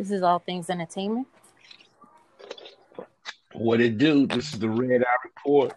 This 0.00 0.12
is 0.12 0.22
all 0.22 0.38
things 0.38 0.70
entertainment. 0.70 1.26
What 3.52 3.82
it 3.82 3.98
do? 3.98 4.26
This 4.26 4.54
is 4.54 4.58
the 4.58 4.70
Red 4.70 5.02
Eye 5.02 5.20
Report. 5.26 5.74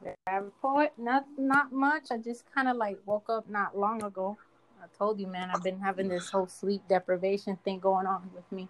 Red 0.00 0.16
Eye 0.26 0.36
Report. 0.36 0.88
Not 0.96 1.26
not 1.36 1.72
much. 1.72 2.04
I 2.10 2.16
just 2.16 2.44
kind 2.54 2.68
of 2.68 2.78
like 2.78 2.96
woke 3.04 3.28
up 3.28 3.50
not 3.50 3.76
long 3.76 4.02
ago. 4.02 4.38
I 4.82 4.86
told 4.96 5.20
you, 5.20 5.26
man. 5.26 5.50
I've 5.52 5.62
been 5.62 5.78
having 5.78 6.08
this 6.08 6.30
whole 6.30 6.46
sleep 6.46 6.80
deprivation 6.88 7.58
thing 7.66 7.80
going 7.80 8.06
on 8.06 8.30
with 8.34 8.50
me. 8.50 8.66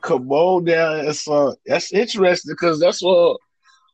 Come 0.00 0.32
on 0.32 0.64
now, 0.64 1.00
that's 1.00 1.28
uh, 1.28 1.52
that's 1.64 1.92
interesting 1.92 2.54
because 2.54 2.80
that's 2.80 3.00
what 3.00 3.38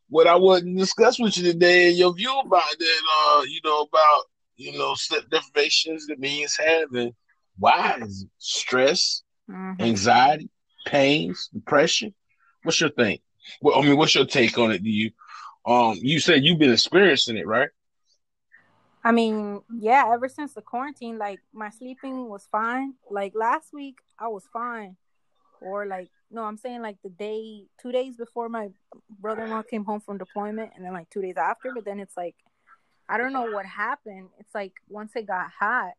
what 0.08 0.26
I 0.26 0.36
wouldn't 0.36 0.78
discuss 0.78 1.18
with 1.18 1.36
you 1.36 1.52
today. 1.52 1.90
Your 1.90 2.14
view 2.14 2.32
about 2.32 2.62
that, 2.78 3.00
uh, 3.18 3.42
you 3.42 3.60
know, 3.62 3.82
about 3.82 4.22
you 4.56 4.78
know 4.78 4.94
sleep 4.94 5.28
deprivations 5.28 6.06
that 6.06 6.18
means 6.18 6.56
having 6.56 7.14
why 7.60 7.98
is 8.02 8.22
it? 8.22 8.30
stress, 8.38 9.22
mm-hmm. 9.48 9.80
anxiety, 9.80 10.50
pains, 10.86 11.48
depression. 11.52 12.14
What's 12.62 12.80
your 12.80 12.90
thing? 12.90 13.18
Well, 13.60 13.78
I 13.78 13.82
mean, 13.82 13.96
what's 13.96 14.14
your 14.14 14.26
take 14.26 14.58
on 14.58 14.72
it? 14.72 14.82
Do 14.82 14.90
you, 14.90 15.10
um, 15.66 15.96
you 16.00 16.18
said 16.20 16.42
you've 16.42 16.58
been 16.58 16.72
experiencing 16.72 17.36
it, 17.36 17.46
right? 17.46 17.68
I 19.02 19.12
mean, 19.12 19.62
yeah, 19.78 20.10
ever 20.12 20.28
since 20.28 20.52
the 20.52 20.62
quarantine, 20.62 21.18
like 21.18 21.40
my 21.54 21.70
sleeping 21.70 22.28
was 22.28 22.46
fine. 22.50 22.94
Like 23.10 23.32
last 23.34 23.72
week, 23.72 23.96
I 24.18 24.28
was 24.28 24.44
fine. 24.52 24.96
Or 25.62 25.86
like, 25.86 26.10
no, 26.30 26.42
I'm 26.44 26.56
saying 26.56 26.82
like 26.82 26.96
the 27.02 27.10
day, 27.10 27.64
two 27.80 27.92
days 27.92 28.16
before 28.16 28.48
my 28.48 28.68
brother 29.18 29.44
in 29.44 29.50
law 29.50 29.62
came 29.62 29.84
home 29.84 30.00
from 30.00 30.18
deployment, 30.18 30.72
and 30.76 30.84
then 30.84 30.92
like 30.92 31.10
two 31.10 31.22
days 31.22 31.36
after. 31.36 31.72
But 31.74 31.84
then 31.84 32.00
it's 32.00 32.16
like, 32.16 32.36
I 33.08 33.18
don't 33.18 33.32
know 33.32 33.50
what 33.50 33.66
happened. 33.66 34.28
It's 34.38 34.54
like 34.54 34.74
once 34.88 35.12
it 35.16 35.26
got 35.26 35.50
hot, 35.58 35.92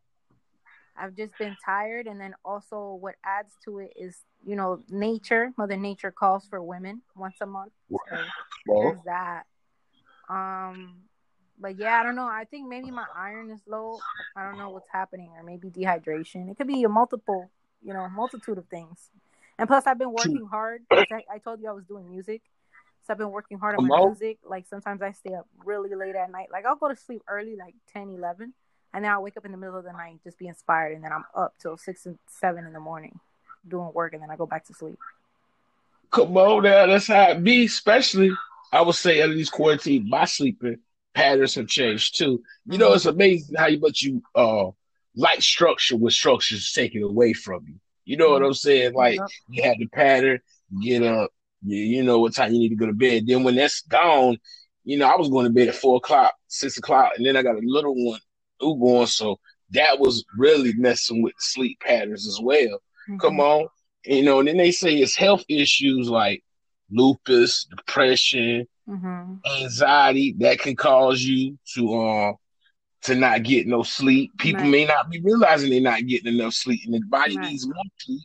I've 0.96 1.14
just 1.16 1.36
been 1.38 1.56
tired. 1.64 2.06
And 2.06 2.20
then 2.20 2.34
also, 2.44 2.98
what 3.00 3.14
adds 3.24 3.54
to 3.64 3.78
it 3.78 3.92
is, 3.96 4.18
you 4.44 4.56
know, 4.56 4.80
nature. 4.88 5.52
Mother 5.56 5.76
Nature 5.76 6.10
calls 6.10 6.46
for 6.46 6.62
women 6.62 7.02
once 7.16 7.36
a 7.40 7.46
month. 7.46 7.72
So 7.90 8.16
well, 8.66 8.82
there's 8.82 9.04
that. 9.04 9.44
Um, 10.28 10.96
but 11.58 11.78
yeah, 11.78 12.00
I 12.00 12.02
don't 12.02 12.16
know. 12.16 12.26
I 12.26 12.44
think 12.50 12.68
maybe 12.68 12.90
my 12.90 13.06
iron 13.16 13.50
is 13.50 13.60
low. 13.66 13.98
I 14.36 14.44
don't 14.44 14.58
know 14.58 14.70
what's 14.70 14.88
happening, 14.90 15.30
or 15.36 15.42
maybe 15.42 15.68
dehydration. 15.68 16.50
It 16.50 16.56
could 16.56 16.66
be 16.66 16.82
a 16.84 16.88
multiple, 16.88 17.50
you 17.82 17.92
know, 17.92 18.08
multitude 18.08 18.58
of 18.58 18.66
things. 18.66 19.10
And 19.58 19.68
plus, 19.68 19.86
I've 19.86 19.98
been 19.98 20.12
working 20.12 20.46
hard. 20.50 20.82
I, 20.90 21.22
I 21.30 21.38
told 21.38 21.60
you 21.60 21.68
I 21.68 21.72
was 21.72 21.84
doing 21.84 22.10
music. 22.10 22.42
So 23.06 23.12
I've 23.12 23.18
been 23.18 23.30
working 23.30 23.58
hard 23.58 23.76
on 23.76 23.86
my 23.86 24.04
music. 24.04 24.38
Like 24.44 24.66
sometimes 24.66 25.02
I 25.02 25.12
stay 25.12 25.34
up 25.34 25.46
really 25.64 25.94
late 25.94 26.14
at 26.14 26.30
night. 26.30 26.48
Like 26.52 26.64
I'll 26.64 26.76
go 26.76 26.88
to 26.88 26.96
sleep 26.96 27.22
early, 27.28 27.56
like 27.56 27.74
10, 27.92 28.10
11. 28.10 28.54
And 28.94 29.04
then 29.04 29.10
I'll 29.10 29.22
wake 29.22 29.36
up 29.36 29.44
in 29.44 29.52
the 29.52 29.58
middle 29.58 29.78
of 29.78 29.84
the 29.84 29.92
night, 29.92 30.20
just 30.22 30.38
be 30.38 30.48
inspired. 30.48 30.94
And 30.94 31.04
then 31.04 31.12
I'm 31.12 31.24
up 31.34 31.54
till 31.60 31.76
6 31.76 32.06
and 32.06 32.18
7 32.28 32.64
in 32.64 32.72
the 32.72 32.80
morning 32.80 33.18
doing 33.66 33.90
work. 33.94 34.12
And 34.12 34.22
then 34.22 34.30
I 34.30 34.36
go 34.36 34.46
back 34.46 34.66
to 34.66 34.74
sleep. 34.74 34.98
Come 36.10 36.36
on 36.36 36.64
now. 36.64 36.86
That's 36.86 37.06
how 37.06 37.30
it 37.30 37.42
be. 37.42 37.64
Especially, 37.64 38.30
I 38.72 38.82
would 38.82 38.94
say, 38.94 39.20
of 39.20 39.30
these 39.30 39.48
quarantine, 39.48 40.08
my 40.08 40.26
sleeping 40.26 40.78
patterns 41.14 41.54
have 41.54 41.68
changed 41.68 42.18
too. 42.18 42.42
You 42.66 42.78
know, 42.78 42.92
it's 42.92 43.06
amazing 43.06 43.56
how 43.56 43.70
much 43.76 44.02
you 44.02 44.22
uh 44.34 44.70
like 45.14 45.42
structure 45.42 45.96
with 45.96 46.14
structures 46.14 46.72
taken 46.72 47.02
away 47.02 47.32
from 47.32 47.64
you. 47.66 47.74
You 48.04 48.16
know 48.16 48.30
what 48.30 48.42
I'm 48.42 48.54
saying? 48.54 48.94
Like 48.94 49.20
you 49.48 49.62
had 49.62 49.78
the 49.78 49.86
pattern, 49.86 50.40
get 50.82 51.02
up, 51.02 51.30
you, 51.64 51.76
you 51.78 52.02
know 52.02 52.18
what 52.18 52.34
time 52.34 52.52
you 52.52 52.58
need 52.58 52.70
to 52.70 52.76
go 52.76 52.86
to 52.86 52.92
bed. 52.92 53.26
Then 53.26 53.42
when 53.42 53.54
that's 53.54 53.82
gone, 53.82 54.38
you 54.84 54.98
know, 54.98 55.06
I 55.08 55.16
was 55.16 55.28
going 55.28 55.44
to 55.44 55.52
bed 55.52 55.68
at 55.68 55.74
four 55.74 55.96
o'clock, 55.96 56.34
six 56.48 56.76
o'clock, 56.78 57.12
and 57.16 57.24
then 57.24 57.36
I 57.36 57.42
got 57.42 57.56
a 57.56 57.62
little 57.62 57.94
one 57.94 58.20
going, 58.62 59.06
so 59.06 59.38
that 59.70 59.98
was 59.98 60.24
really 60.36 60.72
messing 60.74 61.22
with 61.22 61.34
sleep 61.38 61.80
patterns 61.80 62.26
as 62.26 62.38
well. 62.40 62.80
Mm-hmm. 63.08 63.18
Come 63.18 63.40
on. 63.40 63.68
You 64.04 64.22
know, 64.22 64.40
and 64.40 64.48
then 64.48 64.56
they 64.56 64.72
say 64.72 64.94
it's 64.94 65.16
health 65.16 65.44
issues 65.48 66.08
like 66.08 66.42
lupus, 66.90 67.64
depression, 67.64 68.66
mm-hmm. 68.88 69.34
anxiety 69.62 70.34
that 70.38 70.58
can 70.58 70.76
cause 70.76 71.22
you 71.22 71.58
to 71.74 72.00
uh 72.00 72.32
to 73.02 73.14
not 73.14 73.42
get 73.42 73.66
no 73.66 73.82
sleep. 73.82 74.30
People 74.38 74.62
right. 74.62 74.70
may 74.70 74.84
not 74.84 75.10
be 75.10 75.20
realizing 75.20 75.70
they're 75.70 75.80
not 75.80 76.06
getting 76.06 76.34
enough 76.34 76.54
sleep, 76.54 76.80
and 76.84 76.94
the 76.94 77.00
body 77.08 77.36
right. 77.36 77.50
needs 77.50 77.66
more 77.66 77.84
sleep. 77.98 78.22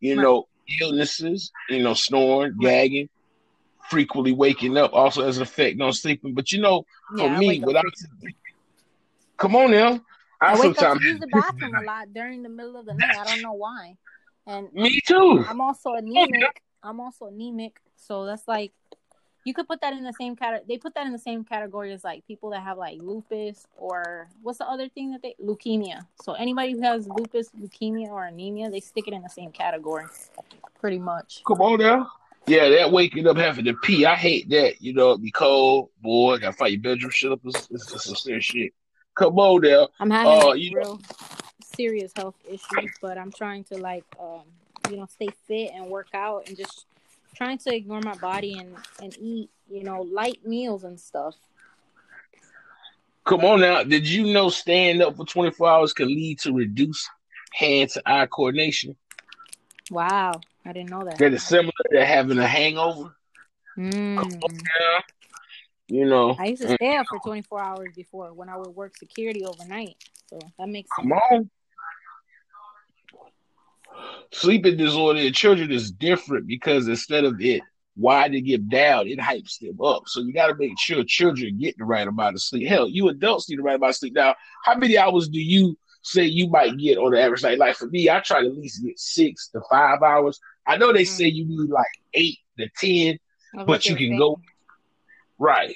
You 0.00 0.16
right. 0.16 0.22
know, 0.22 0.48
illnesses, 0.80 1.50
you 1.68 1.82
know, 1.82 1.94
snoring, 1.94 2.56
gagging, 2.60 3.08
frequently 3.88 4.32
waking 4.32 4.76
up 4.78 4.92
also 4.92 5.24
has 5.24 5.36
an 5.36 5.42
effect 5.42 5.80
on 5.80 5.92
sleeping. 5.92 6.34
But 6.34 6.52
you 6.52 6.60
know, 6.60 6.84
for 7.16 7.26
yeah, 7.26 7.38
me, 7.38 7.60
without 7.60 7.84
come 9.40 9.56
on 9.56 9.72
now, 9.72 10.00
I, 10.40 10.52
I 10.52 10.60
wake 10.60 10.80
up 10.80 10.98
to 10.98 11.02
use 11.02 11.18
the 11.18 11.26
bathroom 11.26 11.74
a 11.74 11.82
lot 11.82 12.12
during 12.14 12.42
the 12.42 12.48
middle 12.48 12.76
of 12.76 12.86
the 12.86 12.94
night. 12.94 13.16
I 13.18 13.24
don't 13.24 13.42
know 13.42 13.54
why. 13.54 13.96
And 14.46 14.72
me 14.72 15.00
too. 15.04 15.44
I'm 15.48 15.60
also 15.60 15.94
anemic. 15.94 16.62
I'm 16.82 17.00
also 17.00 17.26
anemic, 17.26 17.78
so 17.96 18.24
that's 18.24 18.46
like 18.46 18.72
you 19.44 19.54
could 19.54 19.66
put 19.66 19.80
that 19.80 19.92
in 19.92 20.04
the 20.04 20.12
same 20.12 20.36
category. 20.36 20.64
They 20.68 20.78
put 20.78 20.94
that 20.94 21.06
in 21.06 21.12
the 21.12 21.18
same 21.18 21.44
category 21.44 21.92
as 21.92 22.04
like 22.04 22.26
people 22.26 22.50
that 22.50 22.62
have 22.62 22.78
like 22.78 22.98
lupus 23.00 23.66
or 23.76 24.28
what's 24.42 24.58
the 24.58 24.66
other 24.66 24.88
thing 24.88 25.12
that 25.12 25.22
they 25.22 25.34
leukemia. 25.42 26.06
So 26.22 26.32
anybody 26.32 26.72
who 26.72 26.82
has 26.82 27.08
lupus, 27.08 27.50
leukemia, 27.58 28.08
or 28.08 28.24
anemia, 28.24 28.70
they 28.70 28.80
stick 28.80 29.08
it 29.08 29.14
in 29.14 29.22
the 29.22 29.28
same 29.28 29.50
category, 29.50 30.06
pretty 30.80 30.98
much. 30.98 31.42
Come 31.46 31.60
on 31.60 31.80
now. 31.80 32.10
Yeah, 32.46 32.68
that 32.70 32.90
waking 32.90 33.26
up 33.28 33.36
having 33.36 33.66
to 33.66 33.74
pee, 33.74 34.06
I 34.06 34.14
hate 34.14 34.48
that. 34.50 34.80
You 34.80 34.94
know, 34.94 35.16
be 35.18 35.30
cold, 35.30 35.90
boy. 36.00 36.38
Got 36.38 36.52
to 36.52 36.56
fight 36.56 36.72
your 36.72 36.80
bedroom 36.80 37.10
shit 37.10 37.32
up. 37.32 37.40
It's, 37.44 37.68
it's, 37.70 38.04
some 38.04 38.16
serious 38.16 38.44
shit. 38.44 38.72
Come 39.20 39.38
on 39.38 39.60
now. 39.60 39.88
I'm 40.00 40.10
having 40.10 40.32
uh, 40.32 40.52
real 40.54 40.94
know. 40.94 41.00
serious 41.62 42.10
health 42.16 42.36
issues, 42.48 42.90
but 43.02 43.18
I'm 43.18 43.30
trying 43.30 43.64
to 43.64 43.76
like, 43.76 44.04
um, 44.18 44.44
you 44.88 44.96
know, 44.96 45.04
stay 45.10 45.28
fit 45.46 45.72
and 45.74 45.88
work 45.88 46.08
out 46.14 46.48
and 46.48 46.56
just 46.56 46.86
trying 47.34 47.58
to 47.58 47.74
ignore 47.74 48.00
my 48.00 48.14
body 48.16 48.58
and 48.58 48.74
and 49.02 49.14
eat, 49.20 49.50
you 49.70 49.84
know, 49.84 50.00
light 50.00 50.46
meals 50.46 50.84
and 50.84 50.98
stuff. 50.98 51.34
Come 53.26 53.44
on 53.44 53.60
now. 53.60 53.82
Did 53.82 54.08
you 54.08 54.32
know 54.32 54.48
staying 54.48 55.02
up 55.02 55.18
for 55.18 55.26
24 55.26 55.68
hours 55.68 55.92
can 55.92 56.08
lead 56.08 56.38
to 56.40 56.54
reduced 56.54 57.06
hand 57.52 57.90
to 57.90 58.02
eye 58.06 58.24
coordination? 58.24 58.96
Wow. 59.90 60.40
I 60.64 60.72
didn't 60.72 60.88
know 60.88 61.04
that. 61.04 61.18
That 61.18 61.34
is 61.34 61.42
similar 61.42 61.72
to 61.92 62.06
having 62.06 62.38
a 62.38 62.46
hangover. 62.46 63.14
Mm. 63.76 64.42
You 65.90 66.06
know. 66.06 66.36
I 66.38 66.46
used 66.46 66.62
to 66.62 66.68
mm. 66.68 66.74
stay 66.76 66.96
up 66.96 67.06
for 67.08 67.18
24 67.18 67.60
hours 67.60 67.88
before 67.96 68.32
when 68.32 68.48
I 68.48 68.56
would 68.56 68.68
work 68.68 68.96
security 68.96 69.44
overnight. 69.44 69.96
So 70.28 70.38
that 70.58 70.68
makes 70.68 70.88
Come 70.96 71.08
sense. 71.08 71.22
on 71.32 71.50
sleeping 74.32 74.76
disorder 74.76 75.20
in 75.20 75.32
children 75.32 75.72
is 75.72 75.90
different 75.90 76.46
because 76.46 76.88
instead 76.88 77.24
of 77.24 77.40
it 77.40 77.62
why 77.96 78.28
they 78.28 78.40
get 78.40 78.68
down, 78.68 79.08
it 79.08 79.18
hypes 79.18 79.58
them 79.58 79.80
up. 79.82 80.04
So 80.06 80.20
you 80.20 80.32
got 80.32 80.46
to 80.46 80.54
make 80.54 80.78
sure 80.78 81.02
children 81.04 81.58
get 81.58 81.76
the 81.76 81.84
right 81.84 82.06
amount 82.06 82.36
of 82.36 82.42
sleep. 82.42 82.68
Hell, 82.68 82.88
you 82.88 83.08
adults 83.08 83.50
need 83.50 83.58
the 83.58 83.62
right 83.62 83.76
amount 83.76 83.90
of 83.90 83.96
sleep. 83.96 84.14
Now, 84.14 84.34
how 84.64 84.76
many 84.76 84.96
hours 84.96 85.28
do 85.28 85.40
you 85.40 85.76
say 86.02 86.24
you 86.24 86.48
might 86.48 86.78
get 86.78 86.98
on 86.98 87.12
the 87.12 87.20
average 87.20 87.42
night? 87.42 87.58
Like 87.58 87.76
for 87.76 87.88
me, 87.88 88.08
I 88.08 88.20
try 88.20 88.42
to 88.42 88.46
at 88.46 88.56
least 88.56 88.84
get 88.84 88.98
six 88.98 89.48
to 89.48 89.60
five 89.68 90.02
hours. 90.02 90.38
I 90.66 90.76
know 90.76 90.92
they 90.92 91.02
mm-hmm. 91.02 91.14
say 91.14 91.26
you 91.26 91.46
need 91.46 91.70
like 91.70 91.86
eight 92.14 92.38
to 92.58 92.68
ten, 92.78 93.18
but 93.66 93.84
you 93.86 93.96
can 93.96 94.16
go 94.16 94.40
right. 95.40 95.74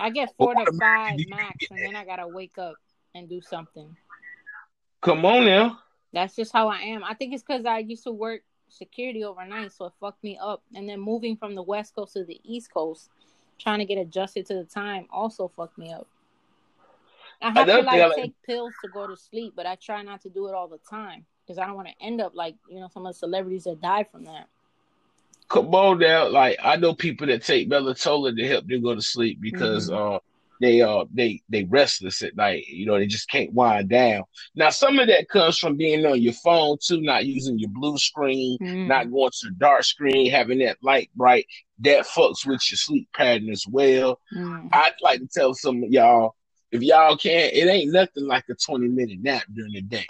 I 0.00 0.10
get 0.10 0.34
four 0.36 0.54
to 0.54 0.72
five 0.72 1.20
max, 1.28 1.70
and 1.70 1.78
then 1.78 1.94
I 1.94 2.04
gotta 2.04 2.26
wake 2.26 2.58
up 2.58 2.74
and 3.14 3.28
do 3.28 3.40
something. 3.40 3.96
Come 5.00 5.24
on 5.24 5.44
now. 5.44 5.78
That's 6.12 6.34
just 6.34 6.52
how 6.52 6.68
I 6.68 6.78
am. 6.78 7.04
I 7.04 7.14
think 7.14 7.32
it's 7.32 7.42
because 7.42 7.64
I 7.64 7.78
used 7.78 8.04
to 8.04 8.12
work 8.12 8.42
security 8.68 9.24
overnight, 9.24 9.72
so 9.72 9.86
it 9.86 9.92
fucked 10.00 10.24
me 10.24 10.38
up. 10.40 10.62
And 10.74 10.88
then 10.88 11.00
moving 11.00 11.36
from 11.36 11.54
the 11.54 11.62
West 11.62 11.94
Coast 11.94 12.14
to 12.14 12.24
the 12.24 12.40
East 12.42 12.72
Coast, 12.72 13.10
trying 13.58 13.78
to 13.78 13.84
get 13.84 13.98
adjusted 13.98 14.46
to 14.46 14.54
the 14.54 14.64
time, 14.64 15.06
also 15.12 15.48
fucked 15.48 15.78
me 15.78 15.92
up. 15.92 16.06
I 17.40 17.50
have 17.50 17.66
to 17.66 17.82
like, 17.82 18.00
like 18.00 18.14
take 18.14 18.42
pills 18.46 18.72
to 18.82 18.90
go 18.90 19.06
to 19.06 19.16
sleep, 19.16 19.54
but 19.56 19.66
I 19.66 19.74
try 19.74 20.02
not 20.02 20.22
to 20.22 20.28
do 20.28 20.46
it 20.48 20.54
all 20.54 20.68
the 20.68 20.78
time 20.88 21.26
because 21.44 21.58
I 21.58 21.66
don't 21.66 21.74
want 21.74 21.88
to 21.88 22.04
end 22.04 22.20
up 22.20 22.32
like 22.34 22.54
you 22.68 22.78
know 22.78 22.88
some 22.88 23.04
of 23.04 23.14
the 23.14 23.18
celebrities 23.18 23.64
that 23.64 23.80
die 23.80 24.04
from 24.04 24.24
that. 24.24 24.48
Come 25.52 25.74
on 25.74 25.98
now, 25.98 26.28
like 26.28 26.56
I 26.62 26.76
know 26.76 26.94
people 26.94 27.26
that 27.26 27.44
take 27.44 27.68
melatonin 27.68 28.36
to 28.38 28.48
help 28.48 28.66
them 28.66 28.82
go 28.82 28.94
to 28.94 29.02
sleep 29.02 29.38
because 29.40 29.90
mm-hmm. 29.90 30.14
uh 30.14 30.18
they 30.62 30.80
uh 30.80 31.04
they 31.12 31.42
they 31.50 31.64
restless 31.64 32.22
at 32.22 32.36
night. 32.36 32.66
You 32.68 32.86
know, 32.86 32.98
they 32.98 33.06
just 33.06 33.28
can't 33.28 33.52
wind 33.52 33.90
down. 33.90 34.22
Now, 34.54 34.70
some 34.70 34.98
of 34.98 35.08
that 35.08 35.28
comes 35.28 35.58
from 35.58 35.76
being 35.76 36.06
on 36.06 36.22
your 36.22 36.32
phone 36.32 36.78
too, 36.80 37.02
not 37.02 37.26
using 37.26 37.58
your 37.58 37.68
blue 37.68 37.98
screen, 37.98 38.56
mm. 38.62 38.86
not 38.86 39.10
going 39.10 39.30
to 39.30 39.48
the 39.48 39.54
dark 39.58 39.82
screen, 39.82 40.30
having 40.30 40.60
that 40.60 40.78
light 40.82 41.10
bright. 41.14 41.46
That 41.80 42.06
fucks 42.06 42.46
with 42.46 42.70
your 42.70 42.78
sleep 42.78 43.08
pattern 43.12 43.50
as 43.50 43.66
well. 43.68 44.20
Mm. 44.34 44.68
I'd 44.72 44.92
like 45.02 45.20
to 45.20 45.26
tell 45.26 45.52
some 45.52 45.82
of 45.82 45.90
y'all, 45.90 46.36
if 46.70 46.80
y'all 46.80 47.16
can't, 47.16 47.52
it 47.52 47.68
ain't 47.68 47.92
nothing 47.92 48.26
like 48.26 48.44
a 48.48 48.54
20 48.54 48.88
minute 48.88 49.18
nap 49.20 49.42
during 49.52 49.72
the 49.72 49.82
day. 49.82 50.06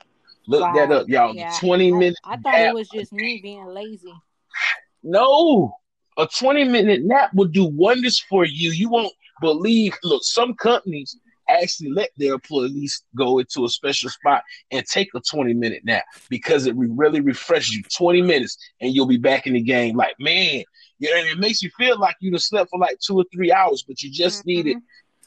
Look 0.46 0.60
wow. 0.60 0.74
that 0.74 0.92
up, 0.92 1.08
y'all. 1.08 1.34
Yeah. 1.34 1.56
20 1.58 1.92
minutes. 1.92 2.20
I, 2.24 2.34
I 2.34 2.36
thought 2.36 2.60
it 2.60 2.74
was 2.74 2.88
just 2.90 3.12
me 3.12 3.40
being 3.42 3.66
lazy. 3.66 4.12
No, 5.02 5.76
a 6.18 6.26
20 6.26 6.64
minute 6.64 7.02
nap 7.04 7.32
will 7.34 7.48
do 7.48 7.64
wonders 7.64 8.20
for 8.28 8.44
you. 8.44 8.70
You 8.70 8.88
won't 8.90 9.12
believe. 9.40 9.94
Look, 10.02 10.22
some 10.24 10.54
companies 10.54 11.16
actually 11.48 11.90
let 11.90 12.10
their 12.16 12.34
employees 12.34 13.02
go 13.16 13.38
into 13.38 13.64
a 13.64 13.68
special 13.68 14.08
spot 14.08 14.42
and 14.70 14.86
take 14.86 15.08
a 15.14 15.20
20 15.20 15.54
minute 15.54 15.84
nap 15.84 16.04
because 16.28 16.66
it 16.66 16.74
really 16.76 17.20
refreshes 17.20 17.74
you 17.74 17.82
20 17.82 18.22
minutes 18.22 18.56
and 18.80 18.94
you'll 18.94 19.06
be 19.06 19.18
back 19.18 19.46
in 19.46 19.54
the 19.54 19.60
game. 19.60 19.96
Like, 19.96 20.14
man, 20.18 20.62
yeah, 20.98 21.16
and 21.16 21.28
it 21.28 21.38
makes 21.38 21.62
you 21.62 21.70
feel 21.76 21.98
like 21.98 22.16
you 22.20 22.32
have 22.32 22.42
slept 22.42 22.70
for 22.70 22.78
like 22.78 22.98
two 23.00 23.16
or 23.16 23.24
three 23.34 23.52
hours, 23.52 23.84
but 23.86 24.02
you 24.02 24.10
just 24.10 24.40
mm-hmm. 24.40 24.48
needed 24.48 24.76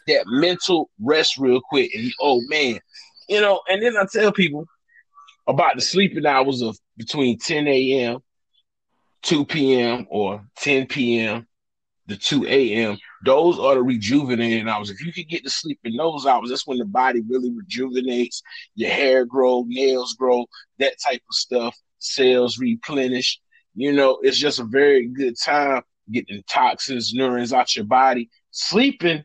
that 0.07 0.23
mental 0.27 0.89
rest 1.01 1.37
real 1.37 1.61
quick. 1.61 1.93
And 1.93 2.05
you, 2.05 2.11
oh 2.21 2.41
man, 2.47 2.79
you 3.27 3.41
know, 3.41 3.61
and 3.67 3.81
then 3.81 3.97
I 3.97 4.05
tell 4.11 4.31
people 4.31 4.65
about 5.47 5.75
the 5.75 5.81
sleeping 5.81 6.25
hours 6.25 6.61
of 6.61 6.77
between 6.97 7.37
10 7.37 7.67
a.m., 7.67 8.19
2 9.25 9.45
p.m., 9.45 10.05
or 10.09 10.45
10 10.57 10.85
p.m. 10.87 11.47
to 12.07 12.17
2 12.17 12.45
a.m. 12.45 12.97
Those 13.25 13.59
are 13.59 13.73
the 13.75 13.81
rejuvenating 13.81 14.67
hours. 14.67 14.91
If 14.91 15.03
you 15.03 15.11
can 15.11 15.25
get 15.27 15.43
to 15.43 15.49
sleep 15.49 15.79
in 15.83 15.95
those 15.95 16.27
hours, 16.27 16.49
that's 16.49 16.67
when 16.67 16.77
the 16.77 16.85
body 16.85 17.21
really 17.27 17.51
rejuvenates. 17.51 18.43
Your 18.75 18.91
hair 18.91 19.25
grow, 19.25 19.65
nails 19.67 20.13
grow, 20.13 20.45
that 20.79 20.99
type 21.03 21.21
of 21.27 21.35
stuff. 21.35 21.75
Cells 21.97 22.59
replenish. 22.59 23.39
You 23.73 23.93
know, 23.93 24.19
it's 24.21 24.39
just 24.39 24.59
a 24.59 24.63
very 24.63 25.07
good 25.07 25.35
time 25.43 25.81
getting 26.11 26.43
toxins, 26.47 27.13
neurons 27.13 27.51
out 27.51 27.75
your 27.75 27.85
body. 27.85 28.29
Sleeping 28.51 29.23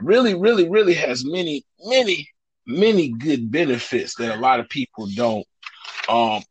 really, 0.00 0.34
really, 0.34 0.68
really 0.68 0.94
has 0.94 1.24
many, 1.24 1.64
many, 1.86 2.28
many 2.66 3.08
good 3.08 3.50
benefits 3.50 4.14
that 4.16 4.36
a 4.36 4.40
lot 4.40 4.60
of 4.60 4.68
people 4.68 5.08
don't 5.14 5.46
um 6.08 6.42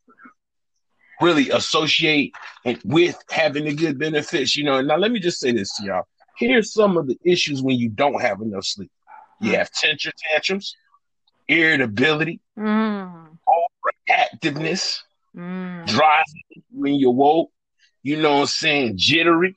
really 1.21 1.49
associate 1.49 2.33
with 2.83 3.21
having 3.29 3.65
the 3.65 3.73
good 3.73 3.99
benefits. 3.99 4.55
You 4.55 4.63
know, 4.63 4.81
now 4.81 4.97
let 4.97 5.11
me 5.11 5.19
just 5.19 5.39
say 5.39 5.51
this 5.51 5.75
to 5.77 5.85
y'all. 5.85 6.07
Here's 6.37 6.73
some 6.73 6.97
of 6.97 7.07
the 7.07 7.17
issues 7.25 7.61
when 7.61 7.77
you 7.77 7.89
don't 7.89 8.21
have 8.21 8.41
enough 8.41 8.65
sleep. 8.65 8.91
You 9.41 9.51
have 9.53 9.71
temper 9.71 10.11
tantrums, 10.31 10.75
irritability, 11.47 12.41
mm. 12.57 13.37
overactiveness, 14.09 14.99
mm. 15.35 15.85
drowsiness 15.87 16.63
when 16.71 16.95
you're 16.95 17.11
woke, 17.11 17.51
you 18.03 18.17
know 18.17 18.35
what 18.35 18.41
I'm 18.41 18.47
saying, 18.47 18.93
jittery, 18.97 19.55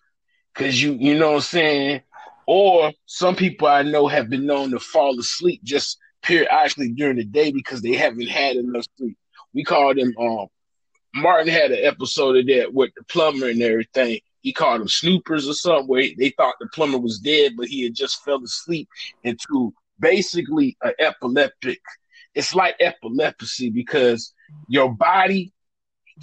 because 0.52 0.80
you, 0.80 0.94
you 0.94 1.18
know 1.18 1.30
what 1.30 1.36
I'm 1.36 1.40
saying, 1.42 2.02
or 2.46 2.92
some 3.06 3.34
people 3.34 3.68
I 3.68 3.82
know 3.82 4.06
have 4.08 4.28
been 4.28 4.46
known 4.46 4.70
to 4.70 4.78
fall 4.78 5.18
asleep 5.18 5.62
just 5.64 5.98
periodically 6.22 6.92
during 6.92 7.16
the 7.16 7.24
day 7.24 7.52
because 7.52 7.82
they 7.82 7.94
haven't 7.94 8.28
had 8.28 8.56
enough 8.56 8.86
sleep. 8.96 9.16
We 9.54 9.64
call 9.64 9.94
them 9.94 10.14
um 10.18 10.46
Martin 11.14 11.48
had 11.48 11.70
an 11.70 11.84
episode 11.84 12.36
of 12.36 12.46
that 12.46 12.72
with 12.72 12.90
the 12.96 13.04
plumber 13.04 13.48
and 13.48 13.62
everything. 13.62 14.20
He 14.40 14.52
called 14.52 14.80
them 14.80 14.88
snoopers 14.88 15.48
or 15.48 15.54
something 15.54 15.86
where 15.86 16.08
they 16.18 16.30
thought 16.30 16.54
the 16.58 16.68
plumber 16.68 16.98
was 16.98 17.18
dead, 17.18 17.52
but 17.56 17.68
he 17.68 17.84
had 17.84 17.94
just 17.94 18.24
fell 18.24 18.42
asleep 18.42 18.88
into 19.22 19.72
basically 20.00 20.76
an 20.82 20.94
epileptic. 20.98 21.80
It's 22.34 22.54
like 22.54 22.76
epilepsy 22.80 23.70
because 23.70 24.32
your 24.68 24.92
body 24.92 25.52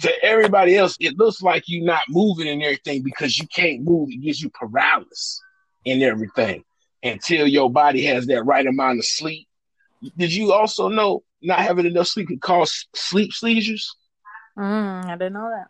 to 0.00 0.24
everybody 0.24 0.76
else, 0.76 0.96
it 1.00 1.16
looks 1.18 1.42
like 1.42 1.64
you're 1.66 1.84
not 1.84 2.02
moving 2.08 2.48
and 2.48 2.62
everything 2.62 3.02
because 3.02 3.38
you 3.38 3.46
can't 3.48 3.82
move. 3.82 4.08
It 4.10 4.22
gives 4.22 4.40
you 4.40 4.50
paralysis 4.50 5.40
and 5.86 6.02
everything 6.02 6.64
until 7.02 7.46
your 7.46 7.70
body 7.70 8.04
has 8.04 8.26
that 8.26 8.44
right 8.44 8.66
amount 8.66 8.98
of 8.98 9.04
sleep. 9.04 9.48
Did 10.16 10.32
you 10.32 10.52
also 10.52 10.88
know 10.88 11.22
not 11.42 11.60
having 11.60 11.86
enough 11.86 12.08
sleep 12.08 12.28
can 12.28 12.38
cause 12.38 12.86
sleep 12.94 13.32
seizures? 13.32 13.94
Mm, 14.58 15.06
I 15.06 15.16
didn't 15.16 15.32
know 15.34 15.50
that. 15.50 15.68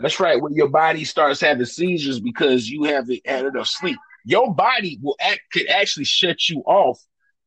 That's 0.00 0.20
right. 0.20 0.40
When 0.40 0.54
your 0.54 0.68
body 0.68 1.04
starts 1.04 1.40
having 1.40 1.64
seizures 1.66 2.20
because 2.20 2.68
you 2.68 2.84
haven't 2.84 3.20
had 3.24 3.46
enough 3.46 3.68
sleep, 3.68 3.98
your 4.24 4.52
body 4.54 4.98
will 5.02 5.16
act 5.20 5.40
could 5.52 5.68
actually 5.68 6.04
shut 6.04 6.48
you 6.48 6.60
off. 6.66 7.00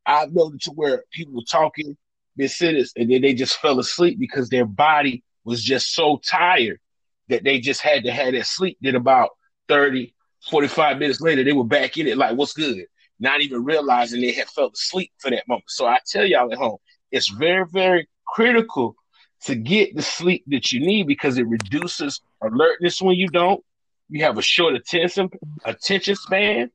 I've 0.06 0.34
noticed 0.34 0.64
to 0.66 0.72
where 0.72 1.04
people 1.12 1.36
were 1.36 1.42
talking 1.50 1.98
mid-sentence 2.38 2.94
and 2.96 3.12
then 3.12 3.22
they 3.22 3.34
just 3.34 3.58
fell 3.58 3.80
asleep 3.80 4.18
because 4.18 4.50
their 4.50 4.66
body 4.66 5.24
was 5.44 5.64
just 5.64 5.94
so 5.94 6.20
tired 6.26 6.80
that 7.28 7.44
they 7.44 7.60
just 7.60 7.82
had 7.82 8.04
to 8.06 8.12
have 8.12 8.34
that 8.34 8.46
sleep. 8.46 8.78
Then 8.82 8.96
about 8.96 9.32
30, 9.68 10.14
45 10.50 10.98
minutes 10.98 11.22
later, 11.22 11.44
they 11.44 11.54
were 11.54 11.66
back 11.66 11.98
in 11.98 12.08
it 12.08 12.18
like, 12.18 12.38
what's 12.38 12.54
good? 12.54 12.86
Not 13.20 13.42
even 13.42 13.64
realizing 13.66 14.22
they 14.22 14.32
had 14.32 14.48
fell 14.48 14.72
asleep 14.74 15.12
for 15.20 15.30
that 15.30 15.48
moment. 15.48 15.66
So 15.68 15.86
I 15.86 16.00
tell 16.08 16.26
y'all 16.26 16.52
at 16.52 16.58
home, 16.58 16.78
it's 17.12 17.30
very, 17.30 17.66
very 17.72 18.08
critical 18.26 18.96
to 19.44 19.56
get 19.56 19.96
the 19.96 20.02
sleep 20.02 20.44
that 20.48 20.72
you 20.72 20.80
need 20.80 21.08
because 21.08 21.38
it 21.38 21.48
reduces 21.48 22.22
alertness 22.42 23.02
when 23.02 23.16
you 23.16 23.28
don't. 23.28 23.64
You 24.10 24.24
have 24.24 24.38
a 24.38 24.42
short 24.42 24.76
attention 24.76 25.30
attention 25.64 26.16
span, 26.16 26.72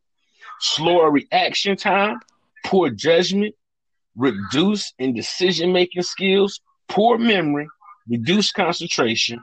slower 0.60 1.10
reaction 1.10 1.76
time, 1.76 2.20
poor 2.64 2.90
judgment, 2.90 3.54
reduce 4.16 4.92
in 4.98 5.14
decision 5.14 5.72
making 5.72 6.02
skills, 6.02 6.60
poor 6.88 7.18
memory, 7.18 7.68
reduced 8.08 8.54
concentration, 8.54 9.40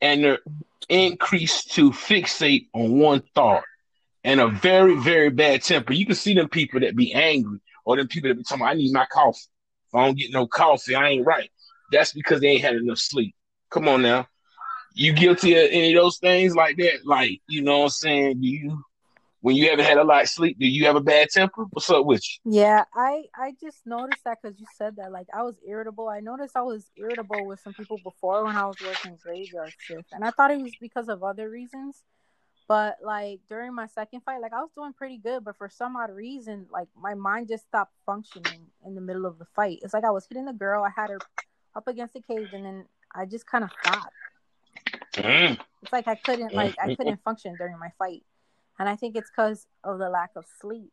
and 0.00 0.24
the 0.24 0.38
increase 0.88 1.64
to 1.64 1.90
fixate 1.90 2.68
on 2.72 2.98
one 2.98 3.22
thought 3.34 3.64
and 4.24 4.40
a 4.40 4.48
very, 4.48 4.96
very 4.96 5.30
bad 5.30 5.62
temper. 5.62 5.92
You 5.92 6.06
can 6.06 6.14
see 6.14 6.34
them 6.34 6.48
people 6.48 6.80
that 6.80 6.96
be 6.96 7.12
angry 7.12 7.60
or 7.84 7.96
them 7.96 8.08
people 8.08 8.28
that 8.28 8.36
be 8.36 8.42
talking, 8.42 8.64
I 8.64 8.74
need 8.74 8.92
my 8.92 9.06
coffee. 9.06 9.48
If 9.88 9.94
I 9.94 10.06
don't 10.06 10.18
get 10.18 10.32
no 10.32 10.46
coffee, 10.46 10.94
I 10.94 11.08
ain't 11.08 11.26
right. 11.26 11.50
That's 11.92 12.12
because 12.12 12.40
they 12.40 12.48
ain't 12.48 12.62
had 12.62 12.74
enough 12.74 12.98
sleep. 12.98 13.34
Come 13.70 13.88
on 13.88 14.02
now. 14.02 14.26
You 14.94 15.12
guilty 15.12 15.54
of 15.54 15.68
any 15.70 15.94
of 15.94 16.02
those 16.02 16.18
things 16.18 16.56
like 16.56 16.76
that? 16.78 17.04
Like, 17.04 17.40
you 17.48 17.62
know 17.62 17.78
what 17.78 17.84
I'm 17.84 17.90
saying? 17.90 18.40
Do 18.40 18.48
you 18.48 18.84
when 19.46 19.54
you 19.54 19.70
haven't 19.70 19.84
had 19.84 19.98
a 19.98 20.02
lot 20.02 20.22
of 20.22 20.28
sleep, 20.28 20.58
do 20.58 20.66
you 20.66 20.86
have 20.86 20.96
a 20.96 21.00
bad 21.00 21.28
temper? 21.28 21.66
What's 21.70 21.88
up 21.88 22.04
with 22.04 22.20
you? 22.24 22.52
Yeah, 22.60 22.84
I 22.92 23.26
I 23.32 23.52
just 23.62 23.86
noticed 23.86 24.24
that 24.24 24.38
because 24.42 24.58
you 24.58 24.66
said 24.76 24.96
that. 24.96 25.12
Like 25.12 25.28
I 25.32 25.42
was 25.42 25.56
irritable. 25.64 26.08
I 26.08 26.18
noticed 26.18 26.56
I 26.56 26.62
was 26.62 26.90
irritable 26.96 27.46
with 27.46 27.60
some 27.60 27.72
people 27.72 27.98
before 28.02 28.44
when 28.44 28.56
I 28.56 28.66
was 28.66 28.76
working 28.84 29.16
graveyard 29.22 29.72
shift, 29.78 30.08
and 30.12 30.24
I 30.24 30.30
thought 30.32 30.50
it 30.50 30.60
was 30.60 30.72
because 30.80 31.08
of 31.08 31.22
other 31.22 31.48
reasons. 31.48 32.02
But 32.66 32.96
like 33.04 33.38
during 33.48 33.72
my 33.72 33.86
second 33.86 34.22
fight, 34.22 34.40
like 34.40 34.52
I 34.52 34.60
was 34.60 34.72
doing 34.74 34.92
pretty 34.92 35.18
good, 35.18 35.44
but 35.44 35.56
for 35.56 35.68
some 35.68 35.94
odd 35.94 36.10
reason, 36.10 36.66
like 36.72 36.88
my 37.00 37.14
mind 37.14 37.46
just 37.48 37.68
stopped 37.68 37.94
functioning 38.04 38.66
in 38.84 38.96
the 38.96 39.00
middle 39.00 39.26
of 39.26 39.38
the 39.38 39.46
fight. 39.54 39.78
It's 39.82 39.94
like 39.94 40.04
I 40.04 40.10
was 40.10 40.26
hitting 40.26 40.46
the 40.46 40.52
girl, 40.52 40.82
I 40.82 40.90
had 40.90 41.10
her 41.10 41.20
up 41.76 41.86
against 41.86 42.14
the 42.14 42.22
cage, 42.22 42.48
and 42.52 42.64
then 42.64 42.84
I 43.14 43.26
just 43.26 43.46
kind 43.46 43.64
of 43.64 43.70
stopped. 43.82 44.12
Mm. 45.12 45.58
It's 45.82 45.92
like 45.92 46.08
I 46.08 46.16
couldn't 46.16 46.54
like 46.54 46.74
I 46.80 46.94
couldn't 46.94 47.22
function 47.22 47.54
during 47.56 47.78
my 47.78 47.90
fight 47.98 48.22
and 48.78 48.88
I 48.88 48.96
think 48.96 49.16
it's 49.16 49.30
because 49.30 49.66
of 49.84 49.98
the 49.98 50.08
lack 50.08 50.30
of 50.36 50.44
sleep. 50.60 50.92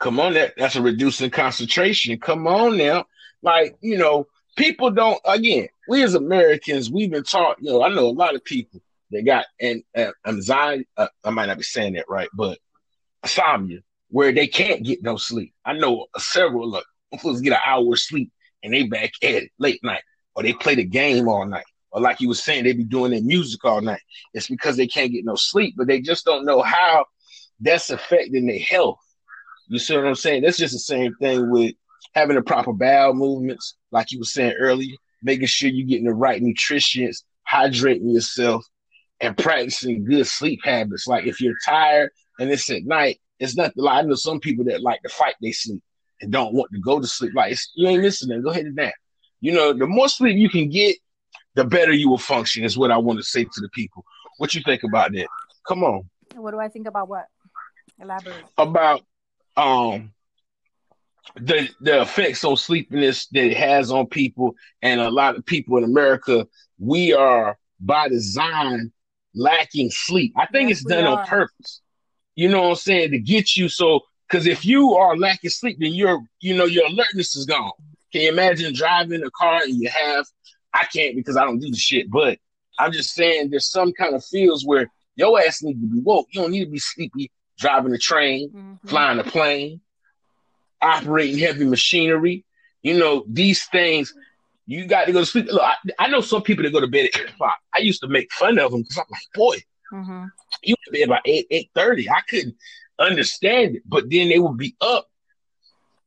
Come 0.00 0.20
on, 0.20 0.34
that 0.34 0.54
that's 0.56 0.76
a 0.76 0.82
reducing 0.82 1.30
concentration. 1.30 2.18
Come 2.18 2.46
on 2.46 2.76
now, 2.76 3.06
like 3.42 3.76
you 3.80 3.96
know, 3.96 4.26
people 4.56 4.90
don't. 4.90 5.20
Again, 5.24 5.68
we 5.88 6.02
as 6.02 6.14
Americans, 6.14 6.90
we've 6.90 7.10
been 7.10 7.22
taught. 7.22 7.56
You 7.60 7.70
know, 7.70 7.82
I 7.82 7.88
know 7.88 8.06
a 8.06 8.10
lot 8.10 8.34
of 8.34 8.44
people 8.44 8.80
that 9.10 9.24
got 9.24 9.46
and 9.60 9.82
uh, 9.96 10.10
anxiety. 10.26 10.88
Uh, 10.96 11.08
I 11.22 11.30
might 11.30 11.46
not 11.46 11.58
be 11.58 11.62
saying 11.62 11.94
that 11.94 12.08
right, 12.08 12.28
but 12.34 12.58
insomnia, 13.22 13.80
where 14.10 14.32
they 14.32 14.48
can't 14.48 14.84
get 14.84 15.02
no 15.02 15.16
sleep. 15.16 15.54
I 15.64 15.74
know 15.74 16.06
several. 16.18 16.68
Look, 16.68 16.86
supposed 17.12 17.38
to 17.38 17.48
get 17.48 17.56
an 17.56 17.62
hour 17.64 17.96
sleep 17.96 18.32
and 18.64 18.74
they 18.74 18.82
back 18.82 19.12
at 19.22 19.30
it 19.30 19.52
late 19.60 19.78
night, 19.84 20.02
or 20.34 20.42
they 20.42 20.52
play 20.52 20.74
the 20.74 20.84
game 20.84 21.28
all 21.28 21.46
night 21.46 21.64
or 21.94 22.00
like 22.00 22.20
you 22.20 22.26
were 22.26 22.34
saying, 22.34 22.64
they 22.64 22.72
be 22.72 22.82
doing 22.82 23.12
their 23.12 23.22
music 23.22 23.64
all 23.64 23.80
night. 23.80 24.02
It's 24.34 24.48
because 24.48 24.76
they 24.76 24.88
can't 24.88 25.12
get 25.12 25.24
no 25.24 25.36
sleep, 25.36 25.74
but 25.78 25.86
they 25.86 26.00
just 26.00 26.24
don't 26.24 26.44
know 26.44 26.60
how 26.60 27.06
that's 27.60 27.88
affecting 27.88 28.46
their 28.48 28.58
health. 28.58 28.98
You 29.68 29.78
see 29.78 29.94
what 29.94 30.04
I'm 30.04 30.16
saying? 30.16 30.42
That's 30.42 30.58
just 30.58 30.72
the 30.72 30.80
same 30.80 31.14
thing 31.22 31.52
with 31.52 31.76
having 32.12 32.34
the 32.34 32.42
proper 32.42 32.72
bowel 32.72 33.14
movements, 33.14 33.76
like 33.92 34.10
you 34.10 34.18
were 34.18 34.24
saying 34.24 34.54
earlier, 34.58 34.96
making 35.22 35.46
sure 35.46 35.70
you're 35.70 35.86
getting 35.86 36.06
the 36.06 36.14
right 36.14 36.42
nutrition, 36.42 37.12
hydrating 37.50 38.12
yourself, 38.12 38.66
and 39.20 39.38
practicing 39.38 40.04
good 40.04 40.26
sleep 40.26 40.58
habits. 40.64 41.06
Like 41.06 41.26
if 41.26 41.40
you're 41.40 41.54
tired 41.64 42.10
and 42.40 42.50
it's 42.50 42.68
at 42.70 42.84
night, 42.84 43.20
it's 43.38 43.56
nothing 43.56 43.86
I 43.86 44.02
know 44.02 44.16
some 44.16 44.40
people 44.40 44.64
that 44.64 44.82
like 44.82 45.00
to 45.02 45.08
fight 45.08 45.36
they 45.40 45.52
sleep 45.52 45.82
and 46.24 46.32
don't 46.32 46.54
want 46.54 46.72
to 46.72 46.80
go 46.80 46.98
to 46.98 47.06
sleep. 47.06 47.32
Like 47.34 47.56
you 47.76 47.86
ain't 47.86 48.02
listening, 48.02 48.42
go 48.42 48.50
ahead 48.50 48.64
and 48.64 48.74
nap. 48.74 48.94
You 49.40 49.52
know, 49.52 49.72
the 49.72 49.86
more 49.86 50.08
sleep 50.08 50.36
you 50.36 50.48
can 50.48 50.70
get, 50.70 50.96
the 51.54 51.64
better 51.64 51.92
you 51.92 52.08
will 52.08 52.18
function 52.18 52.64
is 52.64 52.76
what 52.76 52.90
I 52.90 52.96
want 52.96 53.18
to 53.18 53.22
say 53.22 53.44
to 53.44 53.60
the 53.60 53.68
people. 53.68 54.04
What 54.38 54.54
you 54.54 54.62
think 54.64 54.82
about 54.82 55.12
that? 55.12 55.28
Come 55.68 55.84
on. 55.84 56.08
What 56.34 56.50
do 56.50 56.58
I 56.58 56.68
think 56.68 56.88
about 56.88 57.08
what? 57.08 57.26
Elaborate. 58.00 58.44
About 58.58 59.02
um 59.56 60.12
the 61.36 61.68
the 61.80 62.02
effects 62.02 62.44
on 62.44 62.56
sleepiness 62.56 63.26
that 63.28 63.44
it 63.44 63.56
has 63.56 63.90
on 63.92 64.06
people 64.06 64.54
and 64.82 65.00
a 65.00 65.10
lot 65.10 65.36
of 65.36 65.44
people 65.44 65.76
in 65.76 65.84
America, 65.84 66.46
we 66.78 67.12
are 67.12 67.56
by 67.80 68.08
design 68.08 68.90
lacking 69.34 69.90
sleep. 69.90 70.32
I 70.36 70.46
think 70.46 70.70
yes, 70.70 70.78
it's 70.78 70.88
done 70.88 71.04
on 71.04 71.24
purpose. 71.26 71.82
You 72.34 72.48
know 72.48 72.62
what 72.62 72.70
I'm 72.70 72.76
saying? 72.76 73.10
To 73.12 73.18
get 73.18 73.56
you 73.56 73.68
so 73.68 74.00
because 74.28 74.46
if 74.46 74.64
you 74.64 74.94
are 74.94 75.16
lacking 75.16 75.50
sleep, 75.50 75.78
then 75.80 75.92
your 75.92 76.22
you 76.40 76.56
know 76.56 76.64
your 76.64 76.86
alertness 76.86 77.36
is 77.36 77.46
gone. 77.46 77.72
Can 78.12 78.22
you 78.22 78.28
imagine 78.28 78.72
driving 78.74 79.22
a 79.24 79.30
car 79.30 79.60
and 79.62 79.74
you 79.74 79.88
have 79.88 80.26
I 80.74 80.84
can't 80.92 81.14
because 81.14 81.36
I 81.36 81.44
don't 81.44 81.60
do 81.60 81.70
the 81.70 81.76
shit. 81.76 82.10
But 82.10 82.38
I'm 82.78 82.92
just 82.92 83.14
saying 83.14 83.50
there's 83.50 83.70
some 83.70 83.92
kind 83.92 84.14
of 84.14 84.24
fields 84.24 84.66
where 84.66 84.90
your 85.14 85.40
ass 85.40 85.62
need 85.62 85.80
to 85.80 85.86
be 85.86 86.00
woke. 86.00 86.26
You 86.32 86.42
don't 86.42 86.50
need 86.50 86.64
to 86.64 86.70
be 86.70 86.80
sleepy 86.80 87.30
driving 87.56 87.94
a 87.94 87.98
train, 87.98 88.50
mm-hmm. 88.50 88.88
flying 88.88 89.20
a 89.20 89.24
plane, 89.24 89.80
operating 90.82 91.38
heavy 91.38 91.64
machinery. 91.64 92.44
You 92.82 92.98
know, 92.98 93.24
these 93.28 93.64
things, 93.66 94.12
you 94.66 94.86
got 94.86 95.06
to 95.06 95.12
go 95.12 95.20
to 95.20 95.26
sleep. 95.26 95.46
Look, 95.46 95.62
I, 95.62 95.74
I 95.98 96.08
know 96.08 96.20
some 96.20 96.42
people 96.42 96.64
that 96.64 96.72
go 96.72 96.80
to 96.80 96.88
bed 96.88 97.06
at 97.06 97.20
8 97.20 97.28
o'clock. 97.30 97.58
I 97.74 97.78
used 97.78 98.00
to 98.00 98.08
make 98.08 98.32
fun 98.32 98.58
of 98.58 98.72
them 98.72 98.82
because 98.82 98.98
I'm 98.98 99.04
like, 99.10 99.22
boy, 99.34 99.56
mm-hmm. 99.92 100.24
you 100.64 100.74
went 100.74 100.84
to 100.86 100.92
bed 100.92 101.04
about 101.04 101.22
8, 101.24 101.70
8.30. 101.76 102.06
I 102.10 102.20
couldn't 102.22 102.56
understand 102.98 103.76
it. 103.76 103.82
But 103.86 104.10
then 104.10 104.28
they 104.28 104.38
would 104.38 104.56
be 104.56 104.76
up 104.80 105.08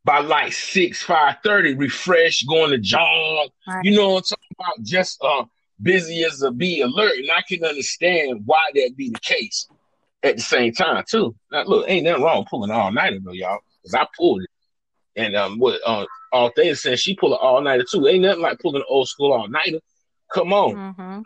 by 0.03 0.19
like 0.19 0.53
6, 0.53 1.03
5.30, 1.03 1.77
refreshed, 1.77 2.47
going 2.47 2.71
to 2.71 2.77
jog. 2.77 3.49
Right. 3.67 3.83
You 3.83 3.95
know 3.95 4.09
what 4.13 4.17
I'm 4.17 4.23
talking 4.23 4.55
about? 4.57 4.83
Just 4.85 5.21
uh, 5.21 5.43
busy 5.81 6.23
as 6.23 6.41
a 6.41 6.51
bee 6.51 6.81
alert. 6.81 7.17
And 7.17 7.29
I 7.31 7.41
can 7.47 7.63
understand 7.63 8.43
why 8.45 8.71
that 8.73 8.95
be 8.95 9.09
the 9.09 9.19
case 9.19 9.67
at 10.23 10.37
the 10.37 10.41
same 10.41 10.73
time, 10.73 11.03
too. 11.09 11.35
Now, 11.51 11.63
look, 11.65 11.85
ain't 11.89 12.05
nothing 12.05 12.23
wrong 12.23 12.45
pulling 12.49 12.71
all 12.71 12.91
nighter 12.91 13.19
though, 13.23 13.33
y'all, 13.33 13.59
because 13.81 13.93
I 13.93 14.07
pulled 14.17 14.43
it. 14.43 14.49
And 15.17 15.35
um, 15.35 15.59
what 15.59 15.79
uh, 15.85 16.05
all 16.31 16.51
things 16.51 16.81
said, 16.81 16.99
she 16.99 17.15
pulled 17.15 17.33
an 17.33 17.39
all 17.41 17.61
nighter 17.61 17.85
too. 17.89 18.07
Ain't 18.07 18.21
nothing 18.21 18.41
like 18.41 18.59
pulling 18.59 18.81
an 18.81 18.87
old 18.87 19.07
school 19.07 19.33
all 19.33 19.47
nighter. 19.47 19.79
Come 20.31 20.53
on. 20.53 20.75
Mm-hmm. 20.75 21.21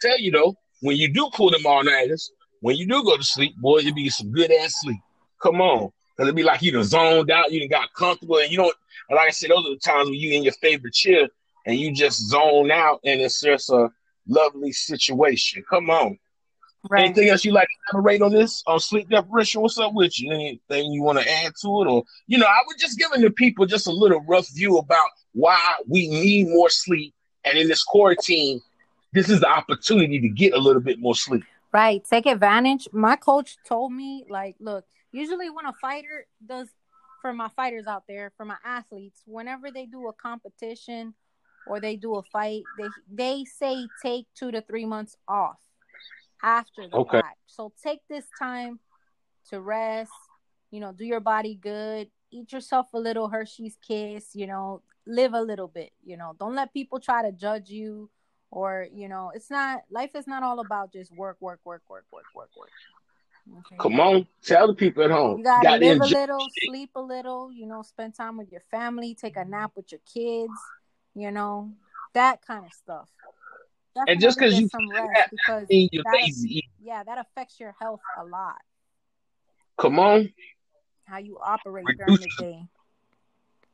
tell 0.00 0.20
you 0.20 0.32
though, 0.32 0.54
when 0.80 0.96
you 0.96 1.12
do 1.12 1.30
pull 1.32 1.50
them 1.50 1.64
all 1.66 1.84
nighters, 1.84 2.30
when 2.66 2.74
you 2.74 2.84
do 2.84 3.04
go 3.04 3.16
to 3.16 3.22
sleep, 3.22 3.56
boy, 3.58 3.78
it 3.78 3.94
be 3.94 4.10
some 4.10 4.32
good 4.32 4.50
ass 4.50 4.80
sleep. 4.80 4.98
Come 5.40 5.60
on. 5.60 5.92
Cause 6.16 6.24
it'd 6.24 6.34
be 6.34 6.42
like 6.42 6.62
you 6.62 6.72
done 6.72 6.82
zoned 6.82 7.30
out, 7.30 7.52
you 7.52 7.60
done 7.60 7.68
got 7.68 7.94
comfortable, 7.94 8.38
and 8.38 8.50
you 8.50 8.56
don't 8.56 8.74
like 9.08 9.28
I 9.28 9.30
said, 9.30 9.50
those 9.50 9.66
are 9.66 9.70
the 9.70 9.76
times 9.76 10.08
when 10.08 10.18
you 10.18 10.32
in 10.32 10.42
your 10.42 10.52
favorite 10.54 10.92
chair 10.92 11.28
and 11.64 11.78
you 11.78 11.92
just 11.92 12.28
zone 12.28 12.72
out 12.72 12.98
and 13.04 13.20
it's 13.20 13.40
just 13.40 13.70
a 13.70 13.88
lovely 14.26 14.72
situation. 14.72 15.62
Come 15.70 15.90
on. 15.90 16.18
Right. 16.90 17.04
Anything 17.04 17.28
else 17.28 17.44
you 17.44 17.52
like 17.52 17.68
to 17.68 17.98
elaborate 17.98 18.20
on 18.20 18.32
this 18.32 18.64
on 18.66 18.80
sleep 18.80 19.10
deprivation? 19.10 19.60
What's 19.60 19.78
up 19.78 19.94
with 19.94 20.20
you? 20.20 20.32
Anything 20.32 20.90
you 20.90 21.04
want 21.04 21.20
to 21.20 21.30
add 21.30 21.52
to 21.62 21.82
it, 21.82 21.86
or 21.86 22.02
you 22.26 22.36
know, 22.36 22.46
I 22.46 22.62
was 22.66 22.80
just 22.80 22.98
giving 22.98 23.20
the 23.20 23.30
people 23.30 23.64
just 23.66 23.86
a 23.86 23.92
little 23.92 24.22
rough 24.22 24.48
view 24.52 24.78
about 24.78 25.06
why 25.34 25.76
we 25.86 26.08
need 26.08 26.48
more 26.48 26.70
sleep, 26.70 27.14
and 27.44 27.56
in 27.56 27.68
this 27.68 27.84
quarantine, 27.84 28.60
this 29.12 29.30
is 29.30 29.38
the 29.38 29.48
opportunity 29.48 30.20
to 30.20 30.28
get 30.28 30.52
a 30.52 30.58
little 30.58 30.82
bit 30.82 30.98
more 30.98 31.14
sleep. 31.14 31.44
Right, 31.72 32.02
take 32.08 32.26
advantage. 32.26 32.88
My 32.92 33.16
coach 33.16 33.56
told 33.66 33.92
me, 33.92 34.24
like, 34.28 34.56
look, 34.60 34.84
usually 35.12 35.50
when 35.50 35.66
a 35.66 35.72
fighter 35.74 36.26
does, 36.44 36.68
for 37.20 37.32
my 37.32 37.48
fighters 37.48 37.86
out 37.86 38.04
there, 38.08 38.32
for 38.36 38.44
my 38.44 38.56
athletes, 38.64 39.22
whenever 39.26 39.70
they 39.70 39.86
do 39.86 40.08
a 40.08 40.12
competition 40.12 41.14
or 41.66 41.80
they 41.80 41.96
do 41.96 42.14
a 42.16 42.22
fight, 42.22 42.62
they 42.78 42.88
they 43.12 43.44
say 43.44 43.88
take 44.02 44.26
two 44.34 44.50
to 44.52 44.60
three 44.62 44.86
months 44.86 45.16
off 45.26 45.58
after 46.42 46.88
the 46.88 46.96
okay. 46.96 47.20
fight. 47.20 47.36
So 47.46 47.72
take 47.82 48.00
this 48.08 48.24
time 48.38 48.78
to 49.50 49.60
rest, 49.60 50.12
you 50.70 50.80
know, 50.80 50.92
do 50.92 51.04
your 51.04 51.20
body 51.20 51.54
good, 51.54 52.08
eat 52.30 52.52
yourself 52.52 52.86
a 52.94 52.98
little 52.98 53.28
Hershey's 53.28 53.76
kiss, 53.86 54.34
you 54.34 54.46
know, 54.46 54.82
live 55.06 55.34
a 55.34 55.40
little 55.40 55.68
bit, 55.68 55.92
you 56.04 56.16
know. 56.16 56.34
Don't 56.38 56.54
let 56.54 56.72
people 56.72 57.00
try 57.00 57.22
to 57.22 57.32
judge 57.32 57.70
you 57.70 58.10
or, 58.50 58.86
you 58.92 59.08
know, 59.08 59.32
it's 59.34 59.50
not 59.50 59.82
life 59.90 60.14
is 60.14 60.26
not 60.26 60.42
all 60.42 60.60
about 60.60 60.92
just 60.92 61.14
work, 61.16 61.36
work, 61.40 61.60
work, 61.64 61.82
work, 61.88 62.04
work, 62.12 62.24
work, 62.34 62.50
work. 62.56 62.70
Okay. 63.58 63.76
Come 63.78 64.00
on, 64.00 64.26
tell 64.42 64.66
the 64.66 64.74
people 64.74 65.04
at 65.04 65.10
home. 65.10 65.38
You 65.38 65.44
gotta 65.44 65.62
got 65.62 65.80
live 65.80 66.00
a 66.00 66.06
little, 66.06 66.48
sleep 66.64 66.90
a 66.96 67.00
little, 67.00 67.52
you 67.52 67.66
know, 67.66 67.82
spend 67.82 68.14
time 68.14 68.36
with 68.36 68.50
your 68.50 68.62
family, 68.70 69.14
take 69.14 69.36
a 69.36 69.44
nap 69.44 69.72
with 69.76 69.92
your 69.92 70.00
kids, 70.12 70.58
you 71.14 71.30
know, 71.30 71.72
that 72.14 72.44
kind 72.44 72.64
of 72.64 72.72
stuff 72.72 73.08
and 74.06 74.20
just 74.20 74.38
because 74.38 74.58
you 74.58 74.68
some 74.68 74.88
rest 74.90 75.30
because 75.30 75.66
you're 75.68 76.04
lazy. 76.12 76.68
Yeah, 76.82 77.02
that 77.04 77.18
affects 77.18 77.58
your 77.58 77.74
health 77.80 78.00
a 78.18 78.24
lot. 78.24 78.60
Come 79.78 79.98
on. 79.98 80.32
How 81.04 81.18
you 81.18 81.38
operate 81.42 81.86
reduces, 81.86 82.34
during 82.36 82.50
the 82.50 82.58
day. 82.58 82.68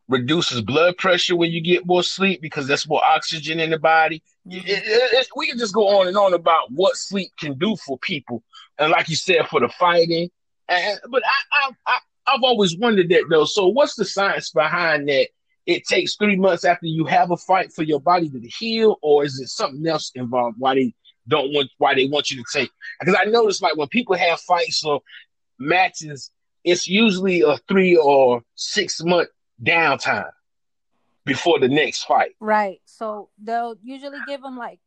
Reduces 0.08 0.60
blood 0.60 0.96
pressure 0.96 1.36
when 1.36 1.50
you 1.50 1.60
get 1.60 1.86
more 1.86 2.02
sleep 2.02 2.40
because 2.40 2.66
that's 2.66 2.88
more 2.88 3.02
oxygen 3.04 3.60
in 3.60 3.70
the 3.70 3.78
body. 3.78 4.22
It, 4.44 4.64
it, 4.66 5.28
we 5.36 5.46
can 5.46 5.58
just 5.58 5.74
go 5.74 6.00
on 6.00 6.08
and 6.08 6.16
on 6.16 6.34
about 6.34 6.70
what 6.70 6.96
sleep 6.96 7.30
can 7.38 7.58
do 7.58 7.76
for 7.76 7.98
people, 7.98 8.42
and 8.78 8.90
like 8.90 9.08
you 9.08 9.16
said, 9.16 9.46
for 9.48 9.60
the 9.60 9.68
fighting. 9.68 10.30
And, 10.68 10.98
but 11.10 11.22
I, 11.24 11.68
I, 11.68 11.70
I, 11.86 11.98
I've 12.26 12.42
always 12.42 12.76
wondered 12.76 13.08
that 13.10 13.24
though. 13.30 13.44
So, 13.44 13.68
what's 13.68 13.94
the 13.94 14.04
science 14.04 14.50
behind 14.50 15.08
that? 15.08 15.28
it 15.66 15.84
takes 15.86 16.16
three 16.16 16.36
months 16.36 16.64
after 16.64 16.86
you 16.86 17.04
have 17.04 17.30
a 17.30 17.36
fight 17.36 17.72
for 17.72 17.82
your 17.82 18.00
body 18.00 18.28
to 18.28 18.40
heal, 18.40 18.96
or 19.02 19.24
is 19.24 19.38
it 19.40 19.48
something 19.48 19.86
else 19.86 20.10
involved? 20.14 20.56
Why 20.58 20.74
they 20.74 20.94
don't 21.28 21.52
want 21.52 21.70
why 21.78 21.94
they 21.94 22.06
want 22.06 22.30
you 22.30 22.42
to 22.42 22.58
take? 22.58 22.70
Because 22.98 23.16
I 23.20 23.24
notice 23.26 23.62
like 23.62 23.76
when 23.76 23.88
people 23.88 24.16
have 24.16 24.40
fights 24.40 24.84
or 24.84 25.00
matches, 25.58 26.30
it's 26.64 26.88
usually 26.88 27.42
a 27.42 27.58
three 27.68 27.96
or 27.96 28.42
six 28.54 29.02
month 29.04 29.28
downtime 29.62 30.30
before 31.24 31.58
the 31.58 31.68
next 31.68 32.04
fight. 32.04 32.34
Right. 32.40 32.80
So 32.84 33.30
they'll 33.42 33.76
usually 33.82 34.18
give 34.26 34.42
them 34.42 34.56
like 34.56 34.80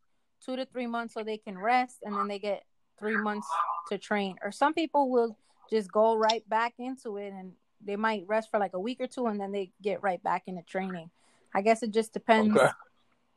two 0.45 0.55
to 0.55 0.65
three 0.65 0.87
months 0.87 1.13
so 1.13 1.23
they 1.23 1.37
can 1.37 1.57
rest, 1.57 1.99
and 2.03 2.15
then 2.15 2.27
they 2.27 2.39
get 2.39 2.63
three 2.99 3.17
months 3.17 3.47
to 3.89 3.97
train. 3.97 4.35
Or 4.43 4.51
some 4.51 4.73
people 4.73 5.09
will 5.09 5.37
just 5.69 5.91
go 5.91 6.15
right 6.15 6.47
back 6.47 6.75
into 6.77 7.17
it 7.17 7.33
and 7.33 7.53
they 7.83 7.95
might 7.95 8.23
rest 8.27 8.49
for 8.51 8.59
like 8.59 8.73
a 8.73 8.79
week 8.79 9.01
or 9.01 9.07
two 9.07 9.27
and 9.27 9.39
then 9.39 9.51
they 9.51 9.71
get 9.81 10.03
right 10.03 10.21
back 10.23 10.43
into 10.47 10.61
training. 10.61 11.09
I 11.53 11.61
guess 11.61 11.83
it 11.83 11.91
just 11.91 12.13
depends, 12.13 12.55
okay. 12.57 12.69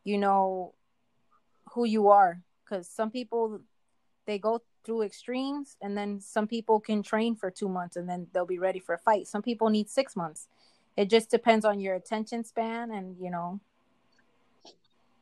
you 0.04 0.18
know, 0.18 0.74
who 1.72 1.84
you 1.84 2.08
are. 2.08 2.42
Because 2.64 2.88
some 2.88 3.10
people 3.10 3.60
they 4.26 4.38
go 4.38 4.60
through 4.84 5.02
extremes, 5.02 5.76
and 5.80 5.96
then 5.96 6.20
some 6.20 6.46
people 6.46 6.80
can 6.80 7.02
train 7.02 7.34
for 7.34 7.50
two 7.50 7.68
months 7.68 7.96
and 7.96 8.08
then 8.08 8.26
they'll 8.32 8.46
be 8.46 8.58
ready 8.58 8.78
for 8.78 8.94
a 8.94 8.98
fight. 8.98 9.26
Some 9.26 9.42
people 9.42 9.70
need 9.70 9.88
six 9.88 10.16
months. 10.16 10.48
It 10.98 11.08
just 11.08 11.30
depends 11.30 11.64
on 11.64 11.78
your 11.78 11.94
attention 11.94 12.42
span 12.42 12.90
and 12.90 13.16
you 13.20 13.30
know 13.30 13.60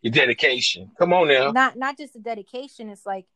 your 0.01 0.11
dedication. 0.11 0.91
Come 0.99 1.13
on 1.13 1.29
now. 1.29 1.51
Not 1.51 1.77
not 1.77 1.99
just 1.99 2.15
the 2.15 2.19
dedication. 2.19 2.89
It's 2.89 3.05
like 3.05 3.27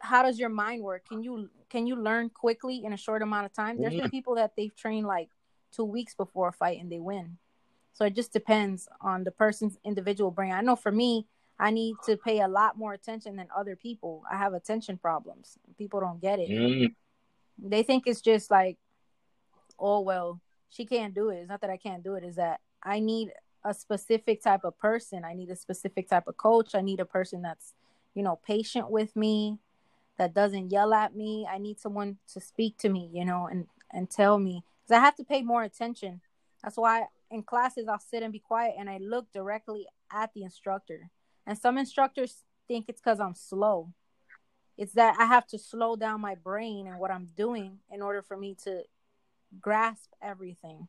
how 0.00 0.22
does 0.22 0.38
your 0.38 0.50
mind 0.50 0.84
work? 0.84 1.08
Can 1.08 1.24
you 1.24 1.50
can 1.68 1.88
you 1.88 1.96
learn 1.96 2.30
quickly 2.30 2.84
in 2.84 2.92
a 2.92 2.96
short 2.96 3.22
amount 3.22 3.46
of 3.46 3.52
time? 3.52 3.80
There's 3.80 3.96
been 3.96 4.08
people 4.08 4.36
that 4.36 4.52
they've 4.56 4.74
trained 4.76 5.08
like 5.08 5.30
two 5.72 5.82
weeks 5.84 6.14
before 6.14 6.48
a 6.48 6.52
fight 6.52 6.80
and 6.80 6.92
they 6.92 7.00
win. 7.00 7.38
So 7.92 8.04
it 8.04 8.14
just 8.14 8.32
depends 8.32 8.88
on 9.00 9.24
the 9.24 9.32
person's 9.32 9.76
individual 9.84 10.30
brain. 10.30 10.52
I 10.52 10.60
know 10.60 10.76
for 10.76 10.92
me, 10.92 11.26
I 11.58 11.72
need 11.72 11.96
to 12.06 12.16
pay 12.16 12.40
a 12.40 12.48
lot 12.48 12.78
more 12.78 12.92
attention 12.92 13.34
than 13.34 13.48
other 13.56 13.74
people. 13.74 14.22
I 14.30 14.36
have 14.36 14.54
attention 14.54 14.96
problems. 14.96 15.58
People 15.76 15.98
don't 15.98 16.20
get 16.20 16.38
it. 16.38 16.50
Mm. 16.50 16.94
They 17.58 17.82
think 17.82 18.06
it's 18.06 18.20
just 18.20 18.48
like, 18.48 18.78
oh 19.76 20.00
well, 20.00 20.40
she 20.74 20.84
can't 20.84 21.14
do 21.14 21.28
it. 21.30 21.36
It's 21.36 21.48
not 21.48 21.60
that 21.60 21.70
I 21.70 21.76
can't 21.76 22.02
do 22.02 22.14
it. 22.14 22.24
Is 22.24 22.36
that 22.36 22.60
I 22.82 23.00
need 23.00 23.32
a 23.64 23.72
specific 23.72 24.42
type 24.42 24.64
of 24.64 24.78
person. 24.78 25.24
I 25.24 25.34
need 25.34 25.50
a 25.50 25.56
specific 25.56 26.08
type 26.08 26.26
of 26.26 26.36
coach. 26.36 26.74
I 26.74 26.82
need 26.82 27.00
a 27.00 27.04
person 27.04 27.42
that's, 27.42 27.72
you 28.14 28.22
know, 28.22 28.38
patient 28.46 28.90
with 28.90 29.16
me 29.16 29.58
that 30.18 30.34
doesn't 30.34 30.70
yell 30.70 30.92
at 30.92 31.16
me. 31.16 31.46
I 31.50 31.58
need 31.58 31.80
someone 31.80 32.18
to 32.32 32.40
speak 32.40 32.76
to 32.78 32.88
me, 32.88 33.08
you 33.12 33.24
know, 33.24 33.46
and 33.46 33.66
and 33.92 34.10
tell 34.10 34.38
me 34.38 34.64
because 34.82 34.98
I 34.98 35.04
have 35.04 35.16
to 35.16 35.24
pay 35.24 35.42
more 35.42 35.62
attention. 35.62 36.20
That's 36.62 36.76
why 36.76 37.04
in 37.30 37.42
classes 37.42 37.88
I'll 37.88 37.98
sit 37.98 38.22
and 38.22 38.32
be 38.32 38.38
quiet 38.38 38.74
and 38.78 38.90
I 38.90 38.98
look 38.98 39.32
directly 39.32 39.86
at 40.12 40.32
the 40.34 40.42
instructor. 40.42 41.10
And 41.46 41.58
some 41.58 41.78
instructors 41.78 42.42
think 42.66 42.86
it's 42.88 43.00
because 43.00 43.20
I'm 43.20 43.34
slow. 43.34 43.92
It's 44.76 44.94
that 44.94 45.16
I 45.18 45.26
have 45.26 45.46
to 45.48 45.58
slow 45.58 45.94
down 45.94 46.20
my 46.20 46.34
brain 46.34 46.86
and 46.86 46.98
what 46.98 47.10
I'm 47.10 47.28
doing 47.36 47.78
in 47.92 48.02
order 48.02 48.22
for 48.22 48.36
me 48.36 48.56
to 48.64 48.82
grasp 49.60 50.10
everything 50.22 50.88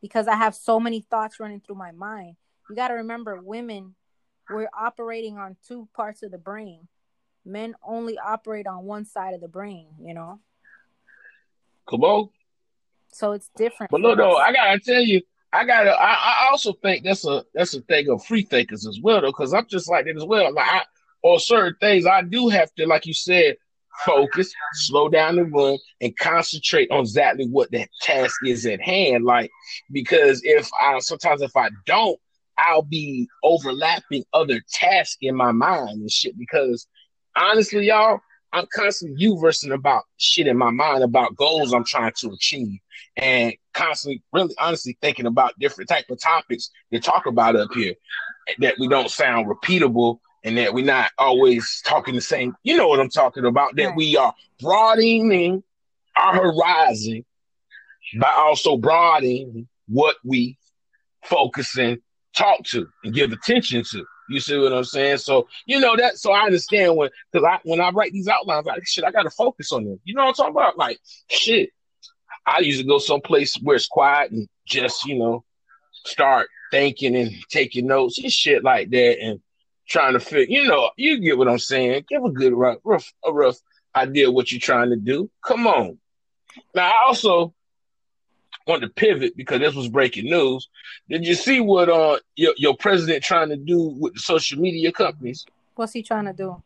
because 0.00 0.28
I 0.28 0.36
have 0.36 0.54
so 0.54 0.78
many 0.80 1.00
thoughts 1.00 1.40
running 1.40 1.60
through 1.60 1.76
my 1.76 1.92
mind. 1.92 2.36
You 2.68 2.76
got 2.76 2.88
to 2.88 2.94
remember, 2.94 3.40
women, 3.40 3.94
we're 4.50 4.68
operating 4.78 5.38
on 5.38 5.56
two 5.66 5.88
parts 5.94 6.22
of 6.22 6.30
the 6.30 6.38
brain 6.38 6.88
men 7.46 7.74
only 7.82 8.18
operate 8.18 8.66
on 8.66 8.84
one 8.84 9.04
side 9.04 9.34
of 9.34 9.40
the 9.40 9.48
brain, 9.48 9.86
you 10.00 10.12
know. 10.12 10.40
Come 11.88 12.02
on. 12.02 12.28
So 13.12 13.32
it's 13.32 13.50
different. 13.56 13.92
But 13.92 14.00
look, 14.00 14.18
though, 14.18 14.36
I 14.36 14.52
gotta 14.52 14.80
tell 14.80 15.00
you, 15.00 15.22
I 15.52 15.64
gotta. 15.64 15.90
I, 15.90 16.12
I 16.12 16.48
also 16.50 16.72
think 16.72 17.04
that's 17.04 17.24
a 17.24 17.44
that's 17.54 17.74
a 17.74 17.80
thing 17.82 18.08
of 18.10 18.24
free 18.24 18.42
thinkers 18.42 18.86
as 18.86 19.00
well, 19.00 19.20
though, 19.20 19.28
because 19.28 19.54
I'm 19.54 19.66
just 19.66 19.88
like 19.88 20.04
that 20.04 20.16
as 20.16 20.24
well. 20.24 20.52
Like, 20.52 20.66
I, 20.66 20.82
or 21.22 21.38
certain 21.38 21.76
things, 21.80 22.04
I 22.04 22.22
do 22.22 22.48
have 22.48 22.74
to, 22.74 22.86
like 22.86 23.06
you 23.06 23.14
said, 23.14 23.56
focus, 24.04 24.52
slow 24.72 25.08
down 25.08 25.36
the 25.36 25.44
run, 25.44 25.78
and 26.00 26.16
concentrate 26.18 26.90
on 26.90 27.00
exactly 27.00 27.46
what 27.46 27.70
that 27.72 27.88
task 28.02 28.34
is 28.44 28.66
at 28.66 28.80
hand. 28.80 29.24
Like, 29.24 29.50
because 29.90 30.40
if 30.44 30.68
I 30.80 30.98
sometimes 30.98 31.42
if 31.42 31.56
I 31.56 31.70
don't, 31.86 32.18
I'll 32.58 32.82
be 32.82 33.28
overlapping 33.42 34.24
other 34.32 34.60
tasks 34.72 35.18
in 35.20 35.34
my 35.34 35.52
mind 35.52 36.00
and 36.00 36.10
shit 36.10 36.38
because 36.38 36.86
honestly, 37.36 37.86
y'all, 37.86 38.20
I'm 38.52 38.66
constantly 38.72 39.26
uversing 39.26 39.72
about 39.72 40.04
shit 40.16 40.46
in 40.46 40.56
my 40.56 40.70
mind 40.70 41.04
about 41.04 41.36
goals 41.36 41.74
I'm 41.74 41.84
trying 41.84 42.12
to 42.20 42.30
achieve, 42.30 42.78
and 43.16 43.54
constantly, 43.74 44.22
really, 44.32 44.54
honestly, 44.58 44.96
thinking 45.02 45.26
about 45.26 45.58
different 45.58 45.88
type 45.88 46.06
of 46.10 46.20
topics 46.20 46.70
to 46.92 47.00
talk 47.00 47.26
about 47.26 47.56
up 47.56 47.72
here 47.74 47.94
that 48.58 48.76
we 48.78 48.88
don't 48.88 49.10
sound 49.10 49.46
repeatable 49.46 50.20
and 50.46 50.56
that 50.58 50.72
we're 50.72 50.84
not 50.84 51.10
always 51.18 51.82
talking 51.84 52.14
the 52.14 52.20
same. 52.20 52.54
You 52.62 52.76
know 52.76 52.86
what 52.86 53.00
I'm 53.00 53.10
talking 53.10 53.44
about? 53.44 53.74
That 53.74 53.88
right. 53.88 53.96
we 53.96 54.16
are 54.16 54.32
broadening 54.60 55.64
our 56.16 56.34
horizon 56.34 57.24
by 58.20 58.30
also 58.30 58.76
broadening 58.76 59.66
what 59.88 60.16
we 60.24 60.56
focus 61.24 61.76
and 61.76 61.98
talk 62.36 62.62
to 62.66 62.86
and 63.02 63.12
give 63.12 63.32
attention 63.32 63.82
to. 63.90 64.04
You 64.28 64.38
see 64.38 64.56
what 64.56 64.72
I'm 64.72 64.84
saying? 64.84 65.18
So 65.18 65.48
you 65.66 65.80
know 65.80 65.96
that. 65.96 66.16
So 66.16 66.30
I 66.30 66.44
understand 66.44 66.96
when 66.96 67.10
because 67.32 67.44
I 67.44 67.58
when 67.64 67.80
I 67.80 67.90
write 67.90 68.12
these 68.12 68.28
outlines, 68.28 68.66
like 68.66 68.86
shit, 68.86 69.04
I 69.04 69.10
got 69.10 69.24
to 69.24 69.30
focus 69.30 69.72
on 69.72 69.84
them. 69.84 69.98
You 70.04 70.14
know 70.14 70.22
what 70.22 70.28
I'm 70.28 70.34
talking 70.34 70.52
about? 70.52 70.78
Like 70.78 71.00
shit, 71.28 71.70
I 72.46 72.60
usually 72.60 72.86
go 72.86 72.98
someplace 72.98 73.56
where 73.60 73.76
it's 73.76 73.88
quiet 73.88 74.30
and 74.30 74.48
just 74.64 75.06
you 75.06 75.18
know 75.18 75.44
start 76.04 76.46
thinking 76.70 77.16
and 77.16 77.32
taking 77.50 77.88
notes 77.88 78.18
and 78.18 78.32
shit 78.32 78.62
like 78.62 78.90
that 78.90 79.18
and 79.20 79.40
trying 79.88 80.14
to 80.14 80.20
fit. 80.20 80.50
You 80.50 80.66
know, 80.66 80.90
you 80.96 81.20
get 81.20 81.38
what 81.38 81.48
I'm 81.48 81.58
saying. 81.58 82.04
Give 82.08 82.24
a 82.24 82.30
good 82.30 82.52
rough, 82.52 82.78
rough 82.84 83.12
a 83.24 83.32
rough 83.32 83.56
idea 83.94 84.30
what 84.30 84.52
you're 84.52 84.60
trying 84.60 84.90
to 84.90 84.96
do. 84.96 85.30
Come 85.44 85.66
on. 85.66 85.98
Now 86.74 86.88
I 86.88 87.06
also 87.06 87.54
want 88.66 88.82
to 88.82 88.88
pivot 88.88 89.36
because 89.36 89.60
this 89.60 89.74
was 89.74 89.88
breaking 89.88 90.26
news. 90.26 90.68
Did 91.08 91.24
you 91.24 91.34
see 91.34 91.60
what 91.60 91.88
uh 91.88 92.18
your, 92.34 92.54
your 92.56 92.76
president 92.76 93.22
trying 93.22 93.48
to 93.50 93.56
do 93.56 93.96
with 94.00 94.14
the 94.14 94.20
social 94.20 94.60
media 94.60 94.92
companies? 94.92 95.44
What's 95.74 95.92
he 95.92 96.02
trying 96.02 96.24
to 96.26 96.32
do? 96.32 96.62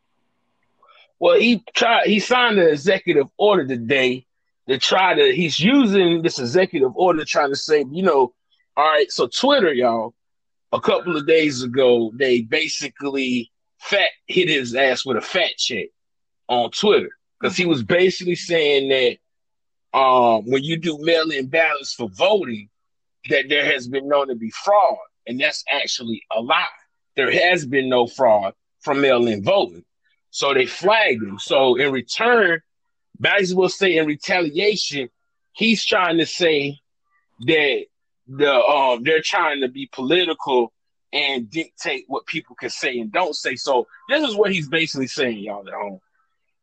Well, 1.19 1.39
he 1.39 1.63
tried. 1.75 2.07
He 2.07 2.19
signed 2.19 2.59
an 2.59 2.69
executive 2.69 3.27
order 3.37 3.67
today 3.67 4.27
to 4.69 4.79
try 4.79 5.15
to. 5.15 5.35
He's 5.35 5.61
using 5.61 6.23
this 6.23 6.39
executive 6.39 6.97
order 6.97 7.25
trying 7.25 7.51
to 7.51 7.57
say, 7.57 7.85
you 7.91 8.03
know, 8.03 8.33
all 8.77 8.85
right. 8.85 9.11
So 9.13 9.27
Twitter, 9.27 9.73
y'all, 9.73 10.15
a 10.73 10.81
couple 10.81 11.17
of 11.17 11.27
days 11.27 11.63
ago, 11.63 12.13
they 12.15 12.43
basically 12.43 13.51
fat 13.79 14.11
hit 14.27 14.49
his 14.49 14.75
ass 14.75 15.05
with 15.05 15.17
a 15.17 15.21
fat 15.21 15.57
check 15.57 15.89
on 16.49 16.71
Twitter 16.71 17.11
because 17.41 17.57
he 17.57 17.67
was 17.67 17.83
basically 17.83 18.35
saying 18.35 18.89
that 18.89 19.99
um, 19.99 20.49
when 20.49 20.63
you 20.63 20.77
do 20.77 20.99
mail-in 21.01 21.47
ballots 21.47 21.95
for 21.95 22.09
voting, 22.09 22.69
that 23.29 23.49
there 23.49 23.65
has 23.65 23.89
been 23.89 24.09
known 24.09 24.29
to 24.29 24.35
be 24.35 24.51
fraud, 24.51 24.99
and 25.27 25.41
that's 25.41 25.65
actually 25.71 26.23
a 26.35 26.41
lie. 26.41 26.67
There 27.17 27.31
has 27.31 27.67
been 27.67 27.89
no 27.89 28.07
fraud 28.07 28.55
from 28.81 29.01
mail-in 29.01 29.43
voting, 29.43 29.85
so 30.31 30.55
they 30.55 30.67
flagged 30.67 31.23
him. 31.23 31.39
So 31.39 31.75
in 31.75 31.93
return, 31.93 32.63
Bags 33.21 33.55
will 33.55 33.69
say 33.69 33.99
in 33.99 34.07
retaliation, 34.07 35.11
he's 35.53 35.85
trying 35.85 36.17
to 36.19 36.27
say 36.27 36.79
that 37.41 37.85
the 38.37 38.53
um 38.53 39.03
they're 39.03 39.23
trying 39.23 39.61
to 39.61 39.69
be 39.69 39.89
political 39.93 40.73
and 41.13 41.51
dictate 41.51 42.05
what 42.07 42.27
people 42.27 42.55
can 42.55 42.71
say 42.71 42.99
and 42.99 43.13
don't 43.13 43.35
say. 43.35 43.57
So 43.57 43.87
this 44.09 44.29
is 44.29 44.37
what 44.37 44.53
he's 44.53 44.69
basically 44.69 45.09
saying, 45.09 45.39
y'all 45.39 45.67
at 45.67 45.75
home. 45.75 45.99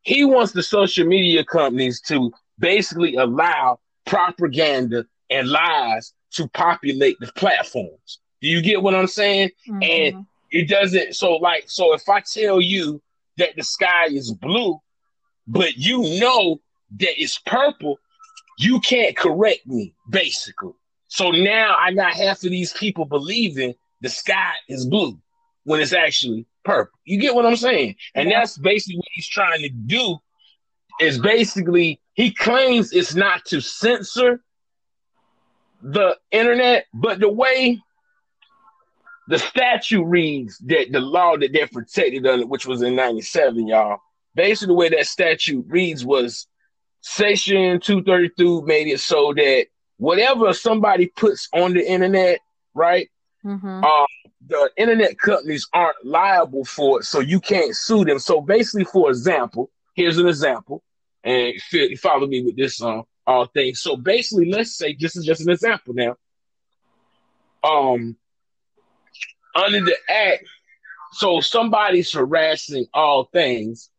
He 0.02 0.24
wants 0.24 0.54
the 0.54 0.64
social 0.64 1.06
media 1.06 1.44
companies 1.44 2.00
to 2.02 2.32
basically 2.58 3.16
allow 3.16 3.80
propaganda 4.06 5.06
and 5.30 5.50
lies 5.50 6.14
to 6.32 6.48
populate 6.50 7.20
the 7.20 7.28
platforms. 7.34 8.20
Do 8.42 8.48
you 8.48 8.62
get 8.62 8.82
what 8.82 8.96
I'm 8.96 9.08
saying? 9.08 9.50
Mm-hmm. 9.68 9.84
And 9.84 10.26
it 10.52 10.70
doesn't 10.70 11.16
so 11.16 11.34
like 11.34 11.66
so 11.68 11.94
if 11.94 12.08
I 12.08 12.22
tell 12.22 12.62
you 12.62 13.02
that 13.38 13.56
the 13.58 13.64
sky 13.64 14.06
is 14.06 14.32
blue, 14.32 14.80
but 15.46 15.76
you 15.76 16.20
know 16.20 16.62
that 17.00 17.22
it's 17.22 17.40
purple, 17.40 18.00
you 18.58 18.80
can't 18.80 19.16
correct 19.16 19.68
me, 19.68 19.94
basically. 20.10 20.74
So 21.08 21.32
now 21.32 21.76
I 21.78 21.94
got 21.94 22.14
half 22.14 22.44
of 22.44 22.52
these 22.52 22.74
people 22.74 23.06
believing 23.06 23.76
the 24.02 24.10
sky 24.10 24.54
is 24.68 24.86
blue 24.86 25.20
when 25.64 25.80
it's 25.80 25.94
actually 25.94 26.46
purple. 26.64 26.98
You 27.06 27.20
get 27.20 27.36
what 27.36 27.46
I'm 27.46 27.56
saying? 27.56 27.96
And 28.16 28.30
yeah. 28.30 28.40
that's 28.40 28.58
basically 28.58 28.98
what 28.98 29.08
he's 29.14 29.28
trying 29.28 29.62
to 29.62 29.70
do 29.70 30.18
is 31.00 31.20
basically 31.20 32.00
he 32.14 32.32
claims 32.32 32.92
it's 32.92 33.16
not 33.16 33.46
to 33.46 33.62
censor 33.62 34.42
the 35.82 36.18
internet, 36.32 36.86
but 36.94 37.20
the 37.20 37.30
way 37.30 37.80
the 39.28 39.38
statute 39.38 40.04
reads 40.04 40.58
that 40.60 40.92
the 40.92 41.00
law 41.00 41.38
that 41.38 41.52
they're 41.54 41.68
protected 41.68 42.26
under, 42.26 42.48
which 42.48 42.66
was 42.66 42.82
in 42.82 42.96
97, 42.96 43.68
y'all, 43.68 44.00
basically 44.36 44.74
the 44.74 44.78
way 44.78 44.90
that 44.90 45.06
statute 45.06 45.66
reads 45.68 46.06
was 46.06 46.48
section 47.02 47.80
232 47.80 48.64
made 48.66 48.88
it 48.88 49.00
so 49.00 49.34
that 49.34 49.68
whatever 49.98 50.54
somebody 50.54 51.08
puts 51.08 51.50
on 51.54 51.74
the 51.74 51.86
internet, 51.86 52.40
right? 52.74 53.10
Mm-hmm. 53.44 53.84
Uh, 53.84 54.06
the 54.48 54.70
internet 54.78 55.20
companies 55.20 55.68
aren't 55.74 56.06
liable 56.06 56.66
for 56.66 57.00
it, 57.00 57.04
so 57.04 57.20
you 57.20 57.40
can't 57.40 57.76
sue 57.76 58.06
them. 58.06 58.20
So 58.20 58.42
basically, 58.42 58.86
for 58.86 59.10
example, 59.10 59.70
here's 59.96 60.18
an 60.18 60.28
example 60.28 60.84
and 61.24 61.54
follow 62.00 62.28
me 62.28 62.42
with 62.42 62.56
this 62.56 62.82
um 62.82 63.04
all 63.26 63.46
things. 63.46 63.82
So 63.82 63.98
basically, 63.98 64.50
let's 64.50 64.76
say 64.76 64.96
this 64.98 65.18
is 65.18 65.26
just 65.26 65.42
an 65.42 65.50
example 65.50 65.94
now. 65.94 66.16
Um, 67.62 68.16
under 69.54 69.82
the 69.82 69.96
act, 70.10 70.46
so 71.12 71.42
somebody's 71.42 72.12
harassing 72.14 72.88
all 72.94 73.26
things, 73.26 73.90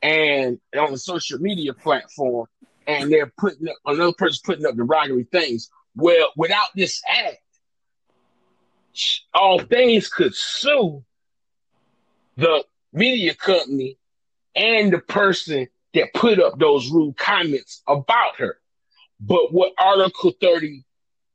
and 0.00 0.58
on 0.78 0.94
a 0.94 0.96
social 0.96 1.38
media 1.38 1.74
platform, 1.74 2.46
and 2.88 3.12
they're 3.12 3.32
putting 3.36 3.68
up 3.68 3.76
another 3.86 4.14
person 4.14 4.40
putting 4.44 4.66
up 4.66 4.74
derogatory 4.74 5.28
things. 5.30 5.70
Well, 5.94 6.32
without 6.36 6.68
this 6.74 7.02
act, 7.06 7.36
all 9.34 9.60
things 9.60 10.08
could 10.08 10.34
sue 10.34 11.04
the 12.36 12.64
media 12.92 13.34
company 13.34 13.98
and 14.56 14.92
the 14.92 14.98
person 14.98 15.68
that 15.94 16.14
put 16.14 16.40
up 16.40 16.58
those 16.58 16.90
rude 16.90 17.16
comments 17.16 17.82
about 17.86 18.36
her. 18.38 18.58
But 19.20 19.52
what 19.52 19.72
Article 19.78 20.32
30, 20.40 20.84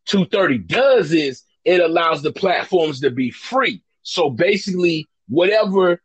230 0.05 0.57
does 0.57 1.13
is 1.13 1.43
it 1.65 1.81
allows 1.81 2.23
the 2.23 2.31
platforms 2.31 2.99
to 3.01 3.11
be 3.11 3.29
free. 3.29 3.83
So 4.01 4.29
basically, 4.29 5.07
whatever, 5.27 6.01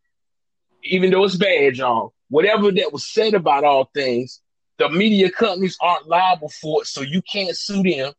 even 0.84 1.11
though 1.11 1.24
it's 1.24 1.37
bad, 1.37 1.76
y'all, 1.76 2.12
whatever 2.28 2.70
that 2.70 2.92
was 2.92 3.06
said 3.06 3.34
about 3.34 3.64
all 3.64 3.90
things, 3.94 4.40
the 4.78 4.88
media 4.88 5.30
companies 5.30 5.76
aren't 5.80 6.08
liable 6.08 6.50
for 6.60 6.82
it, 6.82 6.86
so 6.86 7.02
you 7.02 7.20
can't 7.22 7.56
sue 7.56 7.82
them. 7.82 8.12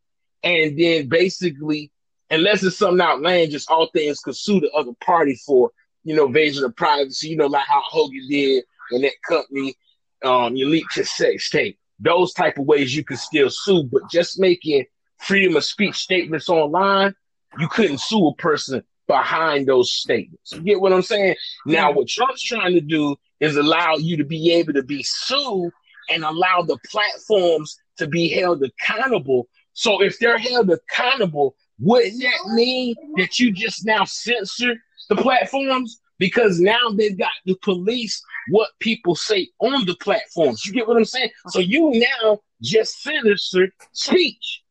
And 0.43 0.77
then 0.77 1.07
basically, 1.07 1.91
unless 2.29 2.63
it's 2.63 2.77
something 2.77 3.01
outlandish, 3.01 3.65
all 3.67 3.89
things 3.93 4.19
could 4.19 4.35
sue 4.35 4.59
the 4.59 4.71
other 4.71 4.91
party 5.03 5.35
for, 5.45 5.71
you 6.03 6.15
know, 6.15 6.27
invasion 6.27 6.63
of 6.63 6.75
privacy, 6.75 7.29
you 7.29 7.37
know, 7.37 7.47
like 7.47 7.65
how 7.67 7.81
Hogan 7.85 8.27
did 8.29 8.63
when 8.89 9.01
that 9.01 9.13
company 9.27 9.75
um, 10.23 10.55
you 10.55 10.67
leak 10.67 10.85
to 10.93 11.05
sex 11.05 11.49
tape. 11.49 11.77
Those 11.99 12.33
type 12.33 12.57
of 12.57 12.65
ways 12.65 12.95
you 12.95 13.03
could 13.03 13.19
still 13.19 13.49
sue, 13.49 13.83
but 13.83 14.09
just 14.09 14.39
making 14.39 14.85
freedom 15.17 15.55
of 15.55 15.65
speech 15.65 15.95
statements 15.95 16.49
online, 16.49 17.13
you 17.57 17.67
couldn't 17.67 17.99
sue 17.99 18.27
a 18.27 18.35
person 18.35 18.83
behind 19.07 19.67
those 19.67 19.91
statements. 19.91 20.53
You 20.53 20.61
get 20.61 20.79
what 20.79 20.93
I'm 20.93 21.01
saying? 21.01 21.35
Now, 21.65 21.91
what 21.91 22.07
Trump's 22.07 22.43
trying 22.43 22.73
to 22.73 22.81
do 22.81 23.17
is 23.39 23.57
allow 23.57 23.95
you 23.95 24.17
to 24.17 24.23
be 24.23 24.53
able 24.53 24.73
to 24.73 24.83
be 24.83 25.03
sued 25.03 25.71
and 26.09 26.23
allow 26.23 26.61
the 26.61 26.77
platforms 26.89 27.77
to 27.97 28.07
be 28.07 28.29
held 28.29 28.63
accountable. 28.63 29.47
So 29.73 30.01
if 30.01 30.19
they're 30.19 30.37
held 30.37 30.69
accountable, 30.69 31.55
wouldn't 31.79 32.21
that 32.21 32.53
mean 32.53 32.95
that 33.15 33.39
you 33.39 33.51
just 33.51 33.85
now 33.85 34.03
censor 34.05 34.75
the 35.09 35.15
platforms? 35.15 36.01
because 36.19 36.59
now 36.59 36.89
they've 36.93 37.17
got 37.17 37.31
to 37.47 37.55
police 37.63 38.21
what 38.49 38.69
people 38.79 39.15
say 39.15 39.47
on 39.59 39.85
the 39.85 39.95
platforms. 39.95 40.65
You 40.65 40.73
get 40.73 40.87
what 40.87 40.97
I'm 40.97 41.05
saying? 41.05 41.29
So 41.47 41.59
you 41.59 41.91
now 42.21 42.39
just 42.61 43.01
censored 43.01 43.71
speech 43.93 44.61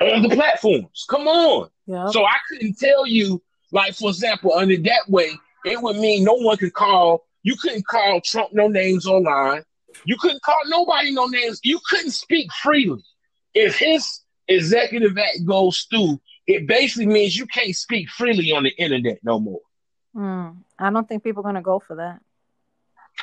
on 0.00 0.22
the 0.22 0.30
platforms. 0.30 1.04
Come 1.10 1.28
on. 1.28 1.68
Yep. 1.86 2.10
So 2.12 2.24
I 2.24 2.36
couldn't 2.48 2.78
tell 2.78 3.06
you, 3.06 3.42
like, 3.72 3.94
for 3.94 4.08
example, 4.08 4.52
under 4.54 4.76
that 4.76 5.02
way, 5.08 5.32
it 5.64 5.82
would 5.82 5.96
mean 5.96 6.24
no 6.24 6.34
one 6.34 6.56
could 6.56 6.72
call, 6.72 7.26
you 7.42 7.56
couldn't 7.56 7.86
call 7.86 8.20
Trump 8.20 8.50
no 8.52 8.68
names 8.68 9.06
online. 9.06 9.64
You 10.04 10.16
couldn't 10.18 10.42
call 10.42 10.58
nobody 10.66 11.12
no 11.12 11.26
names. 11.26 11.60
You 11.62 11.80
couldn't 11.88 12.12
speak 12.12 12.52
freely. 12.52 13.02
If 13.54 13.78
his 13.78 14.20
executive 14.48 15.16
act 15.18 15.44
goes 15.44 15.86
through, 15.90 16.20
it 16.46 16.66
basically 16.66 17.06
means 17.06 17.36
you 17.36 17.46
can't 17.46 17.74
speak 17.74 18.08
freely 18.08 18.52
on 18.52 18.62
the 18.62 18.70
internet 18.70 19.18
no 19.22 19.40
more. 19.40 19.60
Mm, 20.14 20.56
I 20.78 20.90
don't 20.90 21.08
think 21.08 21.24
people 21.24 21.40
are 21.40 21.48
gonna 21.48 21.62
go 21.62 21.78
for 21.78 21.96
that. 21.96 22.20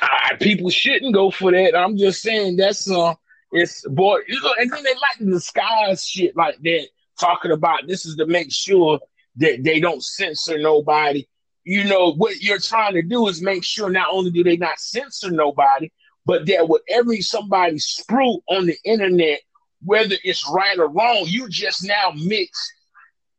Uh, 0.02 0.36
people 0.40 0.70
shouldn't 0.70 1.14
go 1.14 1.30
for 1.30 1.52
that. 1.52 1.76
I'm 1.76 1.96
just 1.96 2.20
saying 2.22 2.56
that's 2.56 2.90
uh, 2.90 3.14
it's 3.52 3.86
boy, 3.86 4.18
you 4.28 4.40
know, 4.42 4.52
and 4.58 4.70
then 4.70 4.82
they 4.82 4.94
like 4.94 5.18
to 5.18 5.26
disguise 5.26 6.04
shit 6.04 6.36
like 6.36 6.60
that, 6.62 6.88
talking 7.18 7.52
about 7.52 7.86
this 7.86 8.04
is 8.04 8.16
to 8.16 8.26
make 8.26 8.52
sure 8.52 9.00
that 9.36 9.62
they 9.62 9.80
don't 9.80 10.02
censor 10.02 10.58
nobody. 10.58 11.26
You 11.64 11.84
know 11.84 12.12
what 12.12 12.42
you're 12.42 12.58
trying 12.58 12.94
to 12.94 13.02
do 13.02 13.26
is 13.28 13.40
make 13.40 13.64
sure 13.64 13.88
not 13.88 14.08
only 14.10 14.30
do 14.30 14.44
they 14.44 14.56
not 14.56 14.78
censor 14.78 15.30
nobody, 15.30 15.90
but 16.26 16.46
that 16.46 16.68
whatever 16.68 17.14
somebody 17.16 17.76
sprue 17.76 18.40
on 18.48 18.66
the 18.66 18.76
internet, 18.84 19.40
whether 19.84 20.16
it's 20.24 20.48
right 20.50 20.78
or 20.78 20.88
wrong, 20.88 21.24
you 21.26 21.48
just 21.48 21.84
now 21.84 22.12
mix 22.16 22.72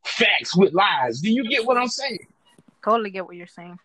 facts 0.04 0.56
with 0.56 0.72
lies. 0.72 1.20
Do 1.20 1.32
you 1.32 1.48
get 1.48 1.66
what 1.66 1.76
I'm 1.76 1.88
saying? 1.88 2.26
Totally 2.84 3.10
get 3.10 3.26
what 3.26 3.36
you're 3.36 3.46
saying. 3.46 3.78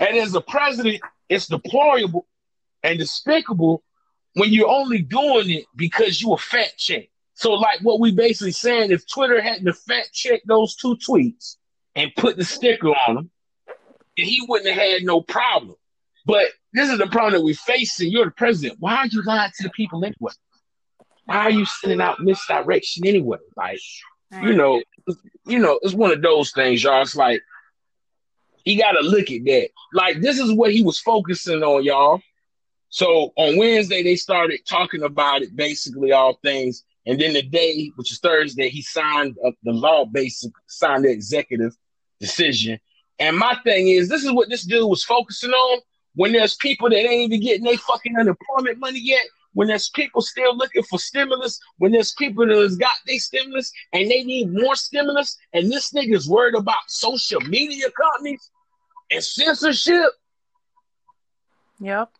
And 0.00 0.16
as 0.16 0.34
a 0.34 0.40
president, 0.40 1.00
it's 1.28 1.46
deplorable 1.46 2.26
and 2.82 2.98
despicable 2.98 3.84
when 4.34 4.50
you're 4.52 4.68
only 4.68 5.02
doing 5.02 5.50
it 5.50 5.64
because 5.76 6.20
you 6.20 6.32
a 6.32 6.38
fat 6.38 6.76
chick. 6.76 7.10
So 7.34 7.52
like 7.52 7.80
what 7.82 8.00
we 8.00 8.12
basically 8.12 8.52
saying, 8.52 8.90
if 8.90 9.06
Twitter 9.06 9.40
hadn't 9.40 9.66
to 9.66 9.72
fat 9.72 10.06
check 10.12 10.42
those 10.46 10.74
two 10.76 10.96
tweets 10.96 11.56
and 11.94 12.10
put 12.16 12.36
the 12.36 12.44
sticker 12.44 12.88
on 12.88 13.14
them, 13.14 13.30
he 14.26 14.44
wouldn't 14.48 14.70
have 14.70 14.78
had 14.78 15.02
no 15.02 15.20
problem. 15.20 15.76
But 16.26 16.46
this 16.72 16.90
is 16.90 16.98
the 16.98 17.06
problem 17.06 17.34
that 17.34 17.44
we're 17.44 17.54
facing. 17.54 18.10
You're 18.10 18.26
the 18.26 18.30
president. 18.32 18.78
Why 18.80 18.96
are 18.96 19.06
you 19.06 19.22
lying 19.22 19.50
to 19.56 19.62
the 19.64 19.70
people 19.70 20.04
anyway? 20.04 20.32
Why 21.24 21.36
are 21.36 21.50
you 21.50 21.64
sending 21.64 22.00
out 22.00 22.20
misdirection 22.20 23.06
anyway? 23.06 23.38
Like, 23.56 23.80
you 24.42 24.54
know, 24.54 24.82
you 25.46 25.58
know, 25.58 25.78
it's 25.82 25.94
one 25.94 26.12
of 26.12 26.22
those 26.22 26.52
things, 26.52 26.82
y'all. 26.82 27.02
It's 27.02 27.16
like 27.16 27.40
he 28.64 28.76
got 28.76 28.92
to 28.92 29.00
look 29.00 29.30
at 29.30 29.44
that. 29.44 29.68
Like, 29.92 30.20
this 30.20 30.38
is 30.38 30.52
what 30.52 30.72
he 30.72 30.82
was 30.82 30.98
focusing 31.00 31.62
on, 31.62 31.84
y'all. 31.84 32.20
So 32.90 33.32
on 33.36 33.56
Wednesday, 33.56 34.02
they 34.02 34.16
started 34.16 34.60
talking 34.68 35.02
about 35.02 35.42
it, 35.42 35.54
basically 35.54 36.12
all 36.12 36.38
things. 36.42 36.84
And 37.06 37.20
then 37.20 37.32
the 37.32 37.42
day, 37.42 37.90
which 37.96 38.12
is 38.12 38.18
Thursday, 38.18 38.68
he 38.68 38.82
signed 38.82 39.36
uh, 39.44 39.52
the 39.62 39.72
law, 39.72 40.04
basically 40.04 40.60
signed 40.66 41.04
the 41.04 41.10
executive 41.10 41.76
decision. 42.20 42.78
And 43.20 43.36
my 43.36 43.56
thing 43.64 43.88
is, 43.88 44.08
this 44.08 44.24
is 44.24 44.32
what 44.32 44.48
this 44.48 44.64
dude 44.64 44.88
was 44.88 45.04
focusing 45.04 45.50
on. 45.50 45.80
When 46.14 46.32
there's 46.32 46.56
people 46.56 46.88
that 46.88 46.96
ain't 46.96 47.32
even 47.32 47.40
getting 47.40 47.64
their 47.64 47.76
fucking 47.76 48.18
unemployment 48.18 48.78
money 48.78 48.98
yet, 48.98 49.24
when 49.52 49.68
there's 49.68 49.90
people 49.90 50.22
still 50.22 50.56
looking 50.56 50.82
for 50.82 50.98
stimulus, 50.98 51.60
when 51.78 51.92
there's 51.92 52.14
people 52.14 52.46
that 52.46 52.56
has 52.56 52.76
got 52.76 52.94
their 53.06 53.18
stimulus 53.18 53.70
and 53.92 54.10
they 54.10 54.24
need 54.24 54.52
more 54.52 54.74
stimulus, 54.74 55.36
and 55.52 55.70
this 55.70 55.92
nigga's 55.92 56.28
worried 56.28 56.54
about 56.54 56.78
social 56.88 57.40
media 57.42 57.86
companies 57.90 58.50
and 59.10 59.22
censorship. 59.22 60.10
Yep. 61.80 62.10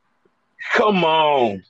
Come 0.75 1.05
on. 1.05 1.63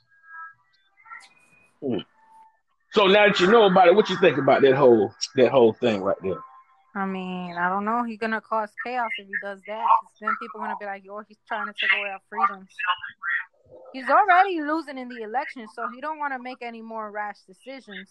So 2.91 3.07
now 3.07 3.27
that 3.27 3.39
you 3.39 3.47
know 3.47 3.65
about 3.65 3.87
it, 3.87 3.95
what 3.95 4.09
you 4.09 4.17
think 4.19 4.37
about 4.37 4.61
that 4.61 4.75
whole 4.75 5.13
that 5.35 5.49
whole 5.49 5.73
thing 5.73 6.01
right 6.01 6.17
there? 6.21 6.39
I 6.93 7.05
mean, 7.05 7.55
I 7.55 7.69
don't 7.69 7.85
know. 7.85 8.03
He's 8.03 8.19
gonna 8.19 8.41
cause 8.41 8.69
chaos 8.85 9.09
if 9.17 9.27
he 9.27 9.33
does 9.41 9.61
that. 9.67 9.85
Then 10.19 10.35
people 10.41 10.59
are 10.59 10.67
gonna 10.67 10.77
be 10.79 10.85
like, 10.85 11.03
"Oh, 11.09 11.23
he's 11.27 11.37
trying 11.47 11.67
to 11.67 11.73
take 11.73 11.91
away 11.97 12.09
our 12.09 12.19
freedoms." 12.29 12.69
He's 13.93 14.09
already 14.09 14.61
losing 14.61 14.97
in 14.97 15.07
the 15.09 15.21
election, 15.21 15.67
so 15.73 15.87
he 15.93 16.01
don't 16.01 16.17
want 16.17 16.33
to 16.33 16.39
make 16.39 16.61
any 16.61 16.81
more 16.81 17.11
rash 17.11 17.39
decisions. 17.47 18.09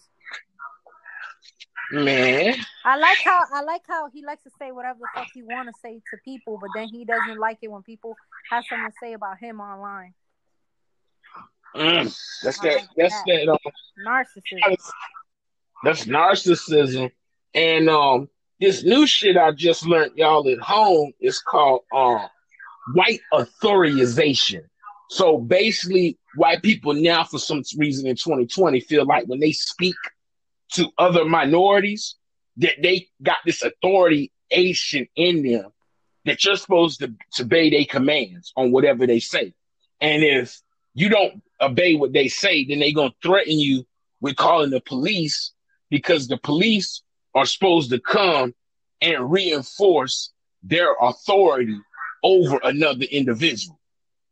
Man, 1.91 2.55
I 2.85 2.97
like 2.97 3.17
how 3.23 3.43
I 3.53 3.61
like 3.63 3.81
how 3.87 4.09
he 4.09 4.23
likes 4.25 4.43
to 4.43 4.49
say 4.57 4.71
whatever 4.71 4.99
the 4.99 5.07
fuck 5.13 5.27
he 5.33 5.43
want 5.43 5.67
to 5.67 5.73
say 5.81 6.01
to 6.11 6.17
people, 6.23 6.57
but 6.59 6.69
then 6.73 6.87
he 6.87 7.05
doesn't 7.05 7.37
like 7.37 7.59
it 7.61 7.69
when 7.69 7.83
people 7.83 8.15
have 8.49 8.63
something 8.67 8.87
to 8.87 8.93
say 8.99 9.13
about 9.13 9.37
him 9.39 9.59
online. 9.59 10.13
Mm, 11.75 12.15
that's 12.43 12.59
that. 12.59 12.75
Like 12.75 12.87
that's 12.95 13.23
that. 13.23 13.25
that 13.25 13.49
um, 13.49 13.57
narcissism. 14.07 14.91
That's 15.83 16.05
narcissism, 16.05 17.11
and 17.53 17.89
um, 17.89 18.29
this 18.61 18.83
new 18.83 19.07
shit 19.07 19.37
I 19.37 19.51
just 19.51 19.85
learned, 19.87 20.11
y'all 20.15 20.47
at 20.47 20.59
home, 20.59 21.13
is 21.19 21.39
called 21.39 21.81
um, 21.93 22.21
white 22.93 23.19
authorization. 23.33 24.63
So 25.09 25.39
basically, 25.39 26.17
white 26.35 26.61
people 26.61 26.93
now, 26.93 27.23
for 27.23 27.39
some 27.39 27.63
reason 27.77 28.07
in 28.07 28.15
2020, 28.15 28.79
feel 28.81 29.05
like 29.05 29.25
when 29.25 29.39
they 29.39 29.51
speak 29.51 29.95
to 30.73 30.89
other 30.99 31.25
minorities, 31.25 32.15
that 32.57 32.75
they 32.81 33.07
got 33.23 33.37
this 33.45 33.63
authority 33.63 34.31
in 34.51 35.43
them 35.43 35.71
that 36.25 36.43
you're 36.43 36.55
supposed 36.55 36.99
to, 36.99 37.13
to 37.33 37.43
obey 37.43 37.69
their 37.71 37.85
commands 37.85 38.53
on 38.55 38.71
whatever 38.71 39.07
they 39.07 39.19
say. 39.19 39.53
And 39.99 40.23
if 40.23 40.61
you 40.93 41.09
don't 41.09 41.41
obey 41.59 41.95
what 41.95 42.13
they 42.13 42.27
say, 42.27 42.65
then 42.65 42.79
they're 42.79 42.93
gonna 42.93 43.13
threaten 43.23 43.57
you 43.57 43.87
with 44.19 44.35
calling 44.35 44.69
the 44.69 44.81
police 44.81 45.51
because 45.89 46.27
the 46.27 46.37
police 46.37 47.01
are 47.35 47.45
supposed 47.45 47.89
to 47.91 47.99
come 47.99 48.53
and 49.01 49.31
reinforce 49.31 50.31
their 50.63 50.95
authority 51.01 51.77
over 52.23 52.59
another 52.63 53.05
individual. 53.05 53.79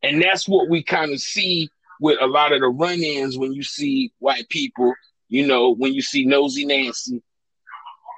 And 0.04 0.22
that's 0.22 0.48
what 0.48 0.70
we 0.70 0.84
kind 0.84 1.12
of 1.12 1.20
see 1.20 1.70
with 2.00 2.18
a 2.22 2.28
lot 2.28 2.54
of 2.54 2.62
the 2.62 2.68
run 2.68 3.02
ins 3.04 3.38
when 3.38 3.54
you 3.54 3.64
see 3.64 4.12
white 4.20 4.48
people, 4.50 4.94
you 5.28 5.46
know, 5.46 5.76
when 5.76 5.94
you 5.94 6.02
see 6.02 6.26
Nosy 6.26 6.66
Nancy 6.66 7.22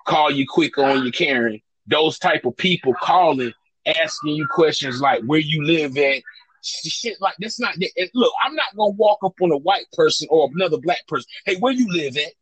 call 0.05 0.31
you 0.31 0.45
quick 0.47 0.77
on 0.77 1.03
your 1.03 1.11
Karen, 1.11 1.61
those 1.87 2.19
type 2.19 2.45
of 2.45 2.55
people 2.57 2.93
calling, 3.01 3.53
asking 3.85 4.35
you 4.35 4.47
questions 4.47 5.01
like 5.01 5.23
where 5.23 5.39
you 5.39 5.63
live 5.63 5.97
at, 5.97 6.21
shit 6.63 7.19
like 7.19 7.35
that's 7.39 7.59
not. 7.59 7.75
Look, 8.13 8.33
I'm 8.43 8.55
not 8.55 8.75
gonna 8.75 8.91
walk 8.91 9.19
up 9.23 9.33
on 9.41 9.51
a 9.51 9.57
white 9.57 9.85
person 9.93 10.27
or 10.29 10.49
another 10.53 10.77
black 10.77 11.05
person. 11.07 11.25
Hey, 11.45 11.55
where 11.57 11.73
you 11.73 11.91
live 11.91 12.17
at? 12.17 12.33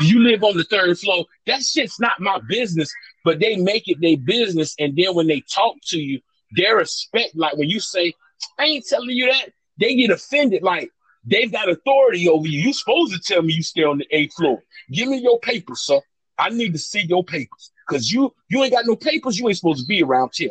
You 0.00 0.20
live 0.20 0.42
on 0.44 0.56
the 0.56 0.64
third 0.64 0.98
floor? 0.98 1.24
That 1.46 1.62
shit's 1.62 1.98
not 1.98 2.20
my 2.20 2.38
business, 2.48 2.92
but 3.24 3.40
they 3.40 3.56
make 3.56 3.88
it 3.88 4.00
their 4.00 4.16
business. 4.16 4.74
And 4.78 4.96
then 4.96 5.14
when 5.14 5.26
they 5.26 5.40
talk 5.40 5.76
to 5.88 5.98
you, 5.98 6.20
they 6.56 6.70
respect, 6.72 7.34
like 7.34 7.56
when 7.56 7.68
you 7.68 7.80
say, 7.80 8.12
I 8.58 8.64
ain't 8.64 8.86
telling 8.86 9.10
you 9.10 9.30
that, 9.32 9.50
they 9.78 9.94
get 9.94 10.10
offended. 10.10 10.62
Like 10.62 10.90
they've 11.24 11.50
got 11.50 11.68
authority 11.68 12.28
over 12.28 12.46
you. 12.46 12.60
You 12.60 12.72
supposed 12.72 13.12
to 13.12 13.18
tell 13.20 13.42
me 13.42 13.54
you 13.54 13.62
stay 13.62 13.84
on 13.84 13.98
the 13.98 14.06
eighth 14.10 14.34
floor. 14.34 14.62
Give 14.90 15.08
me 15.08 15.18
your 15.18 15.40
papers, 15.40 15.80
sir. 15.80 16.00
I 16.38 16.50
need 16.50 16.72
to 16.72 16.78
see 16.78 17.00
your 17.00 17.24
papers. 17.24 17.72
Cause 17.88 18.10
you 18.10 18.34
you 18.48 18.62
ain't 18.62 18.72
got 18.72 18.84
no 18.84 18.96
papers, 18.96 19.38
you 19.38 19.48
ain't 19.48 19.56
supposed 19.56 19.80
to 19.80 19.86
be 19.86 20.02
around 20.02 20.32
here. 20.34 20.50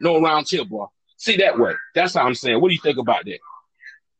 No 0.00 0.22
around 0.22 0.48
here, 0.48 0.64
boy. 0.64 0.86
See 1.16 1.36
that 1.36 1.58
way. 1.58 1.72
That's 1.94 2.14
how 2.14 2.26
I'm 2.26 2.34
saying. 2.34 2.60
What 2.60 2.68
do 2.68 2.74
you 2.74 2.80
think 2.80 2.98
about 2.98 3.24
that? 3.26 3.38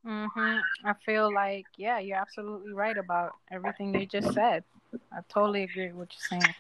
Mhm. 0.07 0.65
I 0.85 0.93
feel 1.05 1.33
like 1.33 1.67
yeah, 1.77 1.99
you're 1.99 2.19
absolutely 2.19 2.75
right 2.75 2.97
about 2.97 3.37
everything 3.51 3.95
you 3.95 4.07
just 4.07 4.33
said. 4.33 4.65
I 5.13 5.21
totally 5.29 5.63
agree 5.63 5.87
with 5.89 5.95
what 5.97 6.09
you're 6.13 6.41
saying. 6.41 6.55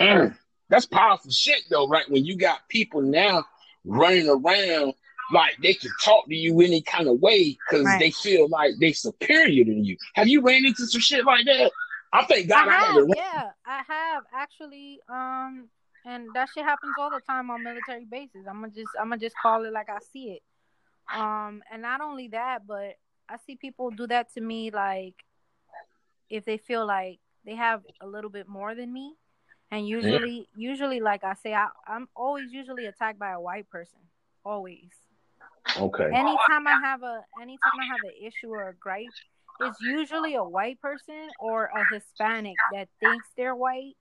Mm, 0.00 0.36
that's 0.68 0.86
powerful 0.86 1.30
shit 1.30 1.62
though, 1.70 1.88
right? 1.88 2.08
When 2.10 2.24
you 2.24 2.36
got 2.36 2.68
people 2.68 3.00
now 3.00 3.44
running 3.84 4.28
around 4.28 4.94
like 5.32 5.56
they 5.62 5.74
can 5.74 5.92
talk 5.94 6.28
to 6.28 6.34
you 6.34 6.60
any 6.60 6.82
kind 6.82 7.08
of 7.08 7.20
way 7.20 7.58
because 7.66 7.84
right. 7.84 7.98
they 7.98 8.10
feel 8.10 8.48
like 8.48 8.74
they 8.78 8.92
superior 8.92 9.64
than 9.64 9.84
you. 9.84 9.96
Have 10.14 10.28
you 10.28 10.42
ran 10.42 10.64
into 10.64 10.86
some 10.86 11.00
shit 11.00 11.24
like 11.24 11.44
that? 11.46 11.72
I 12.12 12.24
think 12.26 12.48
God, 12.48 12.68
I, 12.68 12.72
I 12.72 12.84
have. 12.84 13.04
Yeah, 13.08 13.50
I 13.66 13.82
have 13.88 14.24
actually. 14.32 15.00
Um, 15.08 15.68
and 16.04 16.34
that 16.34 16.50
shit 16.50 16.64
happens 16.64 16.98
all 16.98 17.10
the 17.10 17.20
time 17.20 17.50
on 17.50 17.62
military 17.62 18.04
bases. 18.04 18.46
I'm 18.48 18.60
gonna 18.60 18.72
just, 18.72 18.94
I'm 18.98 19.08
gonna 19.08 19.18
just 19.18 19.38
call 19.38 19.64
it 19.64 19.72
like 19.72 19.88
I 19.88 19.98
see 20.12 20.32
it. 20.32 20.42
Um, 21.12 21.62
and 21.72 21.82
not 21.82 22.00
only 22.00 22.28
that, 22.28 22.66
but 22.66 22.96
I 23.28 23.36
see 23.46 23.56
people 23.56 23.90
do 23.90 24.06
that 24.06 24.32
to 24.34 24.40
me 24.40 24.70
like 24.70 25.14
if 26.30 26.44
they 26.44 26.58
feel 26.58 26.86
like 26.86 27.18
they 27.44 27.54
have 27.54 27.82
a 28.00 28.06
little 28.06 28.30
bit 28.30 28.48
more 28.48 28.74
than 28.74 28.92
me. 28.92 29.14
And 29.70 29.88
usually, 29.88 30.48
yeah. 30.56 30.70
usually, 30.70 31.00
like 31.00 31.24
I 31.24 31.34
say, 31.34 31.52
I, 31.54 31.68
I'm 31.86 32.08
always 32.14 32.52
usually 32.52 32.86
attacked 32.86 33.18
by 33.18 33.32
a 33.32 33.40
white 33.40 33.68
person. 33.70 33.98
Always. 34.44 34.90
Okay. 35.78 36.04
Anytime 36.04 36.66
I 36.66 36.78
have 36.82 37.02
a, 37.02 37.24
anytime 37.40 37.72
I 37.80 37.86
have 37.86 38.00
an 38.04 38.12
issue 38.26 38.50
or 38.50 38.68
a 38.68 38.74
gripe, 38.74 39.06
it's 39.60 39.80
usually 39.80 40.34
a 40.34 40.44
white 40.44 40.80
person 40.80 41.28
or 41.40 41.64
a 41.64 41.84
Hispanic 41.92 42.56
that 42.72 42.88
thinks 43.00 43.26
they're 43.36 43.54
white, 43.54 43.96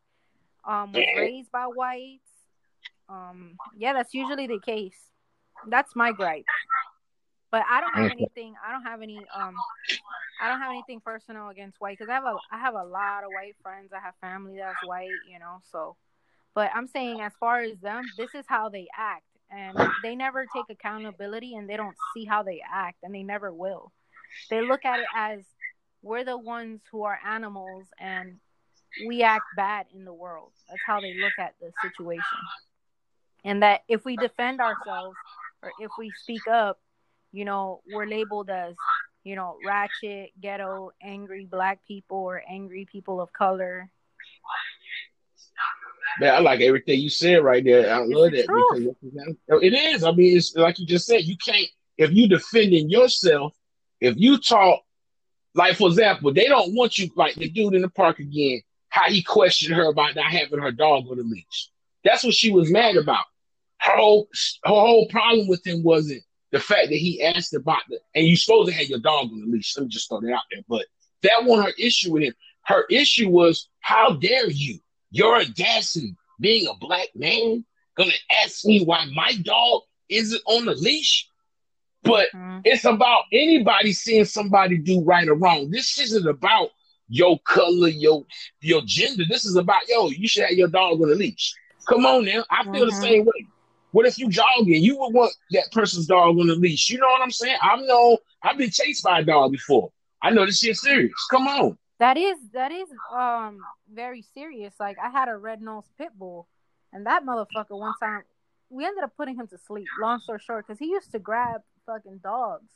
um, 0.68 0.92
was 0.92 1.06
raised 1.18 1.52
by 1.52 1.66
whites. 1.66 2.30
Um, 3.10 3.58
yeah, 3.78 3.94
that's 3.94 4.14
usually 4.14 4.48
the 4.48 4.60
case. 4.60 4.98
That's 5.68 5.96
my 5.96 6.12
gripe. 6.12 6.46
But 7.54 7.66
I 7.70 7.82
don't 7.82 7.94
have 7.94 8.10
anything. 8.10 8.56
I 8.68 8.72
don't 8.72 8.82
have 8.82 9.04
any. 9.04 9.16
Um, 9.16 9.54
I 10.42 10.50
don't 10.50 10.60
have 10.60 10.72
anything 10.72 11.02
personal 11.02 11.50
against 11.50 11.80
white 11.80 12.00
because 12.00 12.10
I 12.10 12.16
have 12.16 12.24
a. 12.24 12.36
I 12.52 12.58
have 12.58 12.74
a 12.74 12.84
lot 12.84 13.24
of 13.24 13.30
white 13.30 13.56
friends. 13.62 13.92
I 13.94 14.00
have 14.00 14.16
family 14.22 14.58
that's 14.58 14.84
white. 14.88 15.12
You 15.32 15.38
know, 15.38 15.60
so. 15.72 15.96
But 16.56 16.72
I'm 16.74 16.88
saying, 16.88 17.22
as 17.22 17.32
far 17.40 17.62
as 17.62 17.78
them, 17.78 18.06
this 18.18 18.34
is 18.34 18.46
how 18.48 18.70
they 18.70 18.88
act, 18.98 19.26
and 19.52 19.78
they 20.02 20.16
never 20.16 20.48
take 20.48 20.66
accountability, 20.72 21.54
and 21.54 21.70
they 21.70 21.78
don't 21.78 21.96
see 22.16 22.26
how 22.26 22.42
they 22.42 22.64
act, 22.68 22.98
and 23.04 23.14
they 23.14 23.22
never 23.22 23.54
will. 23.54 23.92
They 24.50 24.62
look 24.62 24.84
at 24.84 25.00
it 25.00 25.06
as 25.16 25.42
we're 26.02 26.24
the 26.24 26.40
ones 26.40 26.82
who 26.92 27.04
are 27.04 27.20
animals, 27.24 27.86
and 28.00 28.40
we 29.06 29.22
act 29.22 29.46
bad 29.56 29.86
in 29.94 30.06
the 30.06 30.14
world. 30.14 30.54
That's 30.70 30.82
how 30.88 31.02
they 31.02 31.14
look 31.14 31.34
at 31.38 31.54
the 31.62 31.72
situation. 31.84 32.24
And 33.46 33.62
that 33.62 33.82
if 33.88 34.06
we 34.06 34.18
defend 34.18 34.60
ourselves 34.60 35.18
or 35.62 35.72
if 35.80 35.92
we 36.00 36.12
speak 36.24 36.48
up, 36.48 36.80
you 37.34 37.46
know, 37.46 37.82
we're 37.92 38.06
labeled 38.06 38.50
as, 38.50 38.76
you 39.24 39.36
know, 39.36 39.58
ratchet, 39.66 40.30
ghetto, 40.40 40.92
angry 41.02 41.46
black 41.46 41.80
people 41.86 42.18
or 42.18 42.42
angry 42.48 42.88
people 42.90 43.20
of 43.20 43.34
color. 43.34 43.90
Man, 46.20 46.36
I 46.36 46.40
like 46.40 46.62
everything 46.62 47.00
you 47.00 47.10
said 47.10 47.44
right 47.44 47.64
there. 47.64 47.92
I 47.92 47.98
love 48.06 48.32
that 48.32 48.48
because 48.48 49.64
it 49.64 49.74
is. 49.74 50.04
I 50.04 50.12
mean, 50.12 50.38
it's 50.38 50.56
like 50.56 50.78
you 50.78 50.86
just 50.86 51.08
said. 51.08 51.24
You 51.24 51.36
can't 51.38 51.68
if 51.98 52.12
you 52.12 52.30
defending 52.30 52.90
yourself. 52.90 53.54
If 54.00 54.16
you 54.18 54.38
talk, 54.38 54.82
like 55.56 55.76
for 55.76 55.88
example, 55.88 56.32
they 56.32 56.46
don't 56.46 56.76
want 56.76 57.00
you 57.00 57.10
like 57.16 57.36
the 57.36 57.50
dude 57.50 57.74
in 57.74 57.82
the 57.82 57.90
park 57.90 58.20
again. 58.20 58.62
How 58.90 59.10
he 59.10 59.24
questioned 59.24 59.76
her 59.76 59.90
about 59.90 60.16
not 60.16 60.26
having 60.26 60.60
her 60.60 60.72
dog 60.72 61.06
on 61.10 61.18
the 61.18 61.24
leash. 61.24 61.70
That's 62.04 62.24
what 62.24 62.36
she 62.36 62.52
was 62.52 62.70
mad 62.70 62.96
about. 62.96 63.26
Her 63.80 63.96
whole 63.96 64.28
her 64.64 64.70
whole 64.70 65.08
problem 65.08 65.48
with 65.48 65.66
him 65.66 65.82
wasn't 65.82 66.22
the 66.54 66.60
fact 66.60 66.90
that 66.90 66.96
he 66.96 67.22
asked 67.22 67.56
about 67.56 67.82
the, 67.90 68.00
and 68.14 68.28
you 68.28 68.38
supposed 68.38 68.70
to 68.70 68.76
have 68.76 68.88
your 68.88 69.00
dog 69.00 69.32
on 69.32 69.42
the 69.42 69.48
leash. 69.48 69.76
Let 69.76 69.84
me 69.84 69.90
just 69.90 70.08
throw 70.08 70.22
that 70.22 70.32
out 70.32 70.44
there. 70.52 70.62
But 70.70 70.86
that 71.24 71.44
wasn't 71.44 71.70
her 71.70 71.74
issue 71.80 72.14
with 72.14 72.24
him. 72.24 72.34
Her 72.62 72.86
issue 72.92 73.28
was, 73.28 73.70
how 73.80 74.14
dare 74.14 74.50
you? 74.50 74.78
Your 75.10 75.36
audacity, 75.38 76.16
being 76.40 76.68
a 76.68 76.76
black 76.76 77.10
man, 77.16 77.66
gonna 77.98 78.12
ask 78.44 78.66
me 78.66 78.86
why 78.86 79.06
my 79.16 79.34
dog 79.42 79.82
isn't 80.10 80.42
on 80.46 80.66
the 80.66 80.76
leash? 80.76 81.28
But 82.04 82.28
mm-hmm. 82.36 82.60
it's 82.66 82.86
about 82.86 83.24
anybody 83.32 83.92
seeing 83.92 84.26
somebody 84.26 84.78
do 84.78 85.02
right 85.02 85.28
or 85.28 85.36
wrong. 85.36 85.72
This 85.72 85.98
isn't 86.00 86.28
about 86.28 86.70
your 87.10 87.40
color, 87.40 87.88
your 87.88 88.26
your 88.62 88.82
gender. 88.86 89.24
This 89.28 89.46
is 89.46 89.56
about 89.56 89.82
yo. 89.88 90.10
You 90.10 90.28
should 90.28 90.44
have 90.44 90.54
your 90.54 90.68
dog 90.68 91.02
on 91.02 91.10
the 91.10 91.16
leash. 91.16 91.54
Come 91.88 92.06
on 92.06 92.26
now. 92.26 92.46
I 92.52 92.64
feel 92.64 92.74
mm-hmm. 92.74 92.86
the 92.86 92.92
same 92.92 93.26
way. 93.26 93.48
What 93.94 94.08
if 94.08 94.18
you 94.18 94.28
jogging? 94.28 94.84
You 94.84 94.98
would 94.98 95.14
want 95.14 95.34
that 95.52 95.72
person's 95.72 96.08
dog 96.08 96.40
on 96.40 96.48
the 96.48 96.56
leash. 96.56 96.90
You 96.90 96.98
know 96.98 97.08
what 97.08 97.22
I'm 97.22 97.32
saying? 97.32 97.58
I'm 97.62 97.86
no. 97.86 98.18
I've 98.42 98.58
been 98.58 98.72
chased 98.72 99.04
by 99.04 99.20
a 99.20 99.24
dog 99.24 99.52
before. 99.52 99.92
I 100.20 100.32
know 100.32 100.48
this 100.48 100.60
shit's 100.60 100.82
serious. 100.82 101.14
Come 101.30 101.48
on. 101.48 101.78
That 102.00 102.18
is 102.18 102.38
that 102.54 102.72
is 102.72 102.90
um 103.16 103.60
very 103.94 104.24
serious. 104.34 104.74
Like 104.80 104.98
I 105.02 105.10
had 105.12 105.30
a 105.30 105.38
red 105.38 105.62
nosed 105.62 105.92
pit 105.96 106.10
bull, 106.18 106.48
and 106.92 107.06
that 107.06 107.24
motherfucker 107.24 107.78
one 107.78 107.94
time 108.02 108.24
we 108.72 108.84
ended 108.84 109.04
up 109.04 109.16
putting 109.16 109.36
him 109.36 109.46
to 109.48 109.60
sleep. 109.60 109.86
Long 110.02 110.20
story 110.20 110.40
short, 110.44 110.66
because 110.66 110.80
he 110.80 110.88
used 110.88 111.12
to 111.12 111.20
grab 111.20 111.62
fucking 111.86 112.20
dogs. 112.24 112.72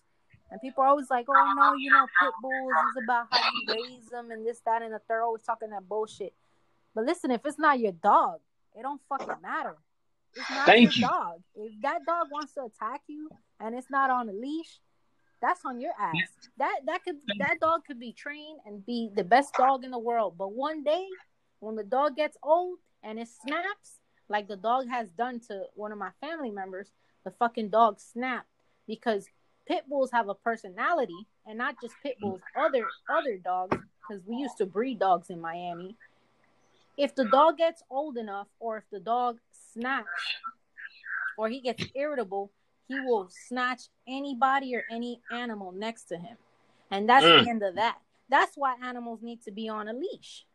And 0.51 0.62
people 0.62 0.84
are 0.84 0.88
always 0.88 1.10
like, 1.10 1.25
oh 1.27 1.53
no, 1.58 1.73
you 1.73 1.89
know, 1.89 2.06
pit 2.21 2.34
bulls 2.41 2.71
is 2.95 3.03
about 3.03 3.25
how 3.32 3.49
you 3.51 3.73
raise 3.73 4.06
them 4.06 4.30
and 4.30 4.45
this, 4.45 4.62
that, 4.65 4.84
and 4.84 4.93
the 4.93 4.99
third. 4.99 5.23
Always 5.23 5.41
talking 5.41 5.71
that 5.71 5.89
bullshit. 5.89 6.34
But 6.93 7.06
listen, 7.06 7.32
if 7.32 7.41
it's 7.43 7.60
not 7.60 7.80
your 7.80 7.91
dog, 7.91 8.39
it 8.77 8.84
don't 8.84 9.01
fucking 9.10 9.41
matter. 9.41 9.75
It's 10.36 10.50
not 10.50 10.66
Thank 10.66 10.98
your 10.98 11.10
you. 11.10 11.16
dog. 11.16 11.42
If 11.56 11.82
that 11.82 12.06
dog 12.06 12.28
wants 12.32 12.54
to 12.54 12.66
attack 12.66 13.02
you 13.08 13.30
and 13.60 13.76
it's 13.76 13.90
not 13.90 14.10
on 14.10 14.30
a 14.30 14.34
leash, 14.34 14.80
that's 15.42 15.62
on 15.66 15.80
your 15.80 15.94
ass. 16.00 16.16
That 16.58 16.80
that 16.86 17.04
could 17.04 17.18
that 17.40 17.60
dog 17.60 17.82
could 17.86 18.00
be 18.00 18.12
trained 18.12 18.60
and 18.66 18.86
be 18.86 19.10
the 19.13 19.24
best 19.24 19.54
dog 19.54 19.84
in 19.84 19.92
the 19.92 20.00
world. 20.00 20.36
But 20.38 20.54
one 20.54 20.84
day, 20.84 21.06
when 21.60 21.76
the 21.76 21.84
dog 21.84 22.16
gets 22.16 22.38
old 22.42 22.80
and 23.04 23.20
it 23.20 23.28
snaps, 23.28 24.00
like 24.30 24.48
the 24.48 24.56
dog 24.56 24.88
has 24.90 25.10
done 25.12 25.40
to 25.48 25.63
one 25.76 25.92
of 25.92 25.98
my 25.98 26.10
family 26.22 26.50
members, 26.50 26.92
the 27.24 27.32
fucking 27.32 27.70
dog 27.70 28.00
snapped 28.00 28.48
because 28.88 29.28
pit 29.68 29.84
bulls 29.88 30.10
have 30.12 30.30
a 30.30 30.36
personality 30.36 31.28
and 31.46 31.58
not 31.58 31.76
just 31.82 31.94
pit 32.02 32.16
bulls 32.20 32.42
other 32.56 32.86
other 33.10 33.38
dogs 33.38 33.78
because 34.08 34.24
we 34.26 34.38
used 34.38 34.58
to 34.58 34.66
breed 34.66 34.98
dogs 34.98 35.30
in 35.30 35.42
miami 35.42 35.96
if 36.98 37.13
the 37.16 37.26
dog 37.26 37.58
gets 37.58 37.84
old 37.90 38.18
enough 38.18 38.48
or 38.60 38.78
if 38.78 38.84
the 38.92 39.00
dog 39.00 39.38
snaps 39.78 40.10
or 41.38 41.50
he 41.50 41.62
gets 41.62 41.84
irritable 41.96 42.52
he 42.88 43.00
will 43.02 43.30
snatch 43.48 43.84
anybody 44.08 44.76
or 44.76 44.84
any 44.92 45.22
animal 45.32 45.72
next 45.72 46.06
to 46.06 46.18
him 46.18 46.38
and 46.92 47.08
that's 47.08 47.26
mm. 47.26 47.44
the 47.44 47.50
end 47.50 47.63
of 47.63 47.76
that 47.76 47.98
that's 48.30 48.56
why 48.56 48.76
animals 48.84 49.20
need 49.22 49.42
to 49.44 49.52
be 49.52 49.70
on 49.70 49.88
a 49.88 49.94
leash 49.94 50.46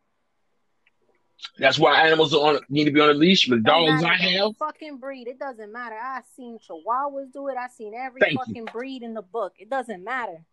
that's 1.59 1.79
why 1.79 2.01
animals 2.03 2.35
on 2.35 2.61
need 2.69 2.85
to 2.85 2.91
be 2.91 3.01
on 3.01 3.11
a 3.11 3.15
leash. 3.15 3.49
But 3.49 3.63
dogs 3.63 4.03
I 4.05 4.15
have 4.15 4.57
fucking 4.59 4.99
breed. 4.99 5.27
It 5.29 5.39
doesn't 5.39 5.73
matter. 5.73 5.97
I've 5.97 6.25
seen 6.37 6.59
Chihuahuas 6.59 7.33
do 7.33 7.49
it. 7.49 7.57
I've 7.57 7.73
seen 7.73 7.95
every 7.95 8.21
Thank 8.21 8.39
fucking 8.39 8.55
you. 8.55 8.65
breed 8.73 9.03
in 9.03 9.15
the 9.15 9.23
book. 9.23 9.55
It 9.59 9.69
doesn't 9.69 10.03
matter. 10.05 10.45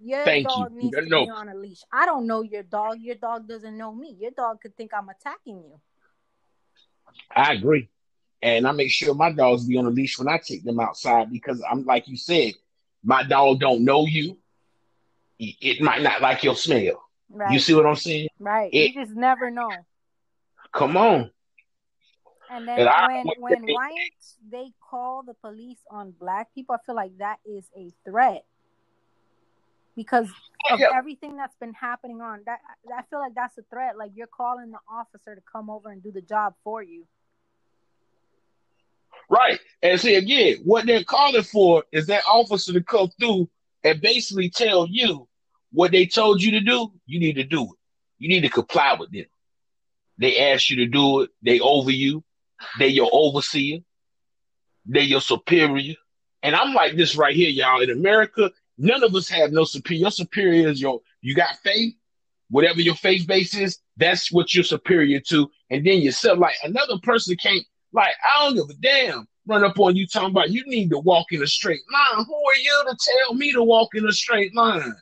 Your 0.00 0.24
Thank 0.24 0.48
dog 0.48 0.72
you. 0.72 0.82
needs 0.84 0.96
to 0.96 1.02
be 1.02 1.30
on 1.30 1.48
a 1.48 1.54
leash. 1.54 1.82
I 1.92 2.06
don't 2.06 2.26
know 2.26 2.42
your 2.42 2.62
dog. 2.62 2.98
Your 3.00 3.16
dog 3.16 3.48
doesn't 3.48 3.76
know 3.76 3.92
me. 3.92 4.16
Your 4.18 4.30
dog 4.30 4.60
could 4.60 4.76
think 4.76 4.92
I'm 4.94 5.08
attacking 5.08 5.62
you. 5.62 5.80
I 7.34 7.52
agree. 7.52 7.88
And 8.42 8.66
I 8.66 8.72
make 8.72 8.90
sure 8.90 9.14
my 9.14 9.32
dogs 9.32 9.66
be 9.66 9.76
on 9.76 9.86
a 9.86 9.90
leash 9.90 10.18
when 10.18 10.28
I 10.28 10.38
take 10.38 10.64
them 10.64 10.80
outside 10.80 11.30
because 11.30 11.62
I'm 11.70 11.84
like 11.84 12.08
you 12.08 12.16
said, 12.16 12.54
my 13.04 13.22
dog 13.22 13.60
don't 13.60 13.84
know 13.84 14.06
you. 14.06 14.38
It 15.38 15.80
might 15.80 16.02
not 16.02 16.20
like 16.20 16.44
your 16.44 16.54
smell. 16.54 17.02
Right. 17.30 17.52
You 17.52 17.58
see 17.58 17.74
what 17.74 17.86
I'm 17.86 17.96
saying? 17.96 18.28
Right. 18.38 18.70
It, 18.72 18.94
you 18.94 19.04
just 19.04 19.16
never 19.16 19.50
know. 19.50 19.70
Come 20.72 20.96
on. 20.96 21.30
And 22.50 22.66
then 22.66 22.80
and 22.80 22.88
I, 22.88 23.06
when 23.06 23.24
when 23.38 23.62
whites 23.62 24.36
they 24.50 24.72
call 24.90 25.22
the 25.22 25.34
police 25.34 25.78
on 25.90 26.12
black 26.18 26.52
people, 26.54 26.74
I 26.74 26.84
feel 26.84 26.96
like 26.96 27.16
that 27.18 27.38
is 27.46 27.64
a 27.76 27.92
threat 28.04 28.44
because 29.94 30.28
of 30.70 30.80
yeah. 30.80 30.88
everything 30.94 31.36
that's 31.36 31.54
been 31.60 31.74
happening 31.74 32.20
on 32.20 32.40
that. 32.46 32.58
I 32.96 33.02
feel 33.02 33.20
like 33.20 33.34
that's 33.34 33.56
a 33.58 33.62
threat. 33.70 33.96
Like 33.96 34.12
you're 34.14 34.26
calling 34.26 34.72
the 34.72 34.78
officer 34.90 35.34
to 35.34 35.40
come 35.50 35.70
over 35.70 35.90
and 35.90 36.02
do 36.02 36.10
the 36.10 36.22
job 36.22 36.54
for 36.64 36.82
you. 36.82 37.06
Right. 39.30 39.60
And 39.80 39.98
see 40.00 40.16
again, 40.16 40.56
what 40.64 40.86
they're 40.86 41.04
calling 41.04 41.44
for 41.44 41.84
is 41.92 42.08
that 42.08 42.24
officer 42.28 42.72
to 42.72 42.82
come 42.82 43.10
through 43.18 43.48
and 43.84 44.00
basically 44.00 44.50
tell 44.50 44.88
you 44.88 45.28
what 45.72 45.92
they 45.92 46.04
told 46.04 46.42
you 46.42 46.50
to 46.50 46.60
do. 46.60 46.92
You 47.06 47.20
need 47.20 47.34
to 47.34 47.44
do 47.44 47.62
it. 47.62 47.78
You 48.18 48.28
need 48.28 48.40
to 48.40 48.48
comply 48.48 48.96
with 48.98 49.12
them. 49.12 49.26
They 50.18 50.52
ask 50.52 50.68
you 50.68 50.76
to 50.76 50.86
do 50.86 51.20
it. 51.20 51.30
They 51.42 51.60
over 51.60 51.92
you. 51.92 52.24
They 52.78 52.88
your 52.88 53.08
overseer. 53.12 53.78
They 54.84 55.02
your 55.02 55.20
superior. 55.20 55.94
And 56.42 56.56
I'm 56.56 56.74
like 56.74 56.96
this 56.96 57.16
right 57.16 57.34
here, 57.34 57.50
y'all. 57.50 57.80
In 57.80 57.90
America, 57.90 58.50
none 58.76 59.04
of 59.04 59.14
us 59.14 59.28
have 59.28 59.52
no 59.52 59.64
superior. 59.64 60.02
Your 60.02 60.10
superior 60.10 60.68
is 60.68 60.80
your, 60.80 61.00
you 61.22 61.36
got 61.36 61.56
faith. 61.58 61.94
Whatever 62.50 62.80
your 62.80 62.96
faith 62.96 63.28
base 63.28 63.56
is, 63.56 63.78
that's 63.96 64.32
what 64.32 64.52
you're 64.52 64.64
superior 64.64 65.20
to. 65.28 65.48
And 65.70 65.86
then 65.86 66.00
yourself, 66.00 66.40
like 66.40 66.56
another 66.64 66.98
person 67.02 67.36
can't, 67.36 67.64
like, 67.92 68.14
I 68.24 68.44
don't 68.44 68.54
give 68.54 68.76
a 68.76 68.80
damn, 68.80 69.26
run 69.46 69.64
up 69.64 69.78
on 69.78 69.96
you 69.96 70.06
talking 70.06 70.30
about 70.30 70.50
you 70.50 70.62
need 70.66 70.90
to 70.90 70.98
walk 70.98 71.26
in 71.32 71.42
a 71.42 71.46
straight 71.46 71.80
line. 71.92 72.24
Who 72.24 72.34
are 72.34 72.56
you 72.56 72.84
to 72.88 72.96
tell 72.98 73.34
me 73.34 73.52
to 73.52 73.62
walk 73.62 73.94
in 73.94 74.06
a 74.06 74.12
straight 74.12 74.54
line? 74.54 74.94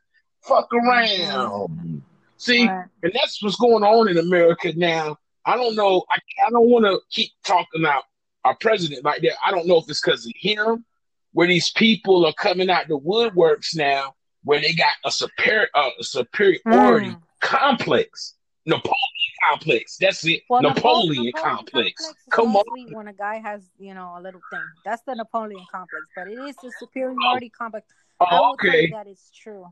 Fuck 0.43 0.73
around. 0.73 2.03
See, 2.39 2.67
right. 2.67 2.87
and 3.03 3.13
that's 3.15 3.43
what's 3.43 3.57
going 3.57 3.83
on 3.85 4.09
in 4.09 4.19
America 4.19 4.73
now. 4.77 5.17
I 5.45 5.57
don't 5.57 5.75
know. 5.75 6.05
I, 6.11 6.19
I 6.47 6.51
don't 6.51 6.69
want 6.69 6.85
to 6.85 7.01
keep 7.11 7.31
talking 7.45 7.83
about 7.83 8.05
our 8.45 8.57
president 8.61 9.05
like 9.05 9.23
that. 9.23 9.33
I 9.45 9.51
don't 9.51 9.67
know 9.67 9.79
if 9.79 9.89
it's 9.89 10.01
because 10.01 10.25
of 10.25 10.33
him, 10.37 10.85
where 11.33 11.49
these 11.49 11.71
people 11.71 12.25
are 12.27 12.33
coming 12.35 12.71
out 12.71 12.89
the 12.89 12.99
woodworks 12.99 13.77
now, 13.77 14.15
where 14.45 14.61
they 14.61 14.73
got 14.73 14.93
a 15.05 15.11
superior 15.11 15.69
uh, 15.75 15.91
a 15.99 16.05
superiority 16.05 17.11
mm. 17.11 17.21
complex, 17.41 18.35
Napoleon 18.69 19.33
complex. 19.49 19.97
That's 19.99 20.25
it, 20.27 20.43
well, 20.49 20.63
Napoleon, 20.63 21.25
Napoleon 21.25 21.33
complex. 21.33 22.05
complex 22.05 22.25
Come 22.31 22.57
on, 22.57 22.93
when 22.93 23.09
a 23.09 23.13
guy 23.13 23.39
has 23.39 23.63
you 23.79 23.95
know 23.95 24.15
a 24.17 24.21
little 24.21 24.41
thing, 24.53 24.63
that's 24.85 25.03
the 25.03 25.15
Napoleon 25.15 25.65
complex. 25.73 26.05
But 26.15 26.29
it 26.29 26.39
is 26.39 26.57
the 26.57 26.73
superiority 26.79 27.51
oh. 27.55 27.59
complex. 27.59 27.87
Oh, 28.21 28.53
okay, 28.53 28.91
that 28.91 29.07
is 29.07 29.31
true. 29.35 29.67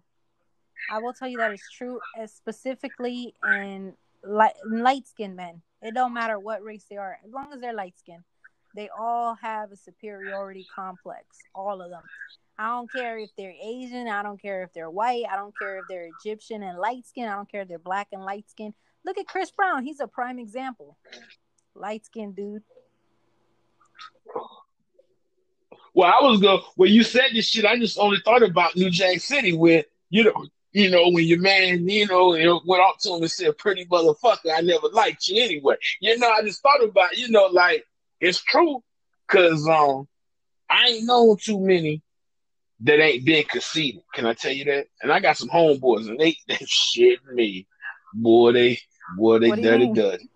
I 0.90 0.98
will 0.98 1.12
tell 1.12 1.28
you 1.28 1.38
that 1.38 1.52
it's 1.52 1.70
true, 1.70 2.00
as 2.18 2.32
specifically 2.32 3.34
in 3.44 3.94
light 4.24 4.54
light 4.64 5.06
skinned 5.06 5.36
men. 5.36 5.62
It 5.82 5.94
don't 5.94 6.14
matter 6.14 6.38
what 6.38 6.62
race 6.62 6.86
they 6.88 6.96
are, 6.96 7.18
as 7.24 7.30
long 7.30 7.52
as 7.52 7.60
they're 7.60 7.74
light 7.74 7.98
skinned, 7.98 8.24
they 8.74 8.88
all 8.98 9.34
have 9.34 9.72
a 9.72 9.76
superiority 9.76 10.66
complex. 10.74 11.24
All 11.54 11.82
of 11.82 11.90
them. 11.90 12.02
I 12.58 12.68
don't 12.68 12.90
care 12.90 13.18
if 13.18 13.30
they're 13.36 13.54
Asian. 13.62 14.08
I 14.08 14.22
don't 14.22 14.40
care 14.40 14.62
if 14.62 14.72
they're 14.72 14.90
white. 14.90 15.24
I 15.30 15.36
don't 15.36 15.52
care 15.58 15.78
if 15.78 15.84
they're 15.88 16.08
Egyptian 16.20 16.62
and 16.62 16.78
light 16.78 17.06
skinned. 17.06 17.28
I 17.28 17.34
don't 17.34 17.50
care 17.50 17.62
if 17.62 17.68
they're 17.68 17.78
black 17.78 18.08
and 18.12 18.22
light 18.22 18.48
skinned. 18.48 18.72
Look 19.06 19.18
at 19.18 19.26
Chris 19.26 19.50
Brown. 19.50 19.84
He's 19.84 20.00
a 20.00 20.06
prime 20.06 20.38
example. 20.38 20.98
Light 21.74 22.04
skinned 22.04 22.36
dude. 22.36 22.62
Well, 25.94 26.12
I 26.12 26.22
was 26.22 26.40
going 26.40 26.60
when 26.74 26.92
you 26.92 27.04
said 27.04 27.30
this 27.32 27.48
shit. 27.48 27.64
I 27.64 27.78
just 27.78 27.98
only 27.98 28.18
thought 28.22 28.42
about 28.42 28.76
New 28.76 28.90
Jack 28.90 29.20
City, 29.20 29.54
where 29.54 29.84
you 30.10 30.24
know 30.24 30.46
you 30.76 30.90
know, 30.90 31.08
when 31.08 31.24
your 31.24 31.40
man, 31.40 31.88
you 31.88 32.06
know, 32.06 32.60
went 32.66 32.82
up 32.82 32.98
to 32.98 33.14
him 33.14 33.22
and 33.22 33.30
said, 33.30 33.56
pretty 33.56 33.86
motherfucker, 33.86 34.54
I 34.54 34.60
never 34.60 34.88
liked 34.92 35.26
you 35.26 35.42
anyway. 35.42 35.76
You 36.02 36.18
know, 36.18 36.28
I 36.28 36.42
just 36.42 36.60
thought 36.60 36.84
about, 36.84 37.16
you 37.16 37.30
know, 37.30 37.46
like, 37.46 37.82
it's 38.20 38.42
true. 38.42 38.84
Cause, 39.26 39.66
um, 39.66 40.06
I 40.68 40.88
ain't 40.88 41.06
known 41.06 41.38
too 41.38 41.58
many 41.58 42.02
that 42.80 43.00
ain't 43.00 43.24
been 43.24 43.44
conceited. 43.44 44.02
Can 44.12 44.26
I 44.26 44.34
tell 44.34 44.52
you 44.52 44.66
that? 44.66 44.88
And 45.00 45.10
I 45.10 45.18
got 45.18 45.38
some 45.38 45.48
homeboys 45.48 46.10
and 46.10 46.20
they, 46.20 46.36
they 46.46 46.58
shit 46.66 47.20
me. 47.32 47.66
Boy, 48.12 48.52
they, 48.52 48.78
boy, 49.16 49.38
they 49.38 49.50
dirty, 49.50 49.92
dirty. 49.92 50.30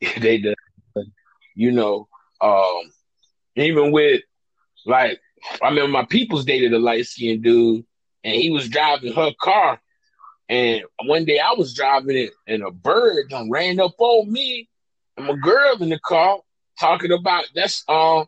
they 0.20 0.38
dirty. 0.38 0.56
You 1.54 1.72
know, 1.72 2.08
um, 2.40 2.92
even 3.56 3.90
with, 3.92 4.22
like, 4.86 5.20
I 5.62 5.68
remember 5.68 5.90
my 5.90 6.04
people's 6.04 6.44
dated 6.44 6.72
a 6.72 6.78
light 6.78 7.06
skinned 7.06 7.42
dude 7.42 7.84
and 8.24 8.34
he 8.34 8.50
was 8.50 8.68
driving 8.68 9.12
her 9.14 9.32
car. 9.40 9.80
And 10.48 10.82
one 11.04 11.24
day 11.24 11.40
I 11.40 11.52
was 11.52 11.74
driving 11.74 12.16
it, 12.16 12.30
and 12.46 12.62
a 12.62 12.70
bird 12.70 13.28
done 13.28 13.50
ran 13.50 13.78
up 13.80 13.94
on 13.98 14.32
me 14.32 14.68
and 15.18 15.26
my 15.26 15.34
girl 15.34 15.82
in 15.82 15.90
the 15.90 15.98
car 15.98 16.38
talking 16.80 17.12
about 17.12 17.44
that's 17.54 17.84
uh, 17.88 18.24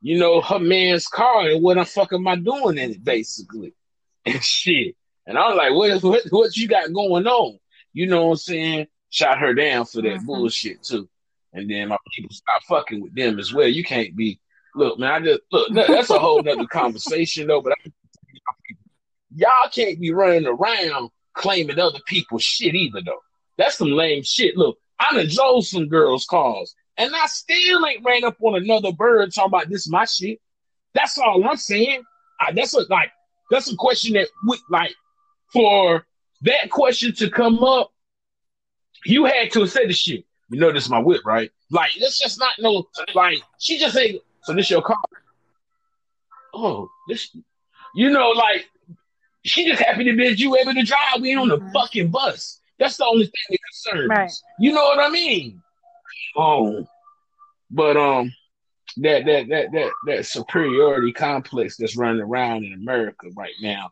you 0.00 0.18
know, 0.18 0.40
her 0.40 0.58
man's 0.58 1.06
car 1.06 1.48
and 1.48 1.62
what 1.62 1.76
the 1.76 1.84
fuck 1.84 2.12
am 2.12 2.26
I 2.26 2.36
doing 2.36 2.76
in 2.76 2.90
it, 2.90 3.04
basically. 3.04 3.74
And 4.24 4.40
shit. 4.40 4.94
And 5.26 5.36
I 5.36 5.48
was 5.48 5.56
like, 5.56 5.72
what, 5.72 6.00
what 6.04 6.22
what 6.30 6.56
you 6.56 6.68
got 6.68 6.92
going 6.92 7.26
on? 7.26 7.58
You 7.92 8.06
know 8.06 8.26
what 8.26 8.30
I'm 8.30 8.36
saying? 8.36 8.86
Shot 9.12 9.38
her 9.38 9.54
down 9.54 9.84
for 9.84 10.02
that 10.02 10.08
mm-hmm. 10.08 10.26
bullshit 10.26 10.82
too. 10.82 11.08
And 11.52 11.70
then 11.70 11.88
my 11.88 11.98
people 12.16 12.34
start 12.34 12.62
fucking 12.64 13.00
with 13.00 13.14
them 13.14 13.38
as 13.38 13.52
well. 13.54 13.68
You 13.68 13.84
can't 13.84 14.16
be 14.16 14.40
look, 14.74 14.98
man, 14.98 15.12
I 15.12 15.20
just 15.20 15.40
look. 15.50 15.72
That's 15.72 16.10
a 16.10 16.18
whole 16.18 16.42
nother 16.42 16.66
conversation, 16.66 17.46
though. 17.46 17.60
But 17.60 17.74
I, 17.74 17.90
y'all 19.34 19.70
can't 19.72 20.00
be 20.00 20.12
running 20.12 20.46
around 20.46 21.10
claiming 21.34 21.78
other 21.78 22.00
people's 22.06 22.42
shit 22.42 22.74
either, 22.74 23.00
though. 23.04 23.20
That's 23.58 23.78
some 23.78 23.92
lame 23.92 24.22
shit. 24.22 24.56
Look, 24.56 24.78
I 24.98 25.14
done 25.14 25.28
drove 25.28 25.66
some 25.66 25.88
girls' 25.88 26.26
cars, 26.26 26.74
and 26.96 27.14
I 27.14 27.26
still 27.26 27.86
ain't 27.86 28.04
ran 28.04 28.24
up 28.24 28.36
on 28.40 28.56
another 28.56 28.92
bird 28.92 29.32
talking 29.34 29.48
about 29.48 29.68
this 29.68 29.88
my 29.88 30.04
shit. 30.04 30.40
That's 30.94 31.18
all 31.18 31.46
I'm 31.48 31.56
saying. 31.56 32.02
I, 32.40 32.52
that's 32.52 32.74
a, 32.74 32.82
like 32.88 33.10
that's 33.50 33.70
a 33.70 33.76
question 33.76 34.14
that 34.14 34.28
we 34.48 34.58
like 34.70 34.94
for 35.52 36.06
that 36.42 36.70
question 36.70 37.14
to 37.16 37.30
come 37.30 37.62
up. 37.62 37.92
You 39.04 39.24
had 39.24 39.50
to 39.52 39.66
say 39.66 39.86
the 39.86 39.92
shit. 39.92 40.24
You 40.50 40.60
know 40.60 40.72
this 40.72 40.84
is 40.84 40.90
my 40.90 40.98
whip, 40.98 41.22
right? 41.24 41.50
Like 41.70 41.92
that's 41.98 42.18
just 42.18 42.38
not 42.38 42.52
no 42.58 42.86
like 43.14 43.42
she 43.58 43.78
just 43.78 43.94
say 43.94 44.20
so 44.42 44.52
this 44.52 44.70
your 44.70 44.82
car. 44.82 44.98
Oh, 46.54 46.90
this 47.08 47.34
you 47.94 48.10
know 48.10 48.30
like 48.30 48.66
she 49.44 49.66
just 49.66 49.82
happy 49.82 50.04
to 50.04 50.16
be 50.16 50.28
you 50.36 50.56
able 50.56 50.74
to 50.74 50.82
drive. 50.82 51.20
We 51.20 51.30
ain't 51.30 51.40
on 51.40 51.48
the 51.48 51.58
mm-hmm. 51.58 51.72
fucking 51.72 52.10
bus. 52.10 52.60
That's 52.78 52.96
the 52.96 53.06
only 53.06 53.24
thing 53.24 53.32
that 53.50 53.58
concerns. 53.70 54.08
Right. 54.10 54.32
You 54.58 54.72
know 54.72 54.84
what 54.84 55.00
I 55.00 55.08
mean? 55.08 55.62
Oh, 56.36 56.86
but 57.70 57.96
um, 57.96 58.32
that 58.98 59.24
that 59.24 59.48
that 59.48 59.72
that 59.72 59.90
that 60.06 60.26
superiority 60.26 61.12
complex 61.12 61.76
that's 61.76 61.96
running 61.96 62.22
around 62.22 62.64
in 62.64 62.74
America 62.74 63.28
right 63.36 63.54
now 63.60 63.90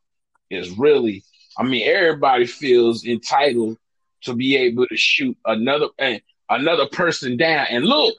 is 0.50 0.78
really. 0.78 1.24
I 1.58 1.64
mean, 1.64 1.86
everybody 1.86 2.46
feels 2.46 3.04
entitled 3.04 3.76
to 4.22 4.34
be 4.34 4.56
able 4.56 4.86
to 4.86 4.96
shoot 4.96 5.36
another 5.44 5.88
and 5.98 6.20
another 6.48 6.86
person 6.86 7.36
down. 7.36 7.66
And 7.70 7.84
look, 7.84 8.14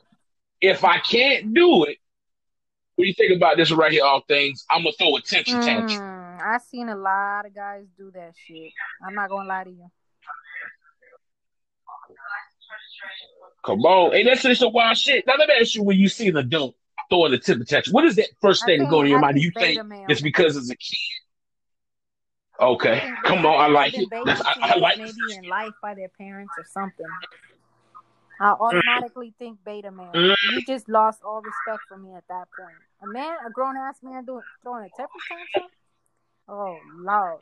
if 0.62 0.84
I 0.84 1.00
can't 1.00 1.54
do 1.54 1.84
it, 1.86 1.98
what 2.96 3.04
do 3.04 3.08
you 3.08 3.14
think 3.14 3.36
about 3.36 3.58
this 3.58 3.72
right 3.72 3.92
here? 3.92 4.04
All 4.04 4.22
things, 4.28 4.66
I'm 4.70 4.84
gonna 4.84 4.94
throw 4.94 5.16
a 5.16 5.22
tension 5.22 5.60
mm, 5.60 5.66
tantrum. 5.66 6.40
I've 6.44 6.62
seen 6.62 6.90
a 6.90 6.96
lot 6.96 7.46
of 7.46 7.56
guys 7.56 7.86
do 7.98 8.12
that 8.12 8.34
shit. 8.36 8.72
I'm 9.06 9.16
not 9.16 9.30
gonna 9.30 9.48
lie 9.48 9.64
to 9.64 9.70
you. 9.70 9.92
Come 13.66 13.82
on. 13.82 14.12
Hey, 14.12 14.24
that's 14.24 14.42
just 14.42 14.62
a 14.62 14.68
wild 14.68 14.98
shit. 14.98 15.26
Now 15.28 15.34
let 15.38 15.48
me 15.48 15.56
ask 15.60 15.76
you 15.76 15.84
when 15.84 15.98
you 15.98 16.10
see 16.10 16.28
an 16.30 16.38
adult 16.38 16.76
throwing 17.10 17.34
a 17.34 17.38
temper 17.38 17.66
tantrum, 17.66 17.94
what 17.94 18.06
is 18.06 18.16
that 18.16 18.28
first 18.42 18.66
thing 18.66 18.80
that 18.80 18.90
going 18.90 19.06
in 19.06 19.12
your 19.12 19.20
mind? 19.20 19.36
Do 19.36 19.42
you 19.42 19.52
think 19.52 19.80
it's 20.10 20.22
because 20.22 20.56
it's 20.58 20.70
a 20.70 20.76
kid? 20.76 20.98
Okay. 22.62 23.12
Come 23.24 23.46
on, 23.46 23.60
I 23.60 23.68
like 23.68 23.94
it. 23.98 24.08
I, 24.14 24.56
I, 24.62 24.78
like 24.78 25.00
maybe 25.00 25.12
in 25.36 25.50
life 25.50 25.74
by 25.82 25.96
their 25.96 26.10
parents 26.10 26.54
or 26.58 26.66
something. 26.72 27.08
I 28.40 28.52
automatically 28.52 29.34
think 29.38 29.60
beta 29.66 29.92
man. 29.92 30.12
Mm. 30.14 30.36
You 30.52 30.66
just 30.66 30.88
lost 30.88 31.22
all 31.24 31.42
respect 31.42 31.84
for 31.88 31.98
me 31.98 32.14
at 32.14 32.24
that 32.30 32.48
point. 32.58 32.76
A 33.04 33.08
man, 33.08 33.38
a 33.48 33.50
grown 33.52 33.76
ass 33.78 33.98
man 34.04 34.26
doing 34.26 34.42
throwing 34.64 34.86
a 34.86 34.90
temper 34.96 35.14
tantrum? 35.28 35.72
Oh 36.48 36.78
lord. 37.00 37.40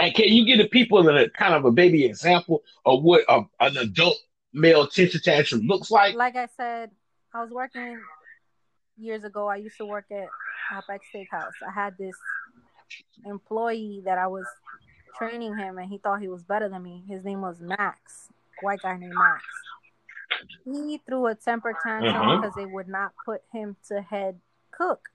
And 0.00 0.14
can 0.14 0.26
you 0.26 0.44
give 0.44 0.58
the 0.58 0.68
people 0.68 1.08
a 1.08 1.28
kind 1.30 1.54
of 1.54 1.64
a 1.64 1.70
baby 1.70 2.04
example 2.04 2.62
of 2.84 3.02
what 3.02 3.22
a, 3.28 3.42
an 3.60 3.76
adult 3.76 4.18
male 4.52 4.86
tension 4.86 5.20
tantrum 5.20 5.62
looks 5.62 5.90
like? 5.90 6.14
Like 6.14 6.36
I 6.36 6.48
said, 6.56 6.90
I 7.32 7.42
was 7.42 7.50
working 7.50 8.00
years 8.96 9.24
ago. 9.24 9.48
I 9.48 9.56
used 9.56 9.76
to 9.78 9.86
work 9.86 10.06
at 10.10 10.28
Outback 10.72 11.02
Steakhouse. 11.14 11.52
I 11.66 11.72
had 11.72 11.96
this 11.98 12.16
employee 13.24 14.02
that 14.04 14.18
I 14.18 14.26
was 14.26 14.46
training 15.18 15.56
him, 15.56 15.78
and 15.78 15.90
he 15.90 15.98
thought 15.98 16.20
he 16.20 16.28
was 16.28 16.42
better 16.42 16.68
than 16.68 16.82
me. 16.82 17.04
His 17.08 17.24
name 17.24 17.40
was 17.40 17.60
Max, 17.60 18.28
white 18.62 18.82
guy 18.82 18.96
named 18.96 19.14
Max. 19.14 19.44
He 20.64 21.00
threw 21.06 21.26
a 21.26 21.34
temper 21.34 21.74
tantrum 21.82 22.14
uh-huh. 22.14 22.36
because 22.36 22.54
they 22.56 22.66
would 22.66 22.88
not 22.88 23.12
put 23.24 23.42
him 23.52 23.76
to 23.88 24.00
head 24.00 24.40
cook. 24.70 25.08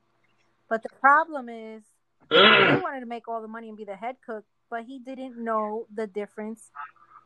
But 0.69 0.83
the 0.83 0.89
problem 0.99 1.49
is, 1.49 1.83
he 2.29 2.37
wanted 2.37 3.01
to 3.01 3.05
make 3.05 3.27
all 3.27 3.41
the 3.41 3.47
money 3.47 3.67
and 3.67 3.77
be 3.77 3.83
the 3.83 3.95
head 3.95 4.15
cook, 4.25 4.45
but 4.69 4.83
he 4.85 4.99
didn't 4.99 5.37
know 5.37 5.85
the 5.93 6.07
difference 6.07 6.71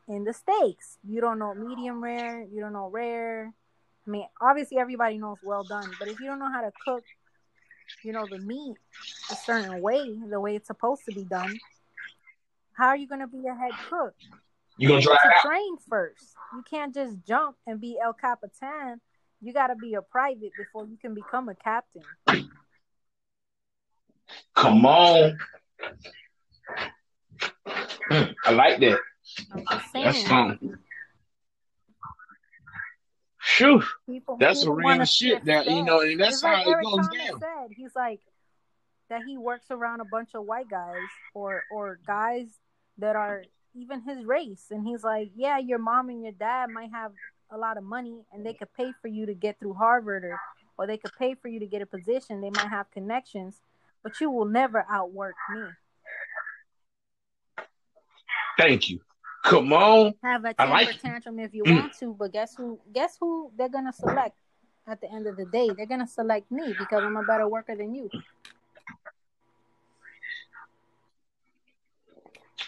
in 0.08 0.24
the 0.24 0.32
steaks. 0.32 0.98
You 1.08 1.20
don't 1.20 1.38
know 1.38 1.54
medium 1.54 2.02
rare, 2.02 2.42
you 2.42 2.60
don't 2.60 2.72
know 2.72 2.88
rare. 2.88 3.54
I 4.06 4.10
mean, 4.10 4.26
obviously 4.40 4.78
everybody 4.78 5.18
knows 5.18 5.38
well 5.42 5.64
done, 5.64 5.90
but 5.98 6.08
if 6.08 6.20
you 6.20 6.26
don't 6.26 6.38
know 6.38 6.50
how 6.50 6.60
to 6.60 6.70
cook, 6.84 7.02
you 8.04 8.12
know, 8.12 8.26
the 8.26 8.38
meat 8.38 8.76
a 9.30 9.34
certain 9.34 9.80
way, 9.80 10.16
the 10.28 10.40
way 10.40 10.54
it's 10.56 10.68
supposed 10.68 11.04
to 11.06 11.12
be 11.12 11.24
done, 11.24 11.58
how 12.74 12.88
are 12.88 12.96
you 12.96 13.08
going 13.08 13.20
to 13.20 13.26
be 13.26 13.42
a 13.46 13.54
head 13.54 13.72
cook? 13.88 14.14
You're 14.78 14.90
going 14.90 15.00
to 15.00 15.06
try 15.06 15.16
to 15.16 15.48
train 15.48 15.76
first. 15.88 16.34
You 16.54 16.62
can't 16.68 16.94
just 16.94 17.16
jump 17.26 17.56
and 17.66 17.80
be 17.80 17.98
El 18.02 18.12
Capitan. 18.12 19.00
You 19.40 19.52
got 19.52 19.68
to 19.68 19.74
be 19.74 19.94
a 19.94 20.02
private 20.02 20.52
before 20.56 20.86
you 20.86 20.96
can 21.00 21.14
become 21.14 21.48
a 21.48 21.54
captain. 21.54 22.02
Come 24.54 24.86
on. 24.86 25.38
Mm, 28.10 28.34
I 28.44 28.52
like 28.52 28.80
that. 28.80 28.98
That's 29.94 30.22
fun. 30.24 30.78
Phew. 33.46 33.80
People, 34.06 34.36
that's 34.38 34.60
people 34.60 34.74
a 34.74 34.76
real 34.76 35.04
shit. 35.04 35.44
That 35.44 35.66
you 35.66 35.84
know, 35.84 36.00
and 36.00 36.18
that's 36.18 36.42
how 36.42 36.60
it 36.60 36.82
goes 36.82 37.08
down. 37.08 37.40
Said, 37.40 37.70
he's 37.76 37.94
like 37.94 38.20
that. 39.08 39.22
He 39.24 39.38
works 39.38 39.66
around 39.70 40.00
a 40.00 40.04
bunch 40.04 40.30
of 40.34 40.44
white 40.44 40.68
guys 40.68 40.96
or 41.32 41.62
or 41.70 42.00
guys 42.04 42.48
that 42.98 43.14
are 43.14 43.44
even 43.74 44.02
his 44.02 44.24
race, 44.24 44.66
and 44.72 44.84
he's 44.84 45.04
like, 45.04 45.30
yeah, 45.36 45.58
your 45.58 45.78
mom 45.78 46.08
and 46.08 46.24
your 46.24 46.32
dad 46.32 46.70
might 46.70 46.90
have 46.90 47.12
a 47.48 47.56
lot 47.56 47.76
of 47.76 47.84
money, 47.84 48.24
and 48.32 48.44
they 48.44 48.52
could 48.52 48.72
pay 48.74 48.92
for 49.00 49.06
you 49.06 49.26
to 49.26 49.34
get 49.34 49.60
through 49.60 49.74
Harvard, 49.74 50.24
or 50.24 50.40
or 50.76 50.88
they 50.88 50.96
could 50.96 51.12
pay 51.16 51.34
for 51.34 51.46
you 51.46 51.60
to 51.60 51.66
get 51.66 51.80
a 51.80 51.86
position. 51.86 52.40
They 52.40 52.50
might 52.50 52.68
have 52.68 52.90
connections, 52.90 53.60
but 54.02 54.20
you 54.20 54.28
will 54.28 54.46
never 54.46 54.84
outwork 54.90 55.36
me. 55.54 55.62
Thank 58.58 58.90
you. 58.90 59.00
Come 59.46 59.72
on. 59.72 60.12
Have 60.24 60.44
a 60.44 60.54
temper 60.54 60.72
like 60.72 61.00
tantrum 61.00 61.38
if 61.38 61.54
you 61.54 61.62
mm. 61.62 61.80
want 61.80 61.92
to, 62.00 62.12
but 62.18 62.32
guess 62.32 62.56
who? 62.56 62.80
Guess 62.92 63.16
who 63.20 63.52
they're 63.56 63.68
gonna 63.68 63.92
select 63.92 64.36
at 64.88 65.00
the 65.00 65.10
end 65.10 65.28
of 65.28 65.36
the 65.36 65.44
day? 65.44 65.70
They're 65.76 65.86
gonna 65.86 66.08
select 66.08 66.50
me 66.50 66.74
because 66.76 67.04
I'm 67.04 67.16
a 67.16 67.22
better 67.22 67.48
worker 67.48 67.76
than 67.76 67.94
you. 67.94 68.10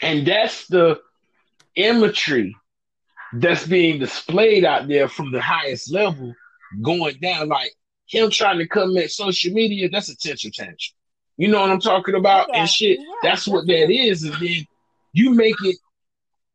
And 0.03 0.25
that's 0.25 0.69
the 0.69 1.01
imagery 1.75 2.55
that's 3.33 3.67
being 3.67 3.99
displayed 3.99 4.64
out 4.64 4.87
there 4.87 5.09
from 5.09 5.33
the 5.33 5.41
highest 5.41 5.93
level, 5.93 6.33
going 6.81 7.17
down. 7.21 7.49
Like 7.49 7.73
him 8.07 8.31
trying 8.31 8.59
to 8.59 8.69
come 8.69 8.97
at 8.99 9.11
social 9.11 9.53
media, 9.53 9.88
that's 9.88 10.11
a 10.11 10.17
tension 10.17 10.53
tantrum. 10.53 10.95
You 11.37 11.49
know 11.49 11.61
what 11.61 11.71
I'm 11.71 11.81
talking 11.81 12.14
about? 12.14 12.51
Yeah, 12.53 12.61
and 12.61 12.71
shit. 12.71 13.01
Yeah, 13.01 13.07
that's 13.25 13.49
what 13.49 13.67
that 13.67 13.91
is. 13.91 14.23
And 14.23 14.35
then 14.35 14.64
you 15.12 15.35
make 15.35 15.57
it 15.64 15.77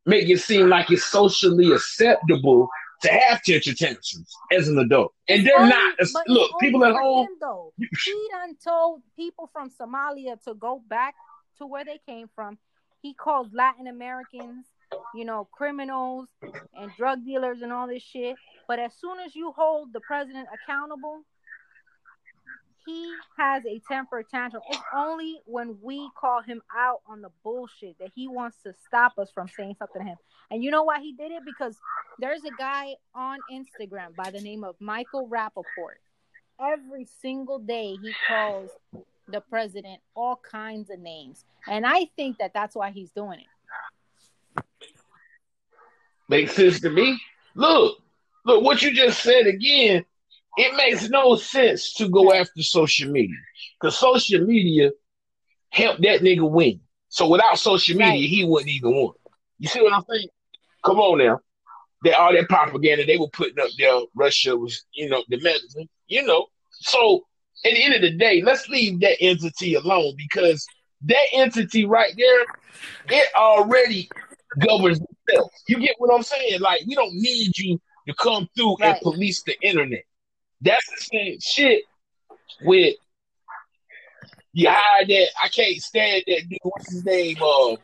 make 0.06 0.28
it 0.28 0.40
seem 0.40 0.68
like 0.68 0.90
it's 0.90 1.04
socially 1.04 1.72
acceptable 1.72 2.68
to 3.02 3.08
have 3.08 3.42
tension 3.42 3.74
tantrums 3.74 4.34
as 4.52 4.68
an 4.68 4.78
adult, 4.78 5.12
and 5.28 5.46
they're 5.46 5.66
not. 5.66 5.94
Look, 6.26 6.50
people 6.60 6.84
at 6.84 6.94
home. 6.94 7.28
Though. 7.40 7.72
he 7.78 8.28
done 8.30 8.56
told 8.62 9.02
people 9.16 9.50
from 9.52 9.70
Somalia 9.70 10.42
to 10.44 10.54
go 10.54 10.82
back 10.88 11.14
to 11.58 11.66
where 11.66 11.84
they 11.84 12.00
came 12.06 12.28
from. 12.34 12.58
He 13.02 13.12
called 13.12 13.52
Latin 13.52 13.86
Americans, 13.86 14.64
you 15.14 15.26
know, 15.26 15.46
criminals 15.52 16.28
and 16.74 16.90
drug 16.96 17.24
dealers 17.24 17.60
and 17.60 17.72
all 17.72 17.86
this 17.86 18.02
shit. 18.02 18.36
But 18.66 18.78
as 18.78 18.92
soon 18.98 19.18
as 19.20 19.36
you 19.36 19.52
hold 19.52 19.92
the 19.92 20.00
president 20.00 20.48
accountable, 20.54 21.20
he 22.86 23.14
has 23.38 23.64
a 23.66 23.80
temper 23.88 24.22
tantrum. 24.22 24.62
It's 24.70 24.82
only 24.94 25.38
when 25.46 25.78
we 25.82 26.10
call 26.18 26.42
him 26.42 26.62
out 26.76 27.00
on 27.06 27.22
the 27.22 27.30
bullshit 27.42 27.98
that 27.98 28.10
he 28.14 28.28
wants 28.28 28.58
to 28.64 28.74
stop 28.86 29.18
us 29.18 29.30
from 29.32 29.48
saying 29.48 29.76
something 29.78 30.02
to 30.02 30.08
him. 30.08 30.16
And 30.50 30.62
you 30.62 30.70
know 30.70 30.84
why 30.84 31.00
he 31.00 31.12
did 31.12 31.32
it? 31.32 31.42
Because 31.44 31.76
there's 32.18 32.44
a 32.44 32.50
guy 32.58 32.94
on 33.14 33.38
Instagram 33.52 34.14
by 34.16 34.30
the 34.30 34.40
name 34.40 34.64
of 34.64 34.76
Michael 34.80 35.28
Rapaport. 35.28 36.00
Every 36.60 37.06
single 37.20 37.58
day 37.58 37.96
he 38.00 38.12
calls 38.28 38.70
the 39.28 39.40
president 39.40 40.00
all 40.14 40.40
kinds 40.50 40.90
of 40.90 41.00
names. 41.00 41.44
And 41.66 41.86
I 41.86 42.08
think 42.16 42.38
that 42.38 42.52
that's 42.52 42.76
why 42.76 42.90
he's 42.90 43.10
doing 43.10 43.40
it. 43.40 44.64
Makes 46.28 46.54
sense 46.54 46.80
to 46.80 46.90
me. 46.90 47.18
Look, 47.54 47.98
look, 48.44 48.62
what 48.62 48.82
you 48.82 48.92
just 48.92 49.22
said 49.22 49.46
again 49.46 50.04
it 50.56 50.76
makes 50.76 51.08
no 51.08 51.36
sense 51.36 51.94
to 51.94 52.08
go 52.08 52.32
after 52.32 52.62
social 52.62 53.10
media 53.10 53.36
because 53.80 53.98
social 53.98 54.44
media 54.44 54.90
helped 55.70 56.02
that 56.02 56.20
nigga 56.20 56.48
win. 56.48 56.80
So 57.08 57.28
without 57.28 57.58
social 57.58 57.96
media, 57.96 58.12
right. 58.12 58.28
he 58.28 58.44
wouldn't 58.44 58.70
even 58.70 58.94
win. 58.94 59.10
You 59.58 59.68
see 59.68 59.82
what 59.82 59.92
I'm 59.92 60.04
saying? 60.10 60.28
Come 60.84 60.98
on 60.98 61.18
now. 61.18 61.40
That 62.02 62.18
all 62.18 62.32
that 62.32 62.48
propaganda 62.48 63.06
they 63.06 63.16
were 63.16 63.28
putting 63.28 63.58
up 63.58 63.70
there, 63.78 64.00
Russia 64.14 64.56
was, 64.56 64.84
you 64.92 65.08
know, 65.08 65.24
the 65.28 65.40
medicine, 65.40 65.88
you 66.06 66.24
know. 66.24 66.46
So 66.70 67.24
at 67.64 67.72
the 67.72 67.82
end 67.82 67.94
of 67.94 68.02
the 68.02 68.10
day, 68.10 68.42
let's 68.42 68.68
leave 68.68 69.00
that 69.00 69.16
entity 69.20 69.74
alone 69.74 70.14
because 70.16 70.66
that 71.02 71.26
entity 71.32 71.84
right 71.86 72.12
there, 72.16 72.44
it 73.08 73.28
already 73.34 74.08
governs 74.66 75.00
itself. 75.00 75.50
You 75.68 75.78
get 75.78 75.94
what 75.98 76.14
I'm 76.14 76.22
saying? 76.22 76.60
Like 76.60 76.82
we 76.86 76.94
don't 76.94 77.14
need 77.14 77.56
you 77.56 77.80
to 78.08 78.14
come 78.14 78.48
through 78.56 78.76
Right. 78.80 78.90
and 78.90 79.00
police 79.00 79.42
the 79.42 79.58
internet. 79.62 80.04
That's 80.64 80.90
the 80.90 81.04
same 81.12 81.38
shit 81.40 81.82
with 82.62 82.96
you 84.54 84.68
hired 84.70 85.08
that 85.08 85.28
I 85.42 85.48
can't 85.48 85.76
stand 85.82 86.24
that 86.26 86.48
dude. 86.48 86.58
What's 86.62 86.92
his 86.92 87.04
name? 87.04 87.36
Uh 87.42 87.76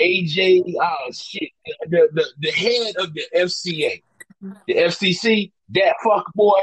AJ 0.00 0.74
Oh 0.80 1.12
shit. 1.12 1.50
The, 1.88 2.08
the 2.12 2.26
the 2.40 2.50
head 2.50 2.94
of 2.98 3.14
the 3.14 3.22
FCA, 3.34 4.02
the 4.66 4.74
FCC, 4.74 5.52
that 5.70 5.94
fuck 6.04 6.32
boy, 6.34 6.60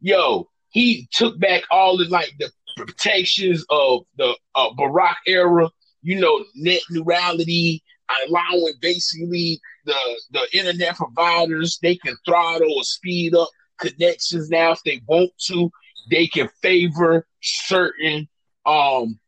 yo, 0.00 0.48
he 0.70 1.08
took 1.12 1.38
back 1.38 1.62
all 1.70 1.96
the 1.96 2.06
like 2.06 2.32
the 2.38 2.50
protections 2.76 3.64
of 3.70 4.02
the 4.16 4.36
uh, 4.54 4.70
Barack 4.70 5.16
era, 5.26 5.70
you 6.02 6.20
know, 6.20 6.44
net 6.56 6.80
neutrality, 6.90 7.82
allowing 8.26 8.74
basically 8.80 9.60
the 9.84 10.20
the 10.32 10.58
internet 10.58 10.96
providers 10.96 11.78
they 11.82 11.94
can 11.96 12.16
throttle 12.26 12.72
or 12.76 12.84
speed 12.84 13.34
up 13.34 13.48
connections 13.80 14.50
now 14.50 14.72
if 14.72 14.82
they 14.84 15.00
want 15.06 15.30
to. 15.46 15.70
They 16.10 16.26
can 16.26 16.48
favor 16.62 17.26
certain 17.42 18.28
um 18.66 19.18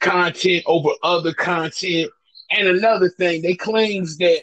content 0.00 0.64
over 0.66 0.90
other 1.02 1.32
content. 1.32 2.10
And 2.50 2.68
another 2.68 3.08
thing, 3.08 3.42
they 3.42 3.54
claims 3.54 4.16
that 4.18 4.42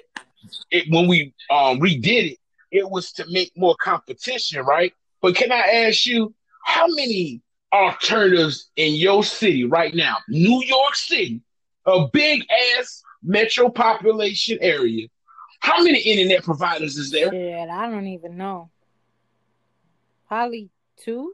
it 0.71 0.85
when 0.89 1.07
we 1.07 1.33
um 1.49 1.79
redid 1.79 2.31
it, 2.31 2.38
it 2.71 2.89
was 2.89 3.11
to 3.13 3.25
make 3.29 3.51
more 3.55 3.75
competition, 3.75 4.63
right? 4.63 4.93
But 5.21 5.35
can 5.35 5.51
I 5.51 5.85
ask 5.88 6.05
you, 6.05 6.33
how 6.63 6.88
many 6.88 7.41
alternatives 7.73 8.69
in 8.75 8.93
your 8.95 9.23
city 9.23 9.65
right 9.65 9.93
now, 9.95 10.17
New 10.29 10.63
York 10.63 10.95
City, 10.95 11.41
a 11.85 12.07
big 12.13 12.45
ass 12.77 13.01
metro 13.23 13.69
population 13.69 14.57
area, 14.61 15.07
how 15.61 15.83
many 15.83 15.99
internet 15.99 16.43
providers 16.43 16.97
is 16.97 17.11
there? 17.11 17.31
Shit, 17.31 17.69
I 17.69 17.89
don't 17.89 18.07
even 18.07 18.38
know. 18.38 18.69
Probably 20.28 20.69
two. 20.97 21.32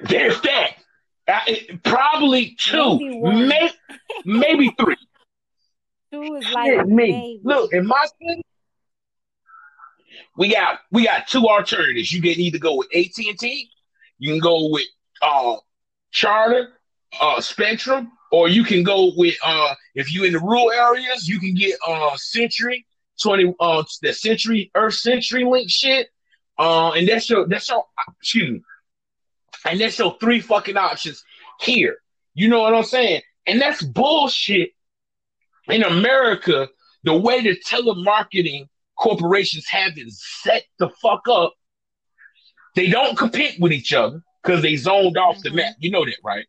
There's 0.00 0.40
that. 0.42 0.70
I- 1.28 1.78
probably 1.84 2.56
two, 2.58 2.98
Maybe 2.98 3.46
may- 3.48 3.70
maybe 4.24 4.74
three. 4.78 4.96
Two 6.12 6.34
is 6.34 6.46
like 6.52 6.66
Shit, 6.66 6.86
me. 6.88 7.40
Look, 7.42 7.72
in 7.72 7.86
my 7.86 8.04
city, 8.20 8.42
we 10.36 10.52
got 10.52 10.80
we 10.90 11.04
got 11.06 11.26
two 11.26 11.48
alternatives. 11.48 12.12
You 12.12 12.20
can 12.20 12.38
either 12.38 12.58
go 12.58 12.76
with 12.76 12.88
AT 12.94 13.16
and 13.16 13.38
T, 13.38 13.70
you 14.18 14.32
can 14.32 14.38
go 14.38 14.68
with 14.68 14.84
uh 15.22 15.56
Charter, 16.10 16.68
uh 17.18 17.40
Spectrum, 17.40 18.12
or 18.30 18.48
you 18.48 18.62
can 18.62 18.82
go 18.82 19.12
with 19.16 19.36
uh 19.42 19.74
if 19.94 20.12
you're 20.12 20.26
in 20.26 20.34
the 20.34 20.38
rural 20.38 20.70
areas, 20.70 21.26
you 21.26 21.40
can 21.40 21.54
get 21.54 21.78
uh 21.86 22.14
Century 22.16 22.84
twenty 23.22 23.54
uh 23.58 23.82
the 24.02 24.12
Century 24.12 24.70
Earth 24.74 25.00
CenturyLink 25.02 25.70
shit. 25.70 26.08
Uh, 26.58 26.92
and 26.92 27.08
that's 27.08 27.28
your 27.30 27.46
that's 27.48 27.68
your 27.68 27.84
excuse 28.20 28.50
me, 28.50 28.62
and 29.66 29.80
that's 29.80 29.98
your 29.98 30.16
three 30.20 30.40
fucking 30.40 30.76
options 30.76 31.24
here. 31.60 31.96
You 32.34 32.48
know 32.48 32.60
what 32.60 32.74
I'm 32.74 32.84
saying? 32.84 33.22
And 33.46 33.60
that's 33.60 33.82
bullshit 33.82 34.70
in 35.68 35.82
America, 35.82 36.68
the 37.04 37.14
way 37.14 37.40
the 37.42 37.56
telemarketing 37.66 38.66
corporations 38.98 39.66
have 39.68 39.92
it 39.96 40.10
set 40.12 40.64
the 40.78 40.88
fuck 41.00 41.22
up, 41.28 41.54
they 42.74 42.88
don't 42.88 43.16
compete 43.16 43.60
with 43.60 43.72
each 43.72 43.92
other 43.92 44.22
because 44.42 44.62
they 44.62 44.76
zoned 44.76 45.16
off 45.16 45.40
the 45.42 45.50
Mhm. 45.50 45.56
map. 45.56 45.74
You 45.78 45.90
know 45.90 46.04
that, 46.04 46.18
right? 46.24 46.46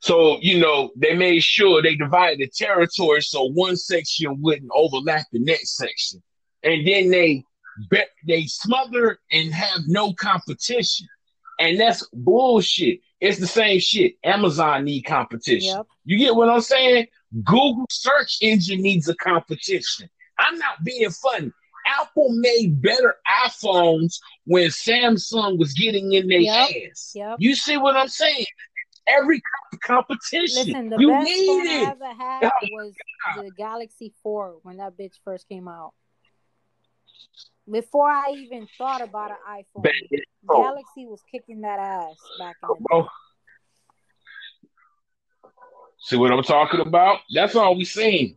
So, 0.00 0.38
you 0.40 0.58
know, 0.60 0.92
they 0.96 1.14
made 1.14 1.42
sure 1.42 1.82
they 1.82 1.96
divided 1.96 2.38
the 2.38 2.48
territory 2.48 3.22
so 3.22 3.44
one 3.44 3.76
section 3.76 4.40
wouldn't 4.42 4.70
overlap 4.74 5.26
the 5.32 5.38
next 5.40 5.76
section. 5.76 6.22
And 6.62 6.86
then 6.86 7.10
they 7.10 7.44
they 8.26 8.46
smother 8.46 9.18
and 9.32 9.52
have 9.52 9.80
no 9.86 10.12
competition. 10.14 11.06
And 11.58 11.80
that's 11.80 12.06
bullshit. 12.12 13.00
It's 13.20 13.38
the 13.38 13.46
same 13.46 13.80
shit. 13.80 14.14
Amazon 14.24 14.84
need 14.84 15.02
competition. 15.02 15.76
Yep. 15.76 15.86
You 16.04 16.18
get 16.18 16.36
what 16.36 16.50
I'm 16.50 16.60
saying? 16.60 17.06
Google 17.44 17.86
search 17.90 18.38
engine 18.42 18.82
needs 18.82 19.08
a 19.08 19.14
competition. 19.16 20.08
I'm 20.38 20.58
not 20.58 20.84
being 20.84 21.10
funny. 21.10 21.50
Apple 21.86 22.30
made 22.32 22.82
better 22.82 23.14
iPhones 23.46 24.18
when 24.44 24.68
Samsung 24.68 25.56
was 25.58 25.72
getting 25.72 26.12
in 26.12 26.28
their 26.28 26.40
Yep. 26.40 26.70
ass. 26.90 27.12
Yep. 27.14 27.36
You 27.38 27.54
see 27.54 27.76
what 27.78 27.96
I'm 27.96 28.08
saying? 28.08 28.44
Every 29.06 29.40
comp- 29.40 29.82
competition, 29.82 30.66
Listen, 30.66 30.90
the 30.90 30.96
you 30.98 31.08
best 31.10 31.24
need 31.24 31.46
phone 31.46 31.68
I 31.68 31.72
it. 31.82 31.88
ever 31.88 32.04
had 32.14 32.44
Oh, 32.44 32.66
was 32.72 32.94
the 33.36 33.50
Galaxy 33.56 34.12
4 34.22 34.58
when 34.62 34.78
that 34.78 34.96
bitch 34.98 35.14
first 35.24 35.48
came 35.48 35.68
out. 35.68 35.94
Before 37.70 38.08
I 38.08 38.30
even 38.36 38.68
thought 38.78 39.02
about 39.02 39.32
an 39.32 39.36
iPhone, 39.50 39.82
Back 39.82 39.94
oh. 40.48 40.62
Galaxy 40.62 41.06
was 41.06 41.20
kicking 41.30 41.62
that 41.62 41.78
ass 41.78 42.16
back 42.38 42.56
in 42.62 42.68
the 42.68 42.74
day. 42.74 42.84
Bro. 42.88 43.08
See 45.98 46.16
what 46.16 46.30
I'm 46.30 46.42
talking 46.42 46.80
about? 46.80 47.18
That's 47.34 47.56
all 47.56 47.76
we 47.76 47.84
seen. 47.84 48.36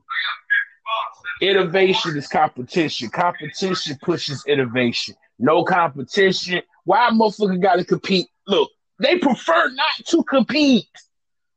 Innovation 1.41 2.17
is 2.17 2.27
competition. 2.27 3.09
Competition 3.09 3.97
pushes 4.01 4.43
innovation. 4.47 5.15
No 5.37 5.63
competition. 5.63 6.61
Why 6.85 7.09
motherfucker 7.11 7.61
gotta 7.61 7.85
compete? 7.85 8.27
Look, 8.47 8.71
they 8.99 9.19
prefer 9.19 9.69
not 9.69 10.05
to 10.07 10.23
compete. 10.23 10.87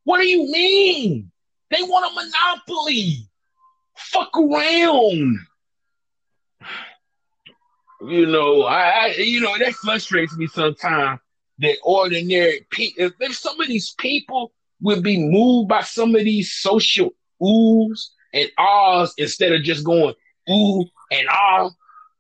What 0.04 0.18
do 0.18 0.26
you 0.28 0.50
mean? 0.50 1.32
They 1.70 1.82
want 1.82 2.12
a 2.12 2.14
monopoly. 2.14 3.28
Fuck 3.96 4.36
around. 4.36 5.38
You 8.08 8.26
know, 8.26 8.62
I, 8.64 8.82
I 8.82 9.06
you 9.18 9.40
know, 9.40 9.56
that 9.58 9.74
frustrates 9.74 10.36
me 10.36 10.46
sometimes 10.48 11.20
that 11.58 11.76
ordinary 11.84 12.66
people, 12.70 13.04
if, 13.06 13.12
if 13.20 13.36
some 13.36 13.60
of 13.60 13.68
these 13.68 13.94
people 13.98 14.52
would 14.80 15.02
be 15.02 15.18
moved 15.18 15.68
by 15.68 15.82
some 15.82 16.14
of 16.14 16.24
these 16.24 16.52
social 16.52 17.10
oohs 17.40 18.08
and 18.34 18.50
ahs 18.58 19.14
instead 19.18 19.52
of 19.52 19.62
just 19.62 19.84
going 19.84 20.14
ooh 20.50 20.84
and 21.12 21.28
ah 21.30 21.70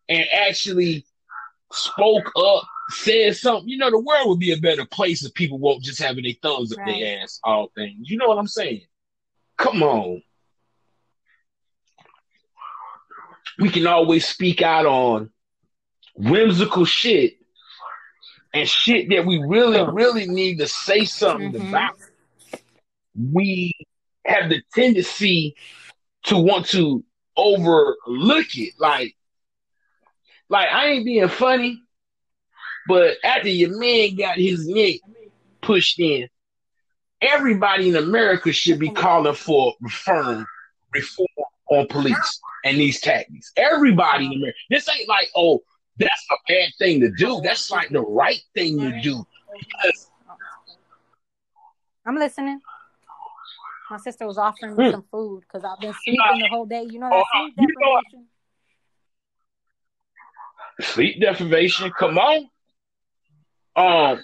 and 0.08 0.26
actually 0.32 1.04
spoke 1.72 2.30
up, 2.36 2.62
said 2.90 3.36
something, 3.36 3.68
you 3.68 3.78
know, 3.78 3.90
the 3.90 3.98
world 3.98 4.28
would 4.28 4.38
be 4.38 4.52
a 4.52 4.58
better 4.58 4.84
place 4.84 5.24
if 5.24 5.34
people 5.34 5.58
won't 5.58 5.82
just 5.82 6.00
having 6.00 6.24
their 6.24 6.34
thumbs 6.42 6.72
up 6.72 6.78
Right. 6.78 7.00
their 7.00 7.22
ass 7.22 7.40
all 7.42 7.70
things. 7.74 8.08
You 8.08 8.18
know 8.18 8.28
what 8.28 8.38
I'm 8.38 8.46
saying? 8.46 8.82
Come 9.58 9.82
on. 9.82 10.22
We 13.58 13.70
can 13.70 13.86
always 13.86 14.26
speak 14.26 14.62
out 14.62 14.86
on 14.86 15.30
whimsical 16.30 16.84
shit 16.84 17.34
and 18.54 18.68
shit 18.68 19.08
that 19.10 19.26
we 19.26 19.38
really, 19.38 19.82
really 19.92 20.26
need 20.26 20.58
to 20.58 20.66
say 20.66 21.04
something 21.04 21.52
Mhm. 21.52 21.68
about. 21.68 21.94
We 23.14 23.72
have 24.26 24.48
the 24.48 24.62
tendency 24.74 25.56
to 26.24 26.36
want 26.36 26.66
to 26.66 27.04
overlook 27.36 28.56
it. 28.56 28.74
Like, 28.78 29.16
like 30.48 30.68
I 30.68 30.88
ain't 30.88 31.04
being 31.04 31.28
funny, 31.28 31.82
but 32.86 33.16
after 33.24 33.48
your 33.48 33.78
man 33.78 34.14
got 34.16 34.36
his 34.36 34.68
neck 34.68 35.00
pushed 35.60 35.98
in, 35.98 36.28
everybody 37.20 37.88
in 37.88 37.96
America 37.96 38.52
should 38.52 38.78
be 38.78 38.90
calling 38.90 39.34
for 39.34 39.74
reform, 39.80 40.46
reform 40.92 41.28
on 41.70 41.86
police 41.88 42.40
and 42.64 42.78
these 42.78 43.00
tactics. 43.00 43.52
Everybody 43.56 44.26
in 44.26 44.32
America. 44.34 44.58
This 44.70 44.88
ain't 44.88 45.08
like, 45.08 45.28
oh, 45.34 45.62
that's 45.98 46.26
a 46.30 46.36
bad 46.48 46.70
thing 46.78 47.00
to 47.00 47.10
do. 47.10 47.40
That's 47.42 47.70
like 47.70 47.90
the 47.90 48.00
right 48.00 48.40
thing 48.54 48.78
to 48.78 49.00
do. 49.02 49.24
Because 49.52 50.10
I'm 52.06 52.16
listening. 52.16 52.60
My 53.90 53.98
sister 53.98 54.26
was 54.26 54.38
offering 54.38 54.76
me 54.76 54.84
Hmm. 54.84 54.90
some 54.90 55.04
food 55.10 55.42
because 55.42 55.64
I've 55.64 55.80
been 55.80 55.92
sleeping 55.92 56.40
the 56.40 56.48
whole 56.48 56.64
day. 56.66 56.82
You 56.84 56.98
know 56.98 57.10
that 57.10 57.16
Oh, 57.16 57.24
sleep 57.32 57.54
deprivation? 57.56 58.26
sleep 60.80 61.20
deprivation, 61.20 61.90
come 61.98 62.18
on. 62.18 62.48
Um, 63.76 64.20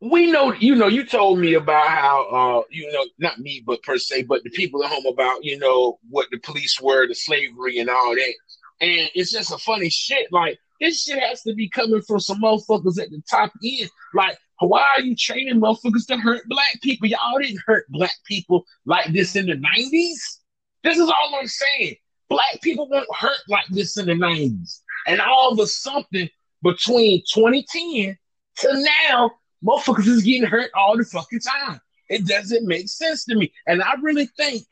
we 0.00 0.30
know, 0.30 0.52
you 0.52 0.76
know, 0.76 0.86
you 0.86 1.04
told 1.04 1.38
me 1.40 1.54
about 1.54 1.88
how, 1.88 2.26
uh, 2.28 2.62
you 2.70 2.90
know, 2.92 3.04
not 3.18 3.38
me, 3.40 3.62
but 3.66 3.82
per 3.82 3.98
se, 3.98 4.22
but 4.24 4.44
the 4.44 4.50
people 4.50 4.84
at 4.84 4.90
home 4.90 5.06
about, 5.06 5.44
you 5.44 5.58
know, 5.58 5.98
what 6.08 6.28
the 6.30 6.38
police 6.38 6.80
were, 6.80 7.06
the 7.08 7.14
slavery 7.14 7.78
and 7.78 7.90
all 7.90 8.14
that. 8.14 8.34
And 8.80 9.10
it's 9.14 9.32
just 9.32 9.52
a 9.52 9.58
funny 9.58 9.90
shit. 9.90 10.32
Like, 10.32 10.58
this 10.80 11.02
shit 11.02 11.18
has 11.20 11.42
to 11.42 11.54
be 11.54 11.68
coming 11.68 12.02
from 12.02 12.20
some 12.20 12.40
motherfuckers 12.40 13.00
at 13.00 13.10
the 13.10 13.22
top 13.28 13.52
end. 13.64 13.90
Like, 14.14 14.38
why 14.60 14.86
are 14.96 15.02
you 15.02 15.14
training 15.16 15.60
motherfuckers 15.60 16.06
to 16.08 16.16
hurt 16.16 16.42
black 16.48 16.80
people? 16.82 17.08
Y'all 17.08 17.38
didn't 17.40 17.60
hurt 17.66 17.86
black 17.90 18.14
people 18.24 18.64
like 18.86 19.12
this 19.12 19.36
in 19.36 19.46
the 19.46 19.54
90s. 19.54 20.38
This 20.84 20.98
is 20.98 21.08
all 21.08 21.34
I'm 21.38 21.46
saying. 21.46 21.96
Black 22.28 22.60
people 22.62 22.88
weren't 22.88 23.06
hurt 23.16 23.38
like 23.48 23.66
this 23.70 23.96
in 23.96 24.06
the 24.06 24.12
90s. 24.12 24.80
And 25.06 25.20
all 25.20 25.52
of 25.52 25.58
a 25.58 25.66
something 25.66 26.28
between 26.62 27.22
2010 27.32 28.16
to 28.58 28.86
now, 29.08 29.30
motherfuckers 29.64 30.06
is 30.06 30.22
getting 30.22 30.44
hurt 30.44 30.70
all 30.74 30.96
the 30.96 31.04
fucking 31.04 31.40
time. 31.40 31.80
It 32.08 32.26
doesn't 32.26 32.66
make 32.66 32.88
sense 32.88 33.24
to 33.26 33.34
me. 33.34 33.52
And 33.66 33.82
I 33.82 33.94
really 34.00 34.26
think 34.36 34.62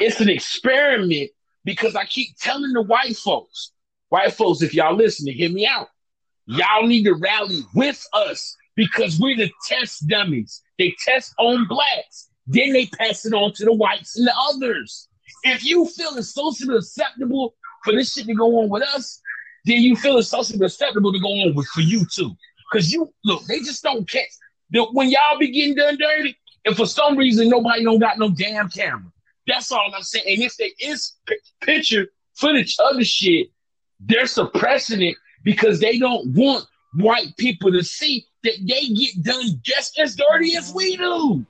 it's 0.00 0.20
an 0.20 0.28
experiment 0.28 1.30
because 1.66 1.96
I 1.96 2.04
keep 2.04 2.38
telling 2.38 2.72
the 2.72 2.80
white 2.80 3.16
folks, 3.16 3.72
white 4.08 4.32
folks, 4.32 4.62
if 4.62 4.72
y'all 4.72 4.94
listening, 4.96 5.34
hear 5.34 5.50
me 5.50 5.66
out. 5.66 5.88
Y'all 6.46 6.86
need 6.86 7.02
to 7.04 7.14
rally 7.14 7.60
with 7.74 8.06
us 8.14 8.56
because 8.76 9.18
we're 9.18 9.36
the 9.36 9.50
test 9.66 10.06
dummies. 10.06 10.62
They 10.78 10.94
test 11.04 11.34
on 11.38 11.66
blacks, 11.66 12.30
then 12.46 12.72
they 12.72 12.86
pass 12.86 13.26
it 13.26 13.34
on 13.34 13.52
to 13.54 13.64
the 13.64 13.72
whites 13.72 14.16
and 14.16 14.26
the 14.26 14.34
others. 14.48 15.08
If 15.42 15.64
you 15.64 15.86
feel 15.86 16.16
it's 16.16 16.32
socially 16.32 16.76
acceptable 16.76 17.54
for 17.84 17.92
this 17.92 18.12
shit 18.12 18.26
to 18.26 18.34
go 18.34 18.62
on 18.62 18.68
with 18.68 18.84
us, 18.84 19.20
then 19.64 19.82
you 19.82 19.96
feel 19.96 20.18
it's 20.18 20.28
socially 20.28 20.64
acceptable 20.64 21.12
to 21.12 21.18
go 21.18 21.28
on 21.28 21.54
with 21.54 21.66
for 21.66 21.80
you 21.80 22.06
too. 22.06 22.36
Because 22.70 22.92
you 22.92 23.12
look, 23.24 23.44
they 23.46 23.58
just 23.58 23.82
don't 23.82 24.08
catch. 24.08 24.28
that 24.70 24.86
When 24.92 25.10
y'all 25.10 25.38
be 25.38 25.50
getting 25.50 25.74
done 25.74 25.98
dirty, 25.98 26.36
and 26.64 26.76
for 26.76 26.86
some 26.86 27.16
reason 27.16 27.48
nobody 27.48 27.82
don't 27.82 27.98
got 27.98 28.18
no 28.18 28.28
damn 28.28 28.68
camera. 28.68 29.12
That's 29.46 29.70
all 29.70 29.92
I'm 29.94 30.02
saying. 30.02 30.24
And 30.28 30.42
if 30.42 30.56
there 30.56 30.70
is 30.80 31.12
p- 31.26 31.38
picture 31.62 32.08
footage 32.34 32.76
of 32.78 32.96
the 32.96 33.04
shit, 33.04 33.48
they're 34.00 34.26
suppressing 34.26 35.02
it 35.02 35.16
because 35.44 35.80
they 35.80 35.98
don't 35.98 36.34
want 36.34 36.66
white 36.94 37.36
people 37.38 37.70
to 37.72 37.82
see 37.82 38.26
that 38.42 38.54
they 38.60 38.88
get 38.88 39.22
done 39.22 39.60
just 39.62 39.98
as 39.98 40.16
dirty 40.16 40.56
as 40.56 40.72
we 40.74 40.96
do. 40.96 41.46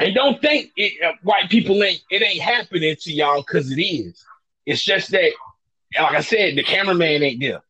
And 0.00 0.14
don't 0.14 0.40
think 0.40 0.72
it, 0.76 0.92
uh, 1.04 1.12
white 1.22 1.48
people 1.48 1.82
ain't 1.82 2.02
it 2.10 2.22
ain't 2.22 2.40
happening 2.40 2.96
to 3.00 3.12
y'all 3.12 3.42
because 3.42 3.70
it 3.70 3.80
is. 3.80 4.24
It's 4.66 4.82
just 4.82 5.10
that, 5.12 5.30
like 5.96 6.14
I 6.14 6.20
said, 6.20 6.56
the 6.56 6.64
cameraman 6.64 7.22
ain't 7.22 7.40
there. 7.40 7.62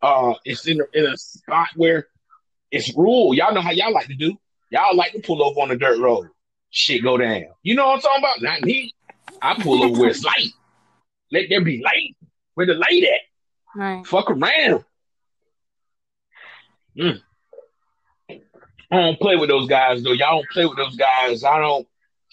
Uh, 0.00 0.34
it's 0.44 0.66
in 0.66 0.80
in 0.94 1.06
a 1.06 1.16
spot 1.16 1.68
where 1.76 2.08
it's 2.70 2.96
rule. 2.96 3.34
Y'all 3.34 3.52
know 3.52 3.60
how 3.60 3.72
y'all 3.72 3.92
like 3.92 4.06
to 4.06 4.14
do. 4.14 4.36
Y'all 4.70 4.96
like 4.96 5.12
to 5.12 5.20
pull 5.20 5.42
over 5.42 5.60
on 5.60 5.68
the 5.68 5.76
dirt 5.76 5.98
road. 5.98 6.28
Shit 6.70 7.02
go 7.02 7.16
down. 7.16 7.44
You 7.62 7.74
know 7.74 7.86
what 7.86 7.94
I'm 7.94 8.00
talking 8.00 8.22
about? 8.22 8.42
Not 8.42 8.62
me. 8.62 8.92
I 9.40 9.54
pull 9.60 9.82
over 9.82 10.00
where 10.00 10.10
it's 10.10 10.24
light. 10.24 10.52
Let 11.30 11.48
there 11.48 11.62
be 11.62 11.82
light. 11.82 12.16
Where 12.54 12.66
the 12.66 12.74
light 12.74 13.04
at? 13.04 13.80
Right. 13.80 14.06
Fuck 14.06 14.30
around. 14.30 14.84
Mm. 16.98 17.20
I 18.30 18.96
don't 18.96 19.20
play 19.20 19.36
with 19.36 19.48
those 19.48 19.68
guys 19.68 20.02
though. 20.02 20.12
Y'all 20.12 20.38
don't 20.38 20.50
play 20.50 20.66
with 20.66 20.76
those 20.76 20.96
guys. 20.96 21.44
I 21.44 21.58
don't. 21.58 21.86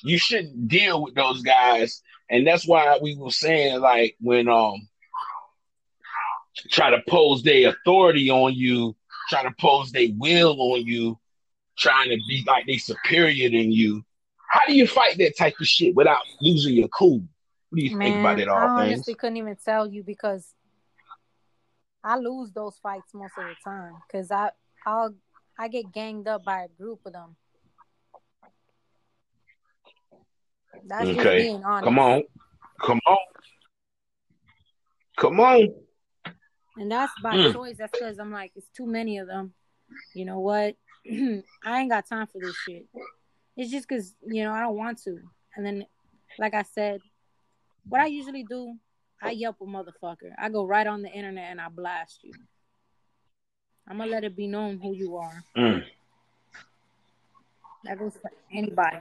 You 0.03 0.17
shouldn't 0.17 0.67
deal 0.67 1.01
with 1.01 1.15
those 1.15 1.41
guys, 1.41 2.01
and 2.29 2.45
that's 2.45 2.67
why 2.67 2.99
we 3.01 3.15
were 3.15 3.31
saying 3.31 3.79
like 3.79 4.15
when 4.19 4.47
um 4.47 4.87
try 6.69 6.91
to 6.91 7.01
pose 7.07 7.43
their 7.43 7.69
authority 7.69 8.29
on 8.29 8.53
you, 8.53 8.95
try 9.29 9.43
to 9.43 9.51
pose 9.59 9.91
their 9.91 10.09
will 10.17 10.55
on 10.73 10.85
you, 10.85 11.17
trying 11.77 12.09
to 12.09 12.17
be 12.27 12.43
like 12.47 12.65
they 12.65 12.77
superior 12.77 13.49
than 13.49 13.71
you. 13.71 14.03
How 14.49 14.61
do 14.67 14.73
you 14.73 14.87
fight 14.87 15.17
that 15.17 15.37
type 15.37 15.55
of 15.59 15.67
shit 15.67 15.95
without 15.95 16.21
losing 16.41 16.75
your 16.75 16.87
cool? 16.89 17.21
What 17.69 17.77
do 17.77 17.83
you 17.83 17.89
Man, 17.89 18.07
think 18.07 18.19
about 18.19 18.39
it 18.39 18.47
all, 18.47 18.59
I 18.59 18.65
things? 18.75 18.99
honestly 18.99 19.15
couldn't 19.15 19.37
even 19.37 19.55
tell 19.63 19.87
you 19.87 20.03
because 20.03 20.53
I 22.03 22.17
lose 22.17 22.51
those 22.51 22.77
fights 22.77 23.13
most 23.13 23.37
of 23.37 23.45
the 23.45 23.55
time 23.63 23.95
because 24.07 24.29
I 24.31 24.51
I'll 24.85 25.15
I 25.57 25.67
get 25.67 25.91
ganged 25.93 26.27
up 26.27 26.43
by 26.45 26.63
a 26.63 26.67
group 26.67 26.99
of 27.05 27.13
them. 27.13 27.35
That's 30.85 31.09
just 31.09 31.19
Okay, 31.19 31.37
being 31.37 31.63
honest. 31.63 31.85
come 31.85 31.99
on, 31.99 32.23
come 32.81 32.99
on, 33.07 33.17
come 35.17 35.39
on. 35.39 35.67
And 36.77 36.91
that's 36.91 37.13
by 37.21 37.35
Mm. 37.37 37.53
choice. 37.53 37.77
That's 37.77 37.91
because 37.93 38.19
I'm 38.19 38.31
like, 38.31 38.51
it's 38.55 38.67
too 38.69 38.85
many 38.87 39.17
of 39.19 39.27
them. 39.27 39.53
You 40.13 40.25
know 40.25 40.39
what? 40.39 40.75
I 41.65 41.79
ain't 41.81 41.89
got 41.89 42.07
time 42.07 42.27
for 42.27 42.39
this 42.39 42.55
shit. 42.67 42.85
It's 43.57 43.71
just 43.71 43.87
because, 43.87 44.15
you 44.25 44.43
know, 44.43 44.51
I 44.51 44.61
don't 44.61 44.75
want 44.77 45.01
to. 45.03 45.19
And 45.55 45.65
then, 45.65 45.85
like 46.39 46.53
I 46.53 46.63
said, 46.63 47.01
what 47.87 48.01
I 48.01 48.07
usually 48.07 48.43
do, 48.43 48.75
I 49.21 49.31
yelp 49.31 49.57
a 49.61 49.65
motherfucker. 49.65 50.31
I 50.37 50.49
go 50.49 50.65
right 50.65 50.87
on 50.87 51.01
the 51.01 51.09
internet 51.09 51.51
and 51.51 51.61
I 51.61 51.69
blast 51.69 52.23
you. 52.23 52.33
I'm 53.87 53.97
going 53.97 54.09
to 54.09 54.15
let 54.15 54.23
it 54.23 54.35
be 54.35 54.47
known 54.47 54.79
who 54.81 54.93
you 54.93 55.17
are. 55.17 55.43
Mm. 55.57 55.83
That 57.83 57.99
goes 57.99 58.17
for 58.21 58.31
anybody. 58.51 58.97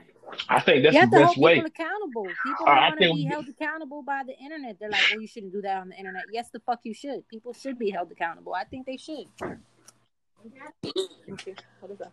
I 0.49 0.59
think 0.59 0.83
that's 0.83 0.93
you 0.95 0.99
the 0.99 1.05
have 1.05 1.11
to 1.11 1.17
hold 1.17 1.27
best 1.29 1.37
way. 1.37 1.53
people 1.55 1.67
accountable. 1.67 2.27
People 2.45 2.67
Uh, 2.67 2.75
want 2.75 2.99
to 3.01 3.13
be 3.13 3.23
held 3.23 3.47
accountable 3.47 4.01
by 4.03 4.23
the 4.25 4.37
internet. 4.37 4.77
They're 4.79 4.89
like, 4.89 5.01
well, 5.11 5.21
you 5.21 5.27
shouldn't 5.27 5.53
do 5.53 5.61
that 5.61 5.77
on 5.77 5.89
the 5.89 5.95
internet. 5.95 6.23
Yes, 6.31 6.49
the 6.51 6.59
fuck 6.59 6.81
you 6.83 6.93
should. 6.93 7.27
People 7.29 7.53
should 7.53 7.79
be 7.79 7.89
held 7.91 8.11
accountable. 8.11 8.53
I 8.53 8.65
think 8.65 8.85
they 8.85 8.97
should. 8.97 9.25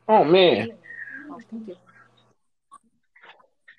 Oh 0.09 0.25
man, 0.25 0.69
Oh, 1.31 1.39
thank 1.51 1.69
you. 1.69 1.77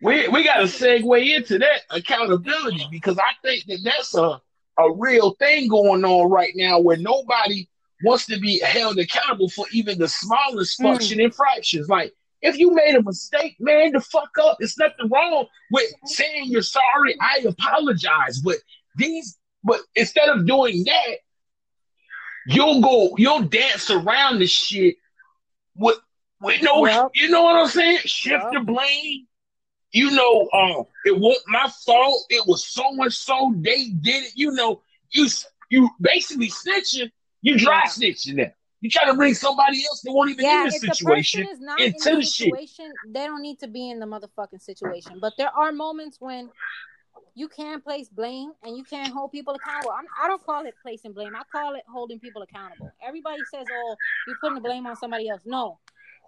we 0.02 0.28
we 0.30 0.44
got 0.44 0.58
to 0.58 0.64
segue 0.64 1.36
into 1.36 1.60
that 1.60 1.82
accountability 1.90 2.88
because 2.92 3.18
I 3.18 3.32
think 3.44 3.66
that 3.66 3.80
that's 3.84 4.16
a 4.16 4.42
a 4.80 4.92
real 4.94 5.32
thing 5.36 5.68
going 5.68 6.04
on 6.06 6.30
right 6.30 6.54
now 6.56 6.80
where 6.80 6.98
nobody 6.98 7.68
wants 8.04 8.26
to 8.28 8.40
be 8.40 8.60
held 8.62 8.98
accountable 8.98 9.50
for 9.50 9.66
even 9.72 10.00
the 10.00 10.08
smallest 10.08 10.80
Mm. 10.80 10.84
function 10.84 11.20
infractions. 11.20 11.88
Like 11.90 12.14
if 12.42 12.58
you 12.58 12.74
made 12.74 12.96
a 12.96 13.04
mistake, 13.04 13.56
man, 13.60 13.92
the 13.92 14.00
fuck 14.02 14.32
up. 14.42 14.58
It's 14.60 14.78
nothing 14.80 15.10
wrong 15.10 15.46
with 15.72 15.92
saying 16.06 16.46
you're 16.46 16.62
sorry. 16.64 17.16
I 17.22 17.46
apologize, 17.48 18.40
but 18.40 18.56
these, 18.96 19.38
but 19.64 19.82
instead 19.96 20.30
of 20.30 20.48
doing 20.48 20.84
that, 20.86 21.18
you'll 22.46 22.82
go, 22.82 23.16
you'll 23.18 23.44
dance 23.44 23.90
around 23.90 24.40
the 24.40 24.48
shit 24.48 24.96
with 25.76 25.98
with 26.42 26.62
no, 26.64 26.86
Yep. 26.86 27.12
you 27.14 27.30
know 27.30 27.44
what 27.44 27.56
I'm 27.56 27.68
saying? 27.68 28.00
Shift 28.06 28.46
Yep. 28.46 28.54
the 28.54 28.60
blame. 28.62 29.28
You 29.92 30.12
know, 30.12 30.50
um, 30.54 30.86
it 31.06 31.18
wasn't 31.20 31.48
my 31.50 31.70
fault. 31.86 32.26
It 32.30 32.48
was 32.48 32.66
so 32.66 32.84
and 33.02 33.14
so. 33.14 33.54
They 33.58 33.90
did 33.90 34.24
it. 34.26 34.32
You 34.36 34.52
know, 34.52 34.82
you 35.12 35.28
you 35.70 35.90
basically 36.00 36.50
snitching. 36.50 37.12
You 37.42 37.58
dry 37.58 37.82
Yeah. 37.84 37.90
snitching 37.90 38.36
now. 38.36 38.52
You 38.80 38.90
try 38.90 39.06
to 39.06 39.14
bring 39.14 39.34
somebody 39.36 39.84
else 39.86 40.02
that 40.02 40.12
won't 40.12 40.32
even 40.32 40.46
Yeah, 40.46 40.64
in 40.64 40.64
the 40.66 40.72
situation 40.72 41.46
is 41.46 41.60
not 41.60 41.80
in 41.80 41.88
into 41.88 42.10
the 42.10 42.16
the 42.16 42.24
shit. 42.24 42.48
situation, 42.48 42.96
they 43.04 43.26
don't 43.26 43.42
need 43.42 43.60
to 43.60 43.68
be 43.68 43.90
in 43.92 44.00
the 44.00 44.06
motherfucking 44.08 44.62
situation. 44.62 45.20
But 45.20 45.34
there 45.38 45.56
are 45.56 45.72
moments 45.72 46.18
when 46.20 46.50
you 47.34 47.48
can 47.48 47.82
place 47.82 48.10
blame 48.10 48.52
and 48.64 48.76
you 48.76 48.84
can't 48.84 49.12
hold 49.14 49.32
people 49.32 49.54
accountable. 49.54 49.92
I'm, 49.92 50.06
I 50.22 50.28
don't 50.28 50.44
call 50.44 50.66
it 50.66 50.76
placing 50.82 51.14
blame. 51.14 51.36
I 51.36 51.44
call 51.52 51.76
it 51.76 51.84
holding 51.88 52.20
people 52.20 52.42
accountable. 52.42 52.94
Everybody 53.06 53.46
says, 53.46 53.68
"Oh, 53.72 53.98
you're 54.26 54.36
putting 54.36 54.56
the 54.56 54.62
blame 54.62 54.86
on 54.86 54.96
somebody 54.96 55.30
else." 55.30 55.42
No, 55.46 55.80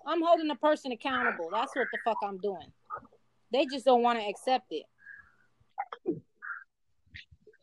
I'm 0.06 0.22
holding 0.22 0.48
the 0.48 0.56
person 0.56 0.92
accountable. 0.92 1.50
That's 1.52 1.76
what 1.76 1.92
the 1.92 1.98
fuck 1.98 2.18
I'm 2.24 2.38
doing. 2.38 2.72
They 3.52 3.66
just 3.66 3.86
don't 3.86 4.02
want 4.02 4.20
to 4.20 4.26
accept 4.26 4.72
it. 4.72 4.86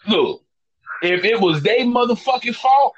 Look, 0.06 0.44
if 1.02 1.24
it 1.24 1.40
was 1.40 1.62
their 1.62 1.80
motherfucking 1.80 2.54
fault, 2.54 2.94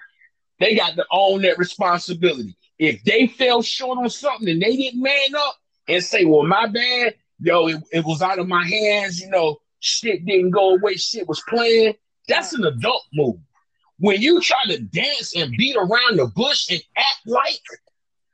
they 0.59 0.76
got 0.76 0.97
to 0.97 1.07
own 1.11 1.43
that 1.43 1.59
responsibility. 1.59 2.57
If 2.78 3.03
they 3.05 3.26
fell 3.26 3.62
short 3.62 3.99
on 3.99 4.11
something 4.11 4.49
and 4.49 4.61
they 4.61 4.76
didn't 4.76 5.03
man 5.03 5.34
up 5.36 5.57
and 5.88 6.03
say, 6.03 6.24
well, 6.24 6.45
my 6.45 6.66
bad, 6.66 7.14
yo, 7.40 7.68
it, 7.68 7.82
it 7.93 8.05
was 8.05 8.22
out 8.22 8.38
of 8.38 8.49
my 8.49 8.66
hands, 8.66 9.20
you 9.20 9.30
know, 9.30 9.59
shit 9.83 10.24
didn't 10.24 10.51
go 10.51 10.76
away, 10.76 10.95
shit 10.95 11.28
was 11.28 11.43
playing, 11.49 11.95
that's 12.28 12.55
an 12.55 12.64
adult 12.64 13.03
move. 13.12 13.37
When 13.99 14.20
you 14.20 14.41
try 14.41 14.64
to 14.66 14.78
dance 14.78 15.37
and 15.37 15.57
beat 15.57 15.76
around 15.76 16.16
the 16.16 16.30
bush 16.35 16.70
and 16.70 16.80
act 16.97 17.20
like 17.26 17.61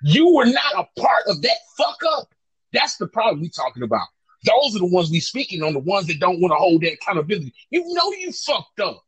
you 0.03 0.35
were 0.35 0.47
not 0.47 0.75
a 0.75 1.01
part 1.01 1.25
of 1.27 1.43
that 1.43 1.57
fuck 1.77 1.99
up, 2.13 2.29
that's 2.73 2.97
the 2.99 3.07
problem 3.07 3.41
we 3.41 3.49
talking 3.49 3.83
about. 3.83 4.07
Those 4.45 4.77
are 4.77 4.81
the 4.81 4.87
ones 4.87 5.11
we 5.11 5.21
speaking 5.21 5.63
on, 5.63 5.73
the 5.73 5.81
ones 5.81 6.07
that 6.07 6.21
don't 6.21 6.41
want 6.41 6.53
to 6.53 6.57
hold 6.57 6.83
that 6.83 6.93
accountability. 6.93 7.53
You 7.71 7.83
know 7.93 8.13
you 8.13 8.31
fucked 8.31 8.81
up. 8.81 9.03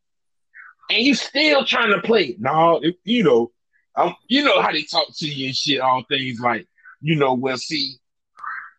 And 0.90 1.02
you 1.04 1.14
still 1.14 1.64
trying 1.64 1.92
to 1.92 2.00
play. 2.00 2.36
No, 2.40 2.80
if, 2.82 2.96
you 3.04 3.22
know, 3.22 3.52
um, 3.96 4.16
you 4.28 4.42
know 4.42 4.60
how 4.60 4.72
they 4.72 4.82
talk 4.82 5.06
to 5.18 5.28
you 5.28 5.48
and 5.48 5.56
shit, 5.56 5.80
all 5.80 6.04
things 6.08 6.40
like, 6.40 6.66
you 7.00 7.16
know, 7.16 7.34
well, 7.34 7.56
see, 7.58 7.96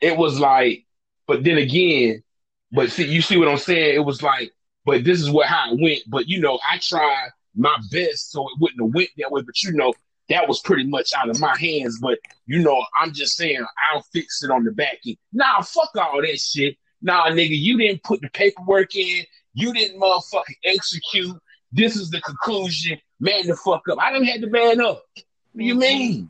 it 0.02 0.18
was 0.18 0.40
like, 0.40 0.86
but 1.28 1.44
then 1.44 1.58
again, 1.58 2.24
but 2.72 2.92
see, 2.92 3.06
you 3.06 3.22
see 3.22 3.38
what 3.38 3.48
I'm 3.48 3.58
saying? 3.58 3.96
It 3.96 4.06
was 4.06 4.22
like, 4.22 4.52
but 4.86 5.04
this 5.04 5.20
is 5.20 5.30
what 5.30 5.48
how 5.48 5.74
it 5.74 5.82
went. 5.82 6.02
But 6.08 6.28
you 6.28 6.40
know, 6.40 6.60
I 6.70 6.78
tried 6.78 7.30
my 7.56 7.76
best 7.92 8.32
so 8.32 8.42
it 8.48 8.60
wouldn't 8.60 8.82
have 8.82 8.94
went 8.94 9.10
that 9.18 9.32
way. 9.32 9.42
But 9.42 9.62
you 9.64 9.74
know, 9.74 9.94
that 10.30 10.48
was 10.48 10.62
pretty 10.62 10.86
much 10.86 11.12
out 11.14 11.30
of 11.30 11.40
my 11.40 11.58
hands. 11.58 12.00
But 12.02 12.20
you 12.46 12.60
know, 12.60 12.84
I'm 13.00 13.14
just 13.14 13.36
saying 13.36 13.64
I'll 13.92 14.04
fix 14.14 14.44
it 14.44 14.52
on 14.52 14.64
the 14.64 14.72
back 14.72 15.00
end. 15.06 15.18
Nah, 15.34 15.62
fuck 15.62 15.92
all 15.98 16.22
that 16.22 16.40
shit. 16.40 16.78
Nah, 17.02 17.28
nigga, 17.28 17.60
you 17.60 17.78
didn't 17.78 18.04
put 18.04 18.22
the 18.22 18.30
paperwork 18.30 18.96
in. 18.96 19.26
You 19.54 19.74
didn't 19.74 20.00
motherfucking 20.00 20.58
execute. 20.64 21.36
This 21.72 21.96
is 21.96 22.10
the 22.10 22.22
conclusion. 22.22 22.98
Man 23.20 23.48
the 23.48 23.56
fuck 23.56 23.88
up. 23.90 24.00
I 24.00 24.12
didn't 24.12 24.28
have 24.28 24.42
to 24.42 24.48
man 24.48 24.82
up. 24.82 25.04
What 25.16 25.58
do 25.58 25.64
you 25.64 25.76
mean? 25.76 26.30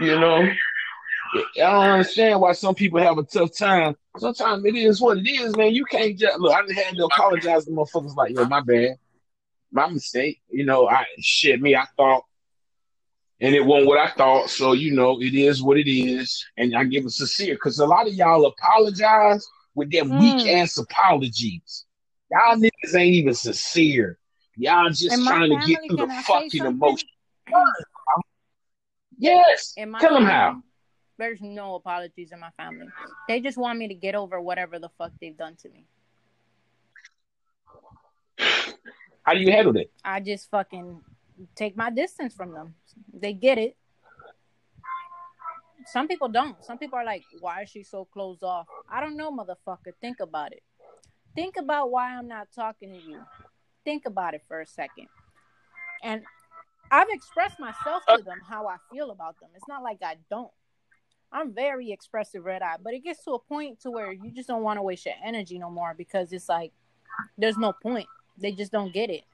You 0.00 0.18
know? 0.18 0.48
I 1.34 1.40
don't 1.56 1.84
understand 1.84 2.40
why 2.40 2.52
some 2.52 2.74
people 2.74 3.00
have 3.00 3.18
a 3.18 3.22
tough 3.22 3.56
time. 3.56 3.96
Sometimes 4.18 4.64
it 4.64 4.74
is 4.74 5.00
what 5.00 5.18
it 5.18 5.28
is, 5.28 5.56
man. 5.56 5.74
You 5.74 5.84
can't 5.84 6.18
just 6.18 6.38
look. 6.38 6.54
I 6.54 6.62
didn't 6.62 6.76
have 6.76 6.94
to 6.94 7.04
apologize 7.04 7.64
to 7.64 7.70
motherfuckers 7.70 8.14
like, 8.14 8.34
yo, 8.34 8.44
my 8.44 8.60
bad, 8.60 8.96
my 9.70 9.88
mistake. 9.88 10.42
You 10.50 10.64
know, 10.64 10.88
I 10.88 11.04
shit 11.18 11.60
me. 11.60 11.74
I 11.74 11.86
thought 11.96 12.24
and 13.42 13.56
it 13.56 13.66
wasn't 13.66 13.88
what 13.88 13.98
I 13.98 14.08
thought. 14.12 14.48
So 14.48 14.72
you 14.72 14.94
know, 14.94 15.20
it 15.20 15.34
is 15.34 15.62
what 15.62 15.76
it 15.76 15.90
is, 15.90 16.46
and 16.56 16.74
I 16.76 16.84
give 16.84 17.04
a 17.04 17.10
sincere 17.10 17.54
because 17.54 17.80
a 17.80 17.86
lot 17.86 18.06
of 18.06 18.14
y'all 18.14 18.46
apologize 18.46 19.46
with 19.74 19.90
them 19.90 20.10
mm. 20.10 20.20
weak 20.20 20.48
ass 20.48 20.78
apologies. 20.78 21.84
Y'all 22.30 22.56
niggas 22.56 22.94
ain't 22.94 23.14
even 23.14 23.34
sincere. 23.34 24.18
Y'all 24.56 24.88
just 24.90 25.26
trying 25.26 25.50
to 25.50 25.66
get 25.66 25.80
through 25.88 25.96
the 25.96 26.22
fucking 26.24 26.64
emotion. 26.64 27.08
Yes. 29.18 29.74
Tell 29.74 30.14
them 30.14 30.24
how. 30.24 30.62
There's 31.22 31.40
no 31.40 31.76
apologies 31.76 32.32
in 32.32 32.40
my 32.40 32.50
family. 32.56 32.88
They 33.28 33.40
just 33.40 33.56
want 33.56 33.78
me 33.78 33.86
to 33.86 33.94
get 33.94 34.16
over 34.16 34.40
whatever 34.40 34.80
the 34.80 34.88
fuck 34.98 35.12
they've 35.20 35.36
done 35.36 35.54
to 35.62 35.68
me. 35.68 35.86
How 39.22 39.32
do 39.32 39.38
you 39.38 39.52
handle 39.52 39.76
it? 39.76 39.92
I 40.04 40.18
just 40.18 40.50
fucking 40.50 41.00
take 41.54 41.76
my 41.76 41.90
distance 41.90 42.34
from 42.34 42.50
them. 42.52 42.74
They 43.14 43.34
get 43.34 43.56
it. 43.56 43.76
Some 45.86 46.08
people 46.08 46.26
don't. 46.26 46.56
Some 46.64 46.76
people 46.76 46.98
are 46.98 47.04
like, 47.04 47.22
why 47.38 47.62
is 47.62 47.68
she 47.68 47.84
so 47.84 48.04
closed 48.04 48.42
off? 48.42 48.66
I 48.90 49.00
don't 49.00 49.16
know, 49.16 49.30
motherfucker. 49.30 49.92
Think 50.00 50.18
about 50.18 50.50
it. 50.50 50.64
Think 51.36 51.54
about 51.56 51.92
why 51.92 52.16
I'm 52.16 52.26
not 52.26 52.48
talking 52.52 52.90
to 52.94 52.98
you. 53.00 53.20
Think 53.84 54.06
about 54.06 54.34
it 54.34 54.42
for 54.48 54.60
a 54.60 54.66
second. 54.66 55.06
And 56.02 56.22
I've 56.90 57.10
expressed 57.10 57.60
myself 57.60 58.02
to 58.08 58.14
uh, 58.14 58.22
them 58.22 58.40
how 58.44 58.66
I 58.66 58.78
feel 58.90 59.12
about 59.12 59.38
them. 59.38 59.50
It's 59.54 59.68
not 59.68 59.84
like 59.84 59.98
I 60.02 60.16
don't. 60.28 60.50
I'm 61.32 61.54
very 61.54 61.90
expressive, 61.92 62.44
red 62.44 62.62
eye, 62.62 62.76
but 62.82 62.92
it 62.92 63.02
gets 63.02 63.24
to 63.24 63.32
a 63.32 63.38
point 63.38 63.80
to 63.80 63.90
where 63.90 64.12
you 64.12 64.30
just 64.30 64.48
don't 64.48 64.62
want 64.62 64.78
to 64.78 64.82
waste 64.82 65.06
your 65.06 65.14
energy 65.24 65.58
no 65.58 65.70
more 65.70 65.94
because 65.96 66.32
it's 66.32 66.48
like 66.48 66.72
there's 67.38 67.56
no 67.56 67.72
point. 67.72 68.06
They 68.38 68.52
just 68.52 68.70
don't 68.70 68.92
get 68.92 69.10
it. 69.10 69.24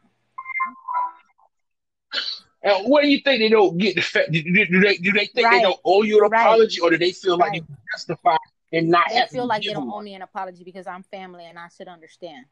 And 2.62 2.88
what 2.88 3.02
do 3.02 3.08
you 3.08 3.20
think 3.20 3.40
they 3.40 3.48
don't 3.48 3.78
get 3.78 3.94
the 3.94 4.02
fact? 4.02 4.32
Do, 4.32 4.42
do, 4.42 4.80
they 4.80 4.96
do 4.96 5.12
they 5.12 5.26
think 5.26 5.46
right. 5.46 5.58
they 5.58 5.62
don't 5.62 5.78
owe 5.84 6.02
you 6.02 6.24
an 6.24 6.30
right. 6.30 6.42
apology, 6.42 6.80
or 6.80 6.90
do 6.90 6.98
they 6.98 7.12
feel 7.12 7.36
like 7.36 7.52
right. 7.52 7.62
they 7.66 7.74
justify 7.94 8.36
and 8.72 8.88
not? 8.88 9.08
They 9.10 9.26
feel 9.30 9.46
like 9.46 9.62
they 9.62 9.72
don't 9.72 9.86
one? 9.86 10.00
owe 10.00 10.02
me 10.02 10.14
an 10.14 10.22
apology 10.22 10.64
because 10.64 10.86
I'm 10.86 11.04
family 11.04 11.46
and 11.46 11.58
I 11.58 11.68
should 11.68 11.88
understand. 11.88 12.46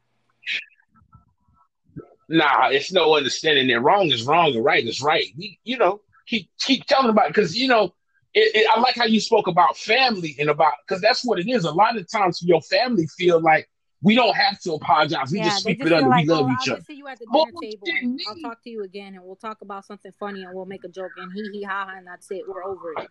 Nah, 2.29 2.69
it's 2.69 2.91
no 2.91 3.15
understanding 3.15 3.67
that 3.67 3.79
wrong 3.81 4.09
is 4.09 4.25
wrong 4.25 4.53
and 4.55 4.63
right 4.63 4.85
is 4.85 5.01
right. 5.01 5.25
You, 5.35 5.51
you 5.63 5.77
know, 5.77 6.01
keep 6.25 6.49
keep 6.59 6.85
telling 6.85 7.09
about 7.09 7.27
it 7.27 7.29
because 7.29 7.57
you 7.57 7.67
know. 7.67 7.93
It, 8.33 8.55
it, 8.55 8.67
I 8.69 8.79
like 8.79 8.95
how 8.95 9.05
you 9.05 9.19
spoke 9.19 9.47
about 9.47 9.77
family 9.77 10.35
and 10.39 10.49
about 10.49 10.73
because 10.85 11.01
that's 11.01 11.25
what 11.25 11.39
it 11.39 11.49
is. 11.49 11.63
A 11.65 11.71
lot 11.71 11.97
of 11.97 12.09
times, 12.11 12.41
your 12.43 12.61
family 12.61 13.07
feel 13.07 13.39
like 13.41 13.69
we 14.01 14.15
don't 14.15 14.35
have 14.35 14.59
to 14.61 14.73
apologize. 14.73 15.31
We 15.31 15.39
yeah, 15.39 15.45
just 15.45 15.63
sweep 15.63 15.81
it 15.81 15.91
under. 15.91 16.07
Like, 16.07 16.27
we 16.27 16.33
love 16.33 16.45
oh, 16.47 16.51
each 16.51 16.69
I'll 16.69 16.75
other. 16.75 16.83
see 16.83 16.93
you 16.93 17.07
at 17.07 17.19
the 17.19 17.25
dinner 17.25 17.51
oh, 17.55 17.61
table. 17.61 17.87
And 17.87 18.19
I'll 18.27 18.49
talk 18.49 18.63
to 18.63 18.69
you 18.69 18.83
again, 18.83 19.15
and 19.15 19.23
we'll 19.23 19.37
talk 19.37 19.61
about 19.61 19.85
something 19.85 20.11
funny, 20.19 20.43
and 20.43 20.53
we'll 20.53 20.65
make 20.65 20.83
a 20.83 20.89
joke, 20.89 21.11
and 21.17 21.31
he 21.33 21.49
he 21.51 21.63
ha 21.63 21.87
ha, 21.89 21.97
and 21.97 22.05
that's 22.05 22.29
it. 22.29 22.43
We're 22.47 22.63
over 22.63 22.93
it. 22.97 23.07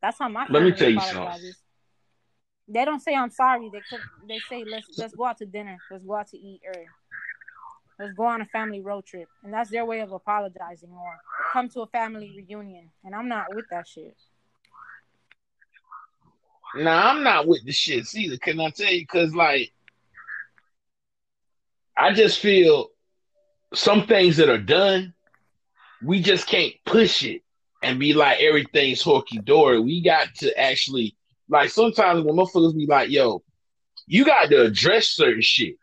That's 0.00 0.18
how 0.18 0.28
my. 0.28 0.46
Let 0.48 0.62
me 0.62 0.72
tell 0.72 0.90
you 0.90 1.00
something. 1.00 1.52
They 2.68 2.84
don't 2.84 3.00
say 3.00 3.14
I'm 3.14 3.30
sorry. 3.30 3.70
They 3.72 3.80
they 4.28 4.38
say 4.48 4.64
let's 4.70 4.86
let's 4.98 5.14
go 5.14 5.24
out 5.24 5.38
to 5.38 5.46
dinner. 5.46 5.78
Let's 5.90 6.04
go 6.04 6.14
out 6.14 6.28
to 6.28 6.38
eat 6.38 6.60
or 6.66 6.74
let's 7.98 8.14
go 8.14 8.24
on 8.24 8.40
a 8.40 8.46
family 8.46 8.80
road 8.80 9.04
trip, 9.04 9.28
and 9.44 9.52
that's 9.52 9.70
their 9.70 9.84
way 9.84 10.00
of 10.00 10.12
apologizing 10.12 10.90
or 10.90 11.18
come 11.52 11.68
to 11.70 11.80
a 11.80 11.86
family 11.88 12.32
reunion. 12.36 12.90
And 13.04 13.14
I'm 13.14 13.28
not 13.28 13.54
with 13.54 13.66
that 13.70 13.86
shit. 13.86 14.16
Nah, 16.76 17.10
I'm 17.10 17.22
not 17.22 17.46
with 17.46 17.64
the 17.64 17.72
shits 17.72 18.14
either. 18.14 18.36
Can 18.36 18.60
I 18.60 18.70
tell 18.70 18.92
you? 18.92 19.00
Because 19.00 19.34
like, 19.34 19.72
I 21.96 22.12
just 22.12 22.38
feel 22.38 22.88
some 23.74 24.06
things 24.06 24.36
that 24.36 24.48
are 24.48 24.58
done, 24.58 25.14
we 26.02 26.22
just 26.22 26.46
can't 26.46 26.74
push 26.86 27.24
it 27.24 27.42
and 27.82 27.98
be 27.98 28.12
like 28.12 28.40
everything's 28.40 29.02
horky 29.02 29.44
dory. 29.44 29.80
We 29.80 30.02
got 30.02 30.34
to 30.36 30.56
actually 30.58 31.16
like 31.48 31.70
sometimes 31.70 32.24
when 32.24 32.36
motherfuckers 32.36 32.76
be 32.76 32.86
like, 32.86 33.10
"Yo, 33.10 33.42
you 34.06 34.24
got 34.24 34.50
to 34.50 34.62
address 34.62 35.08
certain 35.08 35.42
shit 35.42 35.76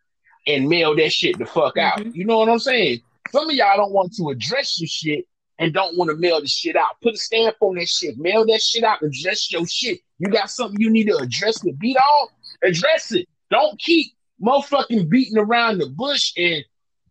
and 0.47 0.69
mail 0.69 0.95
that 0.95 1.11
shit 1.11 1.37
the 1.37 1.45
fuck 1.45 1.77
out." 1.77 1.99
Mm-hmm. 1.99 2.11
You 2.13 2.25
know 2.25 2.37
what 2.37 2.49
I'm 2.49 2.59
saying? 2.59 3.01
Some 3.31 3.49
of 3.49 3.55
y'all 3.55 3.77
don't 3.77 3.91
want 3.91 4.15
to 4.15 4.29
address 4.29 4.79
your 4.79 4.87
shit 4.87 5.25
and 5.59 5.73
don't 5.73 5.97
want 5.97 6.09
to 6.09 6.17
mail 6.17 6.41
the 6.41 6.47
shit 6.47 6.75
out. 6.75 6.99
Put 7.01 7.15
a 7.15 7.17
stamp 7.17 7.55
on 7.61 7.75
that 7.75 7.87
shit. 7.87 8.17
Mail 8.17 8.45
that 8.45 8.61
shit 8.61 8.83
out. 8.83 9.01
Address 9.01 9.51
your 9.51 9.65
shit. 9.67 9.99
You 10.19 10.29
got 10.29 10.49
something 10.49 10.79
you 10.79 10.89
need 10.89 11.07
to 11.07 11.17
address 11.17 11.63
with 11.63 11.79
beat 11.79 11.97
all? 11.97 12.31
Address 12.63 13.11
it. 13.11 13.27
Don't 13.49 13.79
keep 13.79 14.13
motherfucking 14.41 15.09
beating 15.09 15.37
around 15.37 15.77
the 15.77 15.87
bush 15.87 16.33
and 16.37 16.63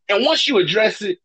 and 0.08 0.24
once 0.24 0.46
you 0.46 0.58
address 0.58 1.02
it, 1.02 1.18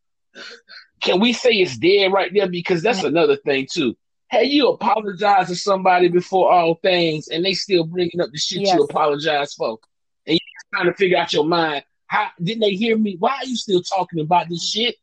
can 1.00 1.20
we 1.20 1.32
say 1.32 1.50
it's 1.50 1.76
dead 1.76 2.12
right 2.12 2.32
there? 2.32 2.48
Because 2.48 2.82
that's 2.82 3.02
another 3.02 3.36
thing 3.36 3.66
too. 3.70 3.96
Hey, 4.30 4.44
you 4.44 4.68
apologize 4.68 5.48
to 5.48 5.56
somebody 5.56 6.08
before 6.08 6.52
all 6.52 6.76
things, 6.76 7.28
and 7.28 7.44
they 7.44 7.52
still 7.52 7.84
bringing 7.84 8.20
up 8.20 8.30
the 8.30 8.38
shit 8.38 8.60
yes. 8.60 8.74
you 8.74 8.84
apologize 8.84 9.54
for, 9.54 9.78
and 10.26 10.34
you 10.34 10.40
trying 10.72 10.86
to 10.86 10.94
figure 10.94 11.18
out 11.18 11.32
your 11.32 11.44
mind. 11.44 11.84
How 12.10 12.28
didn't 12.42 12.62
they 12.62 12.72
hear 12.72 12.98
me? 12.98 13.14
Why 13.20 13.36
are 13.36 13.46
you 13.46 13.54
still 13.56 13.82
talking 13.82 14.18
about 14.18 14.48
this 14.48 14.68
shit? 14.68 14.96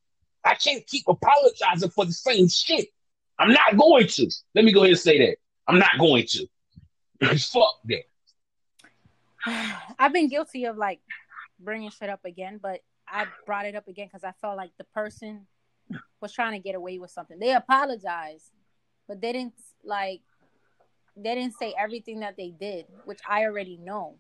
I 0.43 0.55
can't 0.55 0.86
keep 0.86 1.05
apologizing 1.08 1.89
for 1.91 2.03
the 2.03 2.12
same 2.12 2.49
shit. 2.49 2.89
I'm 3.39 3.53
not 3.53 3.78
going 3.78 4.08
to. 4.08 4.30
Let 4.53 4.66
me 4.66 4.74
go 4.74 4.82
ahead 4.82 4.91
and 4.91 4.99
say 4.99 5.18
that. 5.20 5.38
I'm 5.70 5.80
not 5.80 5.97
going 5.97 6.26
to. 6.28 6.47
Fuck 7.38 7.80
that. 7.86 8.03
I've 9.97 10.12
been 10.12 10.28
guilty 10.28 10.66
of 10.66 10.76
like 10.76 10.99
bringing 11.62 11.89
shit 11.91 12.10
up 12.10 12.26
again, 12.26 12.60
but 12.62 12.82
I 13.08 13.26
brought 13.45 13.66
it 13.66 13.76
up 13.76 13.88
again 13.88 14.08
because 14.08 14.26
I 14.26 14.34
felt 14.41 14.58
like 14.58 14.72
the 14.78 14.84
person 14.84 15.47
was 16.20 16.34
trying 16.34 16.53
to 16.53 16.60
get 16.60 16.76
away 16.76 16.99
with 16.99 17.12
something. 17.12 17.39
They 17.39 17.53
apologized, 17.53 18.51
but 19.08 19.22
they 19.22 19.32
didn't 19.32 19.53
like 19.82 20.20
they 21.16 21.36
didn't 21.36 21.53
say 21.58 21.74
everything 21.80 22.20
that 22.20 22.36
they 22.36 22.49
did, 22.49 22.88
which 23.05 23.20
I 23.26 23.45
already 23.45 23.78
know. 23.78 24.18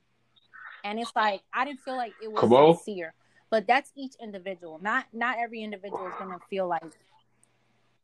And 0.87 0.99
it's 0.99 1.11
like 1.15 1.41
I 1.53 1.65
didn't 1.65 1.81
feel 1.81 1.97
like 1.97 2.13
it 2.23 2.31
was 2.31 2.77
sincere. 2.77 3.13
But 3.49 3.67
that's 3.67 3.91
each 3.95 4.13
individual. 4.21 4.79
Not 4.81 5.05
not 5.13 5.37
every 5.37 5.61
individual 5.61 6.07
is 6.07 6.13
gonna 6.17 6.39
feel 6.49 6.67
like. 6.67 6.83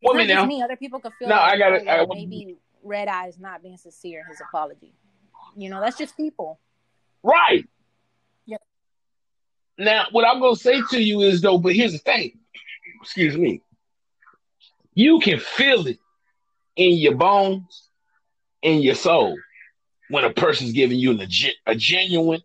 Not 0.01 0.27
now. 0.27 0.45
me. 0.45 0.61
Other 0.61 0.75
people 0.75 0.99
could 0.99 1.13
feel. 1.17 1.29
No, 1.29 1.35
like, 1.35 1.53
I 1.53 1.57
got 1.57 1.71
oh, 1.71 2.03
it. 2.03 2.09
maybe 2.09 2.57
Red 2.83 3.07
Eye 3.07 3.27
is 3.27 3.39
not 3.39 3.63
being 3.63 3.77
sincere 3.77 4.21
in 4.21 4.27
his 4.27 4.41
apology. 4.41 4.93
You 5.55 5.69
know, 5.69 5.79
that's 5.79 5.97
just 5.97 6.17
people. 6.17 6.59
Right. 7.23 7.65
Yeah. 8.45 8.57
Now, 9.77 10.07
what 10.11 10.27
I'm 10.27 10.41
gonna 10.41 10.57
say 10.57 10.81
to 10.91 11.01
you 11.01 11.21
is 11.21 11.41
though, 11.41 11.57
but 11.57 11.73
here's 11.73 11.93
the 11.93 11.99
thing. 11.99 12.37
Excuse 13.01 13.37
me. 13.37 13.61
You 14.93 15.19
can 15.19 15.39
feel 15.39 15.87
it 15.87 15.99
in 16.75 16.97
your 16.97 17.15
bones, 17.15 17.89
in 18.61 18.81
your 18.81 18.95
soul, 18.95 19.37
when 20.09 20.25
a 20.25 20.31
person's 20.31 20.73
giving 20.73 20.99
you 20.99 21.17
a, 21.19 21.27
a 21.65 21.75
genuine 21.75 22.41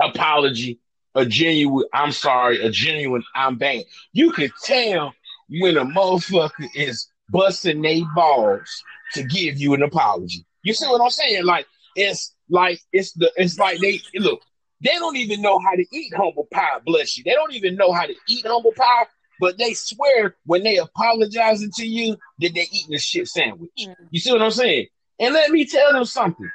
apology 0.00 0.80
a 1.14 1.24
genuine 1.24 1.86
I'm 1.92 2.12
sorry, 2.12 2.60
a 2.60 2.70
genuine 2.70 3.22
I'm 3.34 3.56
bad. 3.56 3.84
You 4.12 4.32
can 4.32 4.50
tell 4.62 5.14
when 5.48 5.76
a 5.76 5.84
motherfucker 5.84 6.68
is 6.74 7.08
busting 7.30 7.82
their 7.82 8.02
balls 8.14 8.82
to 9.12 9.22
give 9.22 9.58
you 9.58 9.74
an 9.74 9.82
apology. 9.82 10.44
You 10.62 10.74
see 10.74 10.86
what 10.86 11.00
I'm 11.00 11.10
saying? 11.10 11.44
Like 11.44 11.66
it's 11.96 12.34
like 12.48 12.80
it's 12.92 13.12
the 13.12 13.32
it's 13.36 13.58
like 13.58 13.78
they 13.80 14.00
look, 14.16 14.42
they 14.82 14.94
don't 14.98 15.16
even 15.16 15.40
know 15.40 15.58
how 15.58 15.74
to 15.74 15.84
eat 15.92 16.12
humble 16.14 16.48
pie, 16.52 16.80
bless 16.84 17.16
you. 17.16 17.24
They 17.24 17.32
don't 17.32 17.52
even 17.52 17.76
know 17.76 17.92
how 17.92 18.06
to 18.06 18.14
eat 18.28 18.46
humble 18.46 18.72
pie, 18.72 19.06
but 19.40 19.58
they 19.58 19.74
swear 19.74 20.36
when 20.46 20.62
they 20.64 20.78
apologizing 20.78 21.70
to 21.76 21.86
you 21.86 22.16
that 22.40 22.54
they 22.54 22.66
eating 22.72 22.94
a 22.94 22.98
shit 22.98 23.28
sandwich. 23.28 23.70
Mm. 23.78 23.94
You 24.10 24.20
see 24.20 24.32
what 24.32 24.42
I'm 24.42 24.50
saying? 24.50 24.86
And 25.20 25.32
let 25.32 25.50
me 25.50 25.64
tell 25.64 25.92
them 25.92 26.04
something. 26.04 26.50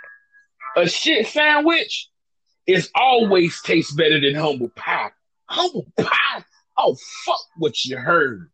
A 0.76 0.88
shit 0.88 1.28
sandwich 1.28 2.09
it's 2.70 2.90
always 2.94 3.60
tastes 3.64 3.92
better 3.94 4.20
than 4.20 4.36
humble 4.36 4.70
pie. 4.70 5.10
Humble 5.48 5.88
pie? 5.98 6.44
Oh, 6.78 6.96
fuck 7.26 7.42
what 7.58 7.84
you 7.84 7.98
heard. 7.98 8.52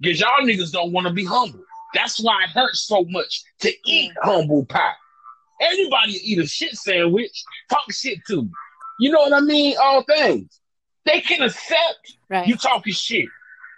Because 0.00 0.20
y'all 0.20 0.42
niggas 0.42 0.70
don't 0.70 0.92
want 0.92 1.06
to 1.06 1.12
be 1.12 1.24
humble. 1.24 1.64
That's 1.94 2.22
why 2.22 2.44
it 2.44 2.50
hurts 2.50 2.86
so 2.86 3.06
much 3.08 3.42
to 3.60 3.72
eat 3.86 4.12
humble 4.22 4.66
pie. 4.66 4.92
Everybody 5.62 6.12
eat 6.22 6.38
a 6.40 6.46
shit 6.46 6.74
sandwich, 6.74 7.42
talk 7.70 7.90
shit 7.90 8.18
to 8.26 8.42
me. 8.42 8.50
You 9.00 9.12
know 9.12 9.20
what 9.20 9.32
I 9.32 9.40
mean? 9.40 9.76
All 9.80 10.02
things. 10.02 10.60
They 11.06 11.22
can 11.22 11.40
accept 11.40 12.16
right. 12.28 12.46
you 12.46 12.56
talking 12.56 12.92
shit. 12.92 13.28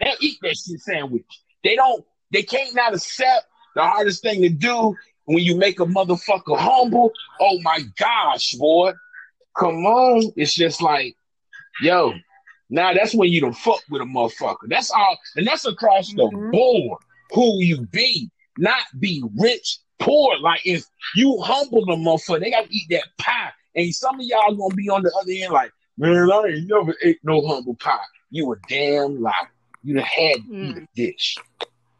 They'll 0.01 0.17
eat 0.21 0.39
that 0.43 0.57
shit 0.57 0.81
sandwich. 0.81 1.43
They 1.63 1.77
don't, 1.77 2.05
they 2.33 2.43
can't 2.43 2.75
not 2.75 2.95
accept 2.95 3.47
the 3.77 3.83
hardest 3.83 4.23
thing 4.23 4.43
to 4.43 4.49
do 4.49 4.97
when 5.27 5.45
you 5.45 5.57
make 5.57 5.79
a 5.79 5.87
motherfucker 5.87 6.59
humble. 6.59 7.13
Oh 7.41 7.61
my 7.63 7.81
gosh, 7.97 8.55
boy. 8.55 8.95
Come 9.59 9.87
on. 9.87 10.33
It's 10.37 10.55
just 10.55 10.83
like, 10.83 11.17
yo, 11.81 12.13
now 12.71 12.93
that's 12.93 13.15
when 13.15 13.31
you 13.31 13.41
don't 13.41 13.57
fuck 13.57 13.83
with 13.91 14.03
a 14.03 14.05
motherfucker. 14.05 14.69
That's 14.69 14.91
all, 14.91 15.19
and 15.37 15.47
that's 15.47 15.67
across 15.67 16.13
mm-hmm. 16.13 16.47
the 16.47 16.51
board. 16.51 17.01
Who 17.33 17.61
you 17.61 17.87
be, 17.87 18.31
not 18.59 18.83
be 18.99 19.23
rich, 19.37 19.79
poor. 19.99 20.39
Like 20.39 20.61
if 20.65 20.85
you 21.15 21.39
humble 21.41 21.85
the 21.87 21.97
motherfucker, 21.97 22.41
they 22.41 22.51
gotta 22.51 22.69
eat 22.71 22.87
that 22.91 23.05
pie. 23.19 23.51
And 23.75 23.95
some 23.95 24.19
of 24.19 24.27
y'all 24.27 24.55
gonna 24.55 24.75
be 24.75 24.89
on 24.89 25.03
the 25.03 25.13
other 25.21 25.33
end, 25.33 25.53
like, 25.53 25.73
man, 25.99 26.31
I 26.31 26.49
ain't 26.49 26.69
never 26.69 26.95
ate 27.03 27.19
no 27.23 27.47
humble 27.47 27.75
pie. 27.75 27.99
You 28.31 28.53
a 28.53 28.57
damn 28.69 29.21
lie. 29.21 29.33
You 29.83 29.95
done 29.95 30.05
had 30.05 30.37
to 30.37 30.43
mm. 30.51 30.71
eat 30.71 30.77
a 30.77 30.87
dish. 30.95 31.37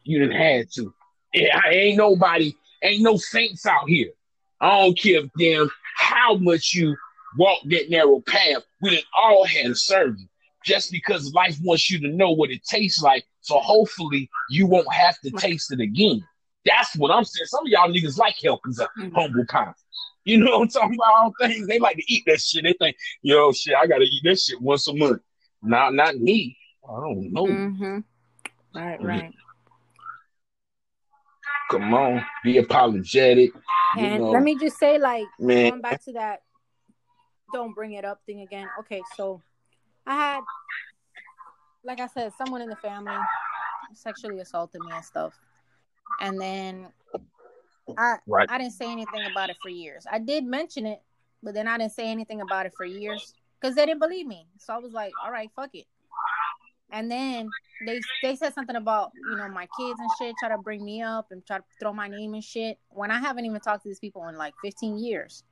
You 0.03 0.19
done 0.19 0.35
had 0.35 0.71
to. 0.73 0.93
Yeah, 1.33 1.59
ain't 1.69 1.97
nobody, 1.97 2.53
ain't 2.81 3.03
no 3.03 3.17
saints 3.17 3.65
out 3.65 3.87
here. 3.87 4.11
I 4.59 4.81
don't 4.81 4.97
care 4.97 5.21
damn 5.37 5.69
how 5.95 6.35
much 6.35 6.73
you 6.73 6.95
walk 7.37 7.59
that 7.65 7.89
narrow 7.89 8.21
path. 8.21 8.63
We 8.81 8.91
didn't 8.91 9.05
all 9.17 9.45
had 9.45 9.71
a 9.71 9.75
serving. 9.75 10.29
Just 10.65 10.91
because 10.91 11.33
life 11.33 11.57
wants 11.63 11.89
you 11.89 11.99
to 11.99 12.09
know 12.09 12.31
what 12.31 12.51
it 12.51 12.63
tastes 12.63 13.01
like, 13.01 13.25
so 13.41 13.57
hopefully 13.59 14.29
you 14.49 14.67
won't 14.67 14.91
have 14.91 15.17
to 15.21 15.31
taste 15.31 15.71
it 15.71 15.79
again. 15.79 16.21
That's 16.65 16.95
what 16.97 17.11
I'm 17.11 17.23
saying. 17.23 17.45
Some 17.45 17.65
of 17.65 17.71
y'all 17.71 17.87
niggas 17.89 18.17
like 18.17 18.35
helpings 18.43 18.79
of 18.79 18.87
mm-hmm. 18.99 19.15
humble 19.15 19.45
pie. 19.47 19.71
You 20.25 20.39
know 20.39 20.57
what 20.57 20.63
I'm 20.63 20.67
talking 20.67 20.95
about? 20.95 21.13
All 21.13 21.33
things 21.39 21.67
they 21.67 21.79
like 21.79 21.95
to 21.95 22.03
eat 22.13 22.23
that 22.27 22.41
shit. 22.41 22.63
They 22.63 22.73
think, 22.73 22.97
yo, 23.21 23.53
shit, 23.53 23.75
I 23.75 23.87
gotta 23.87 24.03
eat 24.03 24.21
that 24.25 24.37
shit 24.37 24.61
once 24.61 24.87
a 24.89 24.93
month. 24.93 25.21
Not, 25.61 25.93
not 25.93 26.17
me. 26.17 26.57
I 26.83 26.99
don't 26.99 27.31
know. 27.31 27.45
Mm-hmm. 27.45 27.99
Right, 28.77 29.01
right. 29.01 29.33
Come 31.71 31.93
on, 31.93 32.25
be 32.43 32.57
apologetic. 32.57 33.51
And 33.97 34.13
you 34.13 34.19
know. 34.19 34.31
let 34.31 34.43
me 34.43 34.57
just 34.57 34.77
say, 34.77 34.99
like, 34.99 35.25
Man. 35.39 35.69
going 35.69 35.81
back 35.81 36.03
to 36.05 36.13
that, 36.13 36.41
don't 37.53 37.73
bring 37.73 37.93
it 37.93 38.05
up 38.05 38.21
thing 38.25 38.41
again. 38.41 38.67
Okay, 38.79 39.01
so 39.15 39.41
I 40.05 40.15
had, 40.15 40.41
like 41.83 41.99
I 41.99 42.07
said, 42.07 42.31
someone 42.37 42.61
in 42.61 42.69
the 42.69 42.75
family 42.77 43.15
sexually 43.93 44.39
assaulted 44.39 44.81
me 44.81 44.91
and 44.93 45.05
stuff, 45.05 45.33
and 46.19 46.39
then 46.39 46.87
I 47.97 48.17
right. 48.27 48.47
I 48.49 48.57
didn't 48.57 48.73
say 48.73 48.91
anything 48.91 49.25
about 49.31 49.49
it 49.49 49.57
for 49.61 49.69
years. 49.69 50.05
I 50.11 50.19
did 50.19 50.43
mention 50.43 50.85
it, 50.85 51.01
but 51.43 51.53
then 51.53 51.67
I 51.67 51.77
didn't 51.77 51.93
say 51.93 52.09
anything 52.09 52.41
about 52.41 52.65
it 52.65 52.73
for 52.75 52.85
years 52.85 53.33
because 53.59 53.75
they 53.75 53.85
didn't 53.85 53.99
believe 53.99 54.27
me. 54.27 54.47
So 54.57 54.73
I 54.73 54.77
was 54.77 54.93
like, 54.93 55.13
all 55.23 55.31
right, 55.31 55.49
fuck 55.55 55.73
it. 55.73 55.85
And 56.89 57.11
then 57.11 57.49
they 57.85 57.99
they 58.23 58.35
said 58.35 58.53
something 58.53 58.75
about 58.75 59.11
you 59.29 59.35
know 59.35 59.49
my 59.49 59.67
kids 59.77 59.99
and 59.99 60.09
shit, 60.19 60.35
try 60.39 60.49
to 60.49 60.57
bring 60.57 60.83
me 60.83 61.01
up 61.01 61.27
and 61.31 61.45
try 61.45 61.57
to 61.57 61.63
throw 61.79 61.93
my 61.93 62.07
name 62.07 62.33
and 62.33 62.43
shit. 62.43 62.77
When 62.89 63.11
I 63.11 63.19
haven't 63.19 63.45
even 63.45 63.59
talked 63.59 63.83
to 63.83 63.89
these 63.89 63.99
people 63.99 64.27
in 64.27 64.37
like 64.37 64.53
15 64.63 64.97
years. 64.97 65.43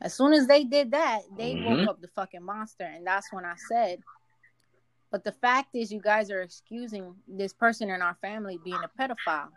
As 0.00 0.14
soon 0.14 0.32
as 0.32 0.46
they 0.46 0.64
did 0.64 0.92
that, 0.92 1.22
they 1.36 1.54
mm-hmm. 1.54 1.80
woke 1.80 1.88
up 1.88 2.00
the 2.00 2.08
fucking 2.08 2.42
monster, 2.42 2.84
and 2.84 3.06
that's 3.06 3.32
when 3.32 3.44
I 3.44 3.54
said. 3.68 4.00
But 5.10 5.24
the 5.24 5.32
fact 5.32 5.74
is, 5.74 5.90
you 5.90 6.00
guys 6.00 6.30
are 6.30 6.42
excusing 6.42 7.14
this 7.26 7.52
person 7.52 7.90
in 7.90 8.02
our 8.02 8.16
family 8.20 8.58
being 8.62 8.76
a 8.76 9.02
pedophile. 9.02 9.48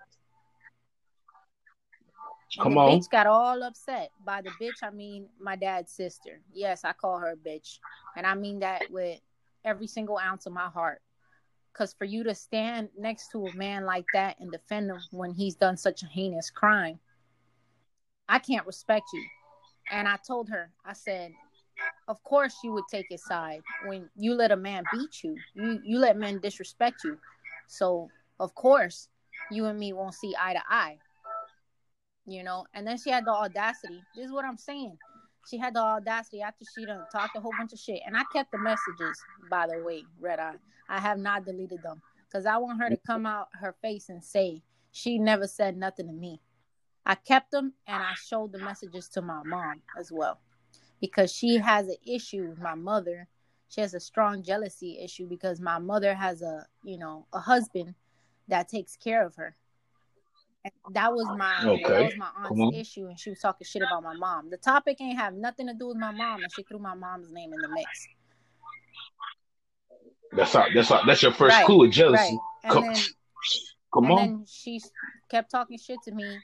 And 2.58 2.64
Come 2.64 2.74
the 2.74 2.80
on. 2.80 3.00
bitch 3.00 3.10
got 3.10 3.28
all 3.28 3.62
upset. 3.64 4.12
By 4.26 4.42
the 4.42 4.50
bitch, 4.62 4.82
I 4.82 4.90
mean 4.90 5.28
my 5.40 5.56
dad's 5.56 5.92
sister. 5.92 6.42
Yes, 6.54 6.84
I 6.84 6.94
call 6.94 7.18
her 7.20 7.32
a 7.32 7.36
bitch. 7.36 7.80
And 8.18 8.26
I 8.26 8.34
mean 8.36 8.60
that 8.60 8.84
with 8.90 9.20
every 9.64 9.88
single 9.88 10.18
ounce 10.18 10.46
of 10.46 10.54
my 10.54 10.68
heart. 10.68 11.02
Because 11.72 11.94
for 11.94 12.06
you 12.06 12.24
to 12.24 12.36
stand 12.36 12.90
next 12.98 13.30
to 13.32 13.46
a 13.46 13.56
man 13.56 13.86
like 13.86 14.06
that 14.14 14.38
and 14.40 14.52
defend 14.52 14.90
him 14.90 15.00
when 15.12 15.34
he's 15.34 15.56
done 15.56 15.78
such 15.78 16.04
a 16.04 16.08
heinous 16.08 16.50
crime, 16.50 17.00
I 18.28 18.40
can't 18.40 18.66
respect 18.66 19.06
you. 19.14 19.26
And 19.90 20.08
I 20.08 20.18
told 20.26 20.50
her, 20.50 20.72
I 20.86 20.94
said, 20.94 21.32
of 22.08 22.22
course 22.24 22.56
you 22.64 22.72
would 22.74 22.84
take 22.92 23.08
his 23.10 23.24
side 23.26 23.62
when 23.86 24.10
you 24.16 24.34
let 24.34 24.52
a 24.52 24.58
man 24.58 24.84
beat 24.92 25.24
you. 25.24 25.36
You 25.56 25.80
you 25.84 25.98
let 25.98 26.18
men 26.18 26.40
disrespect 26.40 27.04
you. 27.04 27.18
So 27.68 28.10
of 28.40 28.54
course 28.54 29.08
you 29.50 29.66
and 29.66 29.80
me 29.80 29.94
won't 29.94 30.14
see 30.14 30.36
eye 30.40 30.54
to 30.54 30.62
eye 30.70 30.98
you 32.26 32.44
know. 32.44 32.66
And 32.74 32.86
then 32.86 32.98
she 32.98 33.10
had 33.10 33.26
the 33.26 33.32
audacity. 33.32 34.02
This 34.16 34.26
is 34.26 34.32
what 34.32 34.46
I'm 34.46 34.58
saying. 34.58 34.98
She 35.50 35.58
had 35.58 35.74
the 35.74 35.80
audacity 35.80 36.42
after 36.42 36.66
she 36.76 36.86
done 36.86 37.04
talked 37.12 37.36
a 37.36 37.42
whole 37.42 37.54
bunch 37.58 37.74
of 37.74 37.80
shit, 37.80 38.02
and 38.06 38.16
I 38.16 38.22
kept 38.32 38.52
the 38.52 38.60
messages. 38.60 39.20
By 39.50 39.68
the 39.68 39.84
way, 39.84 40.04
Red 40.20 40.40
Eye, 40.40 40.56
I 40.88 41.00
have 41.00 41.18
not 41.18 41.46
deleted 41.46 41.82
them 41.82 42.02
because 42.28 42.46
I 42.46 42.58
want 42.58 42.82
her 42.82 42.90
to 42.90 42.98
come 43.08 43.26
out 43.26 43.48
her 43.60 43.76
face 43.82 44.10
and 44.10 44.24
say 44.24 44.62
she 44.92 45.18
never 45.18 45.48
said 45.48 45.78
nothing 45.78 46.08
to 46.08 46.14
me. 46.14 46.40
I 47.06 47.16
kept 47.16 47.52
them 47.52 47.74
and 47.88 48.02
I 48.02 48.14
showed 48.14 48.52
the 48.52 48.60
messages 48.60 49.10
to 49.10 49.22
my 49.22 49.42
mom 49.44 49.82
as 50.00 50.12
well 50.12 50.40
because 51.00 51.32
she 51.32 51.58
has 51.58 51.88
an 51.88 51.96
issue 52.06 52.50
with 52.50 52.60
my 52.60 52.76
mother. 52.76 53.28
She 53.70 53.82
has 53.82 53.94
a 53.94 54.00
strong 54.00 54.44
jealousy 54.44 55.00
issue 55.02 55.28
because 55.28 55.60
my 55.60 55.80
mother 55.80 56.14
has 56.14 56.42
a, 56.42 56.68
you 56.84 56.98
know, 56.98 57.26
a 57.34 57.40
husband 57.40 57.96
that 58.48 58.68
takes 58.68 58.98
care 58.98 59.26
of 59.26 59.36
her 59.36 59.56
that 60.92 61.12
was 61.12 61.26
my 61.38 61.56
okay. 61.64 61.84
that 61.88 62.04
was 62.04 62.18
my 62.18 62.30
aunt's 62.38 62.78
issue, 62.78 63.08
and 63.08 63.20
she 63.20 63.32
was 63.32 63.40
talking 63.40 63.66
shit 63.66 63.82
about 63.82 64.04
my 64.04 64.14
mom. 64.14 64.50
The 64.50 64.58
topic 64.58 64.98
ain't 65.02 65.18
have 65.18 65.34
nothing 65.34 65.68
to 65.68 65.74
do 65.74 65.88
with 65.88 65.98
my 65.98 66.12
mom, 66.12 66.44
and 66.44 66.52
she 66.54 66.64
threw 66.64 66.80
my 66.80 66.94
mom's 66.94 67.32
name 67.32 67.52
in 67.54 67.60
the 67.60 67.70
mix. 67.70 68.08
That's 70.34 70.56
all, 70.56 70.66
that's 70.74 70.92
all, 70.92 71.02
that's 71.06 71.24
your 71.24 71.34
first 71.34 71.56
right, 71.56 71.66
clue 71.66 71.86
of 71.86 71.92
jealousy. 71.92 72.38
Right. 72.64 72.72
Come, 72.72 72.84
then, 72.84 72.96
come 73.94 74.04
and 74.06 74.14
on. 74.14 74.18
Then 74.18 74.46
she 74.48 74.80
kept 75.30 75.52
talking 75.52 75.78
shit 75.78 75.98
to 76.04 76.12
me 76.12 76.40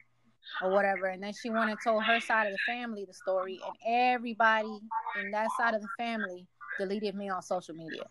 or 0.61 0.71
whatever, 0.71 1.07
and 1.07 1.21
then 1.21 1.33
she 1.33 1.49
went 1.49 1.69
and 1.69 1.79
told 1.83 2.03
her 2.03 2.19
side 2.19 2.47
of 2.47 2.53
the 2.53 2.59
family 2.65 3.05
the 3.05 3.13
story, 3.13 3.59
and 3.65 3.75
everybody 3.87 4.79
in 5.21 5.31
that 5.31 5.47
side 5.57 5.73
of 5.73 5.81
the 5.81 5.89
family 5.97 6.47
deleted 6.77 7.15
me 7.15 7.29
on 7.29 7.41
social 7.41 7.75
media. 7.75 8.03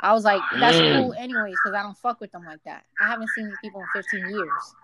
I 0.00 0.12
was 0.12 0.24
like, 0.24 0.40
that's 0.58 0.76
mm. 0.76 1.00
cool 1.00 1.14
anyways, 1.14 1.54
because 1.64 1.78
I 1.78 1.82
don't 1.82 1.96
fuck 1.96 2.20
with 2.20 2.32
them 2.32 2.44
like 2.44 2.62
that. 2.64 2.84
I 3.00 3.06
haven't 3.06 3.28
seen 3.36 3.46
these 3.46 3.58
people 3.62 3.80
in 3.80 4.02
15 4.02 4.30
years. 4.30 4.74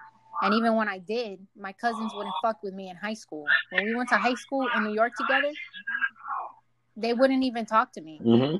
And 0.42 0.54
even 0.54 0.76
when 0.76 0.88
I 0.88 0.98
did, 0.98 1.40
my 1.56 1.72
cousins 1.72 2.12
wouldn't 2.14 2.34
fuck 2.40 2.62
with 2.62 2.72
me 2.72 2.88
in 2.88 2.96
high 2.96 3.14
school. 3.14 3.44
When 3.70 3.84
we 3.84 3.94
went 3.96 4.08
to 4.10 4.16
high 4.16 4.34
school 4.34 4.68
in 4.76 4.84
New 4.84 4.94
York 4.94 5.12
together, 5.16 5.50
they 6.96 7.12
wouldn't 7.12 7.42
even 7.42 7.66
talk 7.66 7.92
to 7.94 8.00
me. 8.00 8.20
Mm-hmm. 8.24 8.56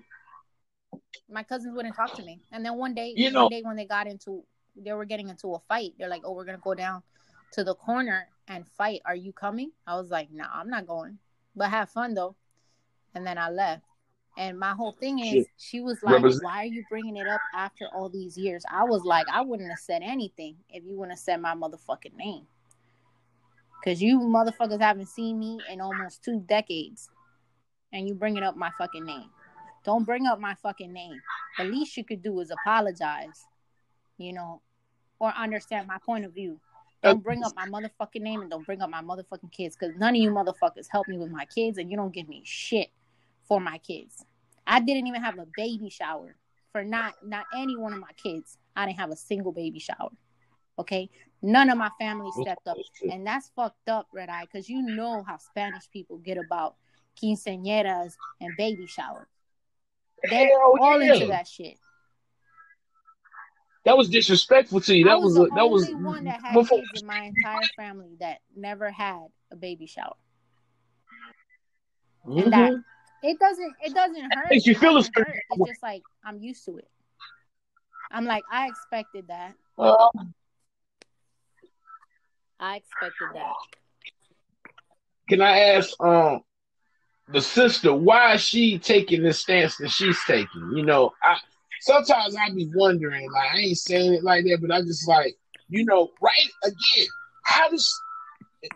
My 1.32 1.44
cousins 1.44 1.76
wouldn't 1.76 1.94
talk 1.94 2.14
to 2.14 2.24
me. 2.24 2.40
And 2.50 2.64
then 2.64 2.76
one 2.76 2.94
day, 2.94 3.12
you 3.16 3.30
know, 3.30 3.44
one 3.44 3.50
day 3.50 3.62
when 3.62 3.76
they 3.76 3.84
got 3.84 4.08
into, 4.08 4.42
they 4.84 4.92
were 4.92 5.04
getting 5.04 5.28
into 5.28 5.54
a 5.54 5.58
fight. 5.60 5.94
They're 5.98 6.08
like, 6.08 6.22
"Oh, 6.24 6.32
we're 6.32 6.44
gonna 6.44 6.58
go 6.58 6.74
down 6.74 7.02
to 7.52 7.64
the 7.64 7.74
corner 7.74 8.28
and 8.46 8.66
fight. 8.66 9.00
Are 9.04 9.14
you 9.14 9.32
coming?" 9.32 9.72
I 9.86 9.96
was 9.96 10.10
like, 10.10 10.30
"No, 10.30 10.44
nah, 10.44 10.50
I'm 10.52 10.70
not 10.70 10.86
going, 10.86 11.18
but 11.56 11.70
have 11.70 11.90
fun 11.90 12.14
though." 12.14 12.36
And 13.14 13.26
then 13.26 13.38
I 13.38 13.50
left. 13.50 13.84
And 14.36 14.58
my 14.58 14.72
whole 14.72 14.92
thing 14.92 15.18
is, 15.18 15.48
she 15.56 15.80
was 15.80 16.00
like, 16.02 16.22
"Why 16.42 16.62
are 16.62 16.66
you 16.66 16.84
bringing 16.88 17.16
it 17.16 17.26
up 17.26 17.40
after 17.54 17.88
all 17.88 18.08
these 18.08 18.38
years?" 18.38 18.64
I 18.70 18.84
was 18.84 19.04
like, 19.04 19.26
"I 19.28 19.40
wouldn't 19.40 19.70
have 19.70 19.80
said 19.80 20.02
anything 20.02 20.56
if 20.68 20.84
you 20.84 20.96
wouldn't 20.96 21.12
have 21.12 21.18
said 21.18 21.40
my 21.40 21.54
motherfucking 21.54 22.14
name." 22.14 22.46
Cause 23.84 24.02
you 24.02 24.20
motherfuckers 24.20 24.80
haven't 24.80 25.06
seen 25.06 25.38
me 25.38 25.60
in 25.70 25.80
almost 25.80 26.22
two 26.22 26.40
decades, 26.40 27.10
and 27.92 28.08
you 28.08 28.14
bringing 28.14 28.42
up 28.42 28.56
my 28.56 28.70
fucking 28.76 29.04
name. 29.04 29.30
Don't 29.84 30.04
bring 30.04 30.26
up 30.26 30.38
my 30.38 30.54
fucking 30.54 30.92
name. 30.92 31.20
The 31.56 31.64
least 31.64 31.96
you 31.96 32.04
could 32.04 32.22
do 32.22 32.38
is 32.40 32.50
apologize, 32.50 33.46
you 34.18 34.32
know, 34.32 34.60
or 35.18 35.32
understand 35.36 35.86
my 35.86 35.98
point 36.04 36.24
of 36.24 36.32
view. 36.32 36.60
Uh, 37.02 37.12
don't 37.12 37.22
bring 37.22 37.44
up 37.44 37.52
my 37.54 37.66
motherfucking 37.66 38.20
name 38.22 38.40
and 38.40 38.50
don't 38.50 38.66
bring 38.66 38.82
up 38.82 38.90
my 38.90 39.02
motherfucking 39.02 39.52
kids 39.52 39.76
because 39.76 39.94
none 39.96 40.14
of 40.14 40.20
you 40.20 40.30
motherfuckers 40.30 40.86
help 40.90 41.06
me 41.08 41.16
with 41.16 41.30
my 41.30 41.44
kids 41.44 41.78
and 41.78 41.90
you 41.90 41.96
don't 41.96 42.12
give 42.12 42.28
me 42.28 42.42
shit 42.44 42.90
for 43.46 43.60
my 43.60 43.78
kids. 43.78 44.24
I 44.66 44.80
didn't 44.80 45.06
even 45.06 45.22
have 45.22 45.38
a 45.38 45.46
baby 45.56 45.88
shower 45.88 46.36
for 46.72 46.84
not 46.84 47.14
not 47.24 47.46
any 47.56 47.76
one 47.76 47.92
of 47.92 48.00
my 48.00 48.12
kids. 48.22 48.58
I 48.76 48.86
didn't 48.86 48.98
have 48.98 49.10
a 49.10 49.16
single 49.16 49.52
baby 49.52 49.78
shower. 49.78 50.10
Okay, 50.78 51.10
none 51.42 51.70
of 51.70 51.78
my 51.78 51.90
family 51.98 52.30
oh, 52.36 52.42
stepped 52.42 52.68
up, 52.68 52.76
and 53.10 53.26
that's 53.26 53.50
fucked 53.56 53.88
up, 53.88 54.06
Red 54.12 54.28
Eye, 54.28 54.44
because 54.44 54.68
you 54.68 54.82
know 54.82 55.24
how 55.26 55.36
Spanish 55.38 55.90
people 55.90 56.18
get 56.18 56.38
about 56.38 56.76
quinceañeras 57.20 58.12
and 58.40 58.56
baby 58.56 58.86
showers. 58.86 59.26
They're 60.30 60.46
Hell 60.46 60.74
all 60.80 61.02
yeah. 61.02 61.14
into 61.14 61.26
that 61.26 61.48
shit. 61.48 61.78
That 63.88 63.96
was 63.96 64.10
disrespectful 64.10 64.82
to 64.82 64.94
you. 64.94 65.06
That 65.06 65.18
was, 65.18 65.38
was 65.38 65.48
a, 65.48 65.54
that 65.54 65.66
was 65.66 65.88
one 65.88 66.24
that 66.24 66.42
had 66.42 66.52
before. 66.52 66.76
kids 66.76 67.00
in 67.00 67.06
my 67.06 67.22
entire 67.22 67.62
family 67.74 68.16
that 68.20 68.40
never 68.54 68.90
had 68.90 69.28
a 69.50 69.56
baby 69.56 69.86
shower, 69.86 70.14
mm-hmm. 72.26 72.38
and 72.38 72.52
that 72.52 72.72
it 73.22 73.38
doesn't. 73.38 73.72
It 73.82 73.94
doesn't 73.94 74.34
hurt. 74.34 74.50
Makes 74.50 74.66
you 74.66 74.74
feel 74.74 74.98
it 74.98 75.08
hurt. 75.14 75.34
It's 75.52 75.70
just 75.70 75.82
like 75.82 76.02
I'm 76.22 76.38
used 76.38 76.66
to 76.66 76.76
it. 76.76 76.88
I'm 78.10 78.26
like 78.26 78.42
I 78.52 78.68
expected 78.68 79.28
that. 79.28 79.54
Uh, 79.78 80.08
I 82.60 82.76
expected 82.76 83.28
that. 83.36 83.54
Can 85.30 85.40
I 85.40 85.60
ask 85.60 85.98
um 85.98 86.42
the 87.26 87.40
sister 87.40 87.94
why 87.94 88.34
is 88.34 88.42
she 88.42 88.78
taking 88.78 89.22
the 89.22 89.32
stance 89.32 89.78
that 89.78 89.88
she's 89.88 90.22
taking? 90.26 90.72
You 90.74 90.84
know, 90.84 91.14
I 91.22 91.38
sometimes 91.80 92.36
I 92.36 92.50
be 92.50 92.70
wondering, 92.74 93.30
like 93.30 93.54
I 93.54 93.58
ain't 93.58 93.78
saying 93.78 94.14
it 94.14 94.24
like 94.24 94.44
that, 94.44 94.58
but 94.60 94.70
I 94.70 94.80
just 94.82 95.06
like, 95.08 95.36
you 95.68 95.84
know, 95.84 96.10
right 96.20 96.50
again, 96.64 97.06
how 97.44 97.68
does 97.70 97.92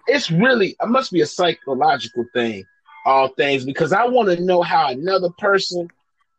it's 0.07 0.31
really 0.31 0.77
it 0.81 0.89
must 0.89 1.13
be 1.13 1.21
a 1.21 1.27
psychological 1.27 2.25
thing 2.33 2.65
all 3.05 3.29
things 3.29 3.65
because 3.65 3.93
I 3.93 4.07
want 4.07 4.29
to 4.29 4.43
know 4.43 4.63
how 4.63 4.89
another 4.89 5.31
person 5.39 5.89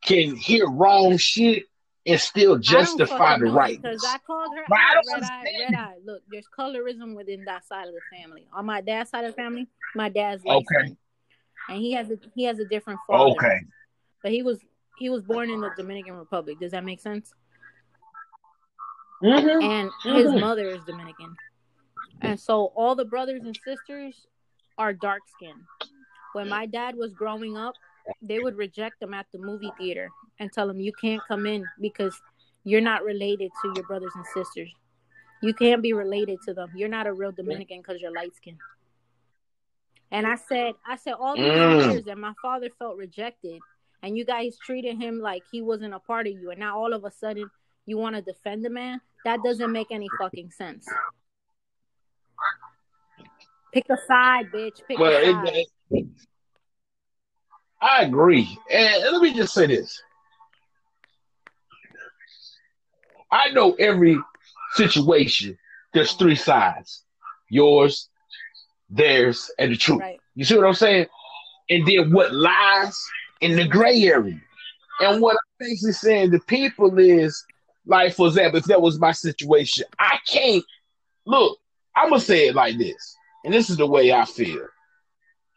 can 0.03 0.35
hear 0.35 0.67
wrong 0.67 1.17
shit 1.17 1.63
and 2.05 2.19
still 2.19 2.57
justify 2.57 3.37
the 3.37 3.45
right. 3.45 3.81
Because 3.81 4.03
I 4.05 4.17
called 4.25 4.55
her 4.55 4.63
out, 4.63 5.03
red 5.13 5.23
eye, 5.23 5.45
red 5.59 5.75
eye. 5.75 5.95
Look, 6.05 6.21
there's 6.29 6.47
colorism 6.57 7.15
within 7.15 7.45
that 7.45 7.65
side 7.65 7.87
of 7.87 7.93
the 7.93 8.17
family. 8.17 8.45
On 8.53 8.65
my 8.65 8.81
dad's 8.81 9.09
side 9.09 9.25
of 9.25 9.35
the 9.35 9.41
family, 9.41 9.67
my 9.95 10.09
dad's 10.09 10.43
okay, 10.45 10.95
and 11.69 11.77
he 11.77 11.93
has 11.93 12.09
a 12.09 12.17
he 12.35 12.43
has 12.43 12.59
a 12.59 12.65
different 12.65 12.99
father. 13.07 13.31
Okay, 13.31 13.59
but 14.21 14.31
he 14.31 14.43
was 14.43 14.59
he 14.95 15.09
was 15.09 15.21
born 15.23 15.49
in 15.49 15.61
the 15.61 15.69
Dominican 15.75 16.15
Republic. 16.15 16.59
Does 16.59 16.71
that 16.71 16.83
make 16.83 16.99
sense? 17.01 17.33
Mm-hmm. 19.21 19.61
And 19.63 19.91
his 20.03 20.31
Mhm. 20.31 20.39
mother 20.39 20.67
is 20.67 20.83
Dominican. 20.83 21.37
And 22.21 22.39
so 22.39 22.67
all 22.75 22.95
the 22.95 23.05
brothers 23.05 23.43
and 23.43 23.55
sisters 23.57 24.27
are 24.77 24.93
dark 24.93 25.23
skinned. 25.27 25.63
When 26.33 26.49
my 26.49 26.65
dad 26.65 26.95
was 26.95 27.13
growing 27.13 27.57
up, 27.57 27.75
they 28.21 28.39
would 28.39 28.55
reject 28.55 29.01
him 29.01 29.13
at 29.13 29.27
the 29.31 29.37
movie 29.39 29.71
theater 29.77 30.09
and 30.39 30.51
tell 30.51 30.69
him, 30.69 30.79
You 30.79 30.91
can't 30.93 31.23
come 31.27 31.45
in 31.45 31.67
because 31.79 32.21
you're 32.63 32.81
not 32.81 33.03
related 33.03 33.51
to 33.61 33.73
your 33.75 33.83
brothers 33.83 34.13
and 34.15 34.25
sisters. 34.27 34.69
You 35.41 35.53
can't 35.53 35.81
be 35.81 35.93
related 35.93 36.41
to 36.43 36.53
them. 36.53 36.71
You're 36.73 36.89
not 36.89 37.07
a 37.07 37.13
real 37.13 37.31
Dominican 37.31 37.79
because 37.79 38.01
you're 38.01 38.11
light 38.11 38.35
skinned. 38.35 38.59
And 40.11 40.25
I 40.25 40.35
said, 40.35 40.75
I 40.85 40.95
said 40.95 41.13
all 41.13 41.35
these 41.35 41.45
Mm. 41.45 41.91
years 41.91 42.05
that 42.05 42.17
my 42.17 42.33
father 42.41 42.69
felt 42.79 42.97
rejected, 42.97 43.61
and 44.03 44.17
you 44.17 44.25
guys 44.25 44.57
treated 44.63 45.01
him 45.01 45.19
like 45.19 45.41
he 45.51 45.61
wasn't 45.61 45.93
a 45.93 45.99
part 45.99 46.27
of 46.27 46.33
you, 46.33 46.51
and 46.51 46.59
now 46.59 46.77
all 46.77 46.93
of 46.93 47.05
a 47.05 47.11
sudden 47.11 47.49
you 47.85 47.97
want 47.97 48.15
to 48.15 48.21
defend 48.21 48.63
the 48.63 48.69
man. 48.69 49.01
That 49.25 49.41
doesn't 49.43 49.71
make 49.71 49.87
any 49.89 50.09
fucking 50.19 50.51
sense. 50.51 50.85
Pick 53.73 53.85
a 53.89 53.97
side, 54.07 54.51
bitch. 54.53 54.79
Pick 54.87 54.99
Well, 54.99 55.11
a 55.13 55.29
it, 55.29 55.33
side. 55.33 55.65
it- 55.91 56.05
I 57.81 58.03
agree. 58.03 58.57
And 58.71 59.03
let 59.11 59.21
me 59.21 59.33
just 59.33 59.53
say 59.53 59.67
this. 59.67 60.01
I 63.31 63.49
know 63.49 63.73
every 63.73 64.17
situation, 64.75 65.57
there's 65.93 66.13
three 66.13 66.35
sides 66.35 67.03
yours, 67.49 68.09
theirs, 68.89 69.51
and 69.59 69.71
the 69.71 69.75
truth. 69.77 69.99
right. 69.99 70.19
You 70.35 70.45
see 70.45 70.55
what 70.55 70.65
I'm 70.65 70.73
saying? 70.73 71.07
And 71.69 71.85
then 71.87 72.11
what 72.11 72.33
lies 72.33 72.99
in 73.43 73.55
the 73.57 73.67
gray 73.67 74.03
area. 74.03 74.39
And 75.01 75.21
what 75.21 75.33
I'm 75.33 75.67
basically 75.67 75.91
saying 75.93 76.31
to 76.31 76.39
people 76.39 76.97
is, 76.97 77.43
like, 77.85 78.13
for 78.15 78.27
example, 78.27 78.59
if 78.59 78.65
that 78.65 78.81
was 78.81 78.99
my 78.99 79.11
situation, 79.11 79.85
I 79.99 80.17
can't 80.27 80.63
look, 81.25 81.57
I'm 81.95 82.09
gonna 82.09 82.21
say 82.21 82.47
it 82.47 82.55
like 82.55 82.77
this, 82.77 83.15
and 83.43 83.53
this 83.53 83.69
is 83.69 83.77
the 83.77 83.87
way 83.87 84.13
I 84.13 84.25
feel. 84.25 84.65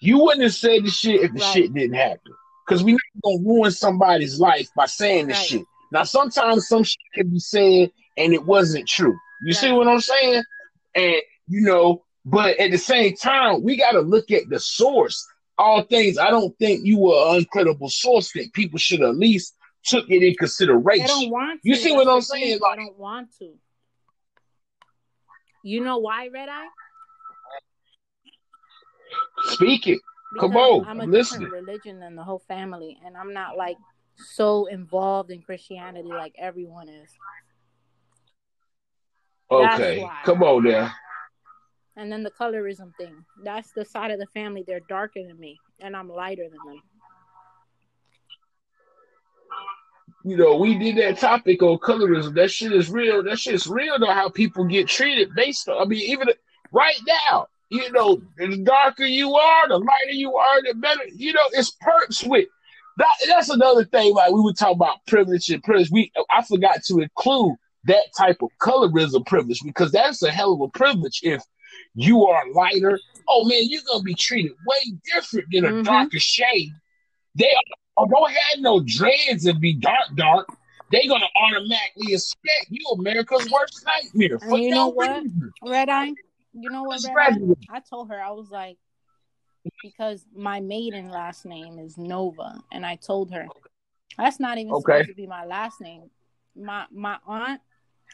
You 0.01 0.19
wouldn't 0.19 0.43
have 0.43 0.55
said 0.55 0.85
the 0.85 0.91
shit 0.91 1.23
if 1.23 1.33
the 1.33 1.41
Right. 1.41 1.53
shit 1.53 1.75
didn't 1.75 1.97
happen. 1.97 2.33
Because 2.67 2.83
we're 2.83 2.99
not 3.15 3.23
gonna 3.23 3.49
ruin 3.49 3.71
somebody's 3.71 4.41
life 4.41 4.69
by 4.77 4.87
saying 4.87 5.29
this 5.29 5.39
Right. 5.39 5.47
shit. 5.47 5.67
Now 5.93 6.03
sometimes 6.03 6.67
some 6.67 6.83
shit 6.83 6.99
can 7.15 7.29
be 7.29 7.39
said 7.39 7.93
and 8.17 8.35
it 8.35 8.45
wasn't 8.45 8.89
true. 8.89 9.17
You 9.43 9.53
see 9.53 9.71
what 9.71 9.87
I'm 9.87 10.01
saying? 10.01 10.43
And 10.95 11.17
you 11.49 11.61
know, 11.61 12.05
but 12.25 12.59
at 12.59 12.73
the 12.73 12.79
same 12.79 13.15
time, 13.17 13.63
we 13.63 13.77
gotta 13.77 14.01
look 14.01 14.31
at 14.33 14.49
the 14.49 14.59
source. 14.59 15.25
All 15.59 15.83
things, 15.83 16.19
I 16.19 16.31
don't 16.31 16.57
think 16.59 16.85
you 16.85 16.99
were 16.99 17.35
an 17.37 17.45
uncredible 17.45 17.91
source 17.91 18.33
that 18.33 18.53
people 18.53 18.79
should 18.79 19.01
at 19.01 19.17
least 19.17 19.57
took 19.85 20.09
it 20.11 20.17
in 20.17 20.21
They 20.21 20.35
consideration. 20.35 21.07
don't 21.07 21.31
want 21.31 21.63
to. 21.63 21.69
You 21.69 21.77
see 21.77 21.93
what 21.93 22.09
I'm 22.09 22.21
saying? 22.21 22.59
Like- 22.61 22.77
they 22.77 22.85
don't 22.85 22.99
want 22.99 23.29
to. 23.39 23.55
You 25.63 25.81
know 25.81 25.99
why, 25.99 26.29
Red 26.29 26.49
Eye? 26.49 26.67
Speak 29.45 29.87
it. 29.87 30.01
Come 30.39 30.57
on, 30.57 30.85
I'm 30.87 31.01
a 31.01 31.05
I'm 31.05 31.11
different 31.11 31.51
religion 31.53 31.99
than 32.01 32.15
the 32.17 32.23
whole 32.23 32.43
family, 32.47 32.99
and 33.05 33.17
I'm 33.17 33.33
not 33.33 33.57
like 33.57 33.77
so 34.17 34.67
involved 34.67 35.31
in 35.31 35.41
Christianity 35.41 36.09
like 36.09 36.35
everyone 36.39 36.89
is. 36.89 37.11
Okay. 39.51 40.07
Come 40.25 40.43
on 40.43 40.65
now. 40.65 40.93
And 41.97 42.13
then 42.13 42.23
the 42.23 42.31
colorism 42.31 42.95
thing. 42.97 43.25
That's 43.43 43.73
the 43.73 43.85
side 43.85 44.11
of 44.11 44.19
the 44.19 44.27
family. 44.27 44.65
They're 44.67 44.81
darker 44.89 45.23
than 45.27 45.39
me, 45.39 45.59
and 45.81 45.97
I'm 45.97 46.09
lighter 46.09 46.45
than 46.45 46.59
them. 46.67 46.83
you 50.27 50.37
know, 50.37 50.57
we 50.57 50.77
did 50.77 50.97
that 50.97 51.19
topic 51.21 51.63
on 51.63 51.79
colorism. 51.79 52.35
That 52.35 52.51
shit 52.51 52.73
is 52.73 52.91
real. 52.91 53.23
That 53.23 53.39
shit 53.39 53.55
is 53.55 53.69
real 53.69 53.97
though. 53.97 54.13
How 54.13 54.29
people 54.29 54.65
get 54.65 54.89
treated 54.89 55.33
based 55.37 55.69
on. 55.69 55.81
I 55.81 55.85
mean, 55.85 56.01
even 56.01 56.27
right 56.73 56.99
now, 57.07 57.47
you 57.71 57.93
know, 57.93 58.21
the 58.37 58.57
darker 58.65 59.05
you 59.05 59.37
are, 59.37 59.69
the 59.69 59.79
lighter 59.79 60.13
you 60.15 60.35
are, 60.35 60.63
the 60.63 60.75
better. 60.75 61.03
You 61.15 61.33
know, 61.33 61.49
it's 61.53 61.71
perks 61.81 62.25
with 62.25 62.49
that. 62.97 63.15
That's 63.29 63.51
another 63.51 63.85
thing. 63.85 64.15
Like 64.15 64.33
we 64.33 64.41
were 64.41 64.53
talking 64.53 64.75
about 64.75 65.07
privilege 65.07 65.49
and 65.49 65.63
privilege. 65.63 65.93
We 65.93 66.11
I 66.33 66.43
forgot 66.43 66.83
to 66.87 66.99
include 66.99 67.55
that 67.85 68.07
type 68.19 68.43
of 68.43 68.51
colorism 68.61 69.25
privilege 69.27 69.61
because 69.63 69.93
that's 69.93 70.25
a 70.25 70.31
hell 70.33 70.55
of 70.55 70.61
a 70.61 70.69
privilege. 70.77 71.21
If 71.23 71.41
you 71.95 72.27
are 72.27 72.51
lighter, 72.53 72.99
oh 73.29 73.45
man, 73.45 73.61
you're 73.63 73.83
gonna 73.87 74.03
be 74.03 74.15
treated 74.15 74.53
way 74.67 74.93
different 75.15 75.47
than 75.51 75.65
a 75.65 75.73
Mhm. 75.73 75.85
darker 75.85 76.19
shade. 76.19 76.73
They 77.35 77.53
oh, 77.97 78.07
don't 78.07 78.31
have 78.31 78.61
no 78.61 78.81
dreads 78.81 79.47
and 79.47 79.61
be 79.61 79.75
dark, 79.75 80.15
dark. 80.15 80.49
They're 80.91 81.09
gonna 81.09 81.29
automatically 81.37 82.15
expect 82.15 82.67
you 82.71 82.87
America's 82.93 83.51
worst 83.51 83.85
nightmare. 83.85 84.39
For 84.39 84.59
you 84.59 84.71
no 84.71 84.77
know 84.77 84.89
what? 84.89 85.23
reason. 85.23 85.53
Red 85.63 85.89
Eye. 85.89 86.13
You 86.53 86.71
know 86.71 86.85
what, 86.85 87.03
Red 87.05 87.17
Eye? 87.19 87.39
I 87.71 87.81
told 87.81 88.09
her 88.11 88.23
I 88.23 88.31
was 88.31 88.51
like, 88.51 88.79
because 89.83 90.25
my 90.35 90.61
maiden 90.61 91.11
last 91.11 91.45
name 91.45 91.79
is 91.79 91.99
Nova, 91.99 92.63
and 92.73 92.87
I 92.87 92.97
told 92.97 93.33
her 93.33 93.49
that's 94.17 94.41
not 94.41 94.59
even 94.59 94.73
Okay. 94.75 94.81
supposed 94.81 95.09
to 95.09 95.15
be 95.15 95.27
my 95.27 95.45
last 95.45 95.81
name. 95.81 96.11
My 96.55 96.87
my 96.91 97.19
aunt 97.27 97.61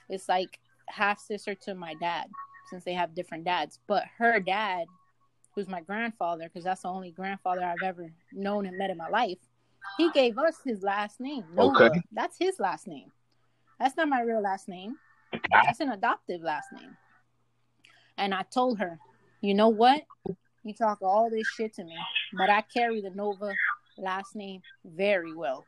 is 0.09 0.29
like 0.29 0.59
half 0.89 1.21
sister 1.21 1.55
to 1.55 1.75
my 1.75 1.95
dad, 1.95 2.27
since 2.73 2.85
they 2.85 2.95
have 2.95 3.15
different 3.15 3.45
dads. 3.45 3.79
But 3.87 4.05
her 4.17 4.41
dad, 4.41 4.87
who's 5.55 5.69
my 5.69 5.83
grandfather, 5.83 6.45
because 6.45 6.65
that's 6.65 6.83
the 6.83 6.89
only 6.89 7.11
grandfather 7.11 7.63
I've 7.63 7.83
ever 7.85 8.11
known 8.33 8.65
and 8.65 8.79
met 8.79 8.89
in 8.89 8.97
my 8.97 9.11
life, 9.11 9.39
he 9.99 10.11
gave 10.13 10.39
us 10.39 10.57
his 10.65 10.83
last 10.83 11.21
name. 11.21 11.45
Nova. 11.55 11.85
Okay. 11.85 12.01
That's 12.13 12.39
his 12.39 12.59
last 12.59 12.89
name. 12.89 13.13
That's 13.79 13.97
not 13.97 14.09
my 14.09 14.23
real 14.23 14.41
last 14.41 14.69
name. 14.69 14.97
That's 15.53 15.81
an 15.81 15.91
adoptive 15.91 16.41
last 16.41 16.69
name. 16.73 16.97
And 18.17 18.33
I 18.33 18.43
told 18.43 18.79
her, 18.79 18.99
you 19.43 19.53
know 19.53 19.69
what? 19.69 20.03
You 20.65 20.73
talk 20.73 21.03
all 21.03 21.29
this 21.29 21.47
shit 21.49 21.75
to 21.75 21.85
me, 21.85 21.97
but 22.39 22.49
I 22.49 22.63
carry 22.63 23.03
the 23.03 23.11
Nova 23.11 23.53
last 23.99 24.35
name 24.35 24.63
very 24.85 25.35
well. 25.35 25.67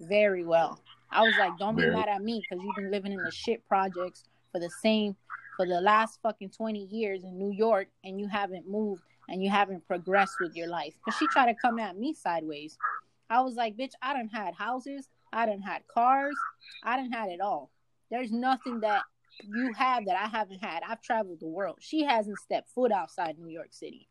Very 0.00 0.44
well. 0.44 0.80
I 1.10 1.22
was 1.22 1.34
like, 1.38 1.56
don't 1.58 1.76
be 1.76 1.88
mad 1.88 2.08
at 2.08 2.22
me 2.22 2.42
because 2.42 2.62
you've 2.62 2.76
been 2.76 2.90
living 2.90 3.12
in 3.12 3.22
the 3.22 3.30
shit 3.30 3.66
projects 3.68 4.24
for 4.52 4.60
the 4.60 4.70
same 4.70 5.16
for 5.56 5.66
the 5.66 5.80
last 5.80 6.20
fucking 6.22 6.50
20 6.50 6.84
years 6.86 7.24
in 7.24 7.36
New 7.38 7.50
York 7.50 7.88
and 8.04 8.18
you 8.20 8.28
haven't 8.28 8.68
moved 8.68 9.02
and 9.28 9.42
you 9.42 9.50
haven't 9.50 9.86
progressed 9.86 10.34
with 10.40 10.54
your 10.56 10.68
life. 10.68 10.94
Because 11.04 11.18
she 11.18 11.26
tried 11.28 11.46
to 11.52 11.54
come 11.60 11.78
at 11.78 11.96
me 11.96 12.14
sideways. 12.14 12.76
I 13.30 13.40
was 13.40 13.54
like, 13.54 13.76
bitch, 13.76 13.92
I 14.02 14.12
done 14.14 14.28
had 14.28 14.54
houses, 14.54 15.08
I 15.32 15.46
done 15.46 15.60
had 15.62 15.86
cars, 15.88 16.36
I 16.84 16.96
done 16.96 17.10
had 17.12 17.30
it 17.30 17.40
all. 17.40 17.70
There's 18.10 18.30
nothing 18.32 18.80
that 18.80 19.02
you 19.48 19.72
have 19.74 20.04
that 20.06 20.16
I 20.16 20.26
haven't 20.28 20.62
had. 20.62 20.82
I've 20.86 21.00
traveled 21.00 21.40
the 21.40 21.48
world. 21.48 21.78
She 21.80 22.04
hasn't 22.04 22.38
stepped 22.38 22.68
foot 22.70 22.92
outside 22.92 23.38
New 23.38 23.48
York 23.50 23.68
City. 23.72 24.08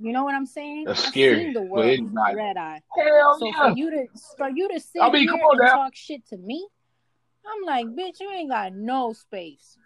You 0.00 0.12
know 0.12 0.24
what 0.24 0.34
I'm 0.34 0.46
saying? 0.46 0.84
That's 0.84 1.02
I've 1.04 1.08
scary 1.10 1.36
seen 1.44 1.52
the 1.52 1.60
for 1.60 1.66
world 1.66 1.86
anybody. 1.86 2.34
red 2.34 2.56
eye. 2.56 2.80
Hell 2.96 3.36
So 3.38 3.46
yeah. 3.46 3.52
for 3.70 3.76
you 3.76 3.90
to 3.90 4.06
for 4.36 4.48
you 4.50 4.68
to 4.72 4.80
sit 4.80 5.00
I 5.02 5.10
mean, 5.10 5.22
here 5.22 5.30
come 5.32 5.40
on 5.40 5.60
and 5.60 5.66
now. 5.68 5.74
talk 5.74 5.94
shit 5.94 6.26
to 6.28 6.36
me, 6.38 6.66
I'm 7.46 7.62
like, 7.66 7.86
bitch, 7.86 8.20
you 8.20 8.30
ain't 8.30 8.50
got 8.50 8.72
no 8.74 9.12
space. 9.12 9.76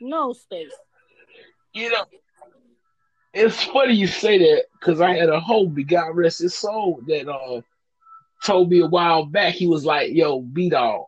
No 0.00 0.32
space. 0.32 0.72
You 1.72 1.90
know, 1.90 2.04
it's 3.32 3.64
funny 3.64 3.94
you 3.94 4.06
say 4.06 4.38
that 4.38 4.64
because 4.72 5.00
I 5.00 5.14
had 5.14 5.28
a 5.28 5.40
homie, 5.40 5.86
God 5.86 6.16
rest 6.16 6.40
his 6.40 6.54
soul, 6.54 7.00
that 7.06 7.28
uh 7.28 7.62
told 8.44 8.70
me 8.70 8.80
a 8.80 8.86
while 8.86 9.24
back. 9.24 9.54
He 9.54 9.66
was 9.66 9.84
like, 9.84 10.12
"Yo, 10.12 10.40
B 10.40 10.70
dog, 10.70 11.06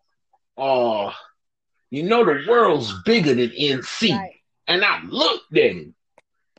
uh, 0.57 1.13
you 1.91 2.03
know 2.03 2.25
the 2.25 2.45
world's 2.49 2.93
bigger 3.05 3.35
than 3.35 3.51
NC." 3.51 4.11
Right. 4.11 4.41
And 4.69 4.85
I 4.85 5.03
looked 5.05 5.57
at 5.57 5.73
him, 5.73 5.95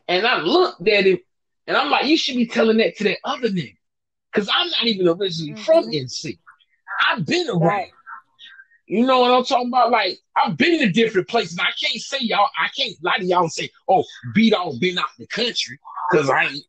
and 0.07 0.25
I 0.25 0.39
looked 0.39 0.87
at 0.87 1.05
him, 1.05 1.19
and 1.67 1.75
I'm 1.75 1.89
like, 1.91 2.05
"You 2.05 2.17
should 2.17 2.37
be 2.37 2.47
telling 2.47 2.77
that 2.77 2.95
to 2.97 3.03
that 3.05 3.19
other 3.25 3.49
nigga, 3.49 3.75
because 4.31 4.49
I'm 4.53 4.69
not 4.69 4.85
even 4.85 5.07
originally 5.07 5.53
Mhm. 5.53 5.65
from 5.65 5.89
NC. 5.91 6.39
I've 7.09 7.25
been 7.25 7.49
around." 7.49 7.61
Right. 7.61 7.91
You 8.87 9.05
know 9.05 9.19
what 9.19 9.31
I'm 9.31 9.43
talking 9.43 9.67
about? 9.67 9.91
Like 9.91 10.17
I've 10.35 10.57
been 10.57 10.79
to 10.79 10.89
different 10.89 11.27
places. 11.27 11.59
I 11.59 11.71
can't 11.79 12.01
say 12.01 12.19
y'all. 12.21 12.49
I 12.57 12.69
can't 12.69 12.95
lie 13.03 13.17
to 13.17 13.25
y'all 13.25 13.43
and 13.43 13.51
say, 13.51 13.69
"Oh, 13.87 14.03
beat 14.33 14.53
on 14.53 14.79
been 14.79 14.97
out 14.97 15.09
in 15.17 15.23
the 15.23 15.27
country," 15.27 15.77
because 16.09 16.29
I 16.29 16.45
ain't. 16.45 16.63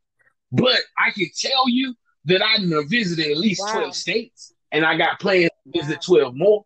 But 0.51 0.81
I 0.99 1.11
can 1.11 1.29
tell 1.37 1.69
you 1.69 1.95
that 2.25 2.43
I 2.43 2.59
done 2.59 2.89
visited 2.89 3.31
at 3.31 3.39
least 3.39 3.63
Wow. 3.63 3.73
twelve 3.73 3.95
states, 3.95 4.53
and 4.73 4.85
I 4.85 4.97
got 4.97 5.21
plans 5.21 5.51
to 5.73 5.81
visit 5.81 6.03
twelve 6.03 6.35
more. 6.35 6.65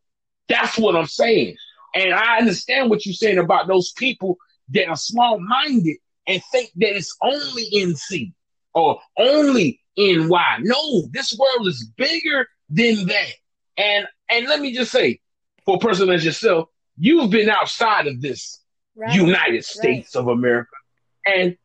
That's 0.49 0.79
what 0.79 0.97
I'm 0.97 1.07
saying, 1.07 1.57
and 1.95 2.15
I 2.15 2.39
understand 2.39 2.89
what 2.89 3.05
you're 3.05 3.15
saying 3.15 3.39
about 3.39 3.69
those 3.69 3.93
people 3.93 4.39
that 4.71 4.89
are 4.89 4.97
small-minded 4.97 5.97
and 6.27 6.43
think 6.51 6.71
that 6.77 6.97
it's 6.97 7.15
only 7.23 7.69
NC 7.75 8.33
or 8.75 9.01
only 9.19 9.81
NY. 9.99 10.59
No, 10.61 11.03
this 11.11 11.37
world 11.39 11.67
is 11.67 11.91
bigger 11.97 12.49
than 12.71 13.07
that. 13.07 13.33
And 13.77 14.07
and 14.31 14.47
let 14.47 14.61
me 14.61 14.75
just 14.75 14.93
say, 14.93 15.21
for 15.65 15.77
a 15.77 15.79
person 15.79 16.11
as 16.11 16.25
yourself, 16.25 16.69
you've 16.97 17.31
been 17.31 17.49
outside 17.49 18.07
of 18.07 18.21
this 18.21 18.63
Right. 18.95 19.15
United 19.15 19.65
States 19.65 20.15
of 20.15 20.29
America. 20.29 20.71
And 21.27 21.57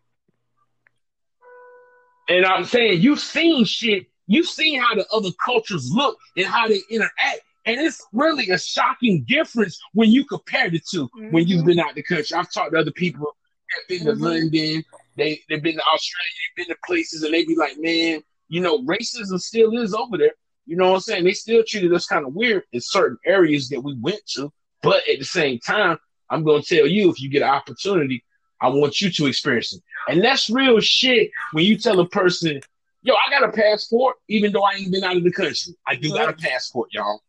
and 2.30 2.46
I'm 2.46 2.64
saying 2.66 3.02
you've 3.02 3.20
seen 3.20 3.66
shit 3.66 4.08
you've 4.28 4.48
seen 4.48 4.80
how 4.80 4.96
the 4.96 5.06
other 5.12 5.30
cultures 5.44 5.90
look 5.92 6.18
and 6.36 6.46
how 6.46 6.68
they 6.68 6.80
interact. 6.90 7.42
And 7.66 7.82
it's 7.82 8.06
really 8.14 8.50
a 8.50 8.58
shocking 8.58 9.26
difference 9.28 9.78
when 9.94 10.10
you 10.10 10.24
compare 10.26 10.70
the 10.70 10.80
2 10.80 11.04
mm-hmm. 11.04 11.32
when 11.32 11.48
you've 11.48 11.66
been 11.66 11.80
out 11.80 11.96
the 11.96 12.04
country. 12.04 12.38
I've 12.38 12.52
talked 12.52 12.72
to 12.72 12.80
other 12.80 12.92
people 12.92 13.36
that 13.70 13.90
been 13.90 14.06
to 14.06 14.14
mm-hmm. 14.14 14.24
London, 14.24 14.84
they, 15.18 15.42
they've 15.50 15.62
been 15.62 15.76
to 15.76 15.84
Australia, 15.94 16.32
they've 16.56 16.66
been 16.66 16.76
to 16.76 16.80
places, 16.86 17.24
and 17.24 17.34
they 17.34 17.44
be 17.44 17.58
like, 17.58 17.78
man, 17.78 18.22
you 18.48 18.62
know, 18.62 18.80
racism 18.84 19.40
still 19.40 19.78
is 19.78 19.94
over 19.94 20.18
there. 20.18 20.32
You 20.68 20.76
know 20.76 20.90
what 20.90 20.96
I'm 20.96 21.02
saying? 21.02 21.24
They 21.24 21.34
still 21.34 21.64
treated 21.66 21.94
us 21.94 22.06
kind 22.06 22.26
of 22.26 22.34
weird 22.34 22.64
in 22.74 22.82
certain 22.82 23.18
areas 23.26 23.70
that 23.70 23.82
we 23.82 23.96
went 24.00 24.22
to. 24.36 24.52
But 24.84 25.08
at 25.08 25.18
the 25.18 25.26
same 25.26 25.60
time, 25.60 25.98
I'm 26.30 26.44
going 26.44 26.62
to 26.62 26.76
tell 26.76 26.86
you 26.86 27.10
if 27.10 27.22
you 27.22 27.30
get 27.30 27.42
an 27.42 27.50
opportunity, 27.50 28.24
I 28.62 28.68
want 28.68 29.02
you 29.02 29.10
to 29.10 29.26
experience 29.28 29.74
it. 29.74 29.82
And 30.10 30.24
that's 30.24 30.50
real 30.50 30.80
shit 30.82 31.32
when 31.54 31.64
you 31.64 31.78
tell 31.78 32.00
a 32.02 32.10
person, 32.10 32.60
yo, 33.02 33.14
I 33.16 33.30
got 33.30 33.48
a 33.48 33.52
passport, 33.52 34.18
even 34.28 34.52
though 34.52 34.64
I 34.64 34.74
ain't 34.74 34.92
been 34.92 35.04
out 35.04 35.16
of 35.16 35.24
the 35.24 35.32
country. 35.32 35.74
I 35.88 35.96
do 35.96 36.10
got 36.10 36.30
a 36.30 36.34
passport, 36.34 36.90
y'all. 36.92 37.22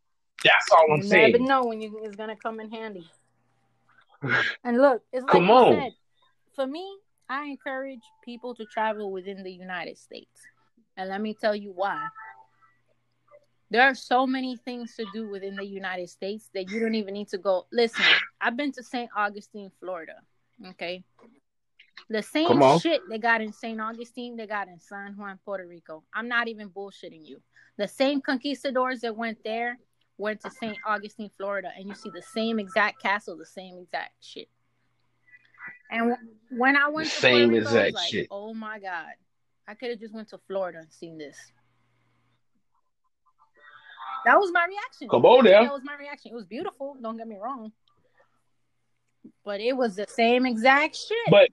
That's 0.44 0.70
all 0.72 0.92
I'm 0.92 1.02
you 1.02 1.08
saying. 1.08 1.32
Never 1.32 1.44
know 1.44 1.64
when 1.64 1.80
you, 1.80 2.00
it's 2.02 2.16
gonna 2.16 2.36
come 2.36 2.60
in 2.60 2.70
handy. 2.70 3.08
and 4.64 4.78
look, 4.78 5.02
it's 5.12 5.22
like 5.22 5.32
come 5.32 5.50
on. 5.50 5.74
Said, 5.74 5.92
for 6.54 6.66
me, 6.66 6.84
I 7.28 7.44
encourage 7.44 8.00
people 8.24 8.54
to 8.56 8.64
travel 8.64 9.12
within 9.12 9.42
the 9.42 9.52
United 9.52 9.98
States, 9.98 10.40
and 10.96 11.08
let 11.08 11.20
me 11.20 11.34
tell 11.34 11.54
you 11.54 11.72
why. 11.72 12.06
There 13.70 13.82
are 13.82 13.94
so 13.94 14.26
many 14.26 14.56
things 14.56 14.94
to 14.96 15.04
do 15.12 15.28
within 15.28 15.56
the 15.56 15.66
United 15.66 16.08
States 16.08 16.48
that 16.54 16.70
you 16.70 16.80
don't 16.80 16.94
even 16.94 17.14
need 17.14 17.28
to 17.28 17.38
go. 17.38 17.66
Listen, 17.70 18.04
I've 18.40 18.56
been 18.56 18.72
to 18.72 18.82
St. 18.82 19.10
Augustine, 19.14 19.70
Florida. 19.78 20.14
Okay, 20.70 21.04
the 22.08 22.22
same 22.22 22.78
shit 22.78 23.02
they 23.08 23.18
got 23.18 23.40
in 23.40 23.52
St. 23.52 23.80
Augustine, 23.80 24.36
they 24.36 24.46
got 24.46 24.68
in 24.68 24.80
San 24.80 25.14
Juan, 25.16 25.38
Puerto 25.44 25.66
Rico. 25.66 26.04
I'm 26.14 26.28
not 26.28 26.48
even 26.48 26.70
bullshitting 26.70 27.26
you. 27.26 27.40
The 27.76 27.88
same 27.88 28.20
conquistadors 28.20 29.00
that 29.00 29.16
went 29.16 29.38
there 29.44 29.78
went 30.16 30.40
to 30.40 30.50
St. 30.50 30.76
Augustine, 30.86 31.30
Florida, 31.36 31.70
and 31.76 31.86
you 31.86 31.94
see 31.94 32.10
the 32.10 32.22
same 32.22 32.58
exact 32.58 33.00
castle, 33.02 33.36
the 33.36 33.46
same 33.46 33.78
exact 33.78 34.12
shit. 34.20 34.48
And 35.90 36.16
when 36.50 36.76
I 36.76 36.88
went 36.88 37.08
to 37.08 37.14
same 37.14 37.50
Puerto 37.50 37.60
Rico, 37.60 37.68
exact 37.68 37.94
like, 37.94 38.08
shit. 38.10 38.28
Oh 38.30 38.54
my 38.54 38.78
god, 38.78 39.12
I 39.66 39.74
could 39.74 39.90
have 39.90 40.00
just 40.00 40.14
went 40.14 40.28
to 40.30 40.38
Florida 40.46 40.78
and 40.78 40.92
seen 40.92 41.18
this. 41.18 41.36
That 44.28 44.38
was 44.38 44.52
my 44.52 44.66
reaction. 44.66 45.08
Come 45.08 45.24
on 45.24 45.44
now. 45.44 45.62
That 45.62 45.72
was 45.72 45.84
my 45.84 45.96
reaction. 45.96 46.32
It 46.32 46.34
was 46.34 46.44
beautiful. 46.44 46.98
Don't 47.00 47.16
get 47.16 47.26
me 47.26 47.38
wrong, 47.42 47.72
but 49.42 49.62
it 49.62 49.74
was 49.74 49.96
the 49.96 50.06
same 50.06 50.44
exact 50.44 50.96
shit. 50.96 51.16
But 51.30 51.48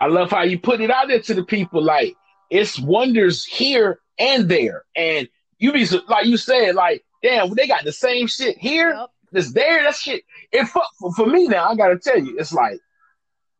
I 0.00 0.08
love 0.08 0.32
how 0.32 0.42
you 0.42 0.58
put 0.58 0.80
it 0.80 0.90
out 0.90 1.06
there 1.06 1.20
to 1.20 1.34
the 1.34 1.44
people. 1.44 1.80
Like 1.80 2.16
it's 2.50 2.80
wonders 2.80 3.44
here 3.44 4.00
and 4.18 4.48
there, 4.48 4.82
and 4.96 5.28
you 5.60 5.72
be 5.72 5.86
like 6.08 6.26
you 6.26 6.36
said, 6.36 6.74
like 6.74 7.04
damn, 7.22 7.54
they 7.54 7.68
got 7.68 7.84
the 7.84 7.92
same 7.92 8.26
shit 8.26 8.58
here. 8.58 8.92
Yep. 8.92 9.10
That's 9.30 9.52
there. 9.52 9.84
That 9.84 9.94
shit. 9.94 10.24
It 10.50 10.64
for, 10.66 10.82
for 11.14 11.26
me 11.26 11.46
now. 11.46 11.68
I 11.68 11.76
gotta 11.76 11.96
tell 11.96 12.18
you, 12.18 12.36
it's 12.40 12.52
like 12.52 12.80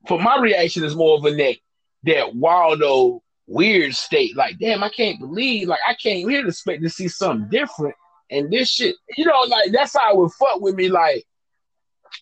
for 0.09 0.21
my 0.21 0.41
reaction 0.41 0.83
is 0.83 0.97
more 0.97 1.19
of 1.19 1.25
a 1.25 1.31
neck 1.31 1.59
that 2.03 2.35
Waldo 2.35 3.23
weird 3.47 3.95
state. 3.95 4.37
Like 4.37 4.59
damn, 4.59 4.83
I 4.83 4.89
can't 4.89 5.19
believe. 5.19 5.69
Like 5.69 5.81
I 5.89 5.95
came 5.95 6.29
here 6.29 6.43
to 6.43 6.49
expect 6.49 6.83
to 6.83 6.91
see 6.91 7.09
something 7.09 7.49
different, 7.51 7.95
and 8.31 8.51
this 8.53 8.71
shit. 8.71 8.97
You 9.17 9.25
know, 9.25 9.41
like 9.49 9.73
that's 9.73 9.97
how 9.97 10.13
it 10.13 10.19
would 10.19 10.33
fuck 10.33 10.61
with 10.61 10.75
me. 10.75 10.89
Like 10.89 11.25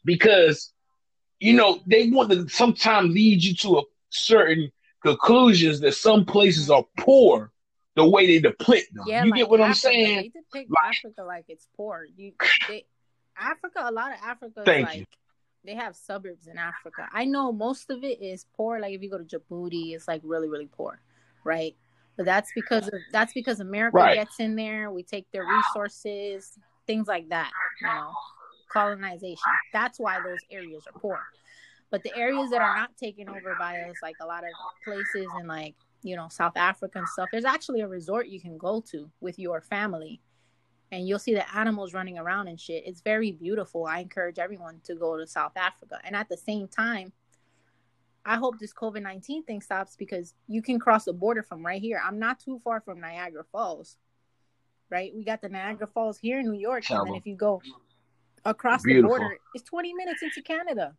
because 0.05 0.73
you 1.41 1.55
know 1.55 1.81
they 1.87 2.11
want 2.11 2.31
to 2.31 2.49
sometimes 2.49 3.13
lead 3.13 3.43
you 3.43 3.55
to 3.57 3.79
a 3.79 3.83
certain 4.11 4.71
conclusions 5.03 5.81
that 5.81 5.95
some 5.95 6.25
places 6.25 6.71
are 6.71 6.85
poor 6.99 7.53
the 7.97 8.09
way 8.09 8.27
they 8.27 8.41
depict 8.41 8.95
them. 8.95 9.05
Yeah, 9.07 9.25
you 9.25 9.31
like 9.31 9.39
get 9.39 9.49
what 9.49 9.61
Africa, 9.61 9.69
I'm 9.69 9.75
saying? 9.75 10.17
They 10.17 10.29
depict 10.29 10.71
like, 10.71 10.97
Africa 10.97 11.23
like 11.23 11.45
it's 11.49 11.69
poor. 11.77 12.07
You, 12.17 12.33
they, 12.69 12.85
Africa, 13.39 13.83
a 13.85 13.93
lot 13.93 14.13
of 14.13 14.19
Africa, 14.25 14.63
thank 14.65 14.89
like, 14.89 14.99
you. 14.99 15.05
They 15.65 15.75
have 15.75 15.97
suburbs 15.97 16.47
in 16.47 16.59
Africa. 16.59 17.09
I 17.13 17.25
know 17.25 17.51
most 17.51 17.91
of 17.91 18.05
it 18.05 18.21
is 18.21 18.45
poor. 18.55 18.81
Like 18.81 18.93
if 18.95 19.03
you 19.03 19.11
go 19.11 19.19
to 19.19 19.25
Djibouti, 19.25 19.95
it's 19.95 20.07
like 20.07 20.21
really, 20.25 20.49
really 20.49 20.69
poor, 20.71 21.01
right? 21.45 21.77
But 22.17 22.27
that's 22.27 22.51
because 22.55 22.89
of 22.89 22.95
that's 23.13 23.33
because 23.33 23.61
America 23.61 23.97
right. 23.97 24.15
gets 24.17 24.39
in 24.39 24.55
there. 24.57 24.91
We 24.91 25.03
take 25.03 25.31
their 25.33 25.47
resources, 25.47 26.53
things 26.87 27.09
like 27.09 27.29
that. 27.31 27.51
You 27.81 27.89
know, 27.89 28.13
colonization. 28.73 29.53
That's 29.73 29.99
why 29.99 30.21
those 30.23 30.39
areas 30.51 30.85
are 30.87 30.99
poor. 30.99 31.21
But 31.91 32.03
the 32.03 32.17
areas 32.17 32.51
that 32.51 32.61
are 32.61 32.77
not 32.77 32.97
taken 32.97 33.29
over 33.29 33.57
by 33.59 33.81
us, 33.83 33.97
like 34.03 34.17
a 34.21 34.27
lot 34.27 34.43
of 34.43 34.51
places 34.85 35.29
in 35.39 35.47
like, 35.47 35.75
you 36.03 36.17
know, 36.17 36.29
South 36.29 36.57
Africa 36.57 36.99
and 36.99 37.09
stuff, 37.09 37.29
there's 37.31 37.45
actually 37.45 37.83
a 37.83 37.89
resort 37.89 38.27
you 38.27 38.41
can 38.41 38.59
go 38.59 38.81
to 38.91 39.09
with 39.21 39.39
your 39.39 39.61
family 39.61 40.21
and 40.91 41.07
you'll 41.09 41.19
see 41.19 41.35
the 41.35 41.57
animals 41.57 41.95
running 41.95 42.19
around 42.19 42.49
and 42.49 42.61
shit. 42.61 42.85
It's 42.87 43.01
very 43.01 43.33
beautiful. 43.33 43.87
I 43.87 44.01
encourage 44.01 44.39
everyone 44.39 44.81
to 44.85 44.95
go 44.95 45.17
to 45.17 45.27
South 45.27 45.57
Africa. 45.57 45.99
And 46.05 46.15
at 46.15 46.29
the 46.29 46.37
same 46.37 46.69
time, 46.69 47.13
I 48.27 48.37
hope 48.37 48.59
this 48.59 48.73
COVID 48.73 49.03
19 49.03 49.45
thing 49.45 49.61
stops 49.61 49.97
because 49.97 50.35
you 50.49 50.63
can 50.63 50.79
cross 50.79 51.05
the 51.05 51.13
border 51.13 51.43
from 51.43 51.65
right 51.65 51.81
here. 51.81 52.01
I'm 52.05 52.19
not 52.19 52.41
too 52.41 52.61
far 52.65 52.81
from 52.81 53.01
Niagara 53.01 53.45
Falls, 53.53 53.97
right? 54.91 55.13
We 55.15 55.25
got 55.25 55.43
the 55.43 55.49
Niagara 55.49 55.87
Falls 55.87 56.19
here 56.19 56.41
in 56.41 56.51
New 56.51 56.59
York. 56.59 56.91
And 56.91 57.07
then 57.07 57.15
if 57.15 57.27
you 57.27 57.37
go 57.37 57.61
across 58.45 58.83
Beautiful. 58.83 59.15
the 59.15 59.19
border, 59.19 59.39
it's 59.55 59.65
20 59.65 59.95
minutes 59.95 60.23
into 60.23 60.43
Canada 60.43 60.95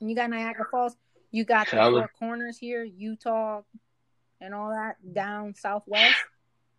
And 0.00 0.08
you 0.08 0.16
got 0.16 0.30
Niagara 0.30 0.66
Falls. 0.70 0.96
You 1.30 1.44
got 1.44 1.70
the 1.70 1.76
four 1.76 2.10
corners 2.18 2.56
here, 2.56 2.84
Utah, 2.84 3.62
and 4.40 4.54
all 4.54 4.70
that 4.70 4.96
down 5.12 5.54
southwest 5.54 6.16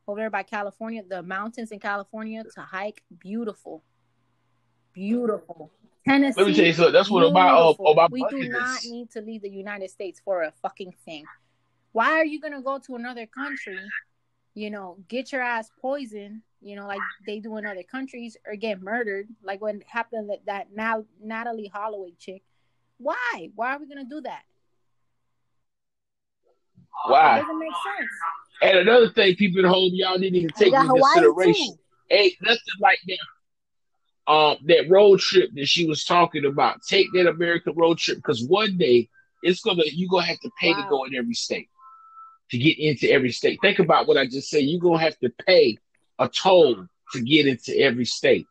over 0.07 0.20
there 0.20 0.30
by 0.30 0.43
California. 0.43 1.03
The 1.07 1.22
mountains 1.22 1.72
in 1.72 1.80
California 1.80 2.43
to 2.55 2.62
hike, 2.62 3.03
beautiful, 3.20 3.84
beautiful. 4.93 5.72
Tennessee. 6.07 6.39
Let 6.39 6.47
me 6.47 6.55
tell 6.55 6.65
you 6.65 6.73
something. 6.73 6.93
That's 6.93 7.09
what 7.09 7.23
about 7.23 7.79
uh, 7.79 7.83
about 7.83 8.11
we 8.11 8.25
do 8.29 8.49
not 8.49 8.79
need 8.85 9.11
to 9.11 9.21
leave 9.21 9.41
the 9.41 9.49
United 9.49 9.89
States 9.89 10.21
for 10.23 10.43
a 10.43 10.53
fucking 10.61 10.93
thing. 11.05 11.25
Why 11.91 12.11
are 12.11 12.25
you 12.25 12.39
gonna 12.39 12.61
go 12.61 12.79
to 12.79 12.95
another 12.95 13.25
country? 13.25 13.79
You 14.53 14.71
know, 14.71 14.97
get 15.07 15.31
your 15.31 15.41
ass 15.41 15.69
poisoned. 15.81 16.41
You 16.61 16.75
know, 16.75 16.87
like 16.87 16.99
they 17.25 17.39
do 17.39 17.55
in 17.57 17.65
other 17.65 17.83
countries, 17.83 18.35
or 18.45 18.55
get 18.55 18.81
murdered, 18.81 19.27
like 19.43 19.61
what 19.61 19.75
happened 19.87 20.29
that 20.29 20.45
that 20.45 20.67
now 20.75 21.05
Natalee 21.25 21.71
Holloway 21.71 22.11
chick 22.19 22.43
why? 22.99 23.49
Why 23.55 23.73
are 23.73 23.79
we 23.79 23.87
going 23.87 24.03
to 24.03 24.09
do 24.09 24.21
that? 24.21 24.43
Why? 27.07 27.37
It 27.37 27.41
doesn't 27.41 27.59
make 27.59 27.71
sense. 27.71 28.09
And 28.61 28.77
another 28.79 29.09
thing, 29.09 29.35
people 29.35 29.65
at 29.65 29.71
home, 29.71 29.91
y'all 29.93 30.19
need 30.19 30.31
to 30.31 30.47
take 30.49 30.73
into 30.73 30.87
consideration. 30.87 31.77
Ain't 32.11 32.33
nothing 32.41 32.59
like 32.81 32.99
that. 33.07 33.17
Um, 34.30 34.57
that 34.65 34.88
road 34.89 35.19
trip 35.19 35.49
that 35.55 35.67
she 35.67 35.88
was 35.88 36.05
talking 36.05 36.45
about. 36.45 36.84
Take 36.84 37.07
that 37.13 37.27
American 37.27 37.73
road 37.75 37.97
trip 37.97 38.17
because 38.17 38.43
one 38.43 38.77
day 38.77 39.09
it's 39.41 39.61
gonna 39.61 39.84
you're 39.91 40.09
gonna 40.09 40.27
have 40.27 40.39
to 40.41 40.51
pay 40.61 40.71
wow. 40.71 40.84
to 40.84 40.89
go 40.89 41.03
in 41.05 41.15
every 41.15 41.34
state 41.34 41.67
to 42.51 42.57
get 42.57 42.77
into 42.77 43.09
every 43.09 43.32
state. 43.32 43.59
Think 43.61 43.80
about 43.80 44.07
what 44.07 44.17
I 44.17 44.25
just 44.25 44.49
said. 44.49 44.63
You're 44.63 44.80
gonna 44.80 44.99
have 44.99 45.17
to 45.19 45.32
pay 45.47 45.77
a 46.19 46.27
toll 46.27 46.88
to 47.13 47.21
get 47.21 47.47
into 47.47 47.75
every 47.80 48.05
state. 48.05 48.45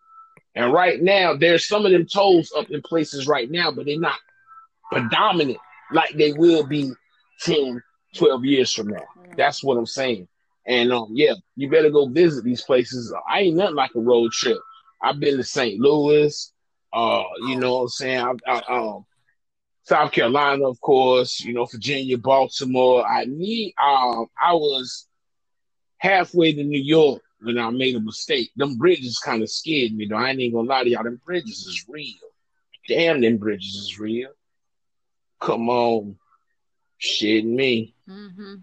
And 0.54 0.72
right 0.72 1.00
now, 1.00 1.36
there's 1.36 1.68
some 1.68 1.86
of 1.86 1.92
them 1.92 2.06
tolls 2.06 2.52
up 2.56 2.70
in 2.70 2.82
places 2.82 3.28
right 3.28 3.48
now, 3.48 3.70
but 3.70 3.86
they're 3.86 4.00
not 4.00 4.18
predominant 4.90 5.58
like 5.92 6.12
they 6.14 6.32
will 6.32 6.66
be 6.66 6.90
10, 7.42 7.80
12 8.16 8.44
years 8.44 8.72
from 8.72 8.88
now. 8.88 9.04
Mm. 9.18 9.36
That's 9.36 9.62
what 9.62 9.76
I'm 9.76 9.86
saying. 9.86 10.26
And 10.66 10.92
um, 10.92 11.08
yeah, 11.12 11.34
you 11.56 11.70
better 11.70 11.90
go 11.90 12.08
visit 12.08 12.44
these 12.44 12.62
places. 12.62 13.14
I 13.28 13.40
ain't 13.40 13.56
nothing 13.56 13.76
like 13.76 13.94
a 13.94 14.00
road 14.00 14.32
trip. 14.32 14.58
I've 15.02 15.20
been 15.20 15.36
to 15.36 15.44
St. 15.44 15.80
Louis, 15.80 16.52
uh, 16.92 17.22
you 17.46 17.56
know 17.56 17.74
what 17.74 17.82
I'm 17.82 17.88
saying? 17.88 18.38
I, 18.46 18.52
I, 18.52 18.76
um, 18.76 19.04
South 19.88 20.12
Carolina, 20.12 20.68
of 20.68 20.80
course, 20.82 21.40
you 21.40 21.54
know, 21.54 21.64
Virginia, 21.64 22.18
Baltimore. 22.18 23.06
I 23.06 23.24
need 23.24 23.74
um 23.82 24.26
I 24.42 24.52
was 24.52 25.06
halfway 25.96 26.52
to 26.52 26.62
New 26.62 26.80
York 26.80 27.22
when 27.40 27.58
I 27.58 27.70
made 27.70 27.96
a 27.96 28.00
mistake. 28.00 28.50
Them 28.54 28.76
bridges 28.76 29.18
kind 29.18 29.42
of 29.42 29.50
scared 29.50 29.92
me 29.92 30.06
though. 30.06 30.16
I 30.16 30.30
ain't 30.30 30.40
even 30.40 30.58
gonna 30.58 30.68
lie 30.68 30.84
to 30.84 30.90
y'all, 30.90 31.04
them 31.04 31.20
bridges 31.24 31.66
is 31.66 31.86
real. 31.88 32.14
Damn 32.86 33.22
them 33.22 33.38
bridges 33.38 33.74
is 33.76 33.98
real. 33.98 34.28
Come 35.40 35.70
on, 35.70 36.16
shit 36.98 37.46
me. 37.46 37.94
Mm-hmm. 38.06 38.56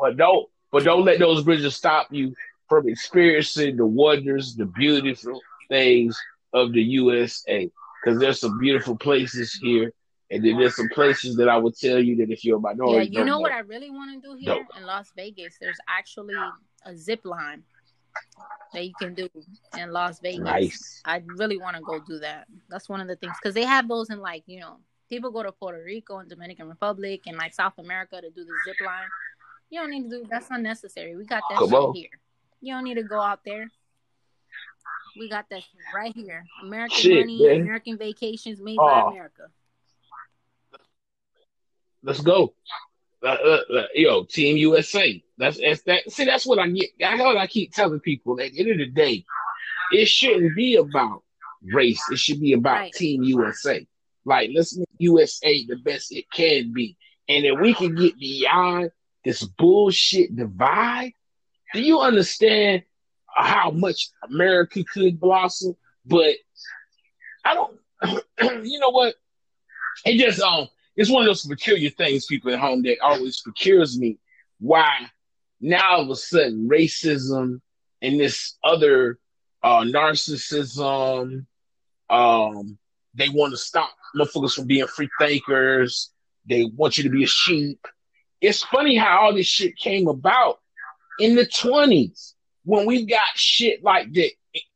But 0.00 0.16
don't, 0.16 0.48
but 0.72 0.84
don't 0.84 1.04
let 1.04 1.18
those 1.18 1.42
bridges 1.44 1.74
stop 1.74 2.08
you 2.10 2.34
from 2.68 2.88
experiencing 2.88 3.76
the 3.76 3.86
wonders, 3.86 4.54
the 4.54 4.66
beautiful 4.66 5.40
things 5.68 6.18
of 6.52 6.72
the 6.72 6.82
USA. 6.82 7.70
Because 8.02 8.20
there's 8.20 8.40
some 8.40 8.58
beautiful 8.58 8.96
places 8.96 9.54
here, 9.54 9.92
and 10.30 10.44
then 10.44 10.58
there's 10.58 10.76
some 10.76 10.88
places 10.90 11.36
that 11.36 11.48
I 11.48 11.56
would 11.56 11.76
tell 11.76 11.98
you 11.98 12.16
that 12.16 12.30
if 12.30 12.44
you're 12.44 12.58
a 12.58 12.60
minority, 12.60 13.10
yeah, 13.10 13.20
you 13.20 13.24
know, 13.24 13.32
know 13.32 13.40
what 13.40 13.52
I 13.52 13.60
really 13.60 13.90
want 13.90 14.22
to 14.22 14.28
do 14.28 14.36
here 14.36 14.64
in 14.76 14.86
Las 14.86 15.10
Vegas. 15.16 15.56
There's 15.60 15.78
actually 15.88 16.34
a 16.84 16.96
zip 16.96 17.24
line 17.24 17.64
that 18.72 18.86
you 18.86 18.94
can 19.00 19.14
do 19.14 19.28
in 19.76 19.90
Las 19.90 20.20
Vegas. 20.20 20.40
Nice. 20.40 21.02
I 21.04 21.22
really 21.26 21.58
want 21.58 21.76
to 21.76 21.82
go 21.82 21.98
do 21.98 22.18
that. 22.20 22.46
That's 22.68 22.88
one 22.88 23.00
of 23.00 23.08
the 23.08 23.16
things 23.16 23.34
because 23.42 23.54
they 23.54 23.64
have 23.64 23.88
those 23.88 24.10
in 24.10 24.20
like 24.20 24.44
you 24.46 24.60
know 24.60 24.76
people 25.08 25.30
go 25.30 25.42
to 25.42 25.52
Puerto 25.52 25.82
Rico 25.82 26.18
and 26.18 26.28
Dominican 26.28 26.68
Republic 26.68 27.22
and 27.26 27.36
like 27.36 27.54
South 27.54 27.78
America 27.78 28.20
to 28.20 28.30
do 28.30 28.44
the 28.44 28.52
zip 28.64 28.76
line. 28.84 29.08
You 29.70 29.80
don't 29.80 29.90
need 29.90 30.04
to 30.04 30.08
do 30.08 30.26
that's 30.30 30.50
unnecessary. 30.50 31.16
We 31.16 31.24
got 31.24 31.42
that 31.50 31.58
Come 31.58 31.70
shit 31.70 31.78
on. 31.78 31.94
here. 31.94 32.10
You 32.60 32.74
don't 32.74 32.84
need 32.84 32.94
to 32.94 33.02
go 33.02 33.20
out 33.20 33.40
there. 33.44 33.70
We 35.18 35.28
got 35.28 35.46
that 35.50 35.62
shit 35.62 35.80
right 35.94 36.14
here. 36.14 36.44
American 36.62 36.96
Shit, 36.96 37.26
money, 37.26 37.46
man. 37.46 37.60
American 37.62 37.98
vacations 37.98 38.60
made 38.60 38.76
by 38.76 39.02
Oh. 39.04 39.10
America. 39.10 39.48
Let's 42.02 42.20
go. 42.20 42.54
Uh, 43.22 43.26
uh, 43.26 43.60
uh, 43.74 43.86
yo, 43.94 44.24
Team 44.24 44.56
USA. 44.56 45.22
That's, 45.36 45.58
that's 45.60 45.82
that. 45.82 46.10
See, 46.10 46.24
that's 46.24 46.46
what 46.46 46.58
I 46.60 46.68
get. 46.68 46.90
That's 47.00 47.20
what 47.20 47.36
I 47.36 47.46
keep 47.46 47.72
telling 47.72 48.00
people. 48.00 48.40
At 48.40 48.52
the 48.52 48.60
end 48.60 48.70
of 48.70 48.78
the 48.78 48.86
day, 48.86 49.24
it 49.92 50.06
shouldn't 50.06 50.54
be 50.54 50.76
about 50.76 51.22
race. 51.72 52.00
It 52.10 52.18
should 52.18 52.40
be 52.40 52.52
about 52.52 52.74
Right. 52.78 52.92
Team 52.92 53.24
USA. 53.24 53.86
Like, 54.24 54.50
let's 54.54 54.76
make 54.76 54.86
USA 54.98 55.64
the 55.66 55.76
best 55.76 56.12
it 56.12 56.30
can 56.32 56.72
be. 56.72 56.96
And 57.28 57.44
if 57.44 57.58
we 57.60 57.74
can 57.74 57.94
get 57.96 58.18
beyond 58.18 58.90
this 59.24 59.42
bullshit 59.42 60.34
divide, 60.36 61.12
do 61.72 61.80
you 61.80 62.00
understand 62.00 62.82
how 63.26 63.70
much 63.70 64.10
America 64.28 64.84
could 64.84 65.20
blossom? 65.20 65.76
But 66.04 66.34
I 67.44 67.54
don't, 67.54 67.78
you 68.64 68.78
know 68.78 68.90
what? 68.90 69.14
It 70.04 70.18
just, 70.18 70.40
um, 70.40 70.68
it's 70.96 71.10
one 71.10 71.22
of 71.22 71.26
those 71.26 71.46
peculiar 71.46 71.90
things, 71.90 72.26
people 72.26 72.52
at 72.52 72.58
home, 72.58 72.82
that 72.82 73.00
always 73.00 73.40
procures 73.40 73.98
me 73.98 74.18
why 74.60 75.08
now 75.60 75.96
all 75.96 76.02
of 76.02 76.10
a 76.10 76.16
sudden 76.16 76.68
racism 76.68 77.60
and 78.02 78.20
this 78.20 78.56
other 78.64 79.18
uh, 79.62 79.82
narcissism, 79.82 81.46
um, 82.10 82.78
they 83.14 83.28
want 83.28 83.52
to 83.52 83.56
stop 83.56 83.90
motherfuckers 84.16 84.54
from 84.54 84.66
being 84.66 84.86
free 84.86 85.08
thinkers. 85.18 86.10
They 86.48 86.64
want 86.64 86.96
you 86.96 87.04
to 87.04 87.10
be 87.10 87.24
a 87.24 87.28
sheep. 87.28 87.86
It's 88.40 88.62
funny 88.62 88.96
how 88.96 89.20
all 89.20 89.34
this 89.34 89.46
shit 89.46 89.76
came 89.76 90.08
about 90.08 90.60
in 91.18 91.34
the 91.34 91.46
20s 91.46 92.34
when 92.64 92.86
we 92.86 93.06
got 93.06 93.28
shit 93.34 93.82
like 93.82 94.12
the 94.12 94.30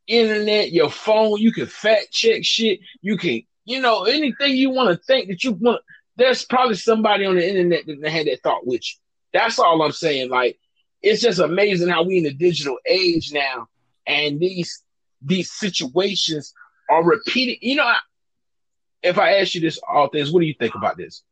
internet, 0.06 0.72
your 0.72 0.90
phone, 0.90 1.38
you 1.38 1.52
can 1.52 1.66
fact 1.66 2.10
check 2.10 2.44
shit. 2.44 2.80
You 3.00 3.16
can, 3.16 3.42
you 3.64 3.80
know, 3.80 4.04
anything 4.04 4.56
you 4.56 4.70
want 4.70 4.90
to 4.90 5.04
think 5.04 5.28
that 5.28 5.44
you 5.44 5.52
want. 5.52 5.82
There's 6.16 6.44
probably 6.44 6.74
somebody 6.74 7.24
on 7.24 7.36
the 7.36 7.48
internet 7.48 7.86
that 7.86 8.10
had 8.10 8.26
that 8.26 8.42
thought 8.42 8.66
with 8.66 8.82
you. 8.82 8.98
That's 9.32 9.58
all 9.58 9.80
I'm 9.82 9.92
saying. 9.92 10.30
Like, 10.30 10.58
it's 11.00 11.22
just 11.22 11.38
amazing 11.38 11.88
how 11.88 12.02
we 12.02 12.18
in 12.18 12.24
the 12.24 12.34
digital 12.34 12.78
age 12.86 13.32
now, 13.32 13.68
and 14.06 14.38
these 14.38 14.82
these 15.20 15.52
situations 15.52 16.52
are 16.90 17.02
repeated. 17.04 17.58
You 17.62 17.76
know, 17.76 17.84
I- 17.84 18.00
if 19.02 19.18
I 19.18 19.34
ask 19.38 19.54
you 19.54 19.60
this, 19.60 19.78
all 19.88 20.08
things, 20.08 20.30
what 20.30 20.40
do 20.40 20.46
you 20.46 20.54
think 20.58 20.74
about 20.74 20.96
this? 20.96 21.22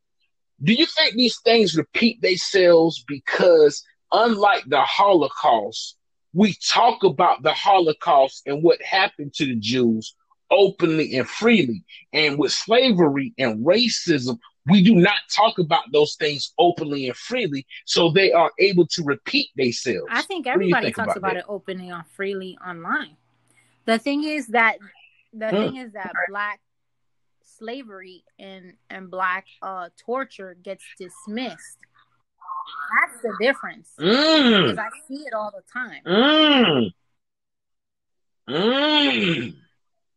Do 0.63 0.73
you 0.73 0.87
think 0.87 1.15
these 1.15 1.39
things 1.45 1.77
repeat 1.77 2.21
themselves 2.21 3.05
because, 3.07 3.83
unlike 4.13 4.65
the 4.67 4.81
Holocaust, 4.83 5.97
we 6.33 6.55
talk 6.69 7.03
about 7.05 7.43
the 7.43 7.53
Holocaust 7.53 8.43
and 8.47 8.63
what 8.63 8.81
happened 8.83 9.35
to 9.35 9.47
the 9.47 9.57
Jews 9.57 10.15
openly 10.51 11.17
and 11.17 11.29
freely, 11.29 11.85
and 12.13 12.39
with 12.39 12.53
slavery 12.53 13.33
and 13.39 13.65
racism, 13.65 14.39
we 14.67 14.83
do 14.83 14.95
not 14.97 15.21
talk 15.35 15.59
about 15.59 15.85
those 15.93 16.17
things 16.17 16.53
openly 16.59 17.07
and 17.09 17.17
freely, 17.17 17.67
so 17.87 18.11
they 18.11 18.33
are 18.33 18.51
able 18.59 18.87
to 18.89 19.03
repeat 19.05 19.49
themselves. 19.57 20.09
I 20.11 20.23
think 20.23 20.47
What 20.47 20.61
do 20.61 20.67
you 20.67 20.75
everybody 20.75 20.87
think 20.87 20.97
talks 20.97 21.17
about 21.17 21.19
about 21.19 21.37
it 21.37 21.45
openly 21.49 21.89
and 21.89 22.05
freely 22.17 22.59
online. 22.67 23.17
The 23.87 23.99
thing 23.99 24.25
is 24.25 24.49
that 24.49 24.79
the 25.33 25.51
Hmm. 25.51 25.53
thing 25.53 25.77
is 25.77 25.93
that 25.93 26.13
black 26.29 26.61
slavery 27.43 28.25
and 28.39 28.75
and 28.89 29.11
black 29.11 29.47
uh 29.63 29.89
torture 30.05 30.57
gets 30.63 30.85
dismissed. 30.99 31.79
That's 33.01 33.23
the 33.23 33.37
difference. 33.41 33.89
Mm, 33.99 34.71
Because 34.71 34.79
I 34.79 34.89
see 35.09 35.23
it 35.27 35.33
all 35.35 35.51
the 35.55 35.63
time. 35.73 36.03
mm, 36.07 36.93
mm. 38.49 39.55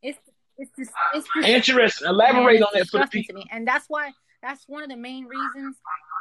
It's 0.02 0.20
it's 0.58 0.72
just 0.78 0.92
it's 1.14 1.28
just 1.36 1.48
Interesting. 1.48 2.08
Elaborate 2.08 2.62
on 2.62 2.70
that 2.74 2.88
for 2.88 3.00
the 3.00 3.08
people. 3.08 3.34
to 3.36 3.40
me. 3.40 3.48
And 3.52 3.68
that's 3.68 3.86
why 3.88 4.12
that's 4.42 4.64
one 4.68 4.84
of 4.84 4.90
the 4.90 4.98
main 4.98 5.26
reasons 5.26 5.78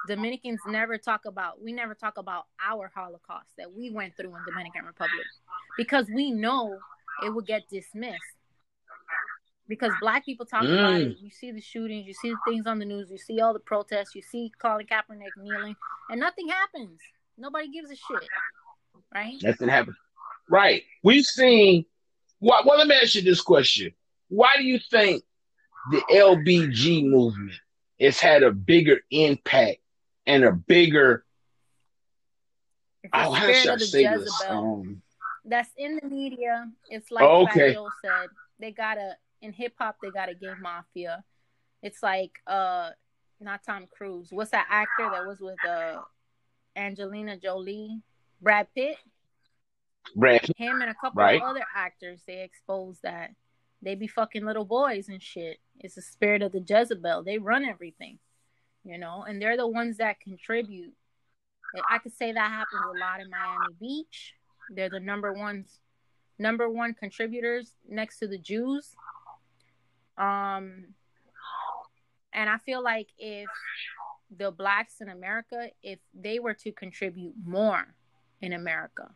Dominicans 0.08 0.60
never 0.66 0.96
talk 0.98 1.22
about 1.26 1.60
we 1.62 1.72
never 1.72 1.94
talk 1.94 2.18
about 2.18 2.44
our 2.64 2.90
Holocaust 2.94 3.48
that 3.58 3.72
we 3.72 3.90
went 3.90 4.16
through 4.16 4.34
in 4.34 4.42
Dominican 4.46 4.84
Republic. 4.84 5.26
Because 5.76 6.06
we 6.12 6.30
know 6.30 6.78
it 7.24 7.30
would 7.34 7.46
get 7.46 7.62
dismissed. 7.70 8.18
Because 9.72 9.94
black 10.02 10.26
people 10.26 10.44
talk 10.44 10.64
about 10.64 11.00
Mm. 11.00 11.12
it. 11.12 11.18
You 11.18 11.30
see 11.30 11.50
the 11.50 11.60
shootings, 11.62 12.06
you 12.06 12.12
see 12.12 12.28
the 12.28 12.36
things 12.44 12.66
on 12.66 12.78
the 12.78 12.84
news, 12.84 13.10
you 13.10 13.16
see 13.16 13.40
all 13.40 13.54
the 13.54 13.58
protests, 13.58 14.14
you 14.14 14.20
see 14.20 14.52
Colin 14.58 14.86
Kaepernick 14.86 15.34
kneeling, 15.42 15.74
and 16.10 16.20
nothing 16.20 16.46
happens. 16.48 17.00
Nobody 17.38 17.68
gives 17.68 17.90
a 17.90 17.96
shit. 17.96 18.28
Right? 19.14 19.42
Nothing 19.42 19.68
happens. 19.68 19.96
Right. 20.50 20.82
We've 21.02 21.24
seen. 21.24 21.86
Why, 22.40 22.60
well, 22.66 22.76
let 22.76 22.86
me 22.86 22.96
ask 22.96 23.14
you 23.14 23.22
this 23.22 23.40
question. 23.40 23.94
Why 24.28 24.52
do 24.58 24.62
you 24.62 24.78
think 24.78 25.24
the 25.90 26.02
LBG 26.10 27.08
movement 27.08 27.58
has 27.98 28.20
had 28.20 28.42
a 28.42 28.52
bigger 28.52 29.00
impact 29.10 29.78
and 30.26 30.44
a 30.44 30.52
bigger. 30.52 31.24
Oh, 33.14 33.32
how 33.32 33.50
should 33.54 33.70
I 33.70 33.72
of 33.72 33.78
the 33.78 33.86
say 33.86 34.06
this? 34.06 34.42
Um, 34.48 35.00
that's 35.46 35.70
in 35.78 35.98
the 36.02 36.08
media. 36.08 36.70
It's 36.90 37.10
like 37.10 37.24
Oh, 37.24 37.44
okay. 37.44 37.72
Joe 37.72 37.88
said. 38.04 38.28
They 38.58 38.70
got 38.70 38.98
a 38.98 39.16
in 39.42 39.52
hip 39.52 39.74
hop. 39.78 39.96
They 40.02 40.10
got 40.10 40.28
a 40.30 40.34
gay 40.34 40.54
mafia. 40.60 41.22
It's 41.82 42.02
like 42.02 42.32
uh, 42.46 42.90
not 43.40 43.62
Tom 43.64 43.86
Cruise. 43.90 44.28
What's 44.30 44.52
that 44.52 44.66
actor 44.70 45.08
that 45.12 45.26
was 45.26 45.40
with 45.40 45.58
uh, 45.68 46.00
Angelina 46.76 47.36
Jolie, 47.36 48.00
Brad 48.40 48.68
Pitt? 48.74 48.96
Brad, 50.16 50.48
Him 50.56 50.80
and 50.80 50.90
a 50.90 50.94
couple 50.94 51.22
Right. 51.22 51.40
of 51.40 51.48
other 51.48 51.64
actors. 51.74 52.22
They 52.26 52.42
expose 52.42 52.98
that 53.02 53.30
they 53.82 53.94
be 53.94 54.06
fucking 54.06 54.44
little 54.44 54.64
boys 54.64 55.08
and 55.08 55.22
shit. 55.22 55.58
It's 55.80 55.96
the 55.96 56.02
spirit 56.02 56.42
of 56.42 56.52
the 56.52 56.60
Jezebel. 56.66 57.24
They 57.24 57.38
run 57.38 57.64
everything, 57.64 58.18
you 58.84 58.98
know, 58.98 59.24
and 59.26 59.40
they're 59.42 59.56
the 59.56 59.66
ones 59.66 59.96
that 59.98 60.20
contribute. 60.20 60.94
I 61.90 61.98
could 61.98 62.12
say 62.14 62.32
that 62.32 62.50
happens 62.50 62.82
a 62.94 62.98
lot 62.98 63.20
in 63.20 63.30
Miami 63.30 63.74
Beach. 63.80 64.34
They're 64.70 64.90
the 64.90 65.00
number 65.00 65.32
ones, 65.32 65.80
number 66.38 66.68
one 66.68 66.94
contributors 66.94 67.72
next 67.88 68.18
to 68.18 68.28
the 68.28 68.38
Jews. 68.38 68.94
Um, 70.18 70.94
and 72.32 72.48
I 72.48 72.58
feel 72.58 72.82
like 72.82 73.08
if 73.18 73.48
the 74.36 74.50
blacks 74.50 75.00
in 75.00 75.08
America, 75.08 75.68
if 75.82 75.98
they 76.14 76.38
were 76.38 76.54
to 76.54 76.72
contribute 76.72 77.34
more 77.44 77.94
in 78.40 78.52
America, 78.52 79.10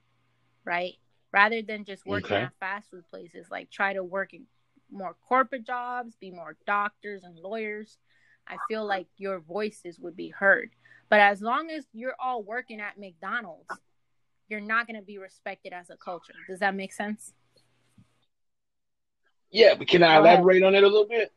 right, 0.64 0.94
rather 1.32 1.62
than 1.62 1.84
just 1.84 2.06
working 2.06 2.32
Okay. 2.32 2.42
at 2.42 2.52
fast 2.60 2.90
food 2.90 3.04
places, 3.10 3.46
like 3.50 3.70
try 3.70 3.92
to 3.92 4.04
work 4.04 4.34
in 4.34 4.46
more 4.90 5.16
corporate 5.28 5.64
jobs, 5.66 6.16
be 6.16 6.30
more 6.30 6.56
doctors 6.66 7.24
and 7.24 7.36
lawyers, 7.38 7.98
I 8.46 8.58
feel 8.68 8.84
like 8.86 9.06
your 9.16 9.40
voices 9.40 9.98
would 9.98 10.16
be 10.16 10.28
heard. 10.28 10.70
But 11.08 11.20
as 11.20 11.40
long 11.40 11.70
as 11.70 11.86
you're 11.92 12.16
all 12.18 12.42
working 12.42 12.80
at 12.80 12.98
McDonald's, 12.98 13.68
you're 14.48 14.60
not 14.60 14.86
going 14.86 14.98
to 14.98 15.04
be 15.04 15.18
respected 15.18 15.72
as 15.72 15.90
a 15.90 15.96
culture. 15.96 16.34
Does 16.48 16.60
that 16.60 16.74
make 16.74 16.92
sense? 16.92 17.32
Yeah, 19.56 19.74
but 19.74 19.88
can 19.88 20.02
I 20.02 20.18
elaborate 20.18 20.62
on 20.62 20.74
it 20.74 20.84
a 20.84 20.86
little 20.86 21.08
bit? 21.08 21.32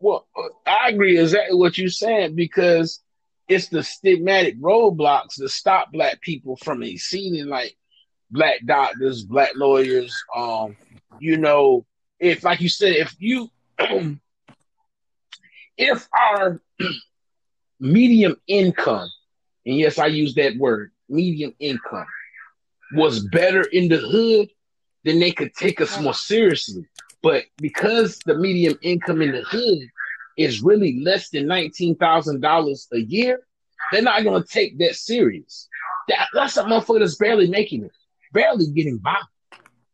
Well, 0.00 0.26
I 0.66 0.88
agree 0.88 1.20
exactly 1.20 1.56
what 1.56 1.78
you're 1.78 1.88
saying 1.88 2.34
because 2.34 3.00
it's 3.48 3.68
the 3.68 3.78
stigmatic 3.78 4.58
roadblocks 4.58 5.36
that 5.36 5.50
stop 5.50 5.92
black 5.92 6.20
people 6.20 6.56
from 6.56 6.82
exceeding 6.82 7.46
like 7.46 7.76
black 8.28 8.64
doctors, 8.64 9.22
black 9.22 9.50
lawyers. 9.54 10.20
Um, 10.34 10.76
you 11.20 11.36
know, 11.36 11.86
if 12.18 12.42
like 12.42 12.60
you 12.60 12.68
said, 12.68 12.96
if 12.96 13.14
you 13.20 13.48
if 15.78 16.08
our 16.12 16.60
medium 17.78 18.34
income, 18.48 19.08
and 19.64 19.76
yes, 19.76 20.00
I 20.00 20.06
use 20.06 20.34
that 20.34 20.56
word, 20.56 20.90
medium 21.08 21.54
income, 21.60 22.06
was 22.94 23.20
better 23.20 23.62
in 23.62 23.88
the 23.88 23.98
hood, 23.98 24.48
then 25.04 25.18
they 25.18 25.32
could 25.32 25.54
take 25.54 25.80
us 25.80 26.00
more 26.00 26.14
seriously. 26.14 26.86
But 27.22 27.44
because 27.58 28.18
the 28.26 28.34
medium 28.34 28.78
income 28.82 29.22
in 29.22 29.32
the 29.32 29.42
hood 29.42 29.88
is 30.36 30.62
really 30.62 31.00
less 31.00 31.28
than 31.30 31.46
nineteen 31.46 31.96
thousand 31.96 32.40
dollars 32.40 32.88
a 32.92 32.98
year, 32.98 33.40
they're 33.92 34.02
not 34.02 34.24
gonna 34.24 34.44
take 34.44 34.78
that 34.78 34.96
serious. 34.96 35.68
That, 36.08 36.28
that's 36.32 36.56
a 36.56 36.64
motherfucker 36.64 37.00
that's 37.00 37.16
barely 37.16 37.48
making 37.48 37.84
it, 37.84 37.92
barely 38.32 38.66
getting 38.68 38.98
by. 38.98 39.20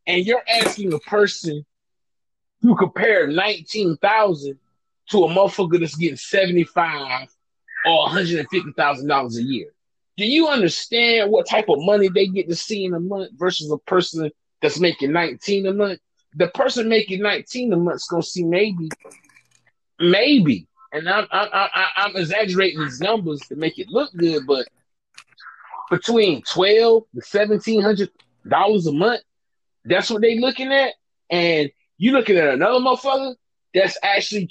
And 0.06 0.24
you're 0.24 0.42
asking 0.48 0.92
a 0.92 0.98
person 1.00 1.64
to 2.62 2.76
compare 2.76 3.26
nineteen 3.26 3.96
thousand 3.96 4.58
to 5.10 5.24
a 5.24 5.28
motherfucker 5.28 5.80
that's 5.80 5.96
getting 5.96 6.16
seventy 6.16 6.64
five 6.64 7.28
or 7.84 7.98
one 8.04 8.12
hundred 8.12 8.38
and 8.38 8.48
fifty 8.50 8.72
thousand 8.72 9.08
dollars 9.08 9.36
a 9.36 9.42
year. 9.42 9.72
Do 10.16 10.26
you 10.26 10.48
understand 10.48 11.30
what 11.30 11.48
type 11.48 11.68
of 11.68 11.78
money 11.80 12.08
they 12.08 12.26
get 12.26 12.48
to 12.48 12.54
see 12.54 12.84
in 12.84 12.94
a 12.94 13.00
month 13.00 13.32
versus 13.34 13.70
a 13.70 13.78
person 13.78 14.30
that's 14.66 14.80
making 14.80 15.12
nineteen 15.12 15.64
a 15.66 15.72
month? 15.72 16.00
The 16.34 16.48
person 16.48 16.88
making 16.88 17.22
nineteen 17.22 17.72
a 17.72 17.76
month's 17.76 18.08
gonna 18.08 18.22
see 18.22 18.42
maybe, 18.42 18.88
maybe, 20.00 20.66
and 20.92 21.08
I'm 21.08 21.26
I'm, 21.30 21.68
I'm, 21.96 22.16
exaggerating 22.16 22.80
these 22.80 23.00
numbers 23.00 23.38
to 23.42 23.54
make 23.54 23.78
it 23.78 23.88
look 23.88 24.12
good, 24.16 24.44
but 24.44 24.66
between 25.88 26.42
twelve 26.42 27.04
to 27.14 27.22
seventeen 27.22 27.80
hundred 27.80 28.10
dollars 28.48 28.86
a 28.88 28.92
month. 28.92 29.22
That's 29.84 30.10
what 30.10 30.20
they 30.20 30.40
looking 30.40 30.72
at, 30.72 30.94
and 31.30 31.70
you 31.96 32.10
looking 32.10 32.36
at 32.36 32.54
another 32.54 32.80
motherfucker 32.80 33.36
that's 33.72 33.96
actually 34.02 34.48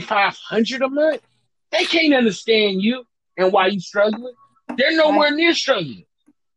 five 0.00 0.36
hundred 0.38 0.80
a 0.80 0.88
month. 0.88 1.20
They 1.70 1.84
can't 1.84 2.14
understand 2.14 2.80
you 2.80 3.04
and 3.36 3.52
why 3.52 3.66
you 3.66 3.80
struggling. 3.80 4.32
They're 4.74 4.96
nowhere 4.96 5.32
near 5.32 5.52
struggling. 5.52 6.06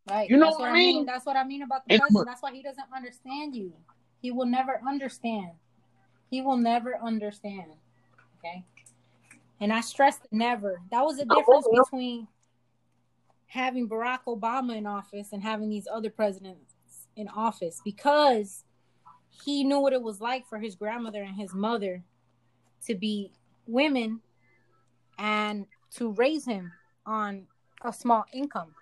Right. 0.09 0.29
You 0.29 0.37
know 0.37 0.47
That's 0.47 0.59
what 0.59 0.69
I 0.69 0.73
mean? 0.73 1.05
That's 1.05 1.25
what 1.25 1.37
I 1.37 1.43
mean 1.43 1.63
about 1.63 1.87
the 1.87 1.97
president. 1.97 2.25
That's 2.25 2.41
why 2.41 2.51
he 2.51 2.61
doesn't 2.61 2.87
understand 2.93 3.55
you. 3.55 3.73
He 4.21 4.31
will 4.31 4.45
never 4.45 4.81
understand. 4.87 5.51
He 6.29 6.41
will 6.41 6.57
never 6.57 6.97
understand. 7.01 7.71
Okay. 8.39 8.65
And 9.61 9.71
I 9.71 9.81
stressed 9.81 10.27
never. 10.31 10.81
That 10.91 11.05
was 11.05 11.17
the 11.17 11.25
oh, 11.29 11.35
difference 11.35 11.65
on, 11.67 11.83
between 11.83 12.27
having 13.47 13.87
Barack 13.87 14.19
Obama 14.27 14.75
in 14.75 14.85
office 14.85 15.31
and 15.31 15.41
having 15.41 15.69
these 15.69 15.87
other 15.91 16.09
presidents 16.09 16.73
in 17.15 17.27
office 17.29 17.81
because 17.85 18.65
he 19.45 19.63
knew 19.63 19.79
what 19.79 19.93
it 19.93 20.01
was 20.01 20.19
like 20.19 20.47
for 20.47 20.57
his 20.57 20.75
grandmother 20.75 21.21
and 21.21 21.35
his 21.35 21.53
mother 21.53 22.03
to 22.87 22.95
be 22.95 23.31
women 23.67 24.19
and 25.17 25.65
to 25.91 26.11
raise 26.13 26.45
him 26.45 26.71
on 27.05 27.45
a 27.83 27.93
small 27.93 28.25
income. 28.33 28.73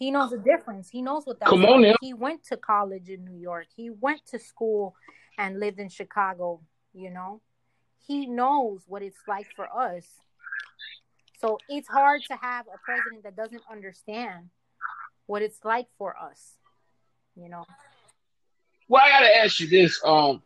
He 0.00 0.10
knows 0.10 0.30
the 0.30 0.38
difference. 0.38 0.88
He 0.88 1.02
knows 1.02 1.26
what 1.26 1.38
that. 1.40 1.50
Come 1.50 1.62
on 1.66 1.82
like. 1.82 1.90
now. 1.90 1.96
He 2.00 2.14
went 2.14 2.42
to 2.46 2.56
college 2.56 3.10
in 3.10 3.22
New 3.22 3.38
York. 3.38 3.66
He 3.76 3.90
went 3.90 4.24
to 4.28 4.38
school 4.38 4.94
and 5.36 5.60
lived 5.60 5.78
in 5.78 5.90
Chicago, 5.90 6.62
you 6.94 7.10
know. 7.10 7.42
He 8.06 8.26
knows 8.26 8.80
what 8.86 9.02
it's 9.02 9.18
like 9.28 9.46
for 9.54 9.68
us. 9.70 10.06
So 11.38 11.58
it's 11.68 11.86
hard 11.86 12.22
to 12.28 12.36
have 12.36 12.64
a 12.66 12.78
president 12.82 13.24
that 13.24 13.36
doesn't 13.36 13.62
understand 13.70 14.48
what 15.26 15.42
it's 15.42 15.62
like 15.64 15.86
for 15.98 16.16
us, 16.16 16.54
you 17.36 17.50
know. 17.50 17.66
Well, 18.88 19.02
I 19.04 19.10
gotta 19.10 19.36
ask 19.36 19.60
you 19.60 19.68
this. 19.68 20.00
Um, 20.02 20.42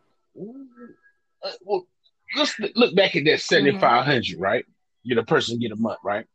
uh, 1.41 1.51
well, 1.61 1.87
let's 2.35 2.59
look 2.75 2.93
back 2.93 3.15
at 3.15 3.23
that 3.23 3.39
seventy 3.39 3.79
five 3.79 4.03
hundred, 4.03 4.37
right? 4.37 4.65
You're 5.03 5.15
the 5.15 5.23
person 5.23 5.59
get 5.59 5.71
a 5.71 5.77
month, 5.77 5.99
right? 6.03 6.25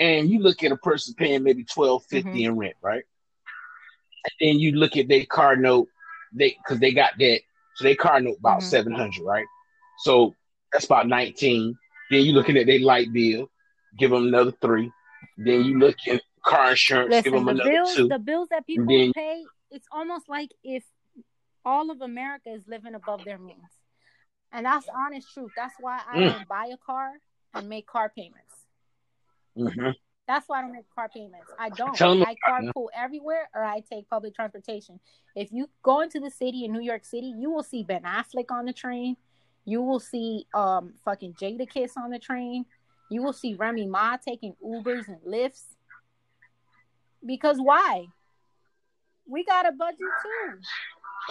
And 0.00 0.30
you 0.30 0.40
look 0.40 0.64
at 0.64 0.72
a 0.72 0.76
person 0.78 1.14
paying 1.14 1.42
maybe 1.44 1.62
twelve 1.64 2.04
fifty 2.06 2.44
in 2.44 2.56
rent, 2.56 2.74
right? 2.82 3.04
And 4.24 4.32
then 4.40 4.58
you 4.58 4.72
look 4.72 4.96
at 4.96 5.08
their 5.08 5.26
car 5.26 5.56
note, 5.56 5.88
they 6.32 6.56
because 6.58 6.80
they 6.80 6.92
got 6.92 7.12
that, 7.18 7.40
so 7.76 7.84
they 7.84 7.94
car 7.94 8.20
note 8.20 8.38
about 8.38 8.62
Mhm. 8.62 8.96
hundred, 8.96 9.22
right? 9.24 9.46
So 9.98 10.34
that's 10.72 10.86
about 10.86 11.06
nineteen. 11.06 11.76
Then 12.10 12.24
you 12.24 12.32
looking 12.32 12.56
at 12.56 12.66
their 12.66 12.80
light 12.80 13.12
bill, 13.12 13.50
give 13.98 14.10
them 14.10 14.26
another 14.28 14.52
three. 14.60 14.90
Then 15.36 15.64
you 15.64 15.78
look 15.78 15.96
at 16.08 16.22
car 16.44 16.70
insurance, 16.70 17.22
give 17.22 17.32
them 17.34 17.44
the 17.44 17.50
another 17.52 17.70
bills, 17.70 17.94
two. 17.94 18.08
the 18.08 18.18
bills 18.18 18.48
that 18.48 18.66
people 18.66 18.86
then- 18.86 19.12
pay, 19.12 19.44
it's 19.70 19.86
almost 19.92 20.28
like 20.28 20.50
if 20.64 20.82
all 21.64 21.90
of 21.90 22.00
America 22.00 22.50
is 22.50 22.66
living 22.66 22.94
above 22.94 23.24
their 23.24 23.38
means. 23.38 23.70
And 24.50 24.64
that's 24.64 24.88
honest 24.88 25.32
truth. 25.34 25.52
That's 25.54 25.74
why 25.78 26.00
I 26.08 26.16
Mm. 26.16 26.26
don't 26.32 26.48
buy 26.48 26.66
a 26.72 26.78
car 26.78 27.12
and 27.54 27.68
make 27.68 27.86
car 27.86 28.08
payments. 28.08 28.49
Mhm. 29.56 29.94
That's 30.26 30.48
why 30.48 30.60
I 30.60 30.62
don't 30.62 30.72
make 30.72 30.88
car 30.94 31.08
payments. 31.08 31.50
I 31.58 31.70
don't. 31.70 32.00
I 32.00 32.36
carpool 32.48 32.86
everywhere 32.94 33.48
or 33.52 33.64
I 33.64 33.80
take 33.80 34.08
public 34.08 34.34
transportation. 34.34 35.00
If 35.34 35.50
you 35.50 35.68
go 35.82 36.02
into 36.02 36.20
the 36.20 36.30
city 36.30 36.64
in 36.64 36.72
New 36.72 36.80
York 36.80 37.04
City, 37.04 37.34
you 37.36 37.50
will 37.50 37.64
see 37.64 37.82
Ben 37.82 38.02
Affleck 38.02 38.50
on 38.50 38.64
the 38.64 38.72
train. 38.72 39.16
You 39.64 39.82
will 39.82 39.98
see 39.98 40.46
um 40.54 40.94
fucking 41.04 41.34
Jadakiss 41.34 41.96
on 41.96 42.10
the 42.10 42.18
train. 42.20 42.64
You 43.10 43.22
will 43.22 43.32
see 43.32 43.54
Remy 43.54 43.86
Ma 43.86 44.18
taking 44.18 44.54
Ubers 44.64 45.08
and 45.08 45.20
Lyfts. 45.26 45.74
Because 47.26 47.58
why? 47.58 48.06
We 49.26 49.44
got 49.44 49.66
a 49.68 49.72
budget 49.72 49.98
too. 49.98 50.60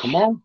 Come 0.01 0.15
on. 0.15 0.41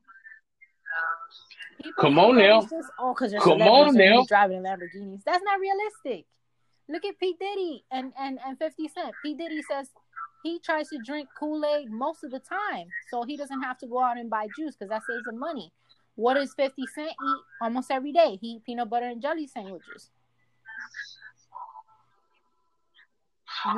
People 1.83 1.93
Come 2.01 2.19
on 2.21 2.37
now. 2.37 2.61
Just, 2.63 2.89
oh, 2.99 3.15
because 3.15 3.35
Come 3.43 3.63
on 3.63 3.95
now. 3.97 4.25
driving 4.29 4.63
Lamborghinis. 4.63 5.25
That's 5.25 5.43
not 5.43 5.59
realistic. 5.59 6.27
Look 6.89 7.05
at 7.05 7.19
P 7.19 7.35
Diddy 7.39 7.85
and 7.91 8.13
and 8.19 8.39
and 8.47 8.59
Fifty 8.59 8.89
Cent. 8.89 9.15
P 9.23 9.35
Diddy 9.35 9.63
says 9.63 9.91
he 10.43 10.59
tries 10.59 10.89
to 10.91 10.99
drink 10.99 11.29
Kool 11.39 11.65
Aid 11.65 11.91
most 11.91 12.25
of 12.25 12.31
the 12.31 12.41
time, 12.41 12.89
so 13.11 13.23
he 13.25 13.37
doesn't 13.37 13.63
have 13.63 13.79
to 13.79 13.87
go 13.87 14.03
out 14.03 14.19
and 14.19 14.29
buy 14.29 14.49
juice 14.57 14.75
because 14.77 14.91
that 14.91 15.03
saves 15.09 15.27
him 15.27 15.39
money. 15.39 15.73
What 16.17 16.35
does 16.35 16.53
Fifty 16.55 16.87
Cent 16.87 17.11
eat 17.11 17.43
almost 17.61 17.91
every 17.91 18.13
day? 18.13 18.39
He 18.41 18.49
eat 18.49 18.65
peanut 18.65 18.91
butter 18.91 19.07
and 19.07 19.23
jelly 19.23 19.47
sandwiches. 19.47 20.11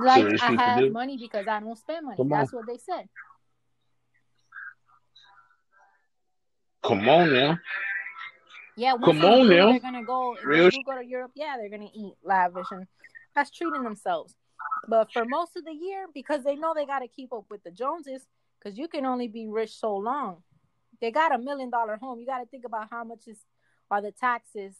Like 0.02 0.26
I 0.42 0.52
have 0.52 0.90
money 0.90 1.16
because 1.16 1.46
I 1.46 1.60
don't 1.60 1.78
spend 1.78 2.06
money. 2.06 2.16
Come 2.16 2.32
on. 2.32 2.40
That's 2.40 2.52
what 2.52 2.66
they 2.66 2.78
said. 2.78 3.08
Come 6.82 7.08
on 7.08 7.32
now. 7.32 7.58
Yeah, 8.76 8.92
once 8.94 9.20
Come 9.20 9.24
on 9.24 9.48
now. 9.48 9.70
they're 9.70 9.80
gonna 9.80 10.04
go. 10.04 10.36
Real 10.44 10.70
sh- 10.70 10.76
go 10.84 10.96
to 10.96 11.04
Europe, 11.04 11.32
yeah, 11.34 11.56
they're 11.56 11.70
gonna 11.70 11.90
eat 11.94 12.14
lavish 12.22 12.66
and 12.70 12.86
that's 13.34 13.50
treating 13.50 13.82
themselves. 13.82 14.34
But 14.88 15.12
for 15.12 15.24
most 15.24 15.56
of 15.56 15.64
the 15.64 15.72
year, 15.72 16.06
because 16.12 16.44
they 16.44 16.56
know 16.56 16.72
they 16.74 16.86
got 16.86 17.00
to 17.00 17.08
keep 17.08 17.32
up 17.32 17.44
with 17.50 17.62
the 17.62 17.70
Joneses, 17.70 18.26
because 18.58 18.78
you 18.78 18.88
can 18.88 19.04
only 19.04 19.28
be 19.28 19.46
rich 19.46 19.78
so 19.78 19.94
long. 19.96 20.42
They 21.00 21.10
got 21.10 21.34
a 21.34 21.38
million 21.38 21.70
dollar 21.70 21.96
home. 21.96 22.18
You 22.18 22.26
got 22.26 22.38
to 22.38 22.46
think 22.46 22.64
about 22.64 22.88
how 22.90 23.04
much 23.04 23.28
is 23.28 23.38
are 23.90 24.00
the 24.00 24.10
taxes 24.12 24.76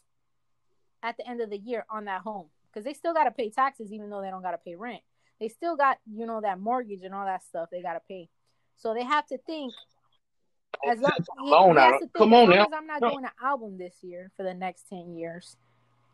at 1.03 1.17
the 1.17 1.29
end 1.29 1.41
of 1.41 1.51
the 1.51 1.59
year 1.59 1.85
on 1.91 2.07
that 2.07 2.23
home, 2.23 2.47
because 2.73 2.85
they 2.85 2.95
still 2.95 3.15
got 3.15 3.25
to 3.25 3.31
pay 3.31 3.51
taxes 3.51 3.93
even 3.93 4.11
though 4.11 4.23
they 4.23 4.31
don't 4.31 4.43
got 4.43 4.53
to 4.53 4.59
pay 4.59 4.75
rent. 4.75 5.03
They 5.39 5.49
still 5.49 5.77
got 5.77 5.99
you 6.11 6.27
know 6.27 6.41
that 6.41 6.59
mortgage 6.59 7.03
and 7.03 7.15
all 7.15 7.27
that 7.27 7.45
stuff 7.45 7.69
they 7.71 7.83
got 7.83 7.95
to 7.95 8.01
pay. 8.09 8.29
So 8.77 8.95
they 8.95 9.05
have 9.05 9.27
to 9.27 9.39
think. 9.39 9.73
As 10.89 11.01
long, 11.01 11.13
he, 11.45 11.51
on 11.53 11.75
he 11.75 11.81
has 11.81 11.91
now. 11.93 11.93
to 11.93 11.99
think, 11.99 12.13
Come 12.17 12.35
as 12.35 12.43
on 12.43 12.51
now. 12.51 12.67
I'm 12.73 12.87
not 12.87 13.01
No. 13.01 13.11
doing 13.11 13.25
an 13.25 13.31
album 13.43 13.79
this 13.79 13.97
year 14.03 14.31
for 14.37 14.43
the 14.43 14.55
next 14.55 14.89
ten 14.89 15.17
years, 15.17 15.57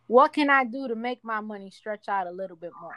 what 0.06 0.32
can 0.32 0.50
I 0.50 0.64
do 0.64 0.88
to 0.88 0.94
make 0.94 1.24
my 1.24 1.40
money 1.40 1.70
stretch 1.70 2.08
out 2.08 2.26
a 2.26 2.30
little 2.30 2.56
bit 2.56 2.72
more? 2.80 2.96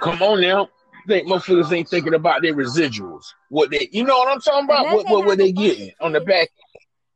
Come 0.00 0.22
on 0.22 0.40
now. 0.40 0.68
Think 1.06 1.26
motherfuckers 1.26 1.72
ain't 1.72 1.88
thinking 1.88 2.14
about 2.14 2.42
their 2.42 2.54
residuals. 2.54 3.24
What 3.48 3.70
they 3.70 3.88
you 3.92 4.04
know 4.04 4.18
what 4.18 4.28
I'm 4.28 4.40
talking 4.40 4.64
about? 4.64 4.86
What 4.86 5.06
what, 5.08 5.26
what 5.26 5.38
they 5.38 5.52
getting 5.52 5.92
on 6.00 6.12
the 6.12 6.20
back 6.20 6.50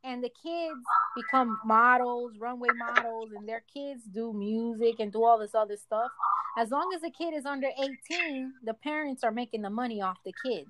and 0.05 0.23
the 0.23 0.29
kids 0.43 0.79
become 1.15 1.57
models, 1.65 2.33
runway 2.39 2.69
models, 2.77 3.29
and 3.35 3.47
their 3.47 3.63
kids 3.73 4.03
do 4.03 4.33
music 4.33 4.99
and 4.99 5.11
do 5.11 5.23
all 5.23 5.39
this 5.39 5.55
other 5.55 5.77
stuff. 5.77 6.11
As 6.57 6.71
long 6.71 6.91
as 6.95 7.01
the 7.01 7.11
kid 7.11 7.33
is 7.33 7.45
under 7.45 7.67
18, 7.67 8.53
the 8.63 8.73
parents 8.73 9.23
are 9.23 9.31
making 9.31 9.61
the 9.61 9.69
money 9.69 10.01
off 10.01 10.17
the 10.25 10.33
kids. 10.45 10.69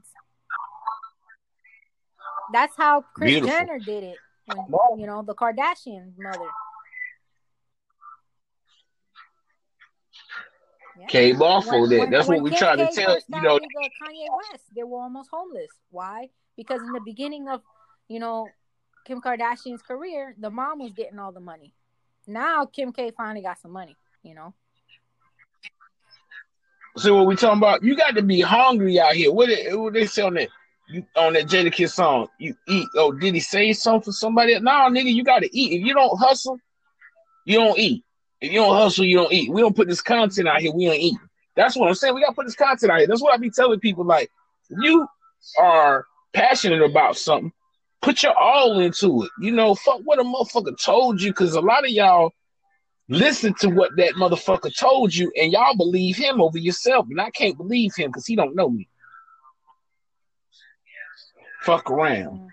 That's 2.53 2.76
how 2.78 3.03
Kris 3.16 3.32
Beautiful. 3.32 3.56
Jenner 3.56 3.80
did 3.80 4.03
it. 4.03 4.18
When, 4.48 4.99
you 4.99 5.07
know, 5.07 5.24
the 5.24 5.36
Kardashian 5.36 6.14
mother. 6.18 6.40
Yeah. 10.99 11.07
came 11.07 11.41
off 11.41 11.68
of 11.68 11.90
that. 11.90 12.10
That's 12.10 12.28
when 12.30 12.41
what 12.41 12.44
we 12.44 12.49
Kim 12.52 12.60
try 12.60 12.76
to 12.78 12.90
tell 12.94 13.16
you 13.16 13.41
know. 13.41 13.57
uh, 13.57 13.60
Kanye 13.60 14.28
West, 14.52 14.64
they 14.74 14.84
were 14.84 14.99
almost 14.99 15.30
homeless. 15.32 15.72
Why? 15.90 16.30
Because 16.56 16.80
in 16.80 16.94
the 16.94 17.02
beginning 17.03 17.49
of, 17.49 17.62
you 18.07 18.20
know, 18.20 18.48
Kim 19.06 19.22
Kardashian's 19.22 19.82
career, 19.82 20.36
the 20.38 20.49
mom 20.49 20.80
was 20.80 20.91
getting 20.94 21.19
all 21.19 21.32
the 21.32 21.40
money. 21.40 21.73
Now 22.27 22.65
Kim 22.65 22.91
K 22.91 23.11
finally 23.15 23.41
got 23.41 23.60
some 23.60 23.72
money. 23.72 23.95
You 24.23 24.34
know, 24.34 24.53
See 26.98 27.11
what 27.11 27.27
we 27.27 27.36
talking 27.36 27.57
about? 27.57 27.84
You 27.84 27.95
got 27.95 28.15
to 28.15 28.22
be 28.22 28.40
hungry 28.40 28.99
out 28.99 29.14
here. 29.14 29.32
What 29.32 29.49
they, 29.49 29.76
what 29.76 29.94
they 29.94 30.06
say 30.06 30.22
on 30.22 30.36
that 30.36 30.48
you 30.88 31.06
on 31.15 31.34
that 31.34 31.48
Jadakiss 31.48 31.91
song? 31.91 32.27
You 32.40 32.56
eat. 32.68 32.88
Oh, 32.95 33.11
did 33.11 33.34
he 33.34 33.40
say 33.40 33.73
something 33.73 34.06
for 34.06 34.11
somebody? 34.11 34.57
No, 34.60 34.72
nigga, 34.72 35.14
you 35.14 35.23
got 35.23 35.40
to 35.40 35.57
eat. 35.57 35.80
If 35.80 35.86
you 35.86 35.94
don't 35.94 36.18
hustle, 36.18 36.57
you 37.45 37.57
don't 37.57 37.77
eat. 37.77 38.03
If 38.40 38.52
you 38.52 38.60
don't 38.60 38.76
hustle, 38.76 39.03
you 39.03 39.18
don't 39.18 39.34
eat. 39.34 39.52
We 39.52 39.61
don't 39.61 39.76
put 39.76 39.90
this 39.90 40.02
content 40.02 40.48
out 40.48 40.61
here. 40.61 40.72
We 40.72 40.86
don't 40.86 40.95
eat. 40.95 41.18
That's 41.56 41.76
what 41.76 41.90
I'm 41.90 41.95
saying. 41.95 42.15
We 42.15 42.22
got 42.22 42.30
to 42.30 42.36
put 42.36 42.45
this 42.45 42.56
content 42.56 42.91
out 42.91 42.99
here. 42.99 43.07
That's 43.07 43.22
what 43.22 43.34
I 43.34 43.38
be 43.38 43.49
telling 43.49 43.80
people. 43.80 44.06
Like, 44.06 44.30
you 44.69 45.07
are 45.60 46.06
passionate 46.34 46.82
about 46.82 47.18
something, 47.18 47.52
put 48.06 48.22
your 48.22 48.38
all 48.38 48.80
into 48.80 49.23
it. 49.23 49.32
You 49.40 49.52
know, 49.52 49.73
fuck 49.73 50.02
what 50.03 50.19
a 50.19 50.23
motherfucker 50.23 50.77
told 50.82 51.22
you, 51.22 51.32
because 51.32 51.56
a 51.56 51.60
lot 51.60 51.84
of 51.84 51.90
y'all 51.90 52.32
listen 53.10 53.53
to 53.56 53.68
what 53.68 53.90
that 53.98 54.14
motherfucker 54.14 54.72
told 54.77 55.14
you, 55.14 55.32
and 55.36 55.52
y'all 55.52 55.76
believe 55.76 56.15
him 56.15 56.40
over 56.40 56.60
yourself. 56.60 57.07
And 57.10 57.19
I 57.19 57.32
can't 57.32 57.57
believe 57.57 57.94
him 57.95 58.10
because 58.10 58.27
he 58.27 58.36
don't 58.36 58.56
know 58.56 58.69
me. 58.69 58.88
Fuck 61.64 61.90
around. 61.90 62.48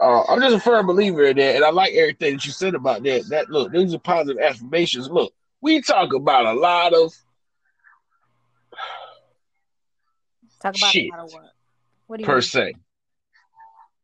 Uh, 0.00 0.22
I'm 0.24 0.40
just 0.40 0.54
a 0.54 0.60
firm 0.60 0.86
believer 0.86 1.24
in 1.24 1.38
that, 1.38 1.56
and 1.56 1.64
I 1.64 1.70
like 1.70 1.94
everything 1.94 2.34
that 2.34 2.44
you 2.44 2.52
said 2.52 2.74
about 2.74 3.02
that. 3.02 3.28
That 3.30 3.48
look, 3.48 3.72
these 3.72 3.94
are 3.94 3.98
positive 3.98 4.40
affirmations. 4.40 5.08
Look, 5.08 5.32
we 5.62 5.80
talk 5.80 6.12
about 6.12 6.44
a 6.44 6.52
lot 6.52 6.92
of 6.92 7.14
talk 10.60 10.76
about 10.76 10.90
Shit. 10.92 11.06
a 11.06 11.16
lot 11.16 11.24
of 11.24 11.32
what. 11.32 11.42
What 12.06 12.16
do 12.18 12.22
you 12.22 12.26
per 12.26 12.34
mean? 12.34 12.42
se. 12.42 12.74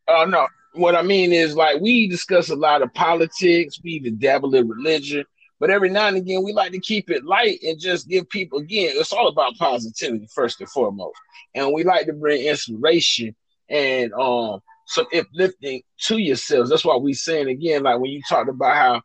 Oh 0.08 0.24
no, 0.24 0.46
what 0.74 0.94
I 0.94 1.02
mean 1.02 1.32
is 1.32 1.56
like 1.56 1.80
we 1.80 2.08
discuss 2.08 2.50
a 2.50 2.56
lot 2.56 2.82
of 2.82 2.92
politics, 2.94 3.80
we 3.82 3.92
even 3.92 4.18
dabble 4.18 4.54
in 4.54 4.68
religion, 4.68 5.24
but 5.60 5.70
every 5.70 5.88
now 5.88 6.08
and 6.08 6.16
again, 6.16 6.44
we 6.44 6.52
like 6.52 6.72
to 6.72 6.80
keep 6.80 7.10
it 7.10 7.24
light 7.24 7.58
and 7.62 7.80
just 7.80 8.08
give 8.08 8.28
people 8.28 8.58
again. 8.58 8.92
It's 8.94 9.12
all 9.12 9.28
about 9.28 9.56
positivity 9.56 10.28
first 10.34 10.60
and 10.60 10.68
foremost, 10.70 11.18
and 11.54 11.72
we 11.72 11.84
like 11.84 12.06
to 12.06 12.12
bring 12.12 12.46
inspiration 12.46 13.34
and 13.70 14.12
um 14.14 14.60
some 14.86 15.06
uplifting 15.14 15.82
to 15.98 16.18
yourselves. 16.18 16.68
That's 16.68 16.84
why 16.84 16.96
we 16.96 17.14
saying 17.14 17.48
again, 17.48 17.82
like 17.82 17.98
when 17.98 18.10
you 18.10 18.20
talked 18.28 18.50
about 18.50 18.76
how 18.76 19.02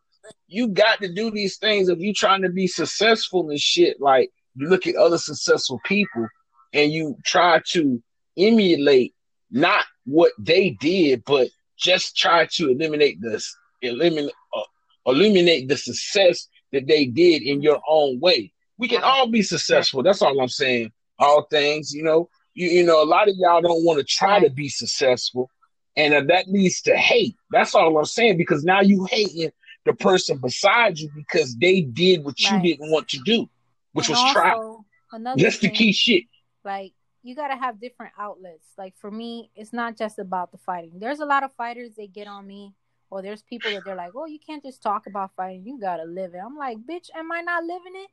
you 0.47 0.67
got 0.67 1.01
to 1.01 1.11
do 1.11 1.31
these 1.31 1.57
things 1.57 1.89
if 1.89 1.99
you 1.99 2.13
trying 2.13 2.41
to 2.41 2.49
be 2.49 2.67
successful 2.67 3.49
and 3.49 3.59
shit. 3.59 4.01
Like 4.01 4.31
you 4.55 4.67
look 4.67 4.87
at 4.87 4.95
other 4.95 5.17
successful 5.17 5.79
people 5.85 6.27
and 6.73 6.91
you 6.91 7.17
try 7.25 7.61
to 7.71 8.01
emulate 8.37 9.13
not 9.51 9.85
what 10.09 10.31
they 10.39 10.71
did, 10.71 11.23
but 11.25 11.49
just 11.77 12.17
try 12.17 12.47
to 12.53 12.69
eliminate 12.69 13.21
this, 13.21 13.55
eliminate, 13.81 14.33
uh, 14.55 14.61
eliminate 15.05 15.69
the 15.69 15.77
success 15.77 16.47
that 16.71 16.87
they 16.87 17.05
did 17.05 17.41
in 17.41 17.61
your 17.61 17.81
own 17.87 18.19
way. 18.19 18.51
We 18.77 18.87
can 18.87 19.03
all 19.03 19.27
be 19.27 19.41
successful. 19.41 20.03
That's 20.03 20.21
all 20.21 20.39
I'm 20.39 20.47
saying. 20.47 20.91
All 21.19 21.43
things, 21.43 21.93
you 21.93 22.03
know, 22.03 22.29
you, 22.53 22.69
you 22.69 22.85
know, 22.85 23.03
a 23.03 23.05
lot 23.05 23.27
of 23.27 23.35
y'all 23.37 23.61
don't 23.61 23.83
want 23.83 23.99
to 23.99 24.05
try 24.05 24.39
to 24.39 24.49
be 24.49 24.69
successful, 24.69 25.49
and 25.97 26.13
uh, 26.13 26.23
that 26.29 26.47
leads 26.47 26.81
to 26.83 26.95
hate. 26.95 27.35
That's 27.51 27.75
all 27.75 27.97
I'm 27.97 28.05
saying 28.05 28.37
because 28.37 28.63
now 28.63 28.81
you 28.81 29.05
hating 29.09 29.51
the 29.85 29.93
person 29.93 30.37
beside 30.37 30.97
you 30.97 31.09
because 31.15 31.57
they 31.57 31.81
did 31.81 32.23
what 32.23 32.35
right. 32.43 32.63
you 32.63 32.71
didn't 32.71 32.91
want 32.91 33.09
to 33.09 33.19
do, 33.25 33.49
which 33.91 34.07
and 34.07 34.13
was 34.13 34.19
also, 34.19 34.33
try. 34.33 35.33
That's 35.35 35.57
thing, 35.57 35.71
the 35.71 35.75
key 35.75 35.91
shit. 35.91 36.23
Like 36.63 36.93
you 37.23 37.35
got 37.35 37.49
to 37.49 37.55
have 37.57 37.81
different 37.81 38.13
outlets. 38.17 38.67
Like 38.77 38.95
for 38.97 39.11
me, 39.11 39.51
it's 39.55 39.73
not 39.73 39.97
just 39.97 40.19
about 40.19 40.51
the 40.51 40.57
fighting. 40.57 40.99
There's 40.99 41.19
a 41.19 41.25
lot 41.25 41.43
of 41.43 41.53
fighters 41.53 41.91
they 41.95 42.07
get 42.07 42.27
on 42.27 42.47
me, 42.47 42.73
or 43.09 43.21
there's 43.21 43.43
people 43.43 43.71
that 43.71 43.83
they're 43.85 43.95
like, 43.95 44.13
"Oh, 44.15 44.25
you 44.25 44.39
can't 44.39 44.63
just 44.63 44.81
talk 44.81 45.07
about 45.07 45.35
fighting. 45.35 45.65
You 45.65 45.79
gotta 45.79 46.05
live 46.05 46.33
it." 46.33 46.39
I'm 46.39 46.57
like, 46.57 46.77
"Bitch, 46.79 47.09
am 47.15 47.31
I 47.31 47.41
not 47.41 47.63
living 47.63 47.93
it? 47.95 48.09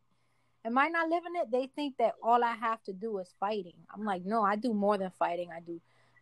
Am 0.64 0.76
I 0.78 0.88
not 0.88 1.08
living 1.08 1.32
it?" 1.36 1.50
They 1.50 1.68
think 1.68 1.96
that 1.98 2.14
all 2.22 2.42
I 2.42 2.54
have 2.54 2.82
to 2.84 2.92
do 2.92 3.18
is 3.18 3.34
fighting. 3.38 3.76
I'm 3.94 4.04
like, 4.04 4.24
no, 4.24 4.42
I 4.42 4.56
do 4.56 4.74
more 4.74 4.98
than 4.98 5.10
fighting. 5.18 5.50
I 5.54 5.60
do 5.60 5.80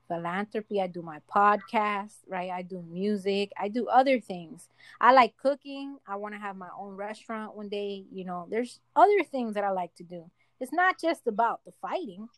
philanthropy. 0.08 0.80
I 0.80 0.86
do 0.86 1.02
my 1.02 1.20
podcast, 1.34 2.14
right? 2.28 2.50
I 2.50 2.62
do 2.62 2.82
music. 2.82 3.52
I 3.58 3.68
do 3.68 3.88
other 3.88 4.20
things. 4.20 4.68
I 5.00 5.12
like 5.12 5.36
cooking. 5.36 5.98
I 6.06 6.16
want 6.16 6.34
to 6.34 6.40
have 6.40 6.56
my 6.56 6.68
own 6.78 6.96
restaurant 6.96 7.56
one 7.56 7.68
day. 7.68 8.04
You 8.12 8.24
know, 8.24 8.46
there's 8.50 8.80
other 8.94 9.24
things 9.24 9.54
that 9.54 9.64
I 9.64 9.70
like 9.70 9.94
to 9.96 10.02
do. 10.02 10.30
It's 10.60 10.72
not 10.72 11.00
just 11.00 11.26
about 11.26 11.64
the 11.64 11.72
fighting. 11.72 12.28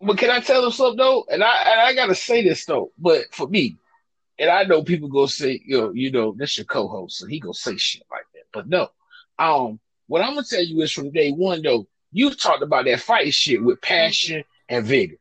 But 0.00 0.18
can 0.18 0.30
I 0.30 0.40
tell 0.40 0.62
them 0.62 0.70
something 0.70 0.98
though? 0.98 1.24
And 1.30 1.42
I 1.42 1.62
and 1.62 1.80
I 1.80 1.94
gotta 1.94 2.14
say 2.14 2.42
this 2.42 2.64
though. 2.64 2.92
But 2.98 3.32
for 3.32 3.48
me, 3.48 3.76
and 4.38 4.48
I 4.50 4.64
know 4.64 4.82
people 4.82 5.08
go 5.08 5.26
say, 5.26 5.60
you 5.64 5.80
know, 5.80 5.92
you 5.92 6.10
know, 6.10 6.34
this 6.36 6.56
your 6.56 6.66
co-host, 6.66 7.18
so 7.18 7.26
he 7.26 7.40
gonna 7.40 7.54
say 7.54 7.76
shit 7.76 8.04
like 8.10 8.26
that. 8.34 8.44
But 8.52 8.68
no, 8.68 8.88
um, 9.38 9.80
what 10.06 10.22
I'm 10.22 10.34
gonna 10.34 10.46
tell 10.48 10.62
you 10.62 10.80
is 10.82 10.92
from 10.92 11.10
day 11.10 11.32
one 11.32 11.62
though, 11.62 11.86
you've 12.12 12.40
talked 12.40 12.62
about 12.62 12.84
that 12.84 13.00
fight 13.00 13.34
shit 13.34 13.62
with 13.62 13.80
passion 13.82 14.44
and 14.68 14.86
vigor. 14.86 15.16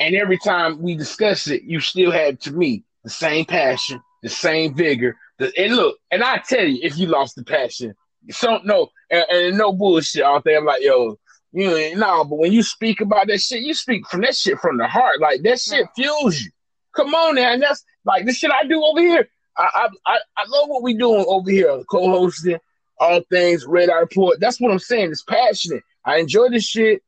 And 0.00 0.14
every 0.14 0.38
time 0.38 0.80
we 0.80 0.96
discuss 0.96 1.46
it, 1.48 1.64
you 1.64 1.80
still 1.80 2.10
had 2.10 2.40
to 2.42 2.52
me 2.52 2.84
the 3.04 3.10
same 3.10 3.44
passion, 3.44 4.00
the 4.22 4.30
same 4.30 4.74
vigor. 4.74 5.16
The, 5.38 5.52
and 5.58 5.76
look, 5.76 5.98
and 6.10 6.22
I 6.22 6.38
tell 6.38 6.64
you, 6.64 6.80
if 6.82 6.96
you 6.96 7.06
lost 7.06 7.36
the 7.36 7.44
passion, 7.44 7.94
so 8.30 8.60
no, 8.64 8.90
and, 9.10 9.24
and 9.30 9.58
no 9.58 9.72
bullshit 9.72 10.22
out 10.22 10.44
there. 10.44 10.58
I'm 10.58 10.64
like, 10.64 10.82
yo, 10.82 11.18
you 11.52 11.66
know, 11.66 11.90
no, 11.94 12.24
but 12.24 12.38
when 12.38 12.52
you 12.52 12.62
speak 12.62 13.00
about 13.00 13.26
that 13.26 13.40
shit, 13.40 13.62
you 13.62 13.74
speak 13.74 14.06
from 14.06 14.20
that 14.22 14.36
shit 14.36 14.58
from 14.58 14.78
the 14.78 14.86
heart. 14.86 15.20
Like 15.20 15.42
that 15.42 15.60
shit 15.60 15.86
fuels 15.96 16.40
you. 16.40 16.50
Come 16.94 17.14
on 17.14 17.36
now, 17.36 17.52
and 17.52 17.62
that's 17.62 17.84
like 18.04 18.26
the 18.26 18.32
shit 18.32 18.50
I 18.50 18.64
do 18.66 18.82
over 18.82 19.00
here. 19.00 19.28
I 19.56 19.88
I 20.06 20.18
I 20.36 20.44
love 20.48 20.68
what 20.68 20.82
we 20.82 20.94
doing 20.94 21.24
over 21.26 21.50
here, 21.50 21.82
co-hosting 21.90 22.58
all 22.98 23.20
things 23.30 23.64
Red 23.66 23.90
Eye 23.90 24.00
Report. 24.00 24.38
That's 24.38 24.60
what 24.60 24.70
I'm 24.70 24.78
saying. 24.78 25.10
It's 25.10 25.22
passionate. 25.22 25.82
I 26.04 26.18
enjoy 26.18 26.50
this 26.50 26.64
shit. 26.64 27.02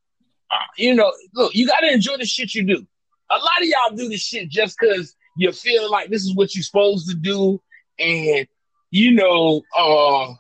Uh, 0.51 0.57
you 0.77 0.95
know, 0.95 1.13
look, 1.35 1.55
you 1.55 1.67
gotta 1.67 1.93
enjoy 1.93 2.17
the 2.17 2.25
shit 2.25 2.55
you 2.55 2.65
do. 2.65 2.87
A 3.31 3.37
lot 3.37 3.63
of 3.63 3.67
y'all 3.67 3.97
do 3.97 4.09
this 4.09 4.23
shit 4.23 4.49
just 4.49 4.77
because 4.79 5.15
you 5.37 5.53
feel 5.53 5.91
like 5.91 6.11
this 6.11 6.25
is 6.25 6.35
what 6.35 6.55
you're 6.55 6.63
supposed 6.63 7.09
to 7.09 7.15
do, 7.15 7.61
and 7.99 8.47
you 8.91 9.13
know, 9.13 9.63
uh, 9.77 10.35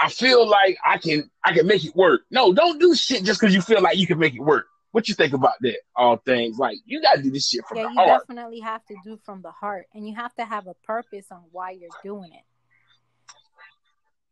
I 0.00 0.08
feel 0.08 0.48
like 0.48 0.78
I 0.84 0.98
can 0.98 1.30
I 1.44 1.52
can 1.52 1.66
make 1.66 1.84
it 1.84 1.94
work. 1.94 2.22
No, 2.30 2.52
don't 2.52 2.80
do 2.80 2.94
shit 2.94 3.24
just 3.24 3.40
because 3.40 3.54
you 3.54 3.60
feel 3.60 3.82
like 3.82 3.98
you 3.98 4.06
can 4.06 4.18
make 4.18 4.34
it 4.34 4.40
work. 4.40 4.66
What 4.92 5.08
you 5.08 5.14
think 5.14 5.34
about 5.34 5.54
that? 5.60 5.78
All 5.94 6.16
things 6.16 6.58
like 6.58 6.78
you 6.84 7.00
got 7.02 7.16
to 7.16 7.22
do 7.22 7.30
this 7.30 7.48
shit 7.48 7.64
from 7.66 7.78
yeah, 7.78 7.82
the 7.84 7.88
heart. 7.90 8.06
Yeah, 8.06 8.12
you 8.12 8.18
definitely 8.20 8.60
have 8.60 8.84
to 8.86 8.96
do 9.04 9.18
from 9.24 9.42
the 9.42 9.50
heart, 9.50 9.86
and 9.94 10.08
you 10.08 10.14
have 10.16 10.34
to 10.36 10.44
have 10.44 10.66
a 10.66 10.74
purpose 10.84 11.26
on 11.30 11.42
why 11.52 11.72
you're 11.72 11.90
doing 12.02 12.32
it. 12.32 12.44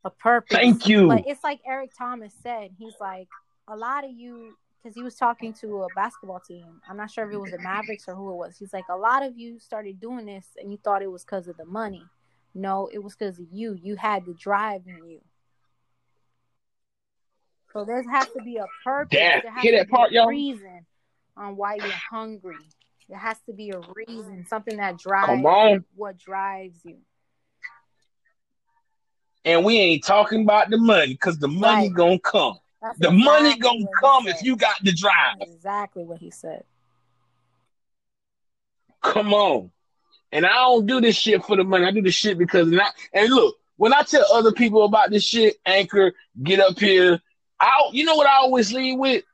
A 0.04 0.10
purpose. 0.10 0.56
Thank 0.56 0.88
you. 0.88 1.08
But 1.08 1.24
it's 1.26 1.44
like 1.44 1.60
Eric 1.66 1.90
Thomas 1.96 2.32
said. 2.42 2.70
He's 2.78 2.94
like 3.00 3.28
a 3.68 3.76
lot 3.76 4.04
of 4.04 4.10
you 4.10 4.56
because 4.82 4.94
he 4.94 5.02
was 5.02 5.16
talking 5.16 5.52
to 5.54 5.82
a 5.82 5.86
basketball 5.94 6.40
team. 6.40 6.80
I'm 6.88 6.96
not 6.96 7.10
sure 7.10 7.28
if 7.28 7.34
it 7.34 7.38
was 7.38 7.50
the 7.50 7.58
Mavericks 7.58 8.04
or 8.08 8.14
who 8.14 8.32
it 8.32 8.36
was. 8.36 8.56
He's 8.56 8.72
like, 8.72 8.84
a 8.88 8.96
lot 8.96 9.24
of 9.24 9.36
you 9.36 9.58
started 9.58 10.00
doing 10.00 10.24
this 10.24 10.46
and 10.56 10.70
you 10.70 10.78
thought 10.82 11.02
it 11.02 11.10
was 11.10 11.24
because 11.24 11.48
of 11.48 11.56
the 11.56 11.64
money. 11.64 12.04
No, 12.54 12.88
it 12.92 13.02
was 13.02 13.14
because 13.14 13.38
of 13.38 13.46
you. 13.52 13.78
You 13.82 13.96
had 13.96 14.24
the 14.24 14.34
drive 14.34 14.82
in 14.86 15.04
you. 15.08 15.20
So 17.78 17.84
there 17.84 18.02
has 18.10 18.26
to 18.36 18.42
be 18.42 18.56
a 18.56 18.66
purpose. 18.82 19.16
Damn, 19.16 19.40
there 19.40 19.52
has 19.52 19.62
hear 19.62 19.78
that 19.78 19.88
part, 19.88 20.10
y'all? 20.10 20.26
Reason 20.26 20.84
on 21.36 21.54
why 21.54 21.76
you're 21.76 21.86
hungry. 22.10 22.56
There 23.08 23.16
has 23.16 23.38
to 23.46 23.52
be 23.52 23.70
a 23.70 23.80
reason, 23.94 24.44
something 24.48 24.78
that 24.78 24.98
drives. 24.98 25.26
Come 25.26 25.46
on. 25.46 25.84
What 25.94 26.18
drives 26.18 26.80
you? 26.84 26.96
And 29.44 29.64
we 29.64 29.76
ain't 29.76 30.02
talking 30.02 30.42
about 30.42 30.70
the 30.70 30.76
money 30.76 31.12
because 31.12 31.38
the 31.38 31.46
money 31.46 31.86
right. 31.86 31.94
gonna 31.94 32.18
come. 32.18 32.58
That's 32.82 32.98
the 32.98 33.10
exactly 33.10 33.24
money 33.24 33.58
gonna 33.58 33.86
come 34.02 34.26
if 34.26 34.42
you 34.42 34.56
got 34.56 34.74
the 34.82 34.90
drive. 34.90 35.36
Exactly 35.40 36.02
what 36.02 36.18
he 36.18 36.32
said. 36.32 36.64
Come 39.04 39.32
on. 39.32 39.70
And 40.32 40.44
I 40.44 40.56
don't 40.56 40.84
do 40.84 41.00
this 41.00 41.14
shit 41.14 41.44
for 41.44 41.56
the 41.56 41.62
money. 41.62 41.84
I 41.84 41.92
do 41.92 42.02
this 42.02 42.16
shit 42.16 42.38
because 42.38 42.66
not. 42.72 42.92
And 43.12 43.32
look, 43.32 43.54
when 43.76 43.94
I 43.94 44.02
tell 44.02 44.24
other 44.32 44.50
people 44.50 44.84
about 44.84 45.10
this 45.10 45.22
shit, 45.22 45.58
Anchor, 45.64 46.12
get 46.42 46.58
up 46.58 46.80
here, 46.80 47.22
I 47.60 47.90
you 47.92 48.04
know 48.04 48.16
what 48.16 48.26
I 48.26 48.36
always 48.36 48.72
lead 48.72 48.98
with? 48.98 49.24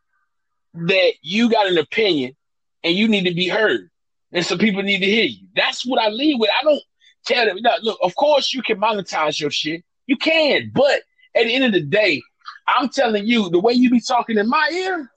That 0.75 1.13
you 1.23 1.51
got 1.51 1.67
an 1.67 1.79
opinion 1.79 2.37
and 2.83 2.95
you 2.95 3.09
need 3.09 3.25
to 3.25 3.35
be 3.35 3.49
heard. 3.49 3.91
And 4.33 4.45
some 4.45 4.59
people 4.59 4.83
need 4.83 4.99
to 5.01 5.07
hear 5.07 5.25
you. 5.25 5.47
That's 5.55 5.87
what 5.87 6.03
I 6.03 6.09
lead 6.09 6.41
with. 6.41 6.51
I 6.61 6.65
don't 6.65 6.83
tell 7.25 7.47
them, 7.47 7.59
look, 7.83 7.99
of 8.03 8.15
course 8.17 8.53
you 8.53 8.63
can 8.63 8.81
monetize 8.81 9.41
your 9.41 9.51
shit. 9.51 9.85
You 10.07 10.17
can, 10.17 10.71
but 10.75 11.03
at 11.35 11.45
the 11.45 11.55
end 11.55 11.65
of 11.65 11.73
the 11.73 11.81
day, 11.81 12.21
I'm 12.67 12.89
telling 12.89 13.27
you, 13.27 13.49
the 13.51 13.61
way 13.61 13.73
you 13.73 13.91
be 13.91 14.01
talking 14.01 14.39
in 14.39 14.49
my 14.49 14.69
ear, 14.73 15.11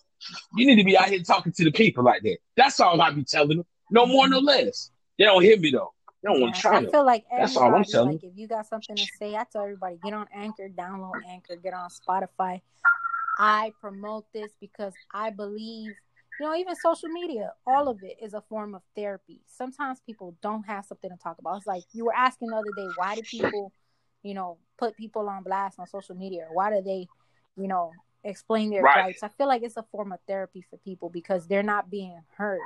you 0.55 0.65
need 0.65 0.75
to 0.77 0.84
be 0.84 0.97
out 0.97 1.09
here 1.09 1.21
talking 1.23 1.51
to 1.53 1.63
the 1.63 1.71
people 1.71 2.03
like 2.03 2.21
that. 2.23 2.38
That's 2.55 2.79
all 2.79 3.01
I 3.01 3.11
be 3.11 3.23
telling 3.23 3.57
them. 3.57 3.65
No 3.91 4.05
more, 4.05 4.27
no 4.27 4.39
less. 4.39 4.91
They 5.17 5.25
don't 5.25 5.41
hear 5.41 5.57
me 5.57 5.71
though. 5.71 5.93
They 6.21 6.27
don't 6.27 6.38
yeah, 6.38 6.43
want 6.43 6.55
to 6.55 6.61
try. 6.61 6.77
I 6.77 6.85
feel 6.85 7.05
like 7.05 7.25
that's 7.35 7.55
all 7.57 7.73
I'm 7.73 7.84
telling. 7.84 8.13
Like 8.13 8.23
if 8.23 8.34
you 8.35 8.47
got 8.47 8.65
something 8.67 8.95
to 8.95 9.05
say, 9.17 9.35
I 9.35 9.45
tell 9.51 9.63
everybody 9.63 9.97
get 10.03 10.13
on 10.13 10.27
Anchor, 10.34 10.69
download 10.69 11.21
Anchor, 11.29 11.55
get 11.55 11.73
on 11.73 11.89
Spotify. 11.89 12.61
I 13.38 13.72
promote 13.80 14.26
this 14.34 14.51
because 14.59 14.93
I 15.14 15.30
believe, 15.30 15.93
you 16.39 16.45
know, 16.45 16.55
even 16.55 16.76
social 16.76 17.09
media, 17.09 17.51
all 17.65 17.88
of 17.88 18.01
it 18.03 18.18
is 18.22 18.34
a 18.34 18.41
form 18.41 18.76
of 18.76 18.81
therapy. 18.95 19.41
Sometimes 19.45 19.99
people 20.05 20.35
don't 20.41 20.64
have 20.64 20.85
something 20.85 21.09
to 21.09 21.18
talk 21.18 21.38
about. 21.39 21.57
It's 21.57 21.68
like 21.68 21.84
you 21.93 22.05
were 22.05 22.15
asking 22.15 22.49
the 22.49 22.57
other 22.57 22.72
day, 22.76 22.88
why 22.95 23.15
do 23.15 23.22
people, 23.22 23.72
you 24.23 24.34
know, 24.34 24.57
put 24.77 24.97
people 24.97 25.30
on 25.30 25.43
blast 25.43 25.80
on 25.80 25.88
social 25.88 26.15
media? 26.15 26.47
Why 26.51 26.69
do 26.72 26.81
they, 26.81 27.07
you 27.55 27.68
know, 27.68 27.91
explain 28.23 28.72
their 28.72 28.81
right. 28.81 28.97
rights? 28.97 29.23
I 29.23 29.30
feel 29.30 29.47
like 29.47 29.64
it's 29.64 29.77
a 29.77 29.85
form 29.91 30.11
of 30.11 30.19
therapy 30.27 30.64
for 30.69 30.77
people 30.77 31.09
because 31.09 31.47
they're 31.47 31.64
not 31.64 31.89
being 31.89 32.19
heard. 32.35 32.61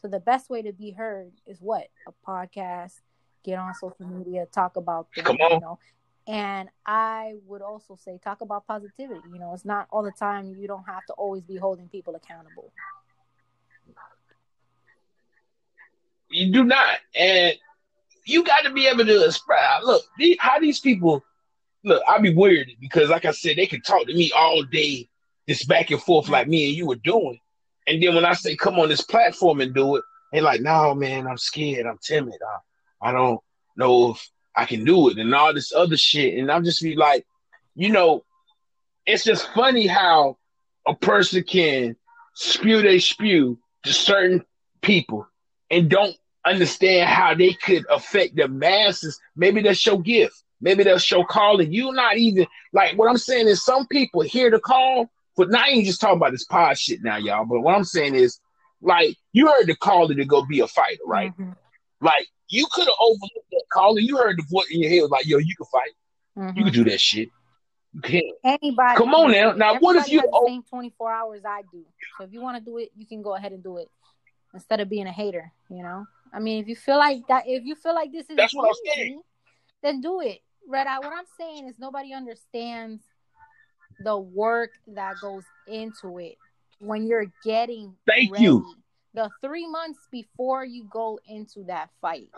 So 0.00 0.08
the 0.08 0.20
best 0.20 0.50
way 0.50 0.62
to 0.62 0.72
be 0.72 0.90
heard 0.90 1.32
is 1.46 1.58
what? 1.60 1.88
A 2.08 2.12
podcast, 2.28 2.94
get 3.44 3.58
on 3.58 3.74
social 3.74 4.06
media, 4.06 4.46
talk 4.52 4.76
about 4.76 5.08
things, 5.14 5.26
Come 5.26 5.36
on. 5.40 5.52
you 5.52 5.60
know, 5.60 5.78
and 6.26 6.68
I 6.86 7.34
would 7.46 7.62
also 7.62 7.96
say, 7.96 8.18
talk 8.22 8.40
about 8.40 8.66
positivity. 8.66 9.20
You 9.32 9.40
know, 9.40 9.52
it's 9.54 9.64
not 9.64 9.88
all 9.90 10.02
the 10.02 10.12
time. 10.12 10.54
You 10.56 10.68
don't 10.68 10.84
have 10.84 11.04
to 11.06 11.12
always 11.14 11.42
be 11.42 11.56
holding 11.56 11.88
people 11.88 12.14
accountable. 12.14 12.72
You 16.30 16.52
do 16.52 16.64
not, 16.64 16.98
and 17.14 17.54
you 18.24 18.42
got 18.44 18.62
to 18.62 18.72
be 18.72 18.86
able 18.86 19.04
to 19.04 19.24
express. 19.26 19.82
Look, 19.84 20.02
how 20.38 20.58
these 20.60 20.80
people 20.80 21.22
look. 21.84 22.02
I 22.08 22.18
be 22.18 22.34
weird 22.34 22.70
because, 22.80 23.10
like 23.10 23.24
I 23.24 23.32
said, 23.32 23.56
they 23.56 23.66
can 23.66 23.82
talk 23.82 24.06
to 24.06 24.14
me 24.14 24.32
all 24.34 24.62
day, 24.62 25.08
this 25.46 25.64
back 25.64 25.90
and 25.90 26.00
forth 26.00 26.28
like 26.28 26.48
me 26.48 26.68
and 26.68 26.76
you 26.76 26.86
were 26.86 26.96
doing, 26.96 27.38
and 27.86 28.02
then 28.02 28.14
when 28.14 28.24
I 28.24 28.32
say 28.32 28.56
come 28.56 28.78
on 28.78 28.88
this 28.88 29.02
platform 29.02 29.60
and 29.60 29.74
do 29.74 29.96
it, 29.96 30.04
they're 30.32 30.42
like, 30.42 30.60
no, 30.62 30.94
man, 30.94 31.26
I'm 31.26 31.36
scared, 31.36 31.86
I'm 31.86 31.98
timid, 31.98 32.38
I, 33.02 33.10
I 33.10 33.12
don't 33.12 33.40
know 33.76 34.12
if 34.12 34.30
I 34.54 34.66
can 34.66 34.84
do 34.84 35.08
it 35.08 35.18
and 35.18 35.34
all 35.34 35.54
this 35.54 35.72
other 35.72 35.96
shit. 35.96 36.38
And 36.38 36.50
I'm 36.50 36.64
just 36.64 36.82
be 36.82 36.94
like, 36.94 37.26
you 37.74 37.90
know, 37.90 38.24
it's 39.06 39.24
just 39.24 39.48
funny 39.54 39.86
how 39.86 40.38
a 40.86 40.94
person 40.94 41.42
can 41.42 41.96
spew 42.34 42.82
they 42.82 42.98
spew 42.98 43.58
to 43.84 43.92
certain 43.92 44.44
people 44.80 45.26
and 45.70 45.88
don't 45.88 46.16
understand 46.44 47.08
how 47.08 47.34
they 47.34 47.52
could 47.52 47.84
affect 47.90 48.36
the 48.36 48.48
masses. 48.48 49.18
Maybe 49.36 49.62
that's 49.62 49.84
your 49.84 50.00
gift. 50.00 50.42
Maybe 50.60 50.84
they'll 50.84 50.98
show 50.98 51.24
calling. 51.24 51.72
You 51.72 51.92
not 51.92 52.18
even 52.18 52.46
like 52.72 52.96
what 52.96 53.08
I'm 53.08 53.18
saying 53.18 53.48
is 53.48 53.64
some 53.64 53.86
people 53.86 54.22
hear 54.22 54.50
the 54.50 54.60
call, 54.60 55.10
but 55.36 55.50
now 55.50 55.62
I 55.64 55.68
ain't 55.68 55.86
just 55.86 56.00
talking 56.00 56.18
about 56.18 56.32
this 56.32 56.44
pod 56.44 56.78
shit 56.78 57.02
now, 57.02 57.16
y'all. 57.16 57.44
But 57.44 57.60
what 57.60 57.74
I'm 57.74 57.84
saying 57.84 58.14
is, 58.14 58.38
like, 58.80 59.16
you 59.32 59.46
heard 59.46 59.66
the 59.66 59.76
caller 59.76 60.14
to 60.14 60.24
go 60.24 60.44
be 60.44 60.60
a 60.60 60.66
fighter, 60.66 61.00
right? 61.06 61.32
Mm-hmm. 61.32 61.52
Like, 62.00 62.28
you 62.52 62.66
could 62.70 62.84
have 62.84 62.94
overlooked 63.00 63.50
that 63.50 63.64
caller. 63.72 63.98
You 63.98 64.18
heard 64.18 64.38
the 64.38 64.44
voice 64.50 64.66
in 64.70 64.82
your 64.82 64.90
head, 64.90 65.10
like, 65.10 65.26
yo, 65.26 65.38
you 65.38 65.56
can 65.56 65.66
fight. 65.72 65.90
Mm-hmm. 66.38 66.58
You 66.58 66.64
can 66.64 66.72
do 66.72 66.84
that 66.84 67.00
shit. 67.00 67.30
You 67.94 68.00
can. 68.02 68.22
Anybody. 68.44 68.98
Come 68.98 69.14
on 69.14 69.32
now. 69.32 69.52
Now, 69.52 69.78
what 69.78 69.96
if 69.96 70.08
you 70.08 70.20
has 70.20 70.28
the 70.30 70.44
same 70.46 70.62
24 70.62 71.12
hours 71.12 71.40
I 71.46 71.62
do? 71.72 71.82
So 72.18 72.24
if 72.24 72.32
you 72.32 72.42
want 72.42 72.58
to 72.58 72.64
do 72.64 72.76
it, 72.76 72.90
you 72.94 73.06
can 73.06 73.22
go 73.22 73.34
ahead 73.34 73.52
and 73.52 73.62
do 73.62 73.78
it 73.78 73.88
instead 74.52 74.80
of 74.80 74.90
being 74.90 75.06
a 75.06 75.12
hater. 75.12 75.50
You 75.70 75.82
know. 75.82 76.04
I 76.34 76.40
mean, 76.40 76.62
if 76.62 76.68
you 76.68 76.76
feel 76.76 76.98
like 76.98 77.26
that, 77.28 77.44
if 77.46 77.64
you 77.64 77.74
feel 77.74 77.94
like 77.94 78.12
this 78.12 78.28
is 78.28 78.36
that's 78.36 78.54
what 78.54 78.68
I'm 78.68 78.94
saying, 78.94 79.22
then 79.82 80.02
do 80.02 80.20
it. 80.20 80.40
Red 80.68 80.86
Eye. 80.86 80.98
What 80.98 81.12
I'm 81.12 81.24
saying 81.38 81.68
is 81.68 81.78
nobody 81.78 82.12
understands 82.12 83.02
the 84.04 84.18
work 84.18 84.72
that 84.88 85.14
goes 85.22 85.44
into 85.66 86.18
it 86.18 86.36
when 86.80 87.06
you're 87.06 87.32
getting. 87.44 87.94
Thank 88.06 88.32
ready. 88.32 88.44
you. 88.44 88.74
The 89.14 89.30
three 89.40 89.66
months 89.66 90.08
before 90.10 90.64
you 90.64 90.84
go 90.84 91.18
into 91.26 91.64
that 91.64 91.90
fight, 92.00 92.30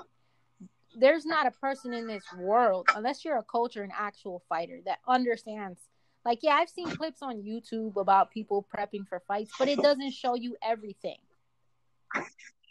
there's 0.96 1.24
not 1.24 1.46
a 1.46 1.50
person 1.52 1.92
in 1.92 2.06
this 2.06 2.24
world, 2.38 2.86
unless 2.94 3.24
you're 3.24 3.38
a 3.38 3.42
coach 3.42 3.76
or 3.76 3.82
an 3.82 3.92
actual 3.96 4.42
fighter, 4.48 4.80
that 4.86 4.98
understands. 5.06 5.80
Like, 6.24 6.40
yeah, 6.42 6.54
I've 6.54 6.70
seen 6.70 6.90
clips 6.90 7.22
on 7.22 7.42
YouTube 7.42 7.96
about 7.96 8.30
people 8.30 8.66
prepping 8.74 9.06
for 9.08 9.20
fights, 9.26 9.52
but 9.58 9.68
it 9.68 9.80
doesn't 9.80 10.12
show 10.12 10.34
you 10.34 10.56
everything. 10.62 11.18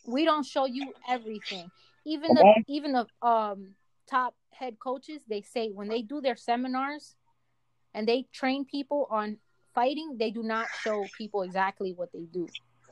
We 0.06 0.26
don't 0.26 0.46
show 0.46 0.66
you 0.66 0.94
everything. 1.08 1.70
Even 2.06 2.36
the 2.36 2.64
even 2.68 2.92
the 2.94 3.08
um 3.26 3.76
top 4.10 4.36
head 4.52 4.78
coaches, 4.80 5.22
they 5.30 5.42
say 5.42 5.70
when 5.70 5.88
they 5.88 6.02
do 6.02 6.20
their 6.20 6.36
seminars 6.36 7.16
and 7.94 8.08
they 8.08 8.28
train 8.34 8.66
people 8.66 9.08
on 9.10 9.38
fighting, 9.74 10.18
they 10.18 10.32
do 10.32 10.44
not 10.44 10.68
show 10.82 11.06
people 11.18 11.44
exactly 11.44 11.94
what 11.94 12.12
they 12.12 12.26
do. 12.34 12.48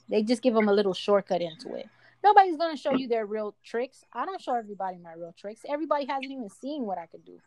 They 0.09 0.23
just 0.23 0.41
give 0.41 0.53
them 0.53 0.67
a 0.67 0.73
little 0.73 0.93
shortcut 0.93 1.41
into 1.41 1.75
it. 1.75 1.87
Nobody's 2.23 2.57
gonna 2.57 2.77
show 2.77 2.93
you 2.93 3.07
their 3.07 3.25
real 3.25 3.55
tricks. 3.63 4.03
I 4.13 4.25
don't 4.25 4.41
show 4.41 4.55
everybody 4.55 4.97
my 4.97 5.13
real 5.13 5.33
tricks. 5.37 5.61
Everybody 5.67 6.05
hasn't 6.05 6.31
even 6.31 6.49
seen 6.49 6.85
what 6.85 6.97
I 6.97 7.07
could 7.07 7.25
do. 7.25 7.39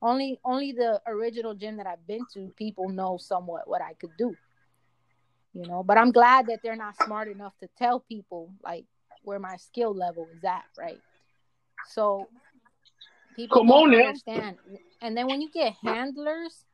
Only 0.00 0.40
only 0.44 0.72
the 0.72 1.00
original 1.06 1.54
gym 1.54 1.76
that 1.78 1.86
I've 1.86 2.06
been 2.06 2.26
to, 2.34 2.52
people 2.56 2.88
know 2.88 3.18
somewhat 3.18 3.68
what 3.68 3.82
I 3.82 3.94
could 3.94 4.16
do. 4.16 4.34
You 5.52 5.66
know, 5.66 5.82
but 5.82 5.96
I'm 5.96 6.12
glad 6.12 6.46
that 6.46 6.60
they're 6.62 6.76
not 6.76 6.96
smart 7.02 7.28
enough 7.28 7.54
to 7.60 7.68
tell 7.78 8.00
people 8.00 8.50
like 8.62 8.84
where 9.22 9.38
my 9.38 9.56
skill 9.56 9.94
level 9.94 10.28
is 10.36 10.44
at, 10.44 10.64
right? 10.78 11.00
So 11.88 12.28
people 13.34 13.58
Come 13.58 13.68
don't 13.68 13.94
understand. 13.94 14.56
And 15.00 15.16
then 15.16 15.26
when 15.26 15.40
you 15.40 15.50
get 15.50 15.74
handlers 15.82 16.64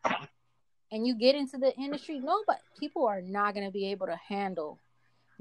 and 0.91 1.07
you 1.07 1.15
get 1.15 1.35
into 1.35 1.59
the 1.59 1.75
industry, 1.77 2.19
no, 2.19 2.43
but 2.47 2.61
people 2.79 3.07
are 3.07 3.21
not 3.21 3.55
gonna 3.55 3.71
be 3.71 3.91
able 3.91 4.07
to 4.07 4.19
handle 4.29 4.79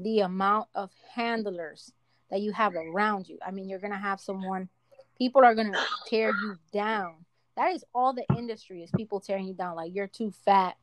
the 0.02 0.20
amount 0.22 0.68
of 0.76 0.90
handlers 1.14 1.92
that 2.30 2.42
you 2.42 2.52
have 2.52 2.76
around 2.76 3.28
you. 3.28 3.38
I 3.46 3.52
mean, 3.52 3.70
you're 3.70 3.80
going 3.80 3.92
to 3.92 3.98
have 3.98 4.20
someone, 4.20 4.70
people 5.18 5.44
are 5.44 5.56
going 5.56 5.72
to 5.72 5.80
tear 6.08 6.30
you 6.30 6.58
down. 6.72 7.26
That 7.58 7.74
is 7.74 7.84
all 7.94 8.14
the 8.14 8.26
industry 8.38 8.82
is 8.84 8.92
people 8.96 9.20
tearing 9.20 9.48
you 9.48 9.54
down. 9.54 9.76
Like, 9.76 9.94
you're 9.94 10.08
too 10.08 10.32
fat. 10.46 10.76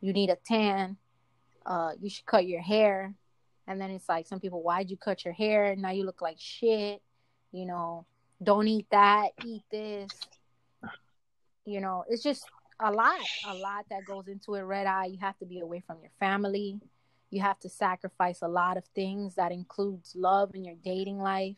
You 0.00 0.12
need 0.12 0.30
a 0.30 0.36
tan. 0.44 0.96
Uh, 1.64 1.92
you 2.00 2.10
should 2.10 2.26
cut 2.26 2.46
your 2.46 2.60
hair. 2.60 3.14
And 3.66 3.80
then 3.80 3.90
it's 3.90 4.08
like, 4.08 4.26
some 4.26 4.40
people, 4.40 4.62
why'd 4.62 4.90
you 4.90 4.96
cut 4.96 5.24
your 5.24 5.34
hair? 5.34 5.76
Now 5.76 5.90
you 5.90 6.04
look 6.04 6.20
like 6.20 6.36
shit. 6.38 7.00
You 7.52 7.66
know, 7.66 8.06
don't 8.42 8.68
eat 8.68 8.86
that, 8.90 9.30
eat 9.44 9.62
this. 9.70 10.08
You 11.64 11.80
know, 11.80 12.04
it's 12.08 12.22
just 12.22 12.44
a 12.80 12.90
lot, 12.90 13.20
a 13.46 13.54
lot 13.54 13.84
that 13.90 14.04
goes 14.06 14.26
into 14.28 14.54
it. 14.54 14.62
Red 14.62 14.86
eye, 14.86 15.06
you 15.06 15.18
have 15.20 15.38
to 15.38 15.46
be 15.46 15.60
away 15.60 15.82
from 15.86 15.98
your 16.00 16.10
family 16.18 16.80
you 17.30 17.40
have 17.40 17.58
to 17.60 17.68
sacrifice 17.68 18.42
a 18.42 18.48
lot 18.48 18.76
of 18.76 18.84
things 18.94 19.36
that 19.36 19.52
includes 19.52 20.14
love 20.16 20.54
in 20.54 20.64
your 20.64 20.76
dating 20.84 21.18
life. 21.18 21.56